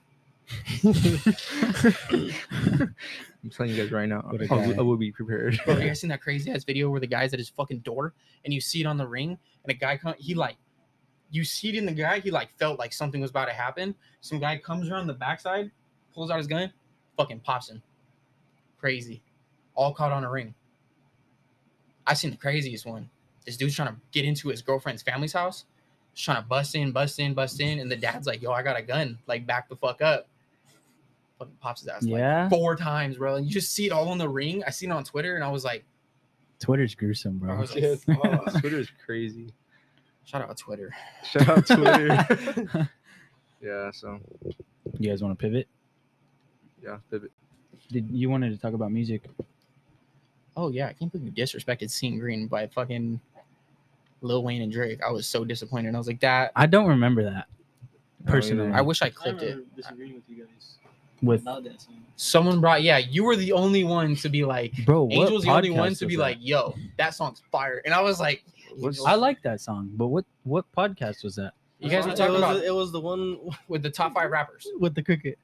I'm 3.43 3.49
telling 3.51 3.71
you 3.71 3.81
guys 3.81 3.91
right 3.91 4.07
now, 4.07 4.21
What 4.29 4.41
a 4.41 4.53
I 4.53 4.67
will. 4.67 4.79
I 4.79 4.81
will 4.81 4.97
be 4.97 5.11
prepared. 5.11 5.59
Bro, 5.65 5.77
you 5.77 5.87
guys 5.87 6.01
seen 6.01 6.09
that 6.09 6.21
crazy 6.21 6.51
ass 6.51 6.63
video 6.63 6.89
where 6.89 6.99
the 6.99 7.07
guy's 7.07 7.33
at 7.33 7.39
his 7.39 7.49
fucking 7.49 7.79
door 7.79 8.13
and 8.43 8.53
you 8.53 8.59
see 8.61 8.81
it 8.81 8.85
on 8.85 8.97
the 8.97 9.07
ring, 9.07 9.37
and 9.63 9.71
a 9.71 9.73
guy 9.73 9.97
come, 9.97 10.15
he 10.17 10.33
like, 10.33 10.55
you 11.31 11.43
see 11.43 11.69
it 11.69 11.75
in 11.75 11.85
the 11.85 11.91
guy, 11.91 12.19
he 12.19 12.31
like 12.31 12.49
felt 12.57 12.79
like 12.79 12.91
something 12.91 13.21
was 13.21 13.29
about 13.29 13.45
to 13.45 13.53
happen. 13.53 13.95
Some 14.21 14.39
guy 14.39 14.57
comes 14.57 14.89
around 14.89 15.07
the 15.07 15.13
backside, 15.13 15.71
pulls 16.13 16.31
out 16.31 16.37
his 16.37 16.47
gun, 16.47 16.71
fucking 17.17 17.41
pops 17.41 17.69
him. 17.69 17.81
Crazy, 18.79 19.21
all 19.75 19.93
caught 19.93 20.11
on 20.11 20.23
a 20.23 20.29
ring. 20.29 20.53
I 22.07 22.13
seen 22.13 22.31
the 22.31 22.37
craziest 22.37 22.85
one. 22.85 23.09
This 23.45 23.57
dude's 23.57 23.75
trying 23.75 23.89
to 23.89 23.95
get 24.11 24.25
into 24.25 24.49
his 24.49 24.61
girlfriend's 24.61 25.03
family's 25.03 25.33
house, 25.33 25.65
just 26.13 26.25
trying 26.25 26.41
to 26.41 26.47
bust 26.47 26.75
in, 26.75 26.91
bust 26.91 27.19
in, 27.19 27.33
bust 27.33 27.59
in, 27.61 27.79
and 27.79 27.91
the 27.91 27.95
dad's 27.95 28.25
like, 28.25 28.41
"Yo, 28.41 28.51
I 28.51 28.63
got 28.63 28.77
a 28.77 28.81
gun. 28.81 29.17
Like, 29.27 29.45
back 29.45 29.69
the 29.69 29.75
fuck 29.75 30.01
up." 30.01 30.27
Fucking 31.39 31.55
pops 31.61 31.81
his 31.81 31.87
ass 31.87 32.03
like 32.03 32.49
four 32.49 32.75
times, 32.75 33.17
bro. 33.17 33.35
And 33.35 33.45
you 33.45 33.51
just 33.51 33.73
see 33.73 33.85
it 33.85 33.91
all 33.91 34.09
on 34.09 34.17
the 34.17 34.27
ring. 34.29 34.61
I 34.67 34.69
seen 34.71 34.91
it 34.91 34.93
on 34.93 35.03
Twitter, 35.05 35.35
and 35.35 35.43
I 35.43 35.49
was 35.49 35.63
like, 35.63 35.85
Twitter's 36.59 36.93
gruesome, 36.95 37.37
bro. 37.39 37.55
was 37.57 37.73
like, 37.73 37.83
Yes. 37.83 38.03
fuck. 38.03 38.59
Twitter 38.59 38.79
is 38.79 38.91
crazy. 39.05 39.53
shout 40.25 40.41
out 40.41 40.57
Twitter. 40.57 40.93
Shout 41.23 41.47
out 41.47 41.65
Twitter. 41.65 42.89
yeah, 43.61 43.89
so 43.91 44.19
You 44.99 45.09
guys 45.09 45.23
want 45.23 45.37
to 45.39 45.41
pivot? 45.41 45.67
yeah, 46.83 46.97
pivot. 47.09 47.31
Did 47.89 48.09
you 48.11 48.29
wanted 48.29 48.49
to 48.51 48.57
talk 48.57 48.73
about 48.73 48.91
music? 48.91 49.23
Oh 50.57 50.69
yeah, 50.69 50.87
I 50.87 50.93
can't 50.93 51.11
believe 51.11 51.25
you 51.27 51.31
disrespected 51.45 51.89
Seeing 51.89 52.19
Green 52.19 52.47
by 52.47 52.67
fucking 52.67 53.19
Lil 54.21 54.43
Wayne 54.43 54.61
and 54.61 54.71
Drake. 54.71 54.99
I 55.07 55.11
was 55.11 55.25
so 55.25 55.45
disappointed. 55.45 55.95
I 55.95 55.97
was 55.97 56.07
like, 56.07 56.19
that. 56.19 56.51
I 56.55 56.65
don't 56.65 56.87
remember 56.87 57.23
that 57.23 57.45
Oh, 58.27 58.31
personally. 58.31 58.69
yeah. 58.69 58.77
I 58.77 58.81
wish 58.81 59.01
I 59.01 59.05
I 59.05 59.09
clipped 59.11 59.41
it. 59.41 59.75
disagreeing 59.77 60.15
with 60.15 60.23
you 60.27 60.43
guys 60.43 60.75
with 61.21 61.41
about. 61.41 61.65
Someone 62.15 62.59
brought, 62.59 62.81
yeah, 62.83 62.97
you 62.97 63.23
were 63.23 63.35
the 63.37 63.53
only 63.53 63.83
one 63.85 64.15
to 64.17 64.27
be 64.29 64.43
like, 64.43 64.73
bro. 64.85 65.03
what 65.03 65.13
Angel's 65.13 65.43
the 65.43 65.51
only 65.51 65.69
one 65.71 65.95
to 65.95 66.05
be 66.05 66.15
that? 66.17 66.21
like, 66.21 66.37
yo, 66.41 66.75
that 66.97 67.13
song's 67.13 67.41
fire. 67.51 67.81
And 67.85 67.93
I 67.93 68.01
was 68.01 68.19
like, 68.19 68.43
What's- 68.75 69.03
I 69.05 69.15
like 69.15 69.41
that 69.43 69.61
song, 69.61 69.89
but 69.95 70.07
what 70.07 70.25
what 70.43 70.65
podcast 70.75 71.23
was 71.23 71.35
that? 71.35 71.53
you 71.79 71.89
guys 71.89 72.05
were 72.05 72.11
it 72.11 72.17
talking 72.17 72.33
was, 72.33 72.41
about 72.43 72.63
it 72.63 72.73
was 72.75 72.91
the 72.91 72.99
one 72.99 73.39
with 73.69 73.81
the 73.83 73.89
top 73.89 74.13
five 74.13 74.29
rappers. 74.31 74.67
with 74.79 74.95
the 74.95 75.01
cricket. 75.03 75.39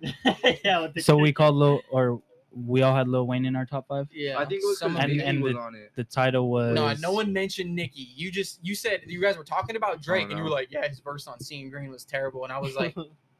yeah. 0.64 0.80
With 0.82 0.94
the 0.94 1.00
So 1.02 1.16
we 1.16 1.32
called 1.32 1.54
low 1.56 1.80
or 1.90 2.20
we 2.54 2.82
all 2.82 2.94
had 2.94 3.08
Lil 3.08 3.26
Wayne 3.26 3.46
in 3.46 3.56
our 3.56 3.66
top 3.66 3.88
five. 3.88 4.06
Yeah, 4.12 4.38
I 4.38 4.44
think 4.44 4.62
it 4.62 4.66
was 4.66 4.78
some 4.78 4.92
because 4.92 5.04
of 5.06 5.10
and- 5.10 5.20
it- 5.20 5.24
and 5.24 5.42
was 5.42 5.54
the- 5.54 5.58
on 5.58 5.74
it. 5.74 5.90
The 5.96 6.04
title 6.04 6.50
was 6.50 6.74
No, 6.74 6.92
no 6.94 7.12
one 7.12 7.32
mentioned 7.32 7.74
Nicki. 7.74 8.08
You 8.14 8.30
just 8.30 8.60
you 8.62 8.74
said 8.74 9.00
you 9.06 9.20
guys 9.20 9.36
were 9.38 9.42
talking 9.44 9.74
about 9.76 10.02
Drake, 10.02 10.28
and 10.28 10.36
you 10.38 10.44
were 10.44 10.50
like, 10.50 10.68
"Yeah, 10.70 10.86
his 10.86 11.00
verse 11.00 11.26
on 11.26 11.40
"Seeing 11.40 11.70
Green" 11.70 11.90
was 11.90 12.04
terrible," 12.04 12.44
and 12.44 12.52
I 12.52 12.58
was 12.58 12.76
like, 12.76 12.94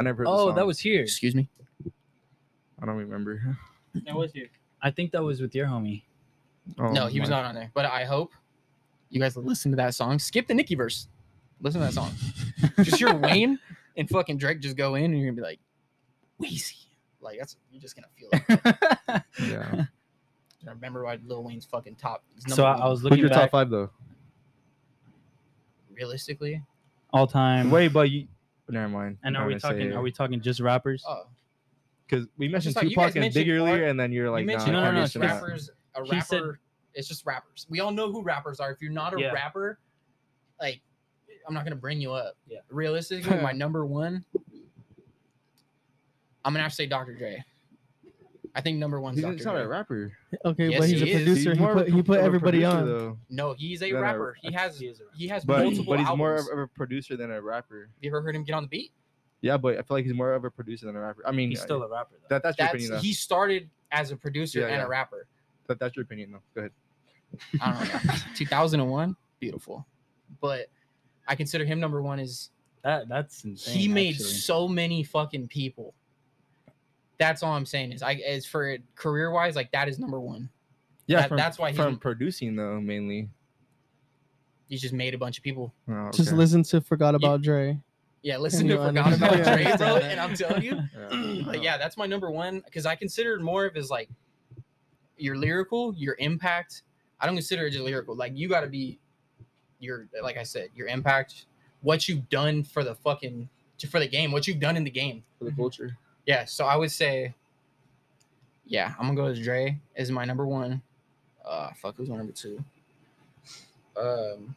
I 0.00 0.02
never. 0.02 0.18
Heard 0.22 0.26
the 0.26 0.30
Oh, 0.30 0.46
song. 0.48 0.54
that 0.56 0.66
was 0.66 0.78
here. 0.80 1.02
"Excuse 1.02 1.34
me." 1.34 1.48
I 2.82 2.86
don't 2.86 2.96
remember. 2.96 3.56
That 4.06 4.16
was 4.16 4.32
here. 4.32 4.48
I 4.80 4.90
think 4.90 5.12
that 5.12 5.22
was 5.22 5.40
with 5.42 5.54
your 5.54 5.66
homie. 5.66 6.02
Oh, 6.78 6.90
no, 6.92 7.06
he 7.06 7.20
was 7.20 7.28
my- 7.28 7.36
not 7.36 7.44
on 7.44 7.54
there. 7.54 7.70
But 7.74 7.84
I 7.84 8.04
hope 8.04 8.32
you 9.10 9.20
guys 9.20 9.36
listen 9.36 9.70
to 9.72 9.76
that 9.76 9.94
song. 9.94 10.18
Skip 10.18 10.46
the 10.46 10.54
Nicki 10.54 10.74
verse. 10.74 11.06
Listen 11.60 11.80
to 11.82 11.86
that 11.88 11.92
song. 11.92 12.10
just 12.84 12.96
hear 12.96 13.14
Wayne 13.14 13.58
and 13.96 14.08
fucking 14.08 14.38
Drake 14.38 14.60
just 14.60 14.76
go 14.76 14.94
in, 14.94 15.04
and 15.04 15.18
you're 15.20 15.30
gonna 15.30 15.36
be 15.36 15.42
like, 15.42 15.60
"Weezy." 16.40 16.76
Like 17.20 17.38
that's 17.38 17.56
you're 17.70 17.82
just 17.82 17.94
gonna 17.96 18.08
feel 18.16 18.30
it. 18.32 19.22
Yeah. 19.48 19.84
I 20.66 20.70
remember 20.72 21.04
why 21.04 21.18
Lil 21.24 21.42
Wayne's 21.42 21.64
fucking 21.66 21.96
top. 21.96 22.22
is 22.36 22.54
so 22.54 22.64
I, 22.64 22.72
I 22.72 22.80
one. 22.80 22.90
was 22.90 22.98
Who's 23.00 23.04
looking 23.04 23.18
your 23.18 23.28
back 23.30 23.40
top 23.40 23.50
five 23.50 23.70
though? 23.70 23.90
realistically. 25.92 26.62
all 27.12 27.26
time. 27.26 27.70
Wait, 27.70 27.88
but 27.88 28.10
you. 28.10 28.26
Never 28.70 28.88
mind. 28.88 29.18
and 29.24 29.36
I'm 29.36 29.42
are 29.42 29.46
we 29.46 29.52
gonna 29.54 29.60
say 29.60 29.68
talking? 29.68 29.86
it. 29.88 29.94
Are 29.94 30.02
we 30.02 30.12
talking 30.12 30.40
just 30.40 30.60
rappers? 30.60 31.04
Oh, 31.06 31.24
Because 32.08 32.26
we 32.36 32.48
mentioned 32.48 32.74
just 32.74 32.82
thought 32.82 32.90
you 32.90 32.96
guys 32.96 33.12
Tupac 33.12 33.16
and 33.16 33.22
mentioned 33.24 33.44
Big 33.46 33.50
earlier, 33.54 33.72
art- 33.74 33.82
and 33.90 33.98
then 34.00 34.12
you're 34.12 34.30
like, 34.30 34.42
you 34.48 34.56
nah, 34.56 34.64
No, 34.66 34.72
no, 34.72 34.80
no, 34.80 34.86
artists, 34.98 35.14
just 35.14 35.22
gonna- 35.22 35.34
rappers. 35.34 35.70
A 35.94 36.04
He 36.14 36.20
said- 36.20 36.42
it's 36.94 37.06
just 37.08 37.24
rappers. 37.26 37.66
We 37.68 37.80
all 37.80 37.92
know 37.92 38.10
who 38.10 38.22
rappers 38.22 38.58
are. 38.60 38.70
If 38.72 38.80
you're 38.82 38.90
not 38.92 39.14
a 39.14 39.20
Yeah. 39.20 39.32
rapper, 39.32 39.78
like 40.60 40.80
I'm 41.46 41.54
not 41.54 41.64
gonna 41.64 41.76
bring 41.76 42.00
you 42.00 42.12
up. 42.12 42.36
Yeah. 42.48 42.58
Realistically, 42.68 43.40
my 43.40 43.52
number 43.64 43.86
one, 43.86 44.24
I'm 46.44 46.52
gonna 46.52 46.62
have 46.62 46.72
to 46.72 46.76
say 46.76 46.86
Dr. 46.86 47.14
Dre. 47.14 47.44
I 48.54 48.60
think 48.60 48.78
number 48.78 49.00
one's 49.00 49.16
He's, 49.16 49.24
Dr. 49.24 49.34
he's 49.36 49.44
not 49.44 49.52
Dre. 49.52 49.62
a 49.62 49.68
rapper. 49.68 50.12
okay, 50.44 50.68
Yes, 50.70 50.78
but 50.80 50.88
he's 50.88 51.00
he 51.00 51.12
a 51.12 51.16
is. 51.16 51.22
producer. 51.24 51.50
He's 51.50 51.58
He 51.58 51.62
more 51.64 51.70
a 51.70 51.74
put 51.76 51.88
he 51.88 52.02
put 52.02 52.18
a 52.18 52.22
everybody 52.22 52.58
producer, 52.62 52.76
on. 52.78 52.86
though, 52.86 53.18
No, 53.30 53.54
he's 53.54 53.82
a 53.82 53.86
than 53.90 53.96
a- 53.96 54.00
rapper. 54.00 54.36
He 54.42 54.52
has 54.52 54.78
He 54.78 54.92
he 55.16 55.28
has 55.28 55.44
But, 55.44 55.62
multiple 55.62 55.84
but 55.96 56.00
he's 56.00 56.16
more 56.16 56.34
of 56.34 56.46
a 56.58 56.66
producer 56.66 57.16
than 57.16 57.30
a 57.30 57.40
rapper. 57.40 57.82
Have 57.94 58.02
you 58.04 58.10
ever 58.10 58.20
heard 58.22 58.34
him 58.34 58.42
get 58.44 58.54
on 58.54 58.64
the 58.64 58.68
beat? 58.68 58.92
Yeah, 59.40 59.56
but 59.56 59.74
I 59.78 59.82
feel 59.82 59.96
like 59.96 60.04
he's 60.04 60.14
more 60.14 60.32
of 60.34 60.44
a 60.44 60.50
producer 60.50 60.86
than 60.86 60.96
a 60.96 61.00
rapper. 61.00 61.22
I 61.26 61.30
mean, 61.32 61.48
He's 61.50 61.62
still 61.62 61.82
a 61.82 61.86
uh, 61.86 61.90
rapper 61.90 62.16
though. 62.20 62.26
that, 62.28 62.42
that's 62.42 62.58
your 62.58 62.64
That's 62.66 62.74
opinion. 62.74 62.92
Though. 62.92 63.00
he 63.00 63.12
started 63.14 63.70
as 63.90 64.10
a 64.10 64.16
producer 64.16 64.60
Yeah, 64.60 64.66
and 64.66 64.74
yeah. 64.76 64.84
a 64.84 64.88
rapper. 64.88 65.26
That, 65.68 65.78
that's 65.78 65.96
your 65.96 66.02
opinion, 66.02 66.32
though. 66.32 66.42
Go 66.54 66.60
ahead. 66.60 66.72
I 67.62 67.72
don't 67.72 68.06
know. 68.06 68.14
2001, 68.34 69.16
beautiful. 69.38 69.86
But 70.40 70.66
I 71.26 71.36
consider 71.36 71.64
him 71.64 71.78
number 71.80 72.02
one 72.02 72.18
is 72.18 72.50
that 72.82 73.08
that's 73.08 73.44
insane. 73.44 73.78
he 73.78 73.88
made 73.88 74.14
actually. 74.16 74.24
so 74.30 74.66
many 74.68 75.02
fucking 75.04 75.48
people. 75.48 75.94
That's 77.20 77.42
all 77.44 77.52
I'm 77.52 77.66
saying 77.66 77.92
is 77.92 78.02
I 78.02 78.14
as 78.14 78.46
for 78.46 78.76
career 78.96 79.30
wise, 79.30 79.54
like 79.54 79.70
that 79.72 79.88
is 79.88 79.98
number 80.00 80.18
one. 80.18 80.48
Yeah, 81.06 81.20
That- 81.20 81.28
from, 81.28 81.36
that's 81.36 81.58
why 81.58 81.70
he's- 81.70 81.76
from 81.84 81.98
producing 81.98 82.56
though 82.56 82.80
mainly. 82.80 83.28
He's 84.68 84.80
just 84.80 84.94
made 84.94 85.14
a 85.14 85.18
bunch 85.18 85.36
of 85.36 85.44
people. 85.44 85.74
Oh, 85.88 86.10
Just 86.12 86.32
listen 86.32 86.62
to 86.64 86.80
"Forgot 86.80 87.14
About 87.16 87.42
Dre." 87.42 87.78
Yeah, 88.22 88.36
listen 88.38 88.68
to 88.68 88.76
Forgot 88.76 89.14
About 89.14 89.32
understand 89.32 89.64
Dre, 89.64 89.76
bro. 89.76 89.96
And 89.96 90.20
I'm 90.20 90.34
telling 90.34 90.62
you, 90.62 90.80
Yeah. 91.10 91.46
like, 91.46 91.62
yeah, 91.62 91.76
that's 91.76 91.96
my 91.96 92.06
number 92.06 92.30
one 92.30 92.60
because 92.64 92.86
I 92.86 92.94
consider 92.94 93.34
it 93.34 93.40
more 93.42 93.64
of 93.66 93.76
as 93.76 93.90
like 93.90 94.08
your 95.16 95.36
lyrical, 95.36 95.92
your 95.96 96.14
impact. 96.20 96.82
I 97.18 97.26
don't 97.26 97.34
consider 97.34 97.66
it 97.66 97.72
just 97.72 97.84
lyrical. 97.84 98.14
Like 98.14 98.32
you 98.36 98.48
got 98.48 98.60
to 98.60 98.68
be 98.68 98.98
your, 99.80 100.06
like 100.22 100.36
I 100.36 100.42
said, 100.44 100.68
your 100.74 100.86
impact, 100.86 101.46
what 101.82 102.08
you've 102.08 102.28
done 102.28 102.62
for 102.62 102.84
the 102.84 102.94
fucking 102.94 103.48
for 103.90 103.98
the 103.98 104.08
game, 104.08 104.30
what 104.30 104.46
you've 104.46 104.60
done 104.60 104.76
in 104.76 104.84
the 104.84 104.90
game. 104.90 105.24
for 105.38 105.44
the 105.46 105.52
culture. 105.52 105.96
Yeah, 106.26 106.44
so 106.44 106.64
I 106.66 106.76
would 106.76 106.90
say, 106.90 107.34
yeah, 108.66 108.94
I'm 108.98 109.06
gonna 109.06 109.16
go 109.16 109.24
with 109.24 109.42
Dre 109.42 109.78
as 109.96 110.10
my 110.10 110.24
number 110.24 110.46
one. 110.46 110.82
Uh, 111.44 111.70
fuck, 111.80 111.96
who's 111.96 112.08
my 112.08 112.16
number 112.16 112.32
two? 112.32 112.62
Um, 113.96 114.54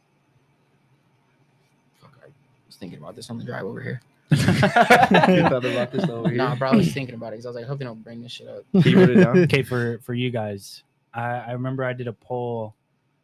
fuck, 2.00 2.12
I 2.22 2.28
was 2.66 2.76
thinking 2.76 2.98
about 2.98 3.16
this 3.16 3.30
on 3.30 3.38
the 3.38 3.44
drive 3.44 3.64
over 3.64 3.80
here. 3.80 4.00
You 4.30 4.36
thought 5.48 5.64
about 5.64 5.90
this 5.92 6.08
over 6.08 6.28
here. 6.30 6.38
Nah, 6.38 6.54
bro, 6.54 6.70
I 6.70 6.76
was 6.76 6.92
thinking 6.92 7.14
about 7.14 7.28
it 7.28 7.30
because 7.32 7.46
I 7.46 7.48
was 7.50 7.56
like, 7.56 7.64
I 7.64 7.68
hope 7.68 7.78
they 7.78 7.84
don't 7.84 8.02
bring 8.04 8.22
this 8.22 8.32
shit 8.32 8.48
up. 8.48 8.64
He 8.82 8.94
wrote 8.94 9.10
it 9.10 9.16
down. 9.22 9.38
okay, 9.44 9.62
for 9.62 9.98
for 9.98 10.14
you 10.14 10.30
guys, 10.30 10.82
I 11.12 11.22
I 11.22 11.52
remember 11.52 11.84
I 11.84 11.92
did 11.92 12.08
a 12.08 12.12
poll. 12.12 12.74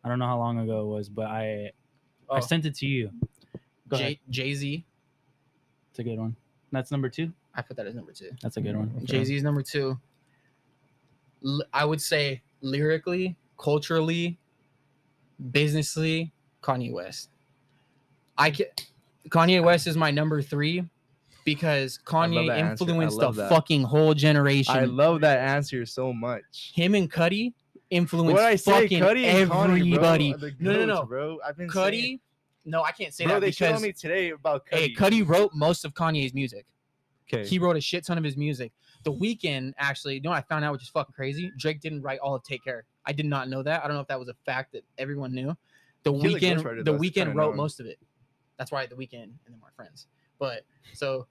I 0.04 0.08
don't 0.08 0.18
know 0.18 0.26
how 0.26 0.38
long 0.38 0.58
ago 0.58 0.82
it 0.82 0.86
was, 0.86 1.08
but 1.08 1.26
I 1.26 1.72
I 2.30 2.38
Oh. 2.38 2.40
sent 2.40 2.64
it 2.64 2.74
to 2.76 2.86
you. 2.86 3.10
Go 3.88 3.96
ahead. 3.96 4.18
Jay 4.28 4.54
Z, 4.54 4.84
It's 5.90 5.98
a 5.98 6.04
good 6.04 6.18
one. 6.18 6.36
That's 6.72 6.90
number 6.90 7.08
two. 7.08 7.32
I 7.54 7.62
put 7.62 7.76
that 7.76 7.86
as 7.86 7.94
number 7.94 8.12
two. 8.12 8.30
That's 8.42 8.56
a 8.56 8.60
good 8.60 8.76
one. 8.76 8.92
Okay. 8.98 9.06
Jay 9.06 9.24
Z 9.24 9.36
is 9.36 9.42
number 9.42 9.62
two. 9.62 9.98
L- 11.44 11.62
I 11.72 11.84
would 11.84 12.00
say 12.00 12.42
lyrically, 12.60 13.36
culturally, 13.58 14.38
businessly, 15.50 16.32
Kanye 16.62 16.92
West. 16.92 17.30
I 18.38 18.50
can, 18.50 18.66
Kanye 19.28 19.62
West 19.62 19.86
is 19.86 19.96
my 19.96 20.10
number 20.10 20.42
three 20.42 20.84
because 21.44 21.98
Kanye 22.04 22.46
that 22.48 22.58
answer. 22.58 22.84
I 22.84 22.88
influenced 22.88 23.18
the 23.18 23.30
that. 23.32 23.48
fucking 23.50 23.82
whole 23.82 24.14
generation. 24.14 24.76
I 24.76 24.84
love 24.84 25.22
that 25.22 25.38
answer 25.40 25.84
so 25.86 26.12
much. 26.12 26.72
Him 26.74 26.94
and 26.94 27.10
Cudi 27.10 27.52
influenced 27.90 28.34
What 28.34 28.44
I 28.44 28.56
say, 28.56 28.82
fucking 28.82 29.02
Cudi 29.02 29.24
and 29.24 29.50
Connie, 29.50 29.80
everybody. 29.80 30.34
bro, 30.34 30.48
are 30.48 30.52
No, 30.60 30.72
no, 30.72 30.84
no. 30.86 31.04
bro. 31.04 31.38
I've 31.44 31.56
been 31.56 31.68
saying- 31.70 32.20
Cudi, 32.20 32.20
no, 32.64 32.82
I 32.82 32.92
can't 32.92 33.12
say 33.14 33.24
bro. 33.24 33.34
that 33.34 33.40
They 33.40 33.50
showed 33.50 33.68
because 33.68 33.82
me 33.82 33.92
today 33.92 34.30
about 34.30 34.66
Cudi. 34.66 34.78
hey, 34.78 34.94
Cudi 34.94 35.26
wrote 35.26 35.52
most 35.54 35.84
of 35.84 35.94
Kanye's 35.94 36.34
music. 36.34 36.66
Okay. 37.32 37.46
He 37.46 37.58
wrote 37.58 37.76
a 37.76 37.80
shit 37.80 38.04
ton 38.04 38.18
of 38.18 38.24
his 38.24 38.36
music. 38.36 38.72
The 39.04 39.12
Weeknd, 39.12 39.72
actually, 39.78 40.16
you 40.16 40.20
know 40.20 40.30
what 40.30 40.36
I 40.38 40.42
found 40.42 40.64
out, 40.64 40.72
which 40.72 40.82
is 40.82 40.88
fucking 40.88 41.14
crazy. 41.14 41.50
Drake 41.58 41.80
didn't 41.80 42.02
write 42.02 42.18
all 42.18 42.34
of 42.34 42.42
Take 42.42 42.62
Care. 42.64 42.84
I 43.06 43.12
did 43.12 43.24
not 43.26 43.48
know 43.48 43.62
that. 43.62 43.82
I 43.82 43.86
don't 43.86 43.94
know 43.96 44.02
if 44.02 44.08
that 44.08 44.18
was 44.18 44.28
a 44.28 44.34
fact 44.44 44.72
that 44.72 44.84
everyone 44.98 45.32
knew. 45.32 45.56
The 46.02 46.12
He's 46.12 46.34
Weeknd, 46.34 46.84
the. 46.84 46.92
Weeknd 46.92 47.34
wrote 47.34 47.54
most 47.56 47.78
of 47.80 47.86
it. 47.86 47.98
That's 48.58 48.70
why 48.72 48.84
the 48.86 48.94
Weeknd 48.96 49.22
and 49.22 49.38
then 49.48 49.58
my 49.60 49.68
friends. 49.76 50.06
But 50.38 50.64
so, 50.92 51.26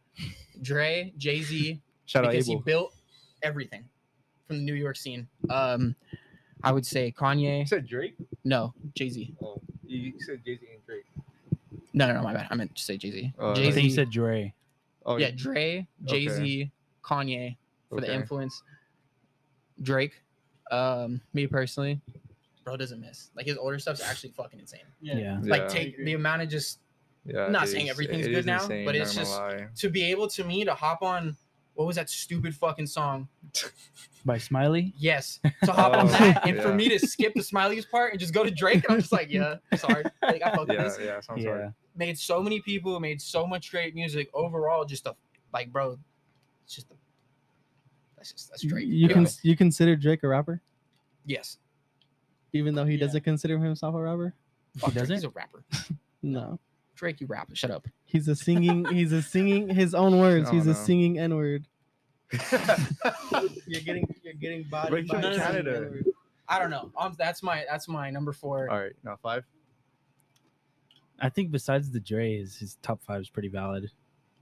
Dre, 0.61 1.13
Jay 1.17 1.41
Z, 1.41 1.79
Shout 2.05 2.25
out 2.25 2.31
because 2.31 2.47
he 2.47 2.55
built 2.57 2.93
everything 3.43 3.83
from 4.47 4.57
the 4.57 4.63
New 4.63 4.73
York 4.73 4.95
scene. 4.95 5.27
Um, 5.49 5.95
I 6.63 6.71
would 6.71 6.85
say 6.85 7.07
You 7.07 7.13
Kanye. 7.13 7.67
said 7.67 7.85
Drake. 7.87 8.15
No, 8.43 8.73
Jay 8.95 9.09
Z. 9.09 9.35
Oh, 9.43 9.61
you 9.85 9.99
you 9.99 10.13
said 10.19 10.41
Jay 10.45 10.57
Z 10.57 10.65
and 10.73 10.85
Drake. 10.85 11.03
No, 11.93 12.07
no, 12.07 12.13
no, 12.13 12.21
my 12.23 12.33
bad. 12.33 12.47
I 12.49 12.55
meant 12.55 12.75
to 12.75 12.81
say 12.83 12.97
Jay 12.97 13.11
Z. 13.11 13.33
Uh, 13.39 13.53
Jay 13.55 13.63
think 13.71 13.75
Z. 13.75 13.81
you 13.81 13.89
said 13.91 14.09
Dre. 14.09 14.53
Oh 15.05 15.17
yeah, 15.17 15.31
Dre, 15.35 15.87
Jay 16.05 16.27
Z, 16.27 16.71
Kanye 17.03 17.55
for 17.89 17.99
the 18.01 18.13
influence. 18.13 18.61
Drake, 19.81 20.21
um, 20.71 21.21
me 21.33 21.47
personally, 21.47 21.99
bro 22.63 22.75
doesn't 22.77 22.99
miss. 22.99 23.31
Like 23.35 23.45
his 23.45 23.57
older 23.57 23.79
stuff's 23.79 24.01
actually 24.01 24.31
fucking 24.31 24.59
insane. 24.59 24.81
Yeah. 25.01 25.17
yeah. 25.17 25.39
Like 25.43 25.61
Yeah. 25.63 25.67
take 25.69 25.97
the 26.05 26.13
amount 26.13 26.41
of 26.41 26.49
just 26.49 26.79
Yeah, 27.25 27.47
not 27.47 27.67
saying 27.69 27.85
is- 27.85 27.91
everything's 27.91 28.27
good 28.27 28.45
now, 28.45 28.61
insane, 28.61 28.85
but 28.85 28.95
it's 28.95 29.15
just- 29.15 29.31
lie. 29.31 29.67
to 29.77 29.89
be 29.89 30.03
able 30.03 30.27
to 30.29 30.43
me 30.43 30.65
to 30.65 30.73
hop 30.73 31.01
on. 31.01 31.35
What 31.75 31.85
was 31.87 31.95
that 31.95 32.09
stupid 32.09 32.53
fucking 32.55 32.87
song? 32.87 33.27
By 34.25 34.37
Smiley. 34.37 34.93
Yes, 34.97 35.39
to 35.63 35.71
hop 35.71 35.93
on 35.93 36.07
Oh, 36.07 36.09
that, 36.09 36.45
and 36.45 36.61
for 36.61 36.73
me 36.73 36.89
to 36.89 36.99
skip 36.99 37.33
the 37.35 37.41
Smiley's 37.43 37.85
part 37.85 38.11
and 38.11 38.19
just 38.19 38.33
go 38.33 38.43
to 38.43 38.51
Drake, 38.51 38.83
and 38.83 38.93
I'm 38.95 38.99
just 38.99 39.13
like, 39.13 39.29
yeah, 39.31 39.55
sorry, 39.77 40.03
like 40.21 40.41
I 40.43 40.53
fuck 40.55 40.67
Yeah, 40.69 40.83
this. 40.83 40.97
yeah, 41.01 41.19
sounds 41.21 41.43
Yeah. 41.43 41.49
right. 41.51 41.71
Made 41.95 42.17
so 42.19 42.41
many 42.43 42.59
people, 42.61 42.99
made 42.99 43.21
so 43.21 43.47
much 43.47 43.71
great 43.71 43.95
music. 43.95 44.29
Overall, 44.33 44.83
just 44.83 45.07
a 45.07 45.15
like, 45.53 45.71
bro, 45.71 45.97
it's 46.65 46.75
just 46.75 46.91
a, 46.91 46.95
that's 48.17 48.33
just 48.33 48.49
that's 48.49 48.61
Drake. 48.63 48.85
You 48.87 49.07
can 49.07 49.25
you 49.41 49.55
consider 49.55 49.95
Drake 49.95 50.23
a 50.23 50.27
rapper, 50.27 50.61
yes, 51.25 51.57
even 52.51 52.75
though 52.75 52.85
he 52.85 52.95
Yeah. 52.95 53.05
doesn't 53.05 53.23
consider 53.23 53.57
himself 53.57 53.95
a 53.95 54.01
rapper. 54.01 54.33
Fuck 54.77 54.91
Drake, 54.91 55.01
doesn't? 55.01 55.15
He's 55.15 55.23
a 55.23 55.29
rapper. 55.29 55.63
No, 56.21 56.59
Drake, 56.99 57.21
you 57.21 57.27
rap. 57.27 57.47
Shut 57.53 57.71
up. 57.71 57.87
he's 58.03 58.27
a 58.27 58.35
singing. 58.35 58.83
he's 58.85 59.13
a 59.13 59.21
singing 59.21 59.69
his 59.69 59.95
own 59.95 60.19
words. 60.19 60.49
He's 60.49 60.67
a 60.67 60.75
singing 60.75 61.17
N 61.17 61.33
word. 61.35 61.65
You're 63.65 63.81
getting 63.81 64.07
you're 64.23 64.33
getting 64.35 64.63
bodied 64.69 64.91
But 64.91 64.99
he's 65.01 65.09
by 65.09 65.21
from 65.21 65.35
Canada. 65.35 65.91
I 66.47 66.59
don't 66.59 66.69
know. 66.69 66.91
Um, 66.97 67.15
that's 67.17 67.41
my 67.41 67.63
that's 67.69 67.87
my 67.87 68.09
number 68.11 68.33
four. 68.33 68.69
All 68.69 68.79
right, 68.79 68.91
now 69.03 69.15
five. 69.21 69.45
I 71.19 71.29
think 71.29 71.51
besides 71.51 71.89
the 71.91 71.99
Dre's, 71.99 72.57
his 72.57 72.77
top 72.81 73.01
five 73.03 73.21
is 73.21 73.29
pretty 73.29 73.47
valid. 73.49 73.89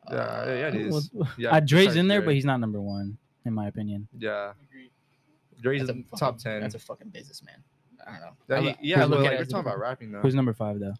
Yeah, 0.09 0.45
yeah, 0.45 0.53
yeah, 0.53 0.67
it 0.67 0.73
Uh, 0.75 0.77
is. 0.97 1.09
What- 1.13 1.27
Yeah, 1.37 1.49
uh, 1.55 1.59
Dre's 1.59 1.95
in 1.95 2.07
there, 2.07 2.19
Dre. 2.19 2.25
but 2.27 2.33
he's 2.35 2.45
not 2.45 2.59
number 2.59 2.81
one 2.81 3.17
in 3.45 3.53
my 3.53 3.67
opinion. 3.67 4.07
yeah, 4.17 4.53
Agreed. 4.69 4.91
Dre's 5.61 5.79
that's 5.81 5.89
a 5.91 5.93
in 5.93 6.03
fucking- 6.03 6.19
top 6.19 6.37
ten. 6.39 6.61
That's 6.61 6.75
a 6.75 6.79
fucking 6.79 7.09
businessman. 7.09 7.63
I 8.05 8.11
don't 8.11 8.21
know. 8.21 8.31
Yeah, 8.49 8.73
he- 8.81 8.89
yeah, 8.89 9.05
look 9.05 9.19
like, 9.21 9.31
we're 9.31 9.45
talking 9.45 9.59
about 9.59 9.79
rapping 9.79 10.11
though. 10.11 10.21
Who's 10.21 10.35
number 10.35 10.53
five 10.53 10.79
though? 10.79 10.93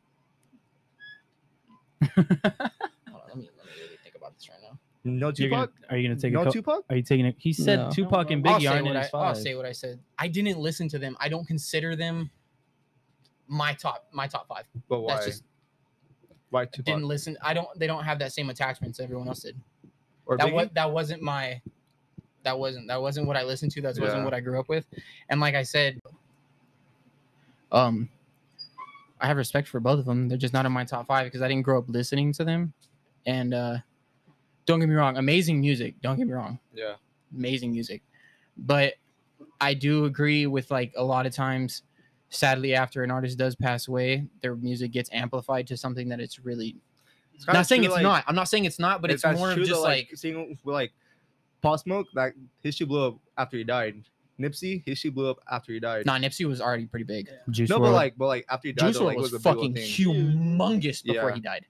Hold 2.16 2.28
on, 2.28 3.22
let 3.28 3.38
me 3.38 3.50
let 3.58 3.66
me 3.66 3.72
really 3.82 3.98
think 4.04 4.16
about 4.16 4.34
this 4.36 4.48
right 4.50 4.60
now. 4.62 4.78
No 5.04 5.32
You're 5.36 5.50
gonna, 5.50 5.68
Tupac. 5.68 5.92
are 5.92 5.98
you 5.98 6.08
gonna 6.10 6.20
take 6.20 6.34
No 6.34 6.42
a? 6.42 6.46
Co- 6.46 6.52
Tupac. 6.52 6.86
are 6.90 6.96
you 6.96 7.04
taking 7.04 7.26
it? 7.26 7.36
He 7.38 7.54
said 7.54 7.80
No. 7.80 7.90
Tupac 7.92 8.32
and 8.32 8.46
I'll 8.48 8.60
Biggie 8.60 8.70
aren't 8.70 8.84
what 8.86 8.92
in 8.92 8.98
I, 8.98 9.02
his 9.04 9.10
I'll 9.14 9.36
say 9.36 9.56
what 9.56 9.66
I 9.66 9.72
said. 9.72 10.00
I 10.18 10.28
didn't 10.28 10.58
listen 10.60 10.88
to 10.90 11.00
them. 11.00 11.16
I 11.20 11.30
don't 11.30 11.46
consider 11.48 11.96
them 11.96 12.30
my 13.48 13.74
top 13.74 14.06
my 14.12 14.28
top 14.28 14.48
five. 14.48 14.66
But 14.90 15.02
why? 15.02 15.14
That's 15.16 15.26
just 15.28 15.44
why 16.50 16.66
Tupac? 16.66 16.86
didn't 16.86 17.06
listen. 17.06 17.38
I 17.42 17.54
don't. 17.54 17.68
They 17.80 17.88
don't 17.88 18.04
have 18.04 18.20
that 18.20 18.34
same 18.34 18.50
attachment 18.50 18.92
as 18.96 19.00
everyone 19.00 19.28
else 19.28 19.42
did. 19.42 19.56
or 20.26 20.38
That 20.38 20.48
Biggie? 20.48 20.54
was 20.54 20.68
that 20.74 20.92
wasn't 20.92 21.22
my. 21.22 21.62
that 22.44 22.58
wasn't 22.60 22.88
that 22.90 23.02
wasn't 23.02 23.28
what 23.28 23.38
I 23.38 23.44
listened 23.44 23.72
to. 23.74 23.82
That 23.82 23.98
wasn't 24.00 24.20
Yeah. 24.20 24.24
what 24.26 24.34
I 24.34 24.40
grew 24.42 24.60
up 24.60 24.68
with. 24.70 24.86
And 25.30 25.40
like 25.40 25.56
I 25.56 25.64
said, 25.64 26.02
um, 27.72 28.10
I 29.20 29.28
have 29.28 29.38
respect 29.38 29.68
for 29.68 29.80
both 29.80 30.00
of 30.00 30.06
them. 30.06 30.28
They're 30.30 30.38
just 30.38 30.54
not 30.54 30.66
in 30.66 30.72
my 30.72 30.84
top 30.84 31.08
five 31.08 31.26
because 31.26 31.42
I 31.42 31.48
didn't 31.48 31.64
grow 31.64 31.80
up 31.80 31.86
listening 31.88 32.34
to 32.34 32.44
them. 32.44 32.74
And 33.26 33.54
uh, 33.54 33.78
don't 34.66 34.80
get 34.80 34.88
me 34.90 34.96
wrong, 34.96 35.18
amazing 35.18 35.60
music. 35.60 35.96
Don't 36.02 36.18
get 36.18 36.28
me 36.28 36.34
wrong, 36.34 36.60
Yeah. 36.74 36.96
amazing 37.36 37.72
music. 37.72 38.02
But 38.58 38.94
I 39.60 39.74
do 39.74 40.06
agree 40.06 40.46
with 40.48 40.70
like 40.72 40.94
a 40.96 41.04
lot 41.04 41.26
of 41.26 41.34
times, 41.34 41.84
sadly, 42.30 42.74
after 42.76 43.04
an 43.04 43.12
artist 43.12 43.38
does 43.38 43.56
pass 43.56 43.88
away, 43.88 44.26
their 44.42 44.56
music 44.56 44.92
gets 44.92 45.10
amplified 45.12 45.68
to 45.68 45.78
something 45.78 46.08
that 46.10 46.20
it's 46.20 46.40
really. 46.40 46.76
It's 47.34 47.46
not 47.48 47.68
saying 47.68 47.84
it's 47.84 47.94
like- 47.94 48.04
not. 48.04 48.24
I'm 48.28 48.36
not 48.36 48.48
saying 48.50 48.66
it's 48.66 48.80
not, 48.80 49.02
but 49.02 49.12
it's 49.12 49.24
more 49.26 49.52
of 49.52 49.58
just 49.58 49.72
though, 49.72 49.82
like 49.84 50.10
seeing 50.16 50.58
like 50.64 50.92
Pop 51.62 51.80
Smoke, 51.80 52.08
That 52.14 52.34
his 52.64 52.76
shit 52.76 52.88
blew 52.88 53.08
up 53.08 53.16
after 53.38 53.58
he 53.58 53.64
died. 53.64 54.04
Nipsey, 54.40 54.84
his 54.86 54.98
shit 55.00 55.16
blew 55.16 55.30
up 55.30 55.40
after 55.52 55.72
he 55.74 55.80
died. 55.80 56.06
Nah, 56.06 56.18
Nipsey 56.18 56.46
was 56.46 56.62
already 56.62 56.86
pretty 56.86 57.06
big. 57.06 57.30
Juice 57.50 57.70
no, 57.70 57.78
WRLD. 57.80 57.82
but 57.84 57.92
like, 57.94 58.18
but 58.18 58.28
like 58.28 58.46
after 58.50 58.68
he 58.68 58.74
died, 58.74 58.88
Juice 58.88 58.98
though, 59.00 59.06
WRLD 59.06 59.08
like, 59.08 59.18
was, 59.18 59.32
was 59.32 59.34
a 59.34 59.38
big 59.38 59.44
fucking 59.56 59.74
thing. 59.76 59.84
humongous 59.84 61.04
before 61.04 61.30
Yeah. 61.30 61.36
he 61.36 61.42
died. 61.42 61.66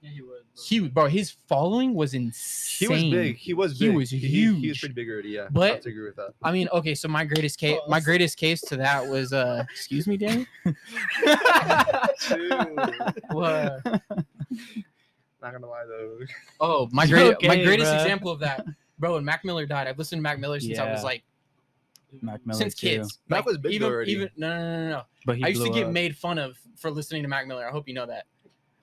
Yeah, 0.00 0.10
he 0.10 0.22
was. 0.22 0.42
bro. 0.54 0.62
Huge, 0.64 0.94
bro. 0.94 1.06
His 1.06 1.30
following 1.48 1.92
was 1.92 2.14
insane. 2.14 2.88
He 2.88 2.94
insane. 2.94 3.10
was 3.10 3.18
big. 3.20 3.36
He 3.36 3.52
was 3.54 3.72
big. 3.72 3.80
He 3.80 3.86
big. 3.88 3.96
was 3.96 4.10
He, 4.10 4.18
he 4.18 4.46
was 4.48 4.56
huge. 4.62 4.80
pretty 4.80 4.94
big 4.94 5.10
already. 5.10 5.30
Yeah, 5.30 5.48
But- 5.50 5.62
I 5.62 5.74
have 5.74 5.80
to 5.82 5.88
agree 5.90 6.04
with 6.04 6.16
that. 6.16 6.34
I 6.42 6.52
mean, 6.52 6.68
okay, 6.72 6.94
so 6.94 7.08
my 7.08 7.24
greatest 7.24 7.58
case, 7.58 7.78
my 7.88 7.98
greatest 8.00 8.36
case 8.38 8.60
to 8.62 8.76
that 8.76 9.06
was, 9.06 9.32
uh, 9.32 9.64
excuse 9.72 10.06
me, 10.06 10.16
Danny. 10.16 10.46
What? 13.30 13.84
Not 15.40 15.52
gonna 15.52 15.66
lie 15.68 15.84
though. 15.86 16.18
Oh, 16.60 16.88
my 16.92 17.04
It's 17.04 17.12
great, 17.12 17.36
my 17.42 17.54
okay, 17.54 17.64
greatest 17.64 17.90
bruh. 17.92 18.00
example 18.02 18.30
of 18.30 18.40
that, 18.40 18.64
bro. 18.98 19.14
When 19.14 19.24
Mac 19.24 19.44
Miller 19.44 19.66
died, 19.66 19.86
I've 19.86 19.98
listened 19.98 20.18
to 20.18 20.22
Mac 20.22 20.38
Miller 20.40 20.58
since 20.60 20.78
I 20.78 20.90
was 20.90 21.00
Yeah. 21.00 21.04
like, 21.04 21.22
Mac 22.22 22.44
Miller 22.46 22.58
since 22.58 22.74
too. 22.74 22.88
kids. 22.88 23.18
Mac 23.28 23.38
Like, 23.38 23.46
was 23.46 23.58
big 23.58 23.72
even, 23.72 23.88
already. 23.92 24.12
even 24.12 24.30
no, 24.36 24.48
no, 24.48 24.58
no, 24.58 24.84
no, 24.84 24.90
no. 24.90 25.02
But 25.26 25.36
he 25.38 25.44
I 25.44 25.48
used 25.48 25.62
to 25.64 25.70
get 25.70 25.86
up. 25.86 25.92
made 25.92 26.16
fun 26.16 26.38
of 26.38 26.56
for 26.76 26.90
listening 26.90 27.22
to 27.22 27.28
Mac 27.28 27.46
Miller. 27.46 27.66
I 27.66 27.70
hope 27.70 27.86
you 27.88 27.94
know 27.94 28.06
that. 28.06 28.24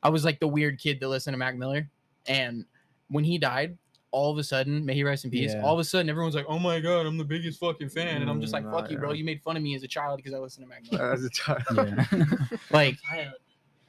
I 0.04 0.10
was 0.10 0.24
like 0.26 0.40
the 0.40 0.48
weird 0.48 0.80
kid 0.80 1.00
that 1.00 1.08
listened 1.08 1.34
to 1.34 1.38
Mac 1.38 1.56
Miller, 1.56 1.90
and 2.28 2.66
when 3.10 3.24
he 3.24 3.38
died, 3.38 3.78
all 4.12 4.32
of 4.32 4.38
a 4.38 4.44
sudden, 4.44 4.86
may 4.86 4.94
he 4.94 5.04
rest 5.04 5.26
in 5.26 5.32
peace. 5.32 5.54
Yeah. 5.54 5.62
All 5.64 5.74
of 5.74 5.80
a 5.80 5.84
sudden, 5.84 6.10
everyone's 6.10 6.36
like, 6.36 6.46
"Oh 6.48 6.60
my 6.60 6.80
god, 6.80 7.06
I'm 7.06 7.18
the 7.18 7.24
biggest 7.26 7.60
fucking 7.60 7.90
fan," 7.90 8.22
and 8.22 8.30
I'm 8.30 8.40
just 8.40 8.54
like, 8.54 8.64
Mm, 8.64 8.72
"Fuck 8.72 8.92
you, 8.92 8.98
bro. 8.98 9.10
yeah. 9.12 9.16
You 9.18 9.24
made 9.26 9.42
fun 9.42 9.58
of 9.58 9.64
me 9.64 9.76
as 9.76 9.84
a 9.84 9.88
child 9.88 10.18
because 10.18 10.34
I 10.34 10.38
listened 10.38 10.66
to 10.66 10.70
Mac 10.70 10.84
Miller." 10.92 11.12
As 11.14 11.24
a 11.26 11.30
child. 11.30 11.64
Yeah. 11.76 12.06
like, 12.72 12.98
Child. 13.02 13.34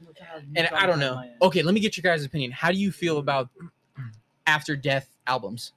I'm 0.00 0.08
a 0.08 0.12
child, 0.14 0.42
you 0.44 0.52
and 0.56 0.68
I 0.74 0.86
don't 0.86 0.98
know. 0.98 1.22
Okay, 1.42 1.62
let 1.62 1.74
me 1.74 1.80
get 1.80 1.96
your 1.96 2.02
guys' 2.02 2.24
opinion. 2.24 2.50
How 2.50 2.70
do 2.72 2.76
you 2.78 2.90
feel 2.90 3.18
about 3.18 3.48
after 4.46 4.74
death 4.76 5.08
albums? 5.26 5.72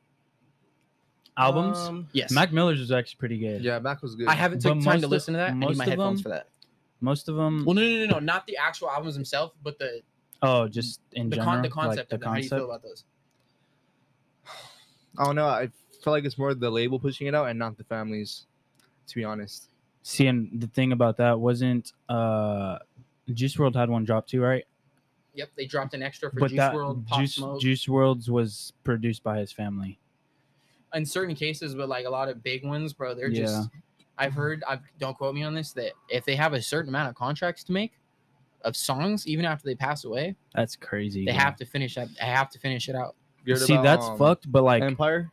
Albums. 1.40 1.78
Um, 1.78 2.08
Yes, 2.14 2.32
Mac 2.32 2.52
Miller's 2.52 2.80
was 2.80 2.92
actually 2.92 3.18
pretty 3.18 3.38
good. 3.40 3.64
Yeah, 3.64 3.80
Mac 3.80 4.02
was 4.02 4.16
good. 4.16 4.28
I 4.28 4.34
haven't 4.34 4.62
But 4.64 4.70
taken 4.70 4.84
time 4.84 5.00
to 5.00 5.06
of- 5.06 5.12
listen 5.12 5.34
to 5.34 5.38
that. 5.40 5.52
I 5.52 5.54
need 5.54 5.66
most 5.68 5.78
my 5.78 5.84
of 5.86 5.90
headphones 5.90 6.20
them- 6.20 6.24
for 6.24 6.30
that. 6.30 6.50
Most 7.02 7.30
of 7.30 7.36
them. 7.36 7.64
Well, 7.66 7.76
no, 7.76 7.82
no, 7.82 8.06
no, 8.06 8.12
no, 8.16 8.20
not 8.20 8.46
the 8.46 8.58
actual 8.58 8.90
albums 8.90 9.16
themselves, 9.16 9.54
but 9.64 9.80
the 9.80 10.02
oh, 10.42 10.68
just 10.68 11.00
in 11.14 11.30
the, 11.30 11.38
general. 11.38 11.54
con- 11.54 11.62
the 11.62 11.70
like 11.70 11.74
concept 11.74 12.10
the 12.10 12.16
of 12.16 12.22
them. 12.22 12.30
How 12.30 12.36
do 12.36 12.42
you 12.44 12.50
feel 12.50 12.66
about 12.66 12.84
those? 12.84 13.06
I 15.18 15.26
don't 15.26 15.36
know. 15.36 15.48
I 15.48 15.70
feel 16.04 16.14
like 16.14 16.26
it's 16.26 16.38
more 16.38 16.54
the 16.54 16.70
label 16.70 17.00
pushing 17.00 17.28
it 17.28 17.36
out 17.36 17.48
and 17.50 17.58
not 17.58 17.78
the 17.78 17.84
families. 17.86 18.46
To 19.08 19.16
be 19.16 19.24
honest. 19.24 19.70
See, 20.04 20.28
and 20.28 20.50
the 20.62 20.68
thing 20.68 20.92
about 20.92 21.18
that 21.18 21.40
wasn't 21.40 21.94
uh, 22.10 22.78
Juice 23.34 23.56
WRLD 23.56 23.76
had 23.76 23.90
one 23.90 24.06
drop 24.06 24.28
too, 24.28 24.42
right? 24.42 24.66
Yep, 25.34 25.50
they 25.58 25.66
dropped 25.66 25.94
an 25.94 26.04
extra 26.04 26.30
for 26.30 26.40
but 26.40 26.50
Juice 26.50 26.58
that 26.58 26.74
World, 26.76 27.08
Pop 27.08 27.20
Juice 27.20 27.36
Smoke. 27.36 27.62
Juice 27.62 27.86
WRLD's 27.86 28.30
was 28.30 28.74
produced 28.84 29.24
by 29.24 29.40
his 29.40 29.52
family. 29.52 30.00
In 30.94 31.06
certain 31.06 31.36
cases, 31.36 31.76
but 31.76 31.90
like 31.90 32.06
a 32.06 32.10
lot 32.10 32.30
of 32.30 32.44
big 32.44 32.66
ones, 32.66 32.94
bro, 32.94 33.14
they're 33.14 33.30
just. 33.30 33.70
I've 34.18 34.34
heard. 34.34 34.64
I 34.68 34.80
don't 35.00 35.18
quote 35.18 35.34
me 35.34 35.44
on 35.44 35.54
this. 35.54 35.72
That 35.74 35.94
if 36.10 36.26
they 36.26 36.36
have 36.36 36.54
a 36.54 36.62
certain 36.62 36.90
amount 36.90 37.10
of 37.10 37.16
contracts 37.16 37.64
to 37.66 37.72
make, 37.72 37.94
of 38.64 38.76
songs, 38.76 39.28
even 39.28 39.46
after 39.46 39.66
they 39.66 39.76
pass 39.76 40.04
away, 40.04 40.36
That's 40.54 40.76
crazy. 40.76 41.26
they 41.26 41.32
bro. 41.32 41.40
have 41.40 41.56
to 41.58 41.66
finish 41.66 41.96
that. 41.96 42.10
They 42.20 42.26
have 42.26 42.50
to 42.50 42.60
finish 42.60 42.90
it 42.90 42.96
out. 42.96 43.16
You 43.46 43.56
heard 43.56 43.64
See, 43.64 43.74
about, 43.74 43.84
that's 43.84 44.06
um, 44.08 44.18
fucked. 44.18 44.52
But 44.52 44.64
like, 44.64 44.84
Empire, 44.84 45.32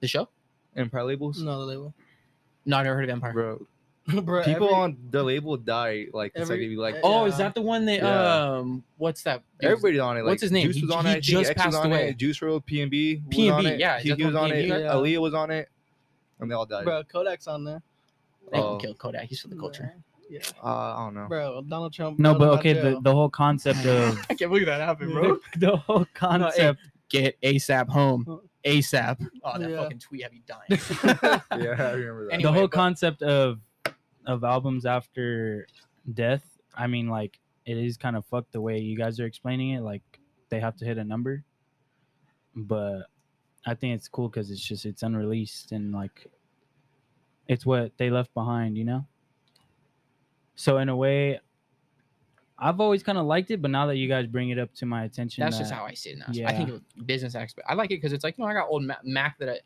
The 0.00 0.08
show? 0.08 0.28
Empire 0.76 1.04
labels, 1.04 1.42
no, 1.42 1.58
the 1.58 1.66
label. 1.66 1.94
No, 2.64 2.76
I 2.76 2.82
never 2.82 2.94
heard 2.96 3.04
of 3.04 3.10
Empire. 3.10 3.32
bro. 3.32 3.66
Bro, 4.22 4.44
People 4.44 4.66
every- 4.68 4.76
on 4.76 4.96
the 5.10 5.22
label 5.22 5.56
die 5.56 6.06
like 6.12 6.32
the 6.34 6.40
every- 6.42 6.56
second 6.58 6.70
you 6.70 6.80
like. 6.80 6.94
uh, 6.96 7.00
Oh, 7.02 7.24
Yeah. 7.24 7.32
is 7.32 7.38
that 7.38 7.54
the 7.54 7.62
one 7.62 7.84
that 7.86 7.96
Yeah. 8.02 8.44
um? 8.58 8.84
What's 8.98 9.22
that? 9.24 9.42
dude's- 9.60 9.72
Everybody 9.72 9.98
on 9.98 10.16
it. 10.16 10.20
Like, 10.20 10.30
What's 10.32 10.42
his 10.42 10.52
name? 10.52 10.66
Juice 10.68 10.76
He- 10.76 10.82
was 10.86 10.90
on 10.94 11.06
he 11.06 11.12
it. 11.12 11.20
Just 11.22 11.50
X 11.50 11.58
was 11.58 11.74
passed 11.74 11.76
on 11.84 11.86
away. 11.92 12.08
it. 12.10 12.16
Juice 12.16 12.38
WRLD, 12.38 12.64
P 12.66 12.82
and 12.82 12.90
B. 12.90 13.22
P&B, 13.30 13.74
yeah, 13.76 13.98
he, 13.98 14.12
he 14.14 14.24
was 14.24 14.34
on 14.36 14.50
P&B 14.50 14.60
it. 14.62 14.68
Yeah. 14.68 14.92
Aaliyah 14.92 15.20
was 15.20 15.34
on 15.34 15.50
it, 15.50 15.68
and 16.40 16.50
they 16.50 16.54
all 16.54 16.66
died. 16.66 16.84
Bro, 16.84 17.02
Kodak's 17.04 17.48
on 17.48 17.64
there. 17.64 17.82
They 18.52 18.58
Oh. 18.58 18.76
can 18.76 18.80
kill 18.80 18.94
Kodak. 18.94 19.24
He's 19.24 19.40
for 19.40 19.48
the 19.48 19.56
culture. 19.56 19.92
Yeah, 20.30 20.40
Uh, 20.62 20.66
I 20.66 21.04
don't 21.04 21.14
know. 21.14 21.26
bro. 21.28 21.62
Donald 21.68 21.92
Trump. 21.92 22.18
no, 22.18 22.34
but 22.36 22.48
okay, 22.58 22.72
the, 22.74 22.98
the 23.00 23.12
whole 23.12 23.28
concept 23.28 23.78
of 23.86 24.18
I 24.30 24.34
can't 24.34 24.50
believe 24.50 24.66
that 24.66 24.80
happened, 24.80 25.12
the, 25.16 25.40
the 25.58 25.76
whole 25.76 26.06
concept. 26.14 26.80
Get 27.08 27.40
ASAP 27.40 27.88
home. 27.88 28.40
ASAP. 28.64 29.24
Oh, 29.44 29.56
that 29.60 29.70
Yeah. 29.70 29.76
fucking 29.76 30.00
tweet 30.00 30.24
have 30.24 30.34
you 30.34 30.40
dying. 30.44 30.80
yeah, 31.20 31.40
I 31.50 31.92
remember 31.92 32.24
that. 32.26 32.32
Anyway, 32.34 32.42
the 32.42 32.52
whole 32.52 32.62
but- 32.62 32.72
concept 32.72 33.22
of 33.22 33.60
of 34.26 34.44
albums 34.44 34.86
after 34.86 35.66
death. 36.14 36.44
I 36.74 36.86
mean, 36.86 37.08
like 37.08 37.38
it 37.64 37.76
is 37.76 37.96
kind 37.96 38.16
of 38.16 38.24
fucked 38.26 38.52
the 38.52 38.60
way 38.60 38.78
you 38.78 38.96
guys 38.96 39.18
are 39.20 39.26
explaining 39.26 39.70
it. 39.70 39.80
Like 39.82 40.02
they 40.48 40.60
have 40.60 40.76
to 40.76 40.84
hit 40.84 40.98
a 40.98 41.04
number, 41.04 41.44
but 42.54 43.02
I 43.66 43.74
think 43.74 43.94
it's 43.94 44.08
cool 44.08 44.28
because 44.28 44.50
it's 44.50 44.60
just 44.60 44.86
it's 44.86 45.02
unreleased 45.02 45.72
and 45.72 45.92
like 45.92 46.26
it's 47.48 47.64
what 47.64 47.92
they 47.98 48.10
left 48.10 48.32
behind, 48.34 48.76
you 48.76 48.84
know. 48.84 49.06
So 50.54 50.78
in 50.78 50.88
a 50.88 50.96
way, 50.96 51.40
I've 52.58 52.80
always 52.80 53.02
kind 53.02 53.18
of 53.18 53.26
liked 53.26 53.50
it, 53.50 53.60
but 53.60 53.70
now 53.70 53.86
that 53.86 53.96
you 53.96 54.08
guys 54.08 54.26
bring 54.26 54.50
it 54.50 54.58
up 54.58 54.72
to 54.76 54.86
my 54.86 55.04
attention, 55.04 55.42
That's 55.42 55.58
just 55.58 55.70
how 55.70 55.84
I 55.84 55.92
see 55.92 56.10
it 56.10 56.18
now. 56.18 56.46
I 56.46 56.52
think 56.52 56.82
business 57.04 57.34
aspect. 57.34 57.66
I 57.68 57.74
like 57.74 57.90
it 57.90 57.96
because 57.96 58.12
it's 58.12 58.24
like 58.24 58.38
you 58.38 58.44
know 58.44 58.50
I 58.50 58.54
got 58.54 58.68
old 58.68 58.90
Mac 59.04 59.38
that 59.38 59.60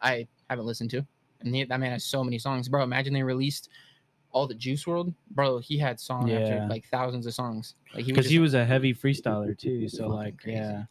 I, 0.00 0.10
I 0.10 0.28
haven't 0.48 0.64
listened 0.64 0.90
to, 0.90 1.06
and 1.40 1.54
he, 1.54 1.64
that 1.64 1.78
man 1.78 1.92
has 1.92 2.04
so 2.04 2.24
many 2.24 2.38
songs, 2.38 2.68
bro. 2.68 2.82
Imagine 2.82 3.12
they 3.12 3.22
released 3.22 3.68
all 4.32 4.46
the 4.46 4.54
Juice 4.54 4.84
WRLD, 4.84 5.14
bro. 5.30 5.58
He 5.58 5.76
had 5.78 6.00
song 6.00 6.30
after 6.30 6.66
like 6.68 6.86
thousands 6.88 7.26
of 7.26 7.34
songs. 7.34 7.74
Like 7.94 8.06
because 8.06 8.24
just 8.24 8.32
he 8.32 8.38
was 8.38 8.54
a 8.54 8.64
heavy 8.64 8.94
freestyler 8.94 9.56
too. 9.56 9.88
So 9.88 10.08
like, 10.08 10.38
crazy. 10.40 10.56
yeah, 10.58 10.84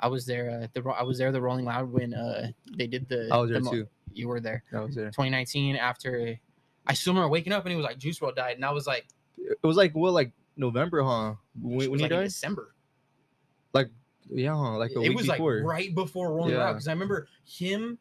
I 0.00 0.08
was 0.08 0.24
there. 0.26 0.62
Uh, 0.62 0.66
the 0.72 0.88
I 0.90 1.02
was 1.02 1.18
there. 1.18 1.30
The 1.30 1.40
Rolling 1.40 1.64
Loud 1.66 1.92
when 1.92 2.14
uh 2.14 2.48
they 2.76 2.86
did 2.86 3.08
the. 3.08 3.28
I 3.30 3.36
was 3.38 3.50
there 3.50 3.60
the 3.60 3.70
too. 3.70 3.86
You 4.12 4.28
were 4.28 4.40
there. 4.40 4.64
I 4.72 4.80
was 4.80 4.94
there. 4.94 5.06
2019 5.06 5.76
after. 5.76 6.38
I 6.86 6.94
still 6.94 7.12
remember 7.12 7.28
waking 7.28 7.52
up 7.52 7.64
and 7.64 7.72
it 7.72 7.76
was 7.76 7.84
like 7.84 7.98
Juice 7.98 8.18
WRLD 8.18 8.36
died, 8.36 8.56
and 8.56 8.64
I 8.64 8.70
was 8.70 8.86
like, 8.86 9.06
It 9.36 9.58
was 9.62 9.76
like 9.76 9.94
what, 9.94 10.14
like 10.14 10.32
November, 10.56 11.02
huh? 11.02 11.34
When, 11.60 11.82
it 11.82 11.90
when 11.90 11.90
was 11.90 12.00
he 12.00 12.02
like 12.04 12.10
in 12.12 12.16
died? 12.18 12.24
December. 12.24 12.74
Like 13.74 13.88
yeah, 14.30 14.54
huh? 14.54 14.78
like 14.78 14.92
a 14.92 15.00
it 15.02 15.08
week 15.10 15.16
was 15.18 15.26
before. 15.26 15.56
like 15.56 15.64
right 15.64 15.94
before 15.94 16.32
Rolling 16.32 16.54
Loud 16.54 16.60
Yeah. 16.66 16.72
because 16.72 16.88
I 16.88 16.92
remember 16.92 17.28
him. 17.44 17.98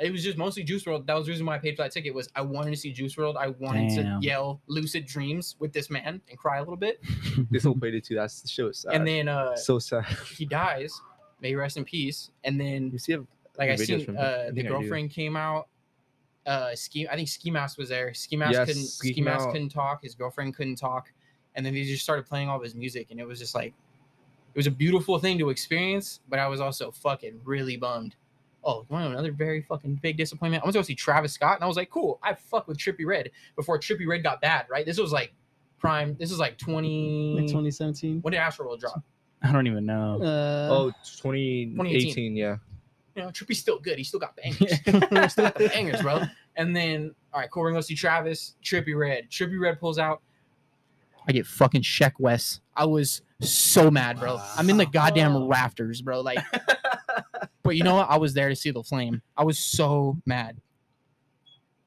It 0.00 0.12
was 0.12 0.22
just 0.22 0.38
mostly 0.38 0.62
Juice 0.62 0.84
WRLD. 0.84 1.06
That 1.06 1.14
was 1.14 1.26
the 1.26 1.32
reason 1.32 1.44
why 1.46 1.56
I 1.56 1.58
paid 1.58 1.76
for 1.76 1.82
that 1.82 1.90
ticket. 1.92 2.14
Was 2.14 2.28
I 2.36 2.40
wanted 2.42 2.70
to 2.70 2.76
see 2.76 2.92
Juice 2.92 3.16
WRLD. 3.16 3.36
I 3.36 3.48
wanted 3.48 3.88
Damn. 3.96 4.20
to 4.20 4.26
yell 4.26 4.60
"Lucid 4.68 5.06
Dreams" 5.06 5.56
with 5.58 5.72
this 5.72 5.90
man 5.90 6.20
and 6.28 6.38
cry 6.38 6.58
a 6.58 6.60
little 6.60 6.76
bit. 6.76 7.00
this 7.50 7.62
still 7.62 7.74
played 7.74 7.94
it 7.94 8.04
too. 8.04 8.14
That's 8.14 8.40
the 8.40 8.48
show. 8.48 8.70
Sad. 8.70 8.94
And 8.94 9.06
then 9.06 9.28
uh, 9.28 9.56
so 9.56 9.78
sad. 9.80 10.04
he 10.36 10.44
dies. 10.44 10.92
May 11.40 11.48
he 11.48 11.54
rest 11.56 11.76
in 11.76 11.84
peace. 11.84 12.30
And 12.44 12.60
then 12.60 12.90
You 12.92 12.98
see, 12.98 13.12
him- 13.12 13.26
like 13.58 13.70
I 13.70 13.74
videos 13.74 13.86
seen 13.86 14.04
from 14.04 14.16
uh, 14.18 14.20
the 14.20 14.52
think 14.54 14.58
I 14.58 14.62
do. 14.62 14.68
girlfriend 14.68 15.10
came 15.10 15.36
out. 15.36 15.66
Uh, 16.46 16.74
ski. 16.74 17.06
I 17.08 17.16
think 17.16 17.28
Ski 17.28 17.50
Mask 17.50 17.76
was 17.76 17.88
there. 17.88 18.14
Ski 18.14 18.36
Mask 18.36 18.52
Yes, 18.52 18.68
couldn't. 18.68 18.84
Ski 18.84 19.12
Ski 19.12 19.20
Mask 19.20 19.40
Mask. 19.46 19.52
couldn't 19.52 19.68
talk. 19.70 20.02
His 20.02 20.14
girlfriend 20.14 20.54
couldn't 20.56 20.76
talk. 20.76 21.12
And 21.56 21.66
then 21.66 21.74
he 21.74 21.82
just 21.84 22.02
started 22.04 22.24
playing 22.26 22.48
all 22.48 22.56
of 22.56 22.62
his 22.62 22.74
music, 22.76 23.08
and 23.10 23.18
it 23.18 23.26
was 23.26 23.38
just 23.40 23.54
like, 23.54 23.74
it 24.54 24.56
was 24.56 24.68
a 24.68 24.70
beautiful 24.70 25.18
thing 25.18 25.38
to 25.38 25.50
experience. 25.50 26.20
But 26.28 26.38
I 26.38 26.46
was 26.46 26.60
also 26.60 26.90
fucking 26.92 27.40
really 27.44 27.76
bummed. 27.76 28.14
Oh, 28.64 28.80
you 28.80 28.86
want 28.90 29.04
to 29.04 29.08
know 29.08 29.12
another 29.12 29.32
very 29.32 29.62
fucking 29.62 30.00
big 30.02 30.16
disappointment? 30.16 30.62
I 30.62 30.66
went 30.66 30.74
to 30.74 30.78
go 30.80 30.82
see 30.82 30.94
Travis 30.94 31.32
Scott, 31.32 31.56
and 31.56 31.64
I 31.64 31.66
was 31.66 31.76
like, 31.76 31.90
cool. 31.90 32.18
I 32.22 32.34
fuck 32.34 32.68
with 32.68 32.76
Trippie 32.76 33.06
Redd 33.06 33.30
before 33.56 33.78
Trippie 33.78 34.06
Redd 34.06 34.22
got 34.22 34.40
bad, 34.40 34.66
right? 34.70 34.84
This 34.84 34.98
was 34.98 35.12
like 35.12 35.32
prime. 35.78 36.16
This 36.18 36.30
is 36.30 36.38
like 36.38 36.58
twenty. 36.58 37.34
like 37.34 37.46
2017. 37.46 38.20
when 38.20 38.32
did 38.32 38.40
Astroworld 38.40 38.80
drop? 38.80 39.02
I 39.42 39.52
don't 39.52 39.66
even 39.66 39.86
know. 39.86 40.20
Uh, 40.20 40.68
oh, 40.70 40.90
2018, 41.04 42.34
yeah. 42.34 42.56
you 43.14 43.22
know, 43.22 43.28
Trippie's 43.28 43.60
still 43.60 43.78
good. 43.78 43.96
He 43.96 44.02
still 44.02 44.18
got 44.18 44.36
bangers. 44.36 44.80
still 45.32 45.44
got 45.44 45.54
the 45.54 45.70
bangers, 45.72 46.02
bro. 46.02 46.22
And 46.56 46.74
then, 46.74 47.14
all 47.32 47.40
right, 47.40 47.50
cool. 47.50 47.62
We're 47.62 47.70
gonna 47.70 47.82
see 47.82 47.94
Travis. 47.94 48.56
Trippie 48.64 48.98
Redd. 48.98 49.30
Trippie 49.30 49.60
Redd 49.60 49.78
pulls 49.78 49.98
out. 49.98 50.22
I 51.28 51.32
get 51.32 51.46
fucking 51.46 51.82
Sheck 51.82 52.12
West. 52.18 52.62
I 52.74 52.86
was 52.86 53.22
so 53.40 53.90
mad, 53.90 54.18
bro. 54.18 54.40
I'm 54.56 54.68
in 54.70 54.78
the 54.78 54.86
goddamn 54.86 55.46
rafters, 55.46 56.00
bro. 56.00 56.22
Like, 56.22 56.38
but 57.68 57.76
you 57.76 57.84
know 57.84 57.94
what? 57.96 58.08
I 58.10 58.16
was 58.16 58.34
there 58.34 58.48
to 58.48 58.56
see 58.56 58.70
the 58.70 58.82
flame. 58.82 59.20
I 59.36 59.44
was 59.44 59.58
so 59.58 60.16
mad, 60.26 60.60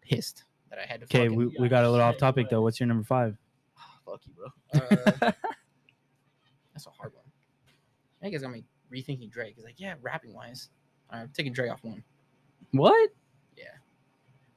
pissed 0.01 0.43
that 0.69 0.79
I 0.79 0.83
had 0.83 1.01
to. 1.01 1.05
Okay, 1.05 1.25
fucking, 1.27 1.35
we, 1.35 1.47
we 1.59 1.69
got 1.69 1.83
a 1.85 1.89
little 1.89 2.05
off 2.05 2.17
topic 2.17 2.49
though. 2.49 2.61
What's 2.61 2.79
your 2.79 2.87
number 2.87 3.03
five? 3.03 3.35
fuck 4.05 4.21
you, 4.25 4.33
bro. 4.33 4.47
Uh, 4.73 5.31
that's 6.73 6.85
a 6.87 6.89
hard 6.91 7.13
one. 7.13 7.23
I 8.21 8.23
think 8.25 8.35
it's 8.35 8.43
got 8.43 8.51
me 8.51 8.63
rethinking 8.93 9.31
Drake. 9.31 9.53
He's 9.55 9.63
like, 9.65 9.79
yeah, 9.79 9.95
rapping 10.01 10.33
wise, 10.33 10.69
I'm 11.09 11.29
taking 11.33 11.53
Drake 11.53 11.71
off 11.71 11.83
one. 11.83 12.03
What? 12.71 13.09
Yeah. 13.57 13.63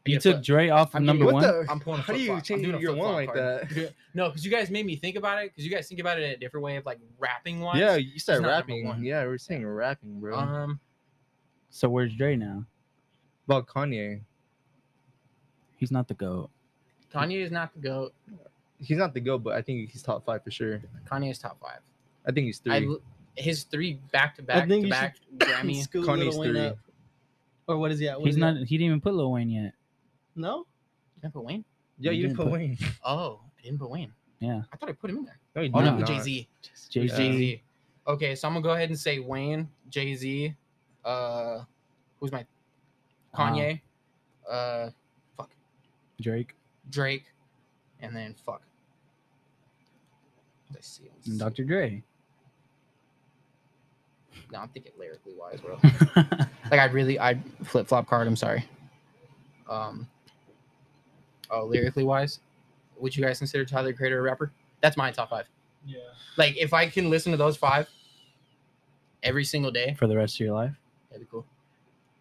You 0.06 0.18
took 0.18 0.36
but 0.36 0.44
Dre 0.44 0.68
off 0.68 0.90
of 0.90 0.96
I'm 0.96 1.06
number 1.06 1.24
getting- 1.24 1.34
What 1.40 1.44
one. 1.54 1.64
the? 1.66 1.72
I'm 1.72 1.80
pulling 1.80 2.00
a 2.00 2.02
How 2.02 2.12
do 2.12 2.18
you 2.20 2.26
flip-flop. 2.26 2.38
I'm 2.38 2.42
change 2.44 2.62
doing 2.62 2.74
a 2.74 2.78
your 2.78 2.94
one 2.94 3.14
flip-flop 3.14 3.36
like 3.36 3.68
card. 3.70 3.76
that? 3.86 3.92
No, 4.14 4.28
because 4.28 4.44
you 4.44 4.50
guys 4.50 4.70
made 4.70 4.84
me 4.86 4.96
think 4.96 5.16
about 5.16 5.42
it. 5.42 5.50
Because 5.50 5.64
you 5.64 5.70
guys 5.70 5.88
think 5.88 6.00
about 6.00 6.18
it 6.18 6.24
in 6.24 6.30
a 6.32 6.36
different 6.36 6.62
way 6.62 6.76
of 6.76 6.84
like 6.86 6.98
rapping 7.18 7.60
wise. 7.60 7.80
Yeah, 7.80 7.96
you 7.96 8.18
started 8.18 8.42
not 8.42 8.48
number 8.48 8.60
rapping. 8.72 8.86
one. 8.86 9.02
Yeah, 9.02 9.24
we're 9.24 9.38
saying 9.38 9.66
rapping, 9.66 10.20
bro. 10.20 10.36
Um. 10.36 10.80
So 11.74 11.88
where's 11.88 12.14
Dre 12.14 12.36
now? 12.36 12.64
About 13.48 13.66
Kanye. 13.66 14.20
He's 15.76 15.90
not 15.90 16.06
the 16.06 16.14
goat. 16.14 16.48
Kanye 17.12 17.44
is 17.44 17.50
not 17.50 17.74
the 17.74 17.80
goat. 17.80 18.14
He's 18.80 18.96
not 18.96 19.12
the 19.12 19.18
goat, 19.18 19.42
but 19.42 19.54
I 19.54 19.62
think 19.62 19.90
he's 19.90 20.00
top 20.00 20.24
five 20.24 20.44
for 20.44 20.52
sure. 20.52 20.80
Kanye 21.10 21.32
is 21.32 21.38
top 21.40 21.60
five. 21.60 21.80
I 22.24 22.30
think 22.30 22.46
he's 22.46 22.58
three. 22.58 22.86
l 22.86 23.00
his 23.36 23.64
three 23.64 23.98
back 24.12 24.36
to 24.36 24.42
back 24.42 24.68
to 24.68 24.88
back 24.88 25.16
Grammy. 25.38 25.84
Kanye's 25.90 26.36
three. 26.36 26.60
up. 26.60 26.78
Or 27.66 27.76
what 27.78 27.90
is 27.90 27.98
he 27.98 28.08
at? 28.08 28.20
What 28.20 28.26
He's 28.26 28.34
is 28.34 28.36
he 28.36 28.40
not. 28.40 28.56
at? 28.58 28.66
He 28.68 28.78
didn't 28.78 28.86
even 28.86 29.00
put 29.00 29.14
Lil 29.14 29.32
Wayne 29.32 29.50
yet. 29.50 29.72
No. 30.36 30.66
Did 31.20 31.26
I 31.26 31.30
put 31.30 31.42
Wayne? 31.42 31.64
yeah, 31.98 32.12
you 32.12 32.18
you 32.18 32.22
didn't 32.28 32.36
didn't 32.36 32.36
put 32.36 32.52
put- 32.52 32.60
Wayne. 32.60 32.78
Oh, 33.04 33.40
I 33.58 33.62
didn't 33.62 33.80
put 33.80 33.90
Wayne. 33.90 34.12
Yeah. 34.38 34.62
I 34.72 34.76
thought 34.76 34.90
I 34.90 34.92
put 34.92 35.10
him 35.10 35.16
in 35.18 35.24
there. 35.24 35.38
No, 35.56 35.62
you 35.62 35.70
Oh 35.74 35.80
did 35.80 35.86
no, 35.86 35.98
not. 35.98 36.06
Jay 36.06 36.14
Jay 36.18 36.22
Z. 36.22 36.48
Jay 36.90 37.08
Z. 37.08 37.62
Okay, 38.06 38.34
so 38.36 38.46
I'm 38.46 38.54
gonna 38.54 38.62
go 38.62 38.70
ahead 38.74 38.90
and 38.90 38.98
say 38.98 39.18
Wayne, 39.18 39.68
Jay 39.88 40.14
Z, 40.14 40.54
uh, 41.04 41.60
who's 42.20 42.32
my 42.32 42.44
Kanye, 43.34 43.80
uh, 44.50 44.90
fuck 45.36 45.50
Drake, 46.20 46.54
Drake, 46.90 47.24
and 48.00 48.14
then 48.14 48.34
fuck. 48.34 48.62
What 50.66 50.72
did 50.72 50.78
I 50.78 50.82
see? 50.82 51.04
Let's 51.14 51.26
and 51.26 51.34
see. 51.34 51.44
Dr. 51.44 51.64
Dre. 51.64 52.02
No, 54.52 54.60
I'm 54.60 54.68
thinking 54.68 54.92
lyrically 54.98 55.34
wise, 55.36 55.60
bro. 55.60 55.78
like 56.70 56.80
I 56.80 56.84
really, 56.86 57.18
I 57.18 57.38
flip 57.64 57.88
flop 57.88 58.06
card. 58.06 58.26
I'm 58.26 58.36
sorry. 58.36 58.64
Um. 59.68 60.06
Oh, 61.50 61.64
lyrically 61.66 62.04
wise, 62.04 62.40
would 62.98 63.16
you 63.16 63.24
guys 63.24 63.38
consider 63.38 63.64
Tyler 63.64 63.88
the 63.88 63.92
Creator 63.94 64.18
a 64.18 64.22
rapper? 64.22 64.52
That's 64.80 64.96
my 64.96 65.10
top 65.10 65.30
five. 65.30 65.48
Yeah. 65.86 65.98
Like 66.36 66.56
if 66.56 66.72
I 66.72 66.86
can 66.88 67.10
listen 67.10 67.32
to 67.32 67.38
those 67.38 67.56
five 67.56 67.88
every 69.22 69.44
single 69.44 69.70
day, 69.70 69.94
For 69.98 70.06
the 70.06 70.16
rest 70.16 70.36
of 70.36 70.40
your 70.40 70.54
life. 70.54 70.74
That'd 71.14 71.26
be 71.26 71.30
cool. 71.30 71.46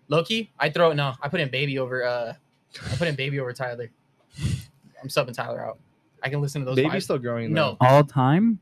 Loki, 0.07 0.51
I 0.59 0.69
throw 0.69 0.91
it. 0.91 0.95
No, 0.95 1.13
I 1.21 1.27
put 1.27 1.39
in 1.39 1.49
baby 1.49 1.79
over. 1.79 2.03
uh 2.05 2.33
I 2.91 2.95
put 2.95 3.07
in 3.07 3.15
baby 3.15 3.39
over 3.39 3.53
Tyler. 3.53 3.89
I'm 5.01 5.09
subbing 5.09 5.33
Tyler 5.33 5.59
out. 5.65 5.79
I 6.21 6.29
can 6.29 6.41
listen 6.41 6.61
to 6.61 6.65
those. 6.65 6.75
Baby's 6.75 6.91
five. 6.91 7.03
still 7.03 7.17
growing. 7.19 7.51
No. 7.53 7.77
All 7.81 8.03
time. 8.03 8.59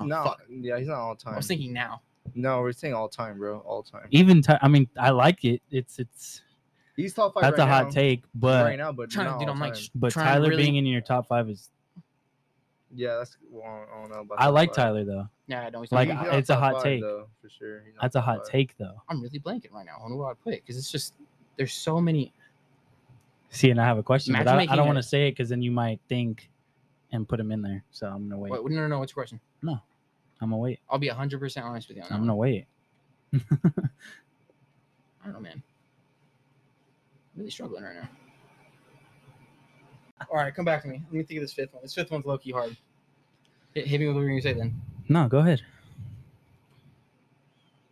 Oh, 0.00 0.04
no, 0.04 0.22
fuck. 0.24 0.42
yeah, 0.48 0.78
he's 0.78 0.86
not 0.88 0.98
all 0.98 1.16
time. 1.16 1.30
I 1.30 1.32
time. 1.32 1.36
was 1.38 1.46
thinking 1.46 1.72
now. 1.72 2.02
no, 2.34 2.60
we're 2.60 2.72
saying 2.72 2.94
all 2.94 3.08
time, 3.08 3.38
bro, 3.38 3.58
all 3.60 3.82
time. 3.82 4.06
Even. 4.10 4.42
Ty- 4.42 4.58
I 4.62 4.68
mean, 4.68 4.88
I 4.98 5.10
like 5.10 5.44
it. 5.44 5.60
It's 5.70 5.98
it's. 5.98 6.42
He's 6.96 7.14
top 7.14 7.34
five. 7.34 7.42
That's 7.42 7.58
right 7.58 7.64
a 7.64 7.70
hot 7.70 7.84
now. 7.86 7.90
take, 7.90 8.22
but 8.34 8.64
right 8.64 8.78
now, 8.78 8.92
but 8.92 9.10
trying 9.10 9.26
not 9.26 9.34
to, 9.34 9.38
dude, 9.40 9.48
all 9.48 9.54
I'm 9.54 9.60
like, 9.60 9.74
time. 9.74 9.82
sh- 9.82 9.90
but 9.94 10.12
Tyler 10.12 10.50
really- 10.50 10.62
being 10.62 10.76
in 10.76 10.86
your 10.86 11.00
top 11.00 11.26
five 11.28 11.48
is. 11.48 11.70
Yeah, 12.94 13.16
that's. 13.18 13.36
Well, 13.50 13.64
I 13.64 14.00
don't 14.00 14.10
know 14.10 14.20
about. 14.20 14.40
I 14.40 14.44
top 14.44 14.54
like 14.54 14.68
five. 14.70 14.76
Tyler 14.76 15.04
though. 15.04 15.28
Yeah, 15.46 15.66
I 15.66 15.70
don't. 15.70 15.90
Like, 15.92 16.08
He- 16.08 16.14
he's 16.16 16.28
I- 16.28 16.36
it's 16.36 16.50
a 16.50 16.54
top 16.54 16.62
hot 16.62 16.72
five, 16.74 16.82
take. 16.82 17.00
though, 17.02 17.28
for 17.42 17.48
sure. 17.50 17.82
He's 17.84 17.94
not 17.94 18.02
That's 18.02 18.16
a 18.16 18.18
top 18.18 18.24
hot 18.26 18.38
five. 18.44 18.48
take 18.52 18.76
though. 18.78 19.02
I'm 19.08 19.22
really 19.22 19.38
blanking 19.40 19.72
right 19.72 19.86
now. 19.86 19.96
I 19.98 20.00
don't 20.00 20.10
know 20.10 20.16
what 20.16 20.30
I 20.30 20.34
put 20.34 20.54
because 20.54 20.76
it's 20.78 20.90
just 20.90 21.14
there's 21.56 21.72
so 21.72 22.00
many. 22.00 22.32
See, 23.50 23.70
and 23.70 23.80
I 23.80 23.84
have 23.86 23.96
a 23.98 24.02
question, 24.02 24.34
but 24.34 24.46
I, 24.46 24.52
I 24.52 24.56
making 24.58 24.76
don't 24.76 24.86
want 24.86 24.98
to 24.98 25.02
say 25.02 25.28
it 25.28 25.32
because 25.32 25.48
then 25.48 25.62
you 25.62 25.70
might 25.70 26.00
think 26.08 26.50
and 27.12 27.26
put 27.28 27.40
him 27.40 27.50
in 27.50 27.62
there. 27.62 27.82
So 27.90 28.06
I'm 28.06 28.28
gonna 28.28 28.38
wait. 28.38 28.52
Wait, 28.52 28.62
no, 28.72 28.80
no, 28.82 28.86
no. 28.88 28.98
What's 28.98 29.12
your 29.12 29.22
question? 29.22 29.40
No, 29.62 29.72
I'm 30.40 30.50
gonna 30.50 30.58
wait. 30.58 30.80
I'll 30.90 30.98
be 30.98 31.08
100 31.08 31.38
percent 31.40 31.64
honest 31.66 31.88
with 31.88 31.96
you. 31.96 32.02
On 32.02 32.08
that 32.10 32.14
I'm 32.14 32.20
one. 32.20 32.28
gonna 32.28 32.36
wait. 32.36 32.66
I 33.34 35.24
don't 35.24 35.32
know, 35.34 35.40
man. 35.40 35.62
I'm 37.34 37.38
really 37.38 37.50
struggling 37.50 37.82
right 37.84 37.96
now. 37.96 38.08
All 40.30 40.36
right, 40.36 40.54
come 40.54 40.64
back 40.64 40.82
to 40.82 40.88
me. 40.88 41.02
Let 41.06 41.12
me 41.12 41.22
think 41.22 41.38
of 41.38 41.42
this 41.44 41.52
fifth 41.52 41.72
one. 41.72 41.82
This 41.82 41.94
fifth 41.94 42.10
one's 42.10 42.24
low 42.26 42.38
key 42.38 42.50
hard. 42.50 42.76
Hit, 43.74 43.86
hit 43.86 44.00
me 44.00 44.06
with 44.06 44.16
what 44.16 44.22
you're 44.22 44.30
gonna 44.30 44.42
say 44.42 44.52
then. 44.52 44.80
No, 45.08 45.28
go 45.28 45.38
ahead. 45.38 45.62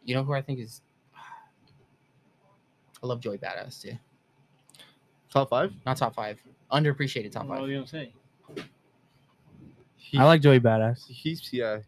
You 0.05 0.15
know 0.15 0.25
who 0.25 0.33
I 0.35 0.43
think 0.43 0.59
is. 0.61 0.81
I 3.03 3.07
love 3.07 3.21
Joey 3.21 3.39
Badass 3.39 3.81
too. 3.83 3.93
Top 5.31 5.51
five. 5.51 5.73
Not 5.85 5.97
top 5.97 6.15
five. 6.15 6.41
Underappreciated 6.73 7.33
top 7.33 7.47
What 7.47 7.57
five. 7.59 7.65
are 7.65 7.71
you 7.71 7.77
gonna 7.77 7.87
say? 7.87 8.13
He, 9.97 10.19
I 10.19 10.25
like 10.25 10.41
Joey 10.41 10.61
Badass. 10.61 11.07
He's 11.09 11.53
yeah. 11.53 11.79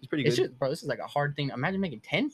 He's 0.00 0.08
pretty 0.08 0.24
It's 0.24 0.36
good. 0.36 0.46
just, 0.48 0.58
bro, 0.58 0.70
this 0.70 0.82
is 0.82 0.88
like 0.88 0.98
a 0.98 1.06
hard 1.06 1.36
thing. 1.36 1.50
Imagine 1.50 1.80
making 1.80 2.00
10. 2.00 2.24
I'm 2.24 2.30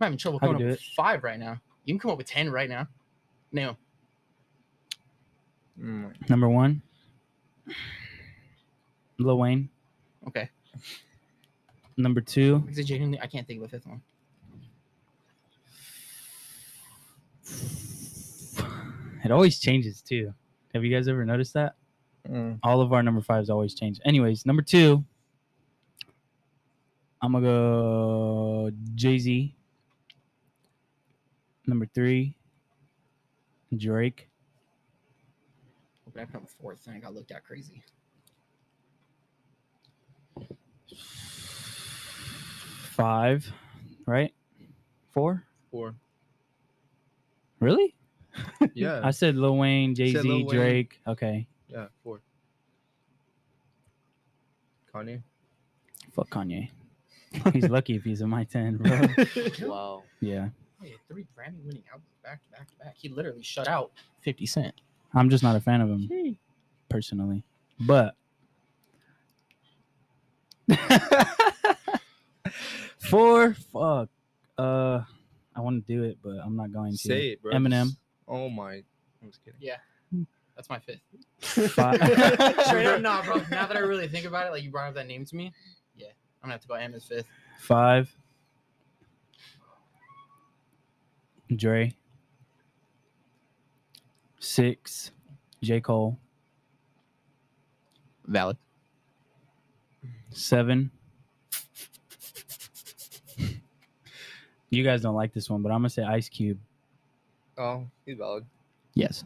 having 0.00 0.18
trouble 0.18 0.38
coming 0.38 0.54
up 0.54 0.60
do 0.60 0.66
with 0.68 0.80
five 0.96 1.22
right 1.22 1.38
now. 1.38 1.60
You 1.84 1.92
can 1.94 1.98
come 1.98 2.10
up 2.10 2.16
with 2.18 2.28
10 2.28 2.50
right 2.50 2.68
now. 2.68 2.88
No. 3.52 3.76
Mm, 5.80 6.28
Number 6.28 6.48
one, 6.48 6.82
Lil 9.18 9.38
Wayne. 9.38 9.68
Okay. 10.28 10.50
Number 11.96 12.20
two, 12.20 12.58
Because 12.60 12.84
genuinely, 12.86 13.20
I 13.20 13.26
can't 13.26 13.46
think 13.46 13.60
of 13.62 13.64
a 13.66 13.68
fifth 13.68 13.86
one. 13.86 14.02
it 19.24 19.30
always 19.30 19.58
changes 19.58 20.00
too. 20.00 20.32
Have 20.74 20.84
you 20.84 20.94
guys 20.94 21.08
ever 21.08 21.24
noticed 21.24 21.54
that? 21.54 21.74
mm. 22.28 22.58
All 22.62 22.80
of 22.80 22.92
our 22.92 23.02
number 23.02 23.20
fives 23.20 23.50
always 23.50 23.74
change. 23.74 24.00
Anyways, 24.04 24.46
number 24.46 24.62
two, 24.62 25.04
I'm 27.22 27.32
gonna 27.32 27.44
go 27.46 28.70
Jay 28.94 29.18
Z. 29.18 29.54
Number 31.66 31.86
three, 31.94 32.34
Drake. 33.76 34.29
But 36.12 36.22
I 36.22 36.24
put 36.24 36.42
up 36.42 36.48
fourth 36.60 36.86
and 36.86 36.96
I 36.96 37.00
got 37.00 37.14
looked 37.14 37.30
at 37.30 37.44
crazy. 37.44 37.82
Five, 42.90 43.50
right? 44.06 44.34
Four? 45.10 45.44
Four. 45.70 45.94
Really? 47.60 47.94
Yeah. 48.74 49.00
I 49.04 49.10
said 49.10 49.36
Lil 49.36 49.56
Wayne, 49.56 49.94
Jay 49.94 50.12
said 50.12 50.22
Z, 50.22 50.28
Lil 50.28 50.46
Wayne. 50.46 50.48
Drake. 50.48 51.00
Okay. 51.06 51.46
yeah. 51.68 51.86
Four. 52.02 52.20
Kanye. 54.92 55.22
Fuck 56.12 56.28
Kanye. 56.30 56.70
He's 57.52 57.68
lucky 57.68 57.94
if 57.94 58.02
he's 58.02 58.20
in 58.20 58.28
my 58.28 58.44
10, 58.44 58.78
bro. 58.78 59.00
wow. 59.68 60.02
Yeah. 60.20 60.48
Oh, 60.82 60.86
yeah, 60.86 60.94
three 61.08 61.26
Grammy 61.36 61.62
winning 61.64 61.84
albums 61.90 62.10
back 62.24 62.42
to 62.42 62.50
back 62.50 62.68
to 62.70 62.76
back. 62.84 62.94
He 62.96 63.08
literally 63.08 63.42
shut 63.42 63.68
out 63.68 63.92
50 64.22 64.46
Cent. 64.46 64.74
I'm 65.14 65.30
just 65.30 65.42
not 65.42 65.56
a 65.56 65.60
fan 65.60 65.80
of 65.80 65.88
him 65.88 66.38
personally. 66.88 67.44
But 67.80 68.14
four, 72.98 73.54
fuck. 73.72 74.08
Uh 74.58 75.02
I 75.54 75.60
want 75.60 75.84
to 75.84 75.92
do 75.92 76.04
it, 76.04 76.18
but 76.22 76.36
I'm 76.44 76.56
not 76.56 76.72
going 76.72 76.92
to. 76.92 76.96
Say 76.96 77.30
it, 77.30 77.42
bro. 77.42 77.52
Eminem. 77.52 77.90
Oh 78.28 78.48
my. 78.48 78.74
I'm 78.74 79.28
just 79.28 79.44
kidding. 79.44 79.60
Yeah. 79.60 79.76
That's 80.60 80.68
my 80.68 80.78
fifth. 80.78 81.00
Five. 81.72 81.96
Straight 82.66 82.84
up, 82.84 83.00
nah, 83.02 83.22
bro. 83.22 83.36
Now 83.50 83.66
that 83.66 83.76
I 83.76 83.80
really 83.80 84.08
think 84.08 84.26
about 84.26 84.46
it, 84.46 84.50
like 84.50 84.62
you 84.62 84.70
brought 84.70 84.88
up 84.88 84.94
that 84.94 85.06
name 85.06 85.24
to 85.24 85.34
me, 85.34 85.52
yeah, 85.96 86.08
I'm 86.42 86.48
gonna 86.48 86.52
have 86.52 86.60
to 86.60 86.68
go 86.68 86.74
M 86.74 86.92
as 86.92 87.04
fifth. 87.04 87.26
Five. 87.60 88.14
Dre. 91.56 91.94
Six. 94.40 95.12
J. 95.62 95.80
Cole. 95.80 96.18
Valid. 98.26 98.56
Seven. 100.30 100.90
You 104.70 104.84
guys 104.84 105.02
don't 105.02 105.16
like 105.16 105.32
this 105.32 105.50
one, 105.50 105.62
but 105.62 105.70
I'm 105.72 105.78
gonna 105.80 105.90
say 105.90 106.02
Ice 106.04 106.28
Cube. 106.28 106.58
Oh, 107.58 107.86
he's 108.06 108.16
valid. 108.16 108.44
Yes. 108.94 109.24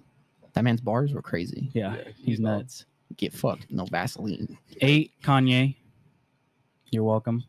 That 0.55 0.65
man's 0.65 0.81
bars 0.81 1.13
were 1.13 1.21
crazy. 1.23 1.71
Yeah, 1.75 1.95
Yeah, 1.97 2.05
he's 2.17 2.25
he's 2.27 2.39
valid. 2.41 2.61
nuts. 2.61 2.87
Get 3.19 3.33
fucked. 3.33 3.71
No 3.71 3.85
Vaseline. 3.85 4.57
Eight, 4.81 5.13
Kanye. 5.23 5.77
You're 6.91 7.05
welcome. 7.05 7.45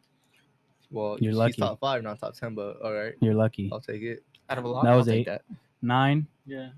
Well, 0.91 1.17
You're 1.21 1.33
lucky. 1.33 1.61
top 1.61 1.79
five, 1.79 2.03
not 2.03 2.19
top 2.19 2.35
ten, 2.35 2.53
but 2.53 2.81
all 2.83 2.93
right, 2.93 3.13
You're 3.21 3.33
lucky. 3.33 3.69
I'll 3.71 3.79
take 3.79 4.01
it. 4.01 4.23
Out 4.49 4.57
of 4.57 4.65
a 4.65 4.67
lot, 4.67 4.83
That 4.83 4.91
I'll 4.91 4.97
was 4.97 5.07
take 5.07 5.21
eight. 5.21 5.25
That. 5.27 5.43
Nine, 5.81 6.27
Yeah. 6.45 6.69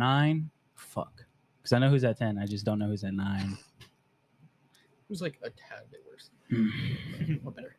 Nine. 0.00 0.50
Fuck. 0.76 1.26
Because 1.58 1.74
I 1.74 1.78
know 1.78 1.90
who's 1.90 2.04
at 2.04 2.16
ten. 2.16 2.38
I 2.38 2.46
just 2.46 2.64
don't 2.64 2.78
know 2.78 2.86
who's 2.86 3.04
at 3.04 3.12
nine. 3.12 3.58
It 3.80 5.10
was 5.10 5.20
like 5.20 5.38
a 5.42 5.50
tad 5.50 5.90
bit 5.90 6.00
worse. 6.08 6.30
or 7.44 7.52
better. 7.52 7.76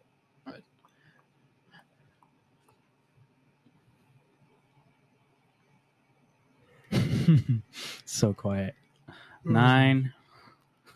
so 8.06 8.34
quiet. 8.34 8.76
Mm-hmm. 9.10 9.54
Nine. 9.54 10.14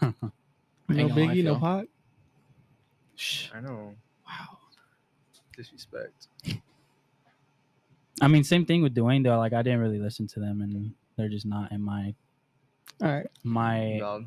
No 0.88 1.06
on, 1.06 1.10
Biggie, 1.10 1.44
no 1.44 1.56
feel. 1.56 1.60
Pac. 1.62 1.86
Shh. 3.16 3.50
I 3.56 3.60
know. 3.60 3.96
Wow. 4.28 4.60
Disrespect. 5.58 6.28
I 8.22 8.28
mean, 8.28 8.44
same 8.44 8.68
thing 8.68 8.84
with 8.84 8.94
Duane 8.94 9.24
though. 9.24 9.40
Like 9.40 9.54
I 9.54 9.64
didn't 9.64 9.80
really 9.80 9.98
listen 9.98 10.28
to 10.28 10.40
them, 10.40 10.62
and 10.62 10.94
they're 11.18 11.30
just 11.30 11.46
not 11.46 11.72
in 11.72 11.82
my 11.82 12.14
All 13.02 13.10
right. 13.10 13.28
my 13.44 13.98
Valid. 14.00 14.26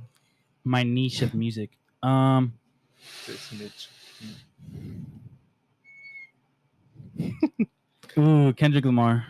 my 0.65 0.83
niche 0.83 1.23
of 1.23 1.35
music. 1.35 1.71
Um, 2.03 2.55
It's 3.27 3.53
Mitch. 3.53 3.89
ooh, 8.19 8.53
Kendrick 8.55 8.85
Lamar 8.85 9.27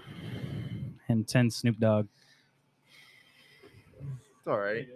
and 1.09 1.26
Ten 1.26 1.51
Snoop 1.51 1.78
Dogg. 1.78 2.06
It's 4.01 4.47
all 4.47 4.59
right. 4.59 4.89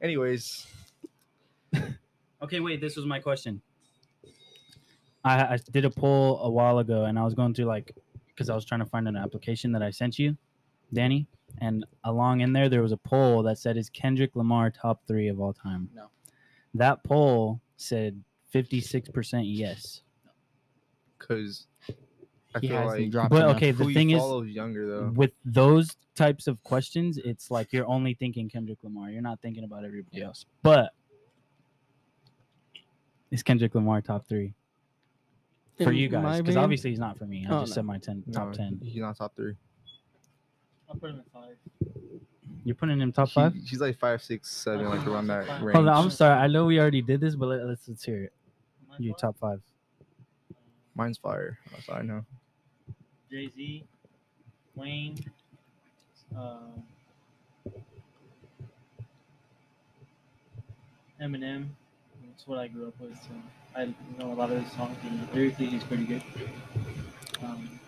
Anyways, 0.00 0.66
Okay, 2.42 2.60
wait. 2.60 2.80
This 2.80 2.94
was 2.96 3.04
my 3.04 3.18
question. 3.18 3.60
I, 5.24 5.54
I 5.54 5.58
did 5.72 5.84
a 5.84 5.90
poll 5.90 6.38
a 6.42 6.48
while 6.50 6.78
ago, 6.78 7.04
and 7.04 7.18
I 7.18 7.24
was 7.24 7.34
going 7.34 7.52
through 7.52 7.64
like 7.64 7.92
because 8.28 8.48
I 8.48 8.54
was 8.54 8.64
trying 8.64 8.78
to 8.80 8.86
find 8.86 9.08
an 9.08 9.16
application 9.16 9.72
that 9.72 9.82
I 9.82 9.90
sent 9.90 10.18
you, 10.20 10.36
Danny, 10.92 11.26
and 11.58 11.84
along 12.04 12.40
in 12.42 12.52
there 12.52 12.68
there 12.68 12.82
was 12.82 12.92
a 12.92 12.96
poll 12.96 13.42
that 13.44 13.58
said, 13.58 13.76
"Is 13.76 13.88
Kendrick 13.90 14.36
Lamar 14.36 14.70
top 14.70 15.02
three 15.06 15.28
of 15.28 15.40
all 15.40 15.52
time?" 15.52 15.88
No. 15.94 16.10
That 16.74 17.02
poll 17.04 17.60
said 17.76 18.22
fifty 18.50 18.80
six 18.80 19.08
percent 19.08 19.46
yes. 19.46 20.02
because 21.18 21.66
I 22.54 22.60
He 22.60 22.68
feel 22.68 22.76
hasn't 22.78 23.00
like 23.02 23.10
dropped 23.10 23.30
But 23.30 23.42
enough. 23.44 23.56
okay, 23.56 23.70
the 23.72 23.86
you 23.86 23.94
thing 23.94 24.10
is, 24.10 24.18
follow 24.20 24.42
is 24.42 24.50
younger 24.52 24.86
though. 24.86 25.12
with 25.14 25.32
those 25.44 25.96
types 26.14 26.46
of 26.46 26.62
questions, 26.62 27.18
it's 27.18 27.50
like 27.50 27.72
you're 27.72 27.86
only 27.86 28.14
thinking 28.14 28.48
Kendrick 28.48 28.78
Lamar. 28.82 29.10
You're 29.10 29.22
not 29.22 29.40
thinking 29.40 29.64
about 29.64 29.84
everybody 29.84 30.18
Yeah. 30.18 30.26
else. 30.26 30.46
But 30.62 30.92
is 33.30 33.42
Kendrick 33.42 33.74
Lamar 33.74 34.00
top 34.00 34.26
three 34.28 34.54
for 35.76 35.90
In 35.90 35.96
you 35.96 36.08
guys? 36.08 36.40
Because 36.40 36.56
obviously 36.56 36.90
he's 36.90 36.98
not 36.98 37.18
for 37.18 37.26
me. 37.26 37.46
I 37.48 37.54
Oh, 37.56 37.60
just 37.60 37.70
no. 37.72 37.74
said 37.76 37.84
my 37.84 37.98
ten 37.98 38.22
top 38.32 38.48
No, 38.48 38.52
ten. 38.54 38.80
He's 38.82 38.96
not 39.02 39.16
top 39.16 39.36
three. 39.36 39.54
I'll 40.88 40.96
put 40.96 41.10
him 41.10 41.20
at 41.20 41.32
five. 41.32 41.56
You're 42.64 42.74
putting 42.74 43.00
him 43.00 43.12
top 43.12 43.28
He- 43.28 43.34
five. 43.34 43.54
she's 43.66 43.80
like 43.80 43.98
five, 43.98 44.22
six, 44.22 44.50
seven, 44.50 44.86
like 44.88 45.06
around 45.06 45.26
that 45.28 45.46
Hold 45.46 45.62
range. 45.62 45.74
Hold 45.76 45.88
on, 45.88 46.04
I'm 46.04 46.10
sorry. 46.10 46.38
I 46.38 46.46
know 46.46 46.66
we 46.66 46.78
already 46.80 47.02
did 47.02 47.20
this, 47.20 47.34
but 47.34 47.46
let, 47.46 47.64
let's 47.66 47.88
let's 47.88 48.04
hear 48.04 48.24
it. 48.24 48.32
Mine's 48.88 49.00
You 49.04 49.14
top 49.18 49.36
five. 49.38 49.60
Mine's 50.94 51.18
fire. 51.18 51.58
That's 51.70 51.88
all 51.88 51.96
I 51.96 52.02
know. 52.02 52.24
Jay 53.30 53.50
Z, 53.54 53.84
Wayne, 54.74 55.16
uh, 56.36 56.56
Eminem. 61.20 61.68
That's 62.26 62.46
what 62.46 62.58
I 62.58 62.68
grew 62.68 62.88
up 62.88 62.94
with, 63.00 63.14
so 63.14 63.30
I 63.76 63.86
know 64.18 64.32
a 64.32 64.34
lot 64.34 64.50
of 64.50 64.62
his 64.62 64.72
songs. 64.72 64.96
And 65.04 65.28
lyrically, 65.34 65.66
he's 65.66 65.84
pretty 65.84 66.04
good. 66.04 66.22
Um, 67.42 67.78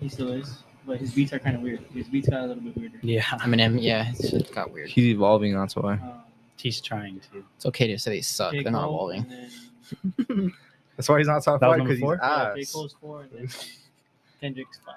he 0.00 0.08
still 0.08 0.32
is, 0.32 0.62
but 0.86 0.98
his 0.98 1.12
beats 1.12 1.32
are 1.32 1.38
kind 1.38 1.56
of 1.56 1.62
weird. 1.62 1.80
His 1.92 2.08
beats 2.08 2.28
got 2.28 2.40
a 2.42 2.46
little 2.46 2.62
bit 2.62 2.76
weirder. 2.76 2.98
Yeah, 3.02 3.22
Eminem, 3.22 3.80
yeah, 3.80 4.10
it's, 4.10 4.32
it 4.32 4.52
got 4.54 4.70
weird. 4.72 4.88
He's 4.90 5.06
evolving. 5.06 5.54
That's 5.54 5.76
why. 5.76 5.94
Um, 5.94 6.12
he's 6.56 6.80
trying 6.80 7.20
to. 7.32 7.44
It's 7.56 7.66
okay 7.66 7.86
to 7.88 7.98
say 7.98 8.10
they 8.16 8.20
suck. 8.22 8.52
J. 8.52 8.62
They're 8.62 8.72
not 8.72 8.84
Cole, 8.84 9.10
evolving. 9.10 9.32
and 9.32 10.28
then- 10.28 10.52
That's 10.96 11.08
why 11.08 11.18
he's 11.18 11.26
not 11.26 11.42
top 11.42 11.60
That 11.60 11.66
was 11.68 11.78
five 11.78 11.82
because 11.86 11.98
he's 11.98 12.02
four? 12.04 12.18
yeah, 12.22 12.52
J. 12.54 12.60
ass. 12.62 12.72
Cole's 12.72 12.96
four, 13.00 13.20
and 13.22 13.30
then 13.32 13.48
Kendrick's 14.40 14.78
five. 14.84 14.94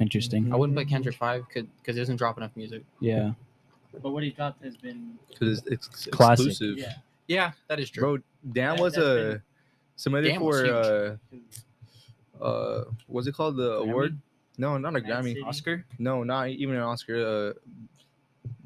Interesting. 0.00 0.52
I 0.52 0.56
wouldn't 0.56 0.78
put 0.78 0.88
Kendrick 0.88 1.16
five 1.16 1.44
because 1.52 1.66
he 1.86 1.92
doesn't 2.00 2.16
drop 2.16 2.36
enough 2.36 2.52
music. 2.54 2.84
Yeah. 3.00 3.32
But 4.02 4.10
what 4.10 4.22
he 4.22 4.30
dropped 4.30 4.62
has 4.62 4.76
been 4.76 5.18
Because 5.28 5.62
it's 5.66 5.88
ex- 5.88 6.08
Classic. 6.12 6.46
exclusive. 6.46 6.78
yeah. 6.78 6.92
Yeah, 7.26 7.52
that 7.68 7.80
is 7.80 7.90
true. 7.90 8.00
Bro, 8.00 8.16
Dan 8.52 8.76
That- 8.76 8.82
was 8.82 8.94
that's 8.94 9.06
a 9.06 9.14
been- 9.14 9.42
submitted 9.96 10.28
Dan 10.28 10.40
was 10.40 10.60
for 10.60 10.66
uh 10.74 11.16
huge. 11.30 11.42
uh 11.42 11.60
what's 13.06 13.26
it 13.26 13.34
called 13.34 13.56
the 13.56 13.80
Grammy? 13.80 13.90
award? 13.90 14.18
No, 14.58 14.76
not 14.78 14.90
a 14.96 15.00
Mad 15.00 15.04
Grammy. 15.04 15.28
City. 15.34 15.42
Oscar. 15.42 15.84
No, 15.98 16.24
not 16.24 16.48
even 16.48 16.74
an 16.76 16.82
Oscar. 16.82 17.54
Uh, 17.56 17.74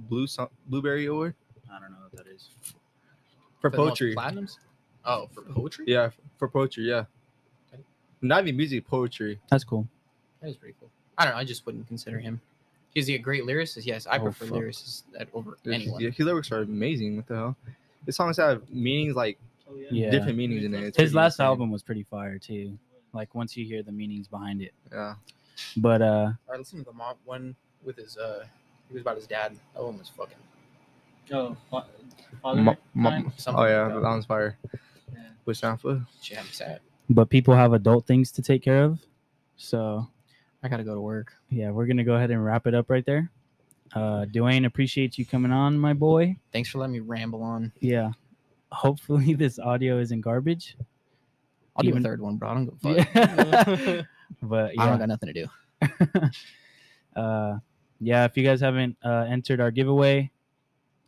blue 0.08 0.26
Sun- 0.26 0.48
blueberry 0.66 1.06
award 1.06 1.34
I 1.72 1.78
don't 1.80 1.90
know 1.90 1.96
what 2.10 2.24
that 2.24 2.30
is. 2.32 2.50
for 3.60 3.70
For 3.70 3.70
the 3.70 3.76
most 3.78 3.88
poetry. 3.90 4.14
Platinums? 4.14 4.56
Oh, 5.04 5.28
for 5.32 5.42
poetry? 5.42 5.84
Yeah, 5.88 6.10
for 6.38 6.48
poetry. 6.48 6.84
Yeah, 6.84 7.04
not 8.20 8.42
even 8.44 8.56
music, 8.56 8.86
poetry. 8.86 9.40
That's 9.50 9.64
cool. 9.64 9.86
That 10.40 10.50
is 10.50 10.56
pretty 10.56 10.74
cool. 10.80 10.90
I 11.18 11.24
don't 11.24 11.34
know. 11.34 11.38
I 11.40 11.44
just 11.44 11.66
wouldn't 11.66 11.88
consider 11.88 12.18
him. 12.18 12.40
Is 12.94 13.06
he 13.06 13.14
a 13.14 13.18
great 13.18 13.44
lyricist? 13.44 13.86
Yes, 13.86 14.06
I 14.06 14.18
Oh, 14.18 14.24
prefer 14.24 14.46
fuck. 14.46 14.58
lyricists 14.58 15.02
that 15.12 15.28
over 15.32 15.56
Yeah, 15.64 15.74
anyone. 15.74 16.00
his 16.02 16.18
lyrics 16.20 16.52
are 16.52 16.60
amazing. 16.62 17.16
What 17.16 17.26
the 17.26 17.34
hell? 17.36 17.56
His 18.06 18.16
songs 18.16 18.36
have 18.36 18.68
meanings 18.70 19.14
like 19.16 19.38
Oh, 19.68 19.76
yeah. 19.76 19.88
Yeah. 19.90 20.10
different 20.10 20.36
meanings 20.36 20.64
in 20.64 20.74
it. 20.74 20.78
It's 20.84 20.96
His 20.98 21.10
pretty 21.10 21.16
last 21.16 21.34
insane. 21.34 21.46
album 21.46 21.70
was 21.70 21.82
pretty 21.82 22.02
fire 22.02 22.38
too. 22.38 22.76
Like 23.12 23.34
once 23.34 23.56
you 23.56 23.64
hear 23.64 23.82
the 23.82 23.93
meanings 23.93 24.26
behind 24.28 24.62
it. 24.62 24.72
Yeah, 24.90 25.14
But 25.76 26.02
uh 26.02 26.05
All 26.05 26.34
right, 26.48 26.59
listen 26.59 26.78
to 26.78 26.84
the 26.84 26.93
mob 26.93 27.16
one 27.24 27.55
with 27.84 27.97
his 27.97 28.16
uh, 28.16 28.44
he 28.89 28.94
was 28.94 29.02
about 29.02 29.16
his 29.16 29.26
dad. 29.26 29.56
That 29.74 29.82
one 29.84 29.98
was 29.98 30.09
fucking 30.09 30.36
Oh, 31.32 31.56
fa- 31.70 31.86
father 32.43 32.60
Mo- 32.62 32.76
mo- 32.94 33.10
time? 33.10 33.32
something. 33.36 33.62
oh 33.64 33.66
yeah, 33.66 33.82
like 33.84 33.94
that 33.94 34.01
that. 34.01 34.09
one's 34.09 34.26
fire. 34.26 34.59
Yeah. 35.12 35.20
Bush 35.44 35.62
Alpha. 35.62 36.06
She 36.20 36.34
had 36.34 36.47
sad. 36.47 36.80
but 37.10 37.28
people 37.30 37.55
have 37.55 37.72
adult 37.74 38.06
things 38.06 38.32
to 38.32 38.43
take 38.43 38.62
care 38.62 38.82
of. 38.84 38.98
So 39.56 40.09
I 40.62 40.68
gotta 40.68 40.84
go 40.84 40.94
to 40.94 41.01
work. 41.01 41.32
yeah, 41.51 41.70
we're 41.70 41.86
gonna 41.86 42.05
go 42.05 42.14
ahead 42.14 42.30
and 42.30 42.43
wrap 42.44 42.66
it 42.66 42.74
up 42.74 42.89
right 42.90 43.05
there. 43.05 43.30
Uh 43.94 44.24
Duane, 44.24 44.64
appreciate 44.64 45.18
you 45.18 45.26
coming 45.26 45.52
on, 45.52 45.78
my 45.78 45.93
boy. 45.93 46.36
Thanks 46.52 46.70
for 46.70 46.78
letting 46.78 46.94
me 46.94 47.01
ramble 47.01 47.43
on. 47.43 47.72
Yeah. 47.80 48.12
Hopefully 48.70 49.34
this 49.44 49.59
audio 49.59 49.98
isn't 49.98 50.22
garbage. 50.22 50.76
I'll 51.76 51.84
Even- 51.86 52.02
do 52.02 52.08
a 52.08 52.10
third 52.10 52.20
one, 52.20 52.36
bro. 52.36 52.50
I 52.50 52.54
don't 52.54 52.64
give 52.66 52.74
a 52.96 53.04
fuck. 53.04 53.14
Yeah. 53.14 54.02
but 54.42 54.72
I 54.78 54.86
don't 54.88 54.98
got 54.98 55.08
nothing 55.08 55.32
to 55.32 55.46
do. 55.46 56.30
uh 57.20 57.58
yeah, 58.00 58.24
if 58.24 58.36
you 58.36 58.44
guys 58.44 58.60
haven't 58.60 58.96
uh 59.04 59.26
entered 59.28 59.60
our 59.60 59.70
giveaway, 59.70 60.30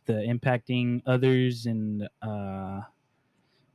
the 0.05 0.13
impacting 0.13 1.01
others 1.05 1.65
and 1.65 2.07
uh 2.21 2.81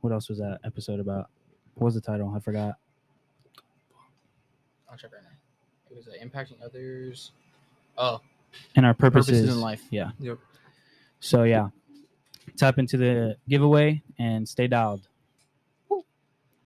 what 0.01 0.11
else 0.11 0.29
was 0.29 0.39
that 0.39 0.59
episode 0.63 0.99
about? 0.99 1.29
What 1.75 1.85
was 1.85 1.95
the 1.95 2.01
title? 2.01 2.33
I 2.35 2.39
forgot. 2.39 2.75
I'll 4.89 4.97
check 4.97 5.11
right 5.13 5.21
now. 5.23 5.29
It 5.89 5.95
was 5.97 6.07
uh, 6.07 6.11
impacting 6.23 6.63
others. 6.63 7.31
Oh, 7.97 8.19
And 8.75 8.85
our 8.85 8.93
purposes, 8.93 9.39
purposes 9.41 9.55
in 9.55 9.61
life. 9.61 9.83
Yeah. 9.91 10.11
Yep. 10.19 10.39
So 11.19 11.43
yeah. 11.43 11.69
Tap 12.57 12.79
into 12.79 12.97
the 12.97 13.37
giveaway 13.47 14.01
and 14.19 14.47
stay 14.47 14.67
dialed. 14.67 15.07